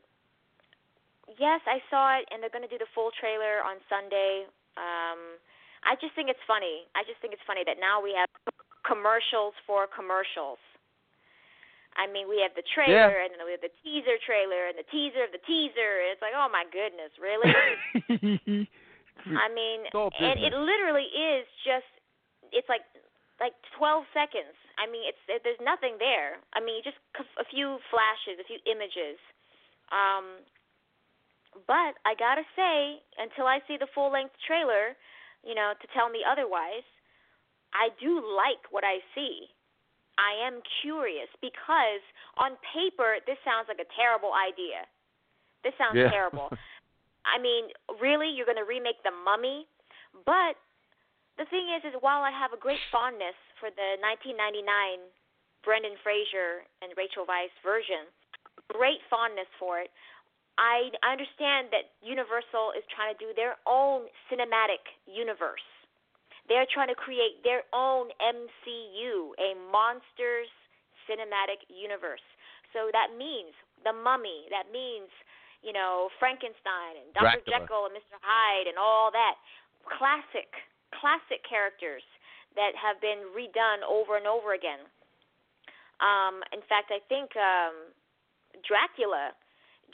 yes, 1.34 1.58
I 1.66 1.82
saw 1.90 2.14
it, 2.14 2.24
and 2.30 2.38
they're 2.38 2.54
going 2.54 2.62
to 2.62 2.70
do 2.70 2.78
the 2.78 2.86
full 2.94 3.10
trailer 3.18 3.66
on 3.66 3.82
Sunday. 3.90 4.46
Um, 4.78 5.42
I 5.86 5.94
just 6.02 6.12
think 6.18 6.28
it's 6.28 6.42
funny. 6.50 6.84
I 6.98 7.06
just 7.06 7.22
think 7.22 7.32
it's 7.32 7.46
funny 7.46 7.62
that 7.64 7.78
now 7.78 8.02
we 8.02 8.12
have 8.18 8.28
commercials 8.82 9.54
for 9.66 9.86
commercials. 9.86 10.58
I 11.96 12.04
mean, 12.10 12.28
we 12.28 12.44
have 12.44 12.52
the 12.52 12.66
trailer, 12.76 13.08
Yeah. 13.16 13.24
and 13.24 13.32
then 13.40 13.46
we 13.48 13.56
have 13.56 13.64
the 13.64 13.72
teaser 13.80 14.20
trailer, 14.20 14.68
and 14.68 14.76
the 14.76 14.84
teaser 14.92 15.24
of 15.24 15.32
the 15.32 15.40
teaser. 15.48 16.04
It's 16.12 16.20
like, 16.20 16.36
oh 16.36 16.50
my 16.52 16.68
goodness, 16.68 17.08
really? 17.16 17.48
I 19.26 19.48
mean, 19.48 19.80
and 19.94 20.38
it 20.44 20.52
literally 20.52 21.08
is 21.08 21.46
just 21.64 21.88
it's 22.52 22.68
like 22.68 22.84
like 23.40 23.56
12 23.76 24.04
seconds. 24.12 24.54
I 24.76 24.84
mean, 24.90 25.08
it's 25.08 25.22
it, 25.26 25.40
there's 25.42 25.60
nothing 25.64 25.96
there. 25.98 26.36
I 26.52 26.60
mean, 26.60 26.84
just 26.84 27.00
a 27.40 27.46
few 27.48 27.80
flashes, 27.88 28.36
a 28.40 28.46
few 28.46 28.60
images. 28.68 29.16
Um 29.90 30.44
but 31.64 31.96
I 32.04 32.12
got 32.12 32.36
to 32.36 32.44
say 32.52 33.00
until 33.16 33.48
I 33.48 33.64
see 33.64 33.80
the 33.80 33.88
full-length 33.96 34.36
trailer, 34.44 34.92
you 35.46 35.54
know, 35.54 35.72
to 35.78 35.86
tell 35.94 36.10
me 36.10 36.26
otherwise, 36.26 36.84
I 37.70 37.94
do 38.02 38.18
like 38.18 38.66
what 38.74 38.82
I 38.82 38.98
see. 39.14 39.46
I 40.18 40.34
am 40.42 40.58
curious 40.82 41.28
because 41.38 42.02
on 42.36 42.58
paper 42.74 43.22
this 43.28 43.38
sounds 43.46 43.68
like 43.70 43.78
a 43.78 43.88
terrible 43.94 44.32
idea. 44.34 44.82
This 45.62 45.76
sounds 45.78 45.96
Yeah. 45.96 46.10
terrible. 46.10 46.50
I 47.26 47.38
mean, 47.38 47.70
really, 48.00 48.30
you're 48.30 48.46
going 48.46 48.58
to 48.58 48.64
remake 48.64 49.02
The 49.02 49.10
Mummy? 49.10 49.66
But 50.24 50.56
the 51.36 51.44
thing 51.46 51.68
is, 51.74 51.84
is 51.84 51.94
while 52.00 52.22
I 52.22 52.30
have 52.30 52.52
a 52.52 52.56
great 52.56 52.80
fondness 52.90 53.36
for 53.60 53.68
the 53.70 53.98
1999 54.00 54.64
Brendan 55.62 55.98
Fraser 56.02 56.64
and 56.80 56.94
Rachel 56.96 57.26
Weisz 57.26 57.52
version, 57.60 58.08
great 58.72 59.02
fondness 59.10 59.50
for 59.58 59.80
it, 59.82 59.90
I 60.56 60.88
understand 61.04 61.68
that 61.72 61.92
Universal 62.00 62.72
is 62.76 62.84
trying 62.88 63.12
to 63.12 63.18
do 63.20 63.30
their 63.36 63.60
own 63.68 64.08
cinematic 64.32 64.80
universe. 65.04 65.64
They're 66.48 66.68
trying 66.70 66.88
to 66.88 66.96
create 66.96 67.44
their 67.44 67.66
own 67.74 68.08
MCU, 68.22 69.36
a 69.36 69.52
monsters 69.68 70.48
cinematic 71.04 71.60
universe. 71.68 72.24
So 72.72 72.88
that 72.92 73.12
means 73.18 73.52
The 73.84 73.92
Mummy, 73.92 74.48
that 74.48 74.72
means 74.72 75.12
you 75.66 75.74
know, 75.74 76.06
Frankenstein 76.22 77.02
and 77.02 77.10
Dr. 77.10 77.42
Dracula. 77.42 77.66
Jekyll 77.66 77.84
and 77.90 77.94
Mr. 77.98 78.16
Hyde 78.22 78.70
and 78.70 78.78
all 78.78 79.10
that. 79.10 79.34
Classic, 79.98 80.46
classic 80.94 81.42
characters 81.42 82.06
that 82.54 82.78
have 82.78 83.02
been 83.02 83.26
redone 83.34 83.82
over 83.82 84.14
and 84.14 84.30
over 84.30 84.54
again. 84.54 84.82
Um, 85.98 86.46
in 86.54 86.62
fact, 86.70 86.94
I 86.94 87.02
think 87.10 87.34
um, 87.34 87.90
Dracula, 88.62 89.34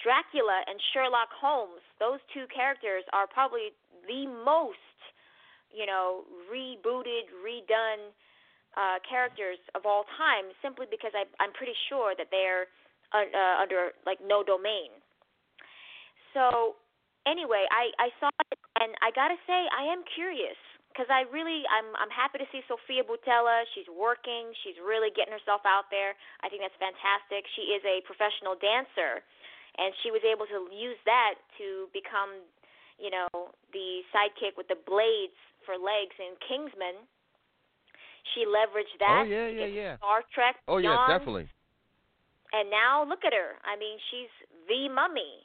Dracula 0.03 0.67
and 0.67 0.79
Sherlock 0.93 1.31
Holmes, 1.31 1.81
those 2.03 2.19
two 2.35 2.51
characters 2.51 3.07
are 3.15 3.27
probably 3.27 3.71
the 4.07 4.27
most, 4.27 4.99
you 5.71 5.87
know, 5.87 6.27
rebooted, 6.51 7.31
redone 7.39 8.11
uh, 8.77 8.99
characters 9.07 9.59
of 9.75 9.87
all 9.87 10.05
time, 10.19 10.51
simply 10.61 10.87
because 10.91 11.13
I, 11.15 11.25
I'm 11.39 11.53
pretty 11.53 11.77
sure 11.89 12.15
that 12.19 12.29
they're 12.31 12.67
uh, 13.15 13.29
uh, 13.29 13.63
under 13.63 13.93
like 14.05 14.19
no 14.25 14.43
domain. 14.43 14.91
So 16.33 16.81
anyway, 17.29 17.69
I 17.69 17.93
I 18.01 18.09
saw 18.19 18.33
it 18.51 18.59
and 18.81 18.97
I 19.05 19.13
gotta 19.13 19.37
say 19.45 19.69
I 19.69 19.93
am 19.93 20.01
curious 20.17 20.57
because 20.89 21.09
I 21.13 21.29
really 21.29 21.65
I'm 21.69 21.93
I'm 22.01 22.13
happy 22.13 22.41
to 22.41 22.49
see 22.49 22.65
Sofia 22.65 23.05
Boutella. 23.05 23.69
She's 23.77 23.89
working. 23.93 24.53
She's 24.65 24.81
really 24.81 25.13
getting 25.13 25.33
herself 25.33 25.61
out 25.69 25.93
there. 25.93 26.17
I 26.41 26.49
think 26.49 26.65
that's 26.65 26.77
fantastic. 26.81 27.45
She 27.53 27.77
is 27.77 27.85
a 27.85 28.01
professional 28.09 28.57
dancer, 28.57 29.21
and 29.79 29.95
she 30.03 30.11
was 30.13 30.21
able 30.25 30.45
to 30.47 30.69
use 30.73 31.01
that 31.09 31.41
to 31.57 31.89
become, 31.97 32.45
you 33.01 33.09
know, 33.09 33.29
the 33.73 34.05
sidekick 34.13 34.57
with 34.57 34.69
the 34.69 34.79
blades 34.85 35.37
for 35.65 35.81
legs 35.81 36.15
in 36.21 36.37
Kingsman. 36.45 37.09
She 38.35 38.47
leveraged 38.47 38.97
oh, 39.01 39.05
that. 39.05 39.21
oh 39.25 39.29
yeah, 39.29 39.49
yeah, 39.49 39.71
yeah. 39.71 39.93
Star 39.99 40.23
Trek. 40.35 40.57
Oh 40.69 40.79
yeah, 40.79 40.95
definitely. 41.09 41.49
And 42.53 42.69
now 42.69 43.03
look 43.03 43.25
at 43.25 43.33
her. 43.33 43.57
I 43.65 43.81
mean, 43.81 43.97
she's 44.13 44.31
the 44.69 44.93
mummy. 44.93 45.41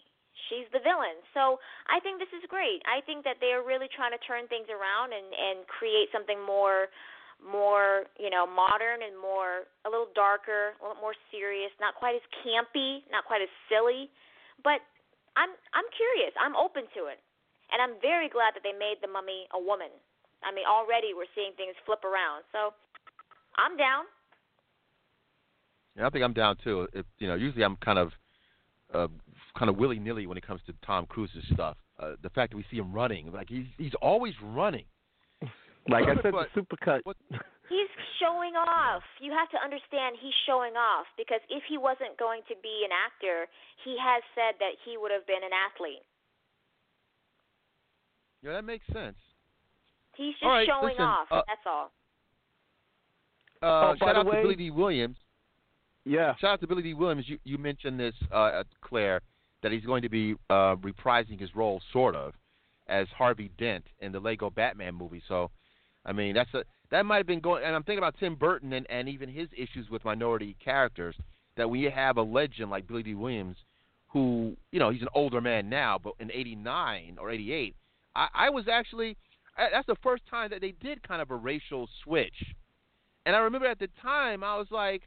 She's 0.52 0.68
the 0.70 0.84
villain. 0.84 1.18
So 1.34 1.58
I 1.90 2.00
think 2.04 2.20
this 2.22 2.32
is 2.36 2.46
great. 2.48 2.84
I 2.86 3.02
think 3.04 3.26
that 3.26 3.42
they 3.42 3.56
are 3.56 3.66
really 3.66 3.90
trying 3.90 4.14
to 4.14 4.22
turn 4.24 4.46
things 4.48 4.70
around 4.70 5.16
and 5.16 5.28
and 5.34 5.66
create 5.66 6.12
something 6.14 6.38
more 6.44 6.92
more, 7.42 8.10
you 8.18 8.30
know, 8.30 8.46
modern 8.46 9.06
and 9.06 9.14
more 9.16 9.70
a 9.86 9.90
little 9.90 10.10
darker, 10.18 10.74
a 10.78 10.82
little 10.82 11.02
more 11.02 11.16
serious, 11.30 11.72
not 11.80 11.96
quite 11.96 12.18
as 12.18 12.26
campy, 12.44 13.06
not 13.14 13.26
quite 13.26 13.42
as 13.42 13.52
silly. 13.70 14.10
But 14.64 14.82
I'm 15.38 15.54
I'm 15.74 15.88
curious. 15.94 16.34
I'm 16.42 16.58
open 16.58 16.90
to 16.98 17.08
it. 17.08 17.22
And 17.70 17.84
I'm 17.84 18.00
very 18.02 18.30
glad 18.30 18.56
that 18.56 18.64
they 18.64 18.74
made 18.74 19.04
the 19.04 19.12
mummy 19.12 19.46
a 19.54 19.60
woman. 19.60 19.92
I 20.44 20.54
mean, 20.54 20.66
already 20.66 21.14
we're 21.14 21.30
seeing 21.36 21.52
things 21.58 21.76
flip 21.86 22.04
around. 22.04 22.48
So 22.52 22.74
I'm 23.58 23.76
down. 23.78 24.06
Yeah, 25.98 26.08
I 26.08 26.10
think 26.10 26.24
I'm 26.24 26.34
down 26.34 26.58
too. 26.64 26.88
If, 26.94 27.06
you 27.20 27.28
know, 27.28 27.36
usually 27.36 27.64
I'm 27.64 27.76
kind 27.78 28.00
of, 28.00 28.12
uh, 28.94 29.08
kind 29.58 29.70
of 29.70 29.78
willy 29.78 30.00
nilly 30.00 30.28
when 30.28 30.38
it 30.38 30.46
comes 30.46 30.62
to 30.68 30.74
Tom 30.86 31.06
Cruise's 31.08 31.44
stuff. 31.54 31.76
Uh, 32.00 32.12
the 32.22 32.30
fact 32.30 32.52
that 32.52 32.58
we 32.58 32.66
see 32.70 32.78
him 32.78 32.94
running, 32.94 33.32
like 33.32 33.50
he's 33.50 33.66
he's 33.78 33.96
always 34.02 34.34
running. 34.44 34.86
Like 35.90 36.06
I 36.06 36.16
said, 36.22 36.32
But- 36.34 36.50
the 36.54 36.62
Supercut. 36.62 37.02
what- 37.06 37.18
He's 37.70 37.90
showing 38.24 38.56
off. 38.56 39.04
You 39.20 39.34
have 39.34 39.50
to 39.52 39.60
understand 39.60 40.16
he's 40.22 40.34
showing 40.46 40.78
off 40.78 41.06
because 41.18 41.42
if 41.50 41.64
he 41.68 41.78
wasn't 41.78 42.16
going 42.18 42.40
to 42.48 42.56
be 42.64 42.86
an 42.88 42.92
actor, 42.96 43.46
he 43.84 43.98
has 44.00 44.24
said 44.34 44.56
that 44.60 44.80
he 44.86 44.96
would 44.96 45.12
have 45.12 45.28
been 45.28 45.44
an 45.44 45.52
athlete. 45.52 46.00
Yeah, 48.42 48.54
that 48.54 48.64
makes 48.64 48.86
sense. 48.94 49.18
He's 50.16 50.34
just 50.36 50.44
All 50.44 50.52
right, 50.52 50.68
showing 50.68 50.94
listen, 50.94 51.04
off. 51.04 51.28
uh, 51.30 51.42
that's 51.46 51.62
all. 51.66 51.92
Uh, 53.62 53.66
Oh, 53.92 53.96
shout 54.00 54.16
out 54.16 54.26
way- 54.26 54.38
to 54.38 54.42
Billy 54.44 54.56
Dee 54.56 54.72
Williams. 54.72 55.18
Yeah. 56.06 56.36
Shout 56.38 56.52
out 56.52 56.62
to 56.62 56.68
Billy 56.68 56.84
Dee 56.84 56.94
Williams. 56.94 57.28
You 57.28 57.38
you 57.44 57.58
mentioned 57.58 58.00
this, 58.00 58.16
uh, 58.32 58.64
Claire, 58.82 59.22
that 59.62 59.72
he's 59.74 59.84
going 59.86 60.04
to 60.04 60.10
be 60.10 60.36
uh, 60.50 60.76
reprising 60.78 61.40
his 61.40 61.54
role, 61.56 61.82
sort 61.92 62.16
of, 62.16 62.34
as 62.88 63.08
Harvey 63.10 63.50
Dent 63.58 63.86
in 64.00 64.12
the 64.14 64.20
Lego 64.22 64.50
Batman 64.50 64.96
movie. 64.96 65.22
So, 65.28 65.52
I 66.06 66.14
mean, 66.14 66.34
that's 66.34 66.54
a 66.54 66.64
that 66.92 67.06
might 67.06 67.18
have 67.18 67.28
been 67.28 67.40
going. 67.40 67.64
And 67.64 67.76
I'm 67.76 67.84
thinking 67.84 68.00
about 68.00 68.16
Tim 68.20 68.36
Burton 68.36 68.74
and, 68.74 68.86
and 68.90 69.10
even 69.10 69.30
his 69.30 69.50
issues 69.56 69.90
with 69.90 70.06
minority 70.06 70.56
characters. 70.64 71.16
That 71.58 71.70
we 71.70 71.84
have 71.86 72.18
a 72.18 72.22
legend 72.22 72.70
like 72.70 72.88
Billy 72.88 73.02
Dee 73.02 73.16
Williams, 73.16 73.58
who 74.10 74.56
you 74.72 74.80
know 74.80 74.92
he's 74.92 75.02
an 75.02 75.10
older 75.16 75.42
man 75.42 75.70
now, 75.70 76.00
but 76.02 76.14
in 76.20 76.32
'89 76.32 77.18
or 77.20 77.32
'88, 77.32 77.76
I, 78.16 78.28
I 78.34 78.50
was 78.50 78.68
actually 78.72 79.18
that's 79.58 79.88
the 79.88 79.96
first 80.04 80.24
time 80.30 80.52
that 80.52 80.62
they 80.62 80.74
did 80.80 81.06
kind 81.08 81.22
of 81.22 81.32
a 81.32 81.36
racial 81.36 81.90
switch. 82.04 82.44
And 83.26 83.36
I 83.36 83.40
remember 83.40 83.68
at 83.68 83.80
the 83.80 83.90
time 84.02 84.44
I 84.44 84.56
was 84.56 84.68
like, 84.70 85.04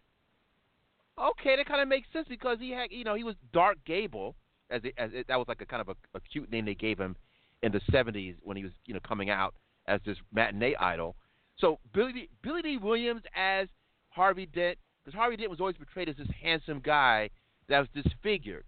okay, 1.18 1.56
that 1.56 1.66
kind 1.66 1.80
of 1.80 1.88
makes 1.88 2.08
sense 2.12 2.26
because 2.28 2.58
he 2.60 2.70
had, 2.70 2.90
you 2.90 3.04
know, 3.04 3.14
he 3.14 3.24
was 3.24 3.36
Dark 3.52 3.78
Gable, 3.86 4.34
as 4.70 4.82
it, 4.84 4.94
as 4.98 5.10
it, 5.12 5.28
that 5.28 5.38
was 5.38 5.48
like 5.48 5.60
a 5.60 5.66
kind 5.66 5.80
of 5.80 5.88
a, 5.88 5.94
a 6.14 6.20
cute 6.20 6.50
name 6.50 6.64
they 6.64 6.74
gave 6.74 6.98
him 6.98 7.16
in 7.62 7.72
the 7.72 7.80
'70s 7.92 8.36
when 8.42 8.56
he 8.56 8.64
was, 8.64 8.72
you 8.86 8.94
know, 8.94 9.00
coming 9.06 9.30
out 9.30 9.54
as 9.86 10.00
this 10.04 10.16
matinee 10.32 10.76
idol. 10.76 11.16
So 11.58 11.78
Billy 11.92 12.12
Dee, 12.12 12.28
Billy 12.42 12.62
Dee 12.62 12.76
Williams 12.78 13.22
as 13.36 13.68
Harvey 14.10 14.46
Dent, 14.46 14.78
because 15.04 15.16
Harvey 15.16 15.36
Dent 15.36 15.50
was 15.50 15.60
always 15.60 15.76
portrayed 15.76 16.08
as 16.08 16.16
this 16.16 16.28
handsome 16.42 16.80
guy 16.80 17.30
that 17.68 17.80
was 17.80 17.88
disfigured. 17.94 18.64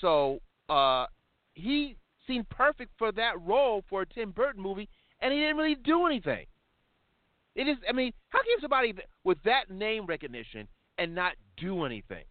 So 0.00 0.40
uh, 0.68 1.06
he 1.54 1.96
seemed 2.26 2.48
perfect 2.48 2.92
for 2.98 3.12
that 3.12 3.40
role 3.40 3.84
for 3.88 4.02
a 4.02 4.06
Tim 4.06 4.30
Burton 4.30 4.62
movie, 4.62 4.88
and 5.20 5.32
he 5.32 5.40
didn't 5.40 5.56
really 5.56 5.74
do 5.74 6.06
anything. 6.06 6.46
It 7.54 7.66
is, 7.66 7.76
I 7.88 7.92
mean, 7.92 8.12
how 8.28 8.38
can 8.38 8.60
somebody 8.60 8.94
with 9.24 9.38
that 9.44 9.70
name 9.70 10.06
recognition 10.06 10.68
and 10.96 11.14
not 11.14 11.32
do 11.56 11.84
anything? 11.84 12.24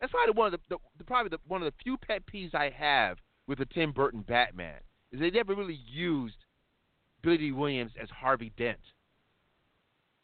That's 0.00 0.12
probably 0.12 0.34
one 0.34 0.52
of 0.52 0.60
the, 0.68 0.76
the, 0.98 1.04
probably 1.04 1.30
the, 1.30 1.38
one 1.46 1.62
of 1.62 1.66
the 1.66 1.82
few 1.82 1.96
pet 1.96 2.22
peeves 2.32 2.54
I 2.54 2.70
have 2.70 3.18
with 3.46 3.58
the 3.58 3.66
Tim 3.66 3.92
Burton 3.92 4.24
Batman 4.26 4.80
is 5.10 5.20
they 5.20 5.30
never 5.30 5.54
really 5.54 5.80
used 5.90 6.36
Billy 7.22 7.38
Dee 7.38 7.52
Williams 7.52 7.92
as 8.00 8.08
Harvey 8.10 8.52
Dent. 8.56 8.78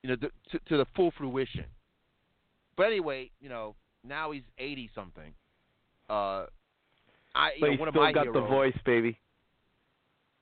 You 0.03 0.11
know, 0.11 0.17
the, 0.17 0.31
to, 0.51 0.65
to 0.69 0.77
the 0.77 0.87
full 0.95 1.13
fruition. 1.17 1.65
But 2.77 2.85
anyway, 2.85 3.31
you 3.41 3.49
know, 3.49 3.75
now 4.07 4.33
he's 4.33 4.43
eighty 4.59 4.91
something. 4.95 5.33
Uh, 6.11 6.47
I 7.35 7.53
you 7.57 7.71
know, 7.71 7.81
one 7.81 7.91
still 7.91 8.13
got 8.13 8.25
heroes. 8.25 8.35
the 8.35 8.49
voice, 8.49 8.77
baby. 8.85 9.19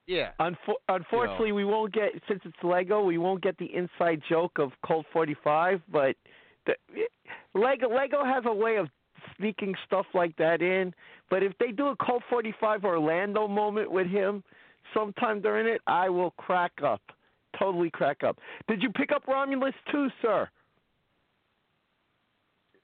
Yeah. 0.06 0.30
Unfo- 0.40 0.82
unfortunately, 0.88 1.52
we 1.52 1.64
won't 1.64 1.92
get 1.92 2.10
since 2.28 2.40
it's 2.44 2.56
Lego. 2.62 3.02
We 3.04 3.18
won't 3.18 3.42
get 3.42 3.56
the 3.58 3.70
inside 3.74 4.20
joke 4.28 4.58
of 4.58 4.72
Colt 4.84 5.06
45, 5.12 5.80
but 5.90 6.16
the, 6.66 6.74
Lego 7.54 7.88
Lego 7.88 8.24
has 8.24 8.44
a 8.46 8.52
way 8.52 8.76
of 8.76 8.88
sneaking 9.36 9.74
stuff 9.86 10.06
like 10.14 10.36
that 10.36 10.60
in. 10.60 10.92
But 11.30 11.42
if 11.42 11.52
they 11.58 11.70
do 11.70 11.88
a 11.88 11.96
Colt 11.96 12.22
45 12.28 12.84
Orlando 12.84 13.46
moment 13.46 13.90
with 13.90 14.06
him 14.06 14.42
sometime 14.94 15.40
during 15.40 15.66
it, 15.66 15.80
I 15.86 16.08
will 16.08 16.30
crack 16.32 16.72
up, 16.84 17.02
totally 17.58 17.90
crack 17.90 18.22
up. 18.24 18.38
Did 18.68 18.82
you 18.82 18.90
pick 18.90 19.12
up 19.12 19.26
Romulus 19.26 19.74
too, 19.90 20.08
sir? 20.20 20.48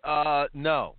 Uh, 0.04 0.46
no. 0.54 0.94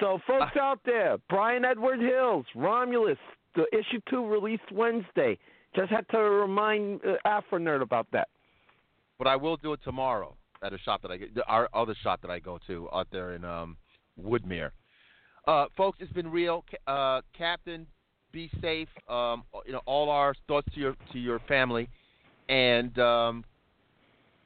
So, 0.00 0.18
folks 0.26 0.56
out 0.60 0.80
there, 0.84 1.16
Bryan 1.28 1.64
Edward 1.64 2.00
Hills, 2.00 2.44
Romulus, 2.54 3.18
the 3.54 3.64
issue 3.72 4.00
two 4.10 4.26
released 4.26 4.70
Wednesday. 4.72 5.38
Just 5.76 5.90
had 5.90 6.08
to 6.10 6.18
remind 6.18 7.00
uh, 7.04 7.16
Afronerd 7.26 7.82
about 7.82 8.06
that. 8.12 8.28
but 9.18 9.26
I 9.26 9.36
will 9.36 9.56
do 9.56 9.72
it 9.72 9.80
tomorrow 9.84 10.36
at 10.62 10.72
a 10.72 10.78
shop 10.78 11.02
that 11.02 11.10
I 11.10 11.16
get, 11.18 11.30
our 11.46 11.68
other 11.74 11.94
shop 12.02 12.20
that 12.22 12.30
I 12.30 12.38
go 12.38 12.58
to 12.66 12.88
out 12.92 13.08
there 13.12 13.34
in 13.34 13.44
um, 13.44 13.76
Woodmere. 14.20 14.70
Uh, 15.46 15.66
folks, 15.76 15.98
it's 16.00 16.12
been 16.12 16.30
real. 16.30 16.64
Uh, 16.86 17.20
Captain, 17.36 17.86
be 18.34 18.50
safe. 18.60 18.88
Um, 19.08 19.44
you 19.64 19.72
know, 19.72 19.80
all 19.86 20.10
our 20.10 20.34
thoughts 20.48 20.66
to 20.74 20.80
your 20.80 20.96
to 21.12 21.18
your 21.18 21.38
family, 21.48 21.88
and 22.48 22.98
um, 22.98 23.44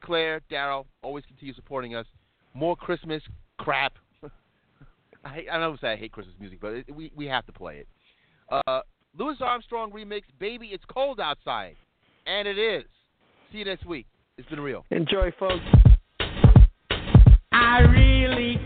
Claire, 0.02 0.42
Daryll, 0.50 0.84
always 1.02 1.24
continue 1.24 1.54
supporting 1.54 1.96
us. 1.96 2.06
More 2.54 2.76
Christmas 2.76 3.22
crap. 3.56 3.94
I 5.24 5.28
hate, 5.30 5.46
I 5.50 5.58
don't 5.58 5.80
say 5.80 5.88
I 5.88 5.96
hate 5.96 6.12
Christmas 6.12 6.36
music, 6.38 6.60
but 6.60 6.74
it, 6.74 6.94
we 6.94 7.10
we 7.16 7.26
have 7.26 7.46
to 7.46 7.52
play 7.52 7.78
it. 7.78 7.88
Uh, 8.50 8.80
Louis 9.18 9.36
Armstrong 9.40 9.90
remix, 9.90 10.22
"Baby 10.38 10.68
It's 10.72 10.84
Cold 10.92 11.18
Outside," 11.18 11.76
and 12.26 12.46
it 12.46 12.58
is. 12.58 12.84
See 13.50 13.58
you 13.58 13.64
next 13.64 13.86
week. 13.86 14.06
It's 14.36 14.48
been 14.48 14.60
real. 14.60 14.84
Enjoy, 14.90 15.32
folks. 15.38 15.64
I 17.50 17.80
really 17.80 18.60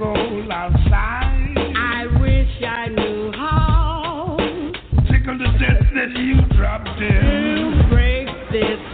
cold 0.00 0.50
outside. 0.50 1.54
I 1.76 2.06
wish 2.22 2.48
I 2.66 2.88
knew 2.88 3.32
how. 3.32 4.36
Tickle 5.10 5.36
the 5.36 5.52
death 5.60 5.92
that 5.94 6.16
you 6.16 6.40
dropped 6.56 6.88
in. 6.88 7.82
To 7.82 7.88
break 7.90 8.26
this 8.50 8.89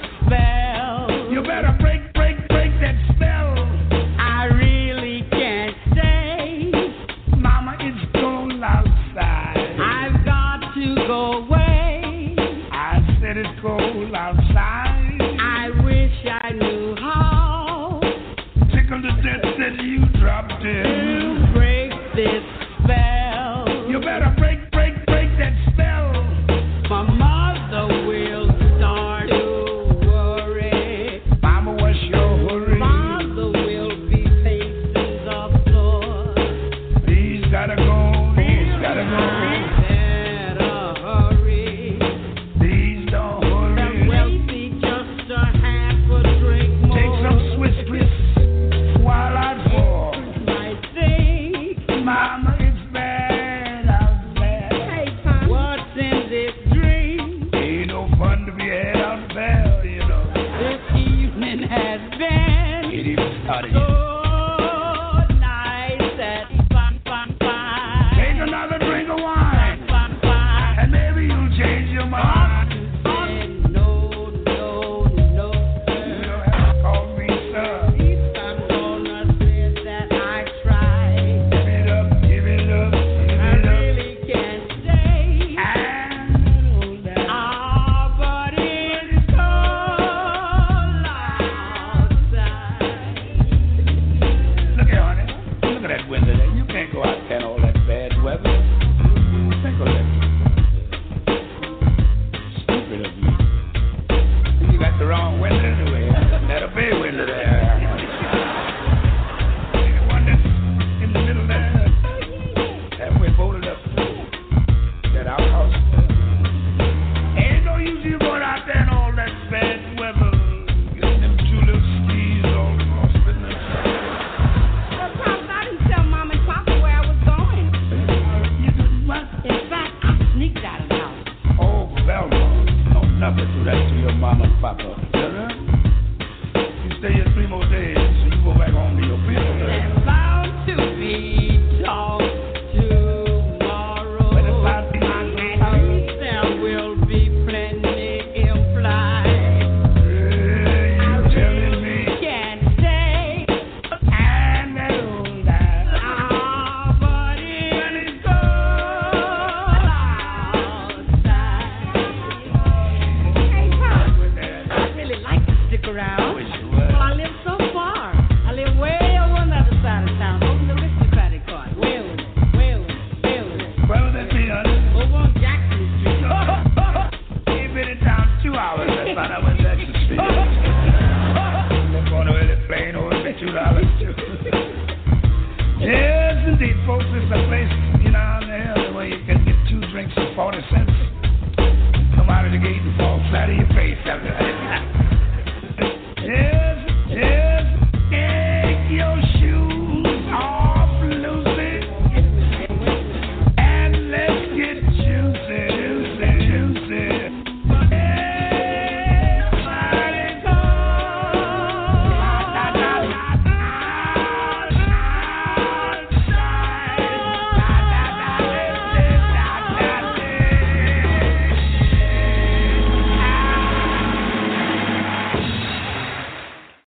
you 19.97 20.05
dropped 20.21 20.63
in. 20.63 21.06